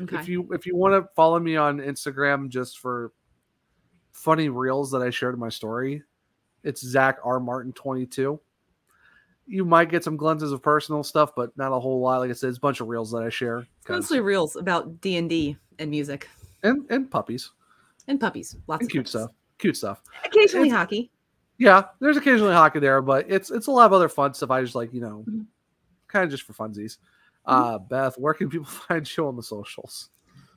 Okay. 0.01 0.17
If 0.17 0.27
you 0.27 0.51
if 0.53 0.65
you 0.65 0.75
want 0.75 0.93
to 0.93 1.09
follow 1.15 1.39
me 1.39 1.55
on 1.55 1.79
Instagram 1.79 2.49
just 2.49 2.79
for 2.79 3.11
funny 4.11 4.49
reels 4.49 4.91
that 4.91 5.01
I 5.01 5.09
shared 5.09 5.33
in 5.33 5.39
my 5.39 5.49
story, 5.49 6.03
it's 6.63 6.81
Zach 6.81 7.17
R 7.23 7.39
Martin 7.39 7.73
twenty 7.73 8.05
two. 8.05 8.39
You 9.45 9.65
might 9.65 9.89
get 9.89 10.03
some 10.03 10.15
glimpses 10.17 10.51
of 10.51 10.61
personal 10.61 11.03
stuff, 11.03 11.31
but 11.35 11.55
not 11.57 11.71
a 11.73 11.79
whole 11.79 11.99
lot. 11.99 12.19
Like 12.19 12.29
I 12.29 12.33
said, 12.33 12.49
it's 12.49 12.57
a 12.57 12.61
bunch 12.61 12.79
of 12.79 12.87
reels 12.87 13.11
that 13.11 13.23
I 13.23 13.29
share. 13.29 13.67
Mostly 13.89 14.19
reels 14.21 14.55
about 14.55 15.01
D 15.01 15.17
and 15.17 15.29
D 15.29 15.57
and 15.79 15.89
music 15.91 16.29
and 16.63 16.85
and 16.89 17.09
puppies 17.11 17.51
and 18.07 18.19
puppies. 18.19 18.55
Lots 18.67 18.81
and 18.81 18.87
of 18.87 18.91
cute 18.91 19.05
puppies. 19.05 19.09
stuff. 19.21 19.31
Cute 19.57 19.77
stuff. 19.77 20.01
Occasionally 20.25 20.67
It's- 20.69 20.79
hockey. 20.79 21.11
Yeah, 21.57 21.83
there's 21.99 22.17
occasionally 22.17 22.53
hockey 22.53 22.79
there, 22.79 23.01
but 23.01 23.25
it's 23.29 23.51
it's 23.51 23.67
a 23.67 23.71
lot 23.71 23.85
of 23.85 23.93
other 23.93 24.09
fun 24.09 24.33
stuff. 24.33 24.49
I 24.51 24.61
just 24.61 24.75
like 24.75 24.93
you 24.93 25.01
know, 25.01 25.23
Mhm. 25.27 25.45
kind 26.07 26.23
of 26.25 26.31
just 26.31 26.43
for 26.43 26.53
funsies. 26.53 26.97
Uh, 27.45 27.77
Beth, 27.77 28.17
where 28.17 28.33
can 28.33 28.49
people 28.49 28.65
find 28.87 29.05
you 29.17 29.27
on 29.27 29.35
the 29.35 29.43
socials? 29.43 30.09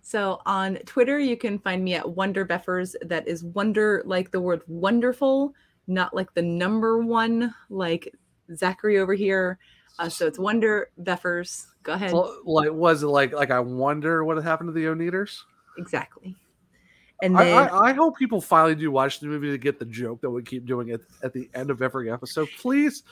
So 0.03 0.41
on 0.47 0.77
Twitter, 0.87 1.19
you 1.19 1.37
can 1.37 1.59
find 1.59 1.83
me 1.83 1.95
at 1.95 2.09
Wonder 2.09 2.47
Beffers. 2.47 2.95
That 3.03 3.27
is 3.27 3.43
wonder 3.43 4.03
like 4.07 4.31
the 4.31 4.41
word 4.41 4.63
wonderful, 4.69 5.53
not 5.89 6.15
like 6.15 6.33
the 6.35 6.43
number 6.43 6.99
one, 6.99 7.53
like 7.69 8.15
Zachary 8.55 8.99
over 8.99 9.15
here. 9.15 9.59
Uh, 9.99 10.09
so 10.09 10.27
it's 10.27 10.39
Wonder 10.39 10.91
Beffers. 11.03 11.67
Go 11.83 11.93
ahead. 11.95 12.13
Well, 12.13 12.37
Like, 12.45 12.73
was 12.73 13.03
it 13.03 13.07
like 13.07 13.33
like 13.33 13.51
I 13.51 13.61
wonder 13.61 14.25
what 14.25 14.43
happened 14.43 14.69
to 14.69 14.73
the 14.73 14.87
Oneders? 14.87 15.39
exactly. 15.79 16.35
And 17.23 17.37
I, 17.37 17.45
then 17.45 17.57
I, 17.57 17.79
I 17.79 17.93
hope 17.95 18.19
people 18.19 18.43
finally 18.43 18.75
do 18.75 18.91
watch 18.91 19.21
the 19.21 19.27
movie 19.27 19.51
to 19.51 19.57
get 19.57 19.79
the 19.79 19.87
joke 19.87 20.21
that 20.21 20.29
we 20.31 20.43
keep 20.43 20.67
doing 20.67 20.91
it 20.91 21.01
at 21.23 21.33
the 21.33 21.49
end 21.55 21.71
of 21.71 21.81
every 21.81 22.11
episode. 22.11 22.49
Please, 22.59 23.05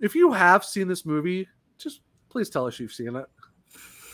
if 0.00 0.14
you 0.14 0.32
have 0.32 0.64
seen 0.64 0.88
this 0.88 1.04
movie, 1.04 1.46
just 1.76 2.00
please 2.30 2.48
tell 2.48 2.66
us 2.66 2.80
you've 2.80 2.92
seen 2.92 3.14
it. 3.14 3.26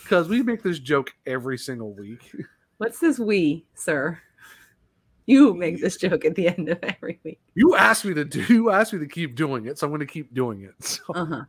Because 0.02 0.28
we 0.28 0.42
make 0.42 0.62
this 0.62 0.80
joke 0.80 1.12
every 1.26 1.56
single 1.56 1.92
week. 1.92 2.32
what's 2.78 2.98
this 2.98 3.18
we, 3.18 3.64
sir? 3.74 4.20
You 5.28 5.52
make 5.52 5.82
this 5.82 5.98
joke 5.98 6.24
at 6.24 6.34
the 6.36 6.48
end 6.48 6.70
of 6.70 6.78
every 6.82 7.20
week. 7.22 7.38
You 7.54 7.76
asked 7.76 8.06
me 8.06 8.14
to 8.14 8.24
do 8.24 8.40
you 8.48 8.70
asked 8.70 8.94
me 8.94 8.98
to 9.00 9.06
keep 9.06 9.34
doing 9.34 9.66
it, 9.66 9.78
so 9.78 9.86
I'm 9.86 9.92
gonna 9.92 10.06
keep 10.06 10.32
doing 10.32 10.62
it. 10.62 10.74
So 10.82 11.02
Uh-huh. 11.14 11.42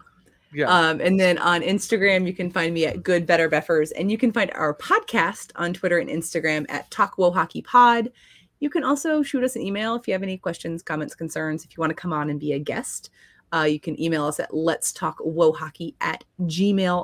yeah. 0.54 0.66
Um, 0.68 1.00
and 1.00 1.18
then 1.18 1.38
on 1.38 1.62
Instagram, 1.62 2.28
you 2.28 2.34
can 2.34 2.52
find 2.52 2.74
me 2.74 2.86
at 2.86 3.04
Good 3.04 3.26
Better 3.26 3.50
Beffers, 3.50 3.94
and 3.98 4.12
you 4.12 4.18
can 4.18 4.34
find 4.34 4.52
our 4.54 4.74
podcast 4.76 5.52
on 5.56 5.74
Twitter 5.74 5.98
and 5.98 6.10
Instagram 6.10 6.66
at 6.68 6.92
Talk 6.92 7.18
Wo 7.18 7.32
Hockey 7.32 7.62
Pod. 7.62 8.12
You 8.60 8.70
can 8.70 8.84
also 8.84 9.24
shoot 9.24 9.46
us 9.46 9.56
an 9.56 9.62
email 9.62 9.96
if 9.96 10.10
you 10.10 10.14
have 10.14 10.24
any 10.24 10.38
questions, 10.38 10.84
comments, 10.84 11.16
concerns. 11.16 11.64
If 11.64 11.78
you 11.78 11.80
want 11.80 11.92
to 11.92 11.96
come 11.96 12.12
on 12.12 12.30
and 12.30 12.38
be 12.38 12.52
a 12.52 12.60
guest, 12.60 13.12
uh, 13.54 13.62
you 13.62 13.80
can 13.80 13.98
email 14.02 14.26
us 14.26 14.42
at 14.42 14.54
let's 14.54 14.92
talk 14.92 15.20
hockey 15.56 15.96
at 16.02 16.26
gmail.com. 16.42 17.00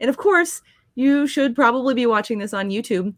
And 0.00 0.08
of 0.08 0.16
course, 0.16 0.62
you 0.94 1.26
should 1.26 1.56
probably 1.56 1.94
be 1.94 2.06
watching 2.06 2.38
this 2.38 2.54
on 2.54 2.70
YouTube 2.70 3.12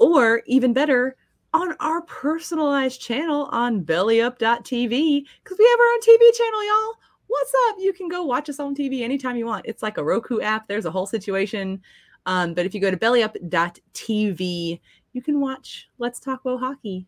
or 0.00 0.42
even 0.46 0.72
better, 0.72 1.16
on 1.52 1.74
our 1.80 2.02
personalized 2.02 3.00
channel 3.00 3.48
on 3.52 3.84
bellyup.tv 3.84 5.24
because 5.42 5.58
we 5.58 5.64
have 5.68 5.80
our 5.80 5.86
own 5.86 6.00
TV 6.00 6.36
channel, 6.36 6.66
y'all. 6.66 6.94
What's 7.26 7.52
up? 7.68 7.76
You 7.78 7.92
can 7.92 8.08
go 8.08 8.24
watch 8.24 8.48
us 8.48 8.58
on 8.58 8.74
TV 8.74 9.02
anytime 9.02 9.36
you 9.36 9.46
want. 9.46 9.66
It's 9.66 9.82
like 9.82 9.98
a 9.98 10.04
Roku 10.04 10.40
app. 10.40 10.66
There's 10.66 10.86
a 10.86 10.90
whole 10.90 11.06
situation. 11.06 11.80
Um, 12.26 12.54
but 12.54 12.66
if 12.66 12.74
you 12.74 12.80
go 12.80 12.90
to 12.90 12.96
bellyup.tv, 12.96 14.80
you 15.12 15.22
can 15.22 15.40
watch 15.40 15.88
Let's 15.98 16.20
Talk 16.20 16.44
Wo 16.44 16.56
Hockey 16.56 17.06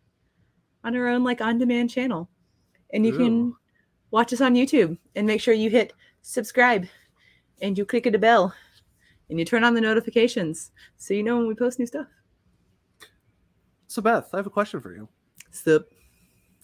on 0.83 0.95
our 0.95 1.07
own 1.07 1.23
like 1.23 1.41
on-demand 1.41 1.89
channel. 1.89 2.29
And 2.93 3.05
you 3.05 3.17
can 3.17 3.55
watch 4.11 4.31
us 4.33 4.41
on 4.41 4.53
YouTube 4.53 4.97
and 5.15 5.25
make 5.25 5.41
sure 5.41 5.53
you 5.53 5.69
hit 5.69 5.93
subscribe 6.21 6.85
and 7.61 7.77
you 7.77 7.85
click 7.85 8.03
the 8.03 8.19
bell 8.19 8.53
and 9.29 9.39
you 9.39 9.45
turn 9.45 9.63
on 9.63 9.73
the 9.73 9.81
notifications 9.81 10.71
so 10.97 11.13
you 11.13 11.23
know 11.23 11.37
when 11.37 11.47
we 11.47 11.55
post 11.55 11.79
new 11.79 11.87
stuff. 11.87 12.07
So 13.93 14.01
Beth, 14.01 14.27
I 14.33 14.37
have 14.37 14.47
a 14.47 14.49
question 14.49 14.81
for 14.81 14.91
you. 14.91 15.07
Sup? 15.51 15.85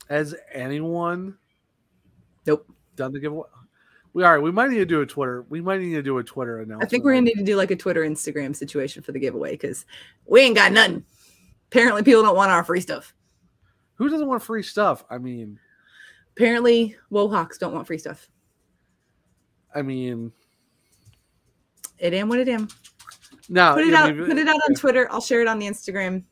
Has 0.10 0.34
anyone 0.52 1.38
Nope. 2.48 2.68
done 2.96 3.14
the 3.14 3.20
giveaway? 3.20 3.48
We 4.14 4.24
are. 4.24 4.42
We 4.42 4.52
might 4.52 4.72
need 4.72 4.80
to 4.80 4.86
do 4.88 5.02
a 5.02 5.06
Twitter. 5.06 5.46
We 5.48 5.62
might 5.62 5.80
need 5.80 5.94
to 5.94 6.02
do 6.02 6.18
a 6.18 6.24
Twitter 6.24 6.58
announcement. 6.58 6.82
I 6.82 6.88
think 6.88 7.04
we're 7.04 7.12
gonna 7.14 7.26
need 7.26 7.36
to 7.38 7.44
do 7.44 7.56
like 7.56 7.70
a 7.70 7.76
Twitter, 7.76 8.02
Instagram 8.02 8.56
situation 8.56 9.04
for 9.04 9.12
the 9.12 9.20
giveaway 9.20 9.52
because 9.52 9.86
we 10.26 10.42
ain't 10.42 10.56
got 10.56 10.72
nothing. 10.72 11.06
Apparently, 11.68 12.02
people 12.02 12.24
don't 12.24 12.36
want 12.36 12.50
our 12.50 12.64
free 12.64 12.82
stuff. 12.82 13.14
Who 13.94 14.10
doesn't 14.10 14.28
want 14.28 14.42
free 14.42 14.64
stuff? 14.64 15.06
I 15.12 15.20
mean, 15.20 15.60
Apparently, 16.36 16.96
Wohawks 17.12 17.60
don't 17.60 17.76
want 17.76 17.86
free 17.86 18.00
stuff. 18.00 18.28
I 19.76 19.84
mean, 19.84 20.32
It 22.00 22.16
am 22.16 22.28
what 22.28 22.40
it 22.40 22.50
am. 22.50 22.70
no. 23.50 23.76
Put 23.76 23.84
it 23.86 23.94
out. 23.94 24.16
mean, 24.16 24.26
Put 24.26 24.40
it 24.40 24.48
out 24.48 24.60
on 24.68 24.74
Twitter. 24.74 25.08
I'll 25.12 25.22
share 25.22 25.42
it 25.42 25.48
on 25.48 25.60
the 25.60 25.68
Instagram. 25.68 26.24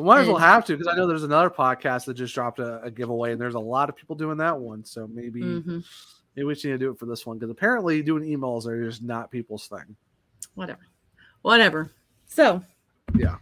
As 0.00 0.26
well 0.26 0.36
and- 0.36 0.44
have 0.44 0.64
to 0.66 0.76
because 0.76 0.86
I 0.92 0.96
know 0.96 1.06
there's 1.06 1.22
another 1.24 1.50
podcast 1.50 2.04
that 2.06 2.14
just 2.14 2.34
dropped 2.34 2.58
a, 2.58 2.80
a 2.82 2.90
giveaway, 2.90 3.32
and 3.32 3.40
there's 3.40 3.54
a 3.54 3.58
lot 3.60 3.88
of 3.88 3.96
people 3.96 4.16
doing 4.16 4.38
that 4.38 4.58
one. 4.58 4.84
So 4.84 5.06
maybe 5.06 5.40
Mhm. 5.42 5.84
maybe 6.36 6.44
we 6.46 6.54
just 6.54 6.64
need 6.64 6.72
to 6.72 6.78
do 6.78 6.90
it 6.90 6.98
for 6.98 7.06
this 7.06 7.26
one 7.26 7.38
because 7.38 7.50
apparently 7.50 8.02
doing 8.02 8.22
emails 8.24 8.66
are 8.66 8.82
just 8.84 9.02
not 9.02 9.30
people's 9.30 9.66
thing. 9.68 9.96
Whatever. 10.54 10.80
Whatever. 11.42 11.90
So 12.26 12.62
Yeah. 13.16 13.36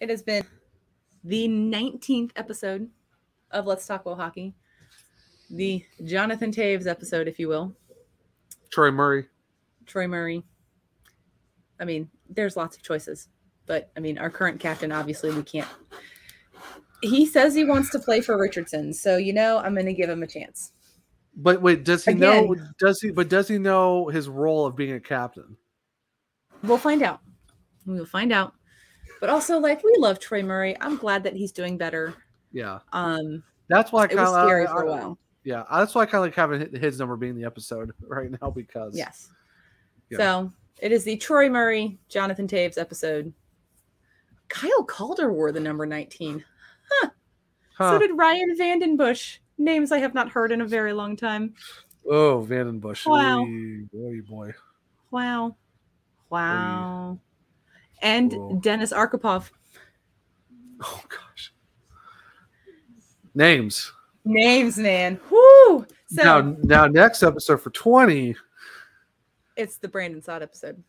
it 0.00 0.10
has 0.10 0.22
been 0.22 0.44
the 1.24 1.48
19th 1.48 2.32
episode 2.36 2.90
of 3.50 3.66
Let's 3.66 3.86
Talk 3.86 4.04
Well 4.06 4.14
Hockey, 4.16 4.54
the 5.50 5.84
Jonathan 6.04 6.50
Toews 6.52 6.86
episode, 6.86 7.26
if 7.28 7.38
you 7.38 7.48
will. 7.48 7.74
Troy 8.70 8.90
Murray. 8.90 9.26
Troy 9.86 10.06
Murray. 10.06 10.44
I 11.80 11.84
mean, 11.84 12.10
there's 12.28 12.56
lots 12.56 12.76
of 12.76 12.82
choices, 12.82 13.28
but 13.66 13.90
I 13.96 14.00
mean, 14.00 14.18
our 14.18 14.30
current 14.30 14.60
captain, 14.60 14.92
obviously, 14.92 15.32
we 15.32 15.42
can't. 15.42 15.68
He 17.02 17.26
says 17.26 17.54
he 17.54 17.64
wants 17.64 17.90
to 17.90 17.98
play 17.98 18.20
for 18.20 18.38
Richardson, 18.38 18.92
so 18.92 19.16
you 19.16 19.32
know, 19.32 19.58
I'm 19.58 19.74
going 19.74 19.86
to 19.86 19.92
give 19.92 20.08
him 20.08 20.22
a 20.22 20.26
chance. 20.26 20.72
But 21.36 21.60
wait, 21.60 21.84
does 21.84 22.04
he 22.04 22.14
know? 22.14 22.54
Does 22.78 23.00
he? 23.00 23.10
But 23.10 23.28
does 23.28 23.48
he 23.48 23.58
know 23.58 24.08
his 24.08 24.28
role 24.28 24.64
of 24.66 24.74
being 24.76 24.92
a 24.92 25.00
captain? 25.00 25.56
We'll 26.62 26.78
find 26.78 27.02
out. 27.02 27.20
We 27.84 27.98
will 27.98 28.06
find 28.06 28.32
out. 28.32 28.54
But 29.20 29.30
also, 29.30 29.58
like, 29.58 29.82
we 29.84 29.94
love 29.98 30.18
Troy 30.18 30.42
Murray. 30.42 30.76
I'm 30.80 30.96
glad 30.96 31.22
that 31.24 31.34
he's 31.34 31.52
doing 31.52 31.76
better. 31.78 32.14
Yeah, 32.52 32.78
Um, 32.92 33.42
that's 33.68 33.92
why 33.92 34.04
I 34.04 34.06
kind 34.06 34.20
of 34.20 34.44
scary 34.46 34.66
for 34.66 34.82
a 34.82 34.90
while. 34.90 35.18
Yeah, 35.44 35.64
that's 35.70 35.94
why 35.94 36.02
I 36.02 36.06
kind 36.06 36.16
of 36.16 36.22
like 36.22 36.34
having 36.34 36.60
hi- 36.60 36.78
his 36.78 36.98
number 36.98 37.16
being 37.16 37.34
the 37.36 37.44
episode 37.44 37.92
right 38.08 38.30
now 38.40 38.50
because 38.50 38.96
Yes. 38.96 39.28
Yeah. 40.10 40.18
So 40.18 40.52
it 40.80 40.90
is 40.92 41.04
the 41.04 41.16
Troy 41.16 41.48
Murray, 41.48 41.98
Jonathan 42.08 42.46
Toews 42.48 42.78
episode. 42.78 43.32
Kyle 44.48 44.84
Calder 44.84 45.32
wore 45.32 45.52
the 45.52 45.60
number 45.60 45.86
19. 45.86 46.44
Huh. 46.90 47.10
So 47.78 47.98
did 47.98 48.16
Ryan 48.16 48.56
VandenBussche. 48.58 49.38
Names 49.58 49.92
I 49.92 49.98
have 49.98 50.14
not 50.14 50.30
heard 50.30 50.52
in 50.52 50.60
a 50.60 50.66
very 50.66 50.92
long 50.92 51.16
time. 51.16 51.54
oh 52.08 52.46
VandenBussche. 52.48 53.06
Wow. 53.06 53.40
Oy, 53.40 53.88
oy, 53.98 54.20
boy. 54.22 54.54
Wow. 55.10 55.56
Wow. 56.30 57.18
And 58.02 58.32
Whoa. 58.32 58.58
Dennis 58.62 58.92
Arkhipov. 58.92 59.50
Oh 60.82 61.02
gosh. 61.08 61.52
Names. 63.34 63.92
Names, 64.24 64.76
man. 64.78 65.20
Whoo! 65.30 65.86
So 66.08 66.22
now, 66.22 66.56
now 66.62 66.86
next 66.86 67.22
episode 67.22 67.60
for 67.60 67.70
twenty, 67.70 68.36
it's 69.56 69.78
the 69.78 69.88
Brandon 69.88 70.22
Saad 70.22 70.42
episode. 70.42 70.82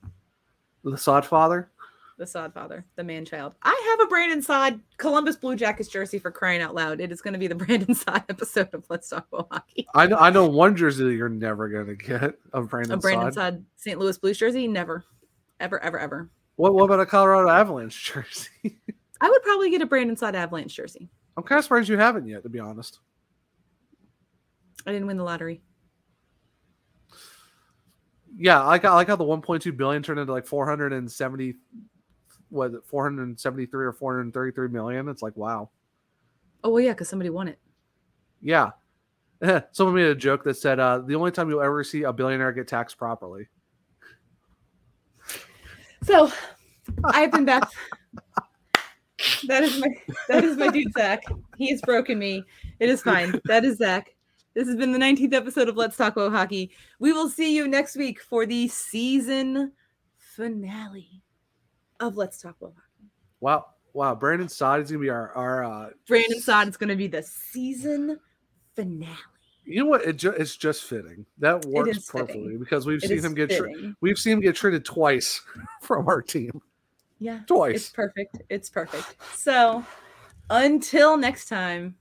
the 0.83 0.97
Saad 0.97 1.25
Father. 1.25 1.69
The 2.17 2.25
Saad 2.25 2.51
father, 2.51 2.83
the 2.95 3.03
man 3.03 3.25
child. 3.25 3.53
I 3.61 3.79
have 3.91 4.07
a 4.07 4.09
Brandon 4.09 4.41
Saad 4.41 4.81
Columbus 4.97 5.35
Blue 5.35 5.55
Jackets 5.55 5.87
jersey 5.87 6.17
for 6.17 6.31
crying 6.31 6.61
out 6.61 6.73
loud. 6.73 6.99
It 6.99 7.11
is 7.11 7.21
going 7.21 7.33
to 7.33 7.39
be 7.39 7.45
the 7.45 7.55
Brandon 7.65 7.93
Saad 7.93 8.23
episode 8.27 8.73
of 8.73 8.85
Let's 8.89 9.09
Talk 9.09 9.27
About 9.31 9.47
Hockey. 9.51 9.87
I 9.93 10.07
know. 10.07 10.17
I 10.17 10.31
know 10.31 10.47
one 10.47 10.75
jersey 10.75 11.03
that 11.03 11.13
you're 11.13 11.29
never 11.29 11.69
gonna 11.69 11.93
get 11.93 12.39
of 12.53 12.69
Brandon, 12.69 12.93
a 12.93 12.97
Brandon 12.97 13.31
Saad. 13.31 13.33
Saad 13.33 13.65
St. 13.75 13.99
Louis 13.99 14.17
Blues 14.17 14.39
jersey? 14.39 14.67
Never. 14.67 15.05
Ever, 15.59 15.81
ever, 15.83 15.99
ever. 15.99 16.29
What, 16.55 16.73
what 16.73 16.85
about 16.85 16.99
a 16.99 17.05
Colorado 17.05 17.49
Avalanche 17.49 18.11
jersey? 18.11 18.49
I 19.21 19.29
would 19.29 19.43
probably 19.43 19.69
get 19.69 19.83
a 19.83 19.85
Brandon 19.85 20.17
Saad 20.17 20.35
Avalanche 20.35 20.75
jersey. 20.75 21.09
I'm 21.37 21.43
kind 21.43 21.59
of 21.59 21.65
surprised 21.65 21.87
you 21.87 21.97
haven't 21.97 22.27
yet, 22.27 22.41
to 22.43 22.49
be 22.49 22.59
honest. 22.59 22.99
I 24.87 24.91
didn't 24.91 25.07
win 25.07 25.17
the 25.17 25.23
lottery. 25.23 25.61
Yeah, 28.35 28.61
I 28.61 28.67
like 28.67 28.85
I 28.85 28.93
like 28.93 29.07
how 29.07 29.15
the 29.15 29.23
1.2 29.23 29.75
billion 29.77 30.01
turned 30.01 30.19
into 30.19 30.31
like 30.31 30.47
470, 30.47 31.55
was 32.49 32.73
it 32.73 32.85
473 32.85 33.85
or 33.85 33.93
433 33.93 34.69
million? 34.69 35.09
It's 35.09 35.21
like 35.21 35.35
wow. 35.35 35.69
Oh 36.63 36.71
well, 36.71 36.81
yeah, 36.81 36.91
because 36.91 37.09
somebody 37.09 37.29
won 37.29 37.47
it. 37.47 37.59
Yeah, 38.41 38.71
Someone 39.71 39.95
made 39.95 40.07
a 40.07 40.15
joke 40.15 40.43
that 40.43 40.57
said, 40.57 40.79
uh, 40.79 40.99
"The 40.99 41.15
only 41.15 41.31
time 41.31 41.49
you'll 41.49 41.61
ever 41.61 41.83
see 41.83 42.03
a 42.03 42.13
billionaire 42.13 42.51
get 42.51 42.67
taxed 42.67 42.97
properly." 42.97 43.47
So, 46.03 46.31
I've 47.05 47.31
been 47.31 47.45
Beth. 47.45 47.71
That 49.47 49.63
is 49.63 49.79
my 49.79 49.87
that 50.27 50.43
is 50.43 50.57
my 50.57 50.69
dude 50.69 50.93
Zach. 50.93 51.23
He 51.57 51.71
has 51.71 51.81
broken 51.81 52.19
me. 52.19 52.43
It 52.79 52.87
is 52.87 53.01
fine. 53.01 53.41
That 53.45 53.65
is 53.65 53.77
Zach. 53.77 54.15
This 54.53 54.67
has 54.67 54.75
been 54.75 54.91
the 54.91 54.99
19th 54.99 55.33
episode 55.33 55.67
of 55.67 55.75
Let's 55.75 55.97
Talk 55.97 56.15
About 56.15 56.31
Hockey. 56.31 56.69
We 56.99 57.13
will 57.13 57.27
see 57.27 57.55
you 57.55 57.67
next 57.67 57.95
week 57.95 58.21
for 58.21 58.45
the 58.45 58.67
season 58.67 59.71
finale 60.17 61.23
of 61.99 62.17
Let's 62.17 62.41
Talk 62.41 62.55
About 62.61 62.73
Hockey. 62.75 63.09
Wow, 63.39 63.65
wow! 63.93 64.15
Brandon 64.15 64.49
Saad 64.49 64.81
is 64.81 64.91
gonna 64.91 65.01
be 65.01 65.09
our 65.09 65.31
our. 65.33 65.63
Uh, 65.63 65.89
Brandon 66.07 66.39
Saad 66.41 66.67
is 66.67 66.77
going 66.77 66.89
to 66.89 66.95
be 66.95 67.07
the 67.07 67.23
season 67.23 68.19
finale. 68.75 69.11
you 69.65 69.83
know 69.83 69.89
what? 69.89 70.01
It 70.03 70.17
ju- 70.17 70.31
it's 70.31 70.55
just 70.55 70.83
fitting. 70.85 71.25
That 71.39 71.65
works 71.65 72.09
perfectly 72.09 72.43
fitting. 72.43 72.59
because 72.59 72.85
we've 72.85 73.03
It 73.03 73.07
seen 73.09 73.17
is 73.19 73.25
him 73.25 73.33
get 73.33 73.49
tra- 73.51 73.71
we've 74.01 74.17
seen 74.17 74.33
him 74.33 74.41
get 74.41 74.55
traded 74.55 74.85
twice 74.85 75.41
from 75.81 76.07
our 76.07 76.21
team. 76.21 76.61
Yeah. 77.19 77.39
Twice. 77.47 77.75
It's 77.75 77.89
perfect. 77.89 78.37
It's 78.49 78.69
perfect. 78.69 79.15
So, 79.35 79.83
until 80.51 81.17
next 81.17 81.47
time. 81.49 81.95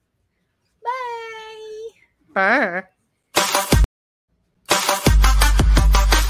Bye. 0.84 1.88
Bye. 2.34 2.84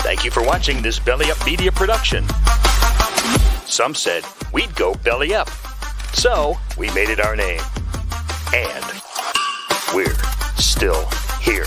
Thank 0.05 0.25
you 0.25 0.31
for 0.31 0.43
watching 0.45 0.83
this 0.83 1.01
Belly 1.01 1.31
Up 1.33 1.45
Media 1.45 1.73
production. 1.73 2.25
Some 3.67 3.95
said 3.95 4.25
we'd 4.53 4.75
go 4.75 4.95
belly 4.95 5.35
up. 5.35 5.51
So 6.15 6.57
we 6.79 6.89
made 6.95 7.11
it 7.11 7.21
our 7.21 7.37
name. 7.37 7.61
And 8.55 8.85
we're 9.93 10.15
still 10.57 11.09
here. 11.41 11.67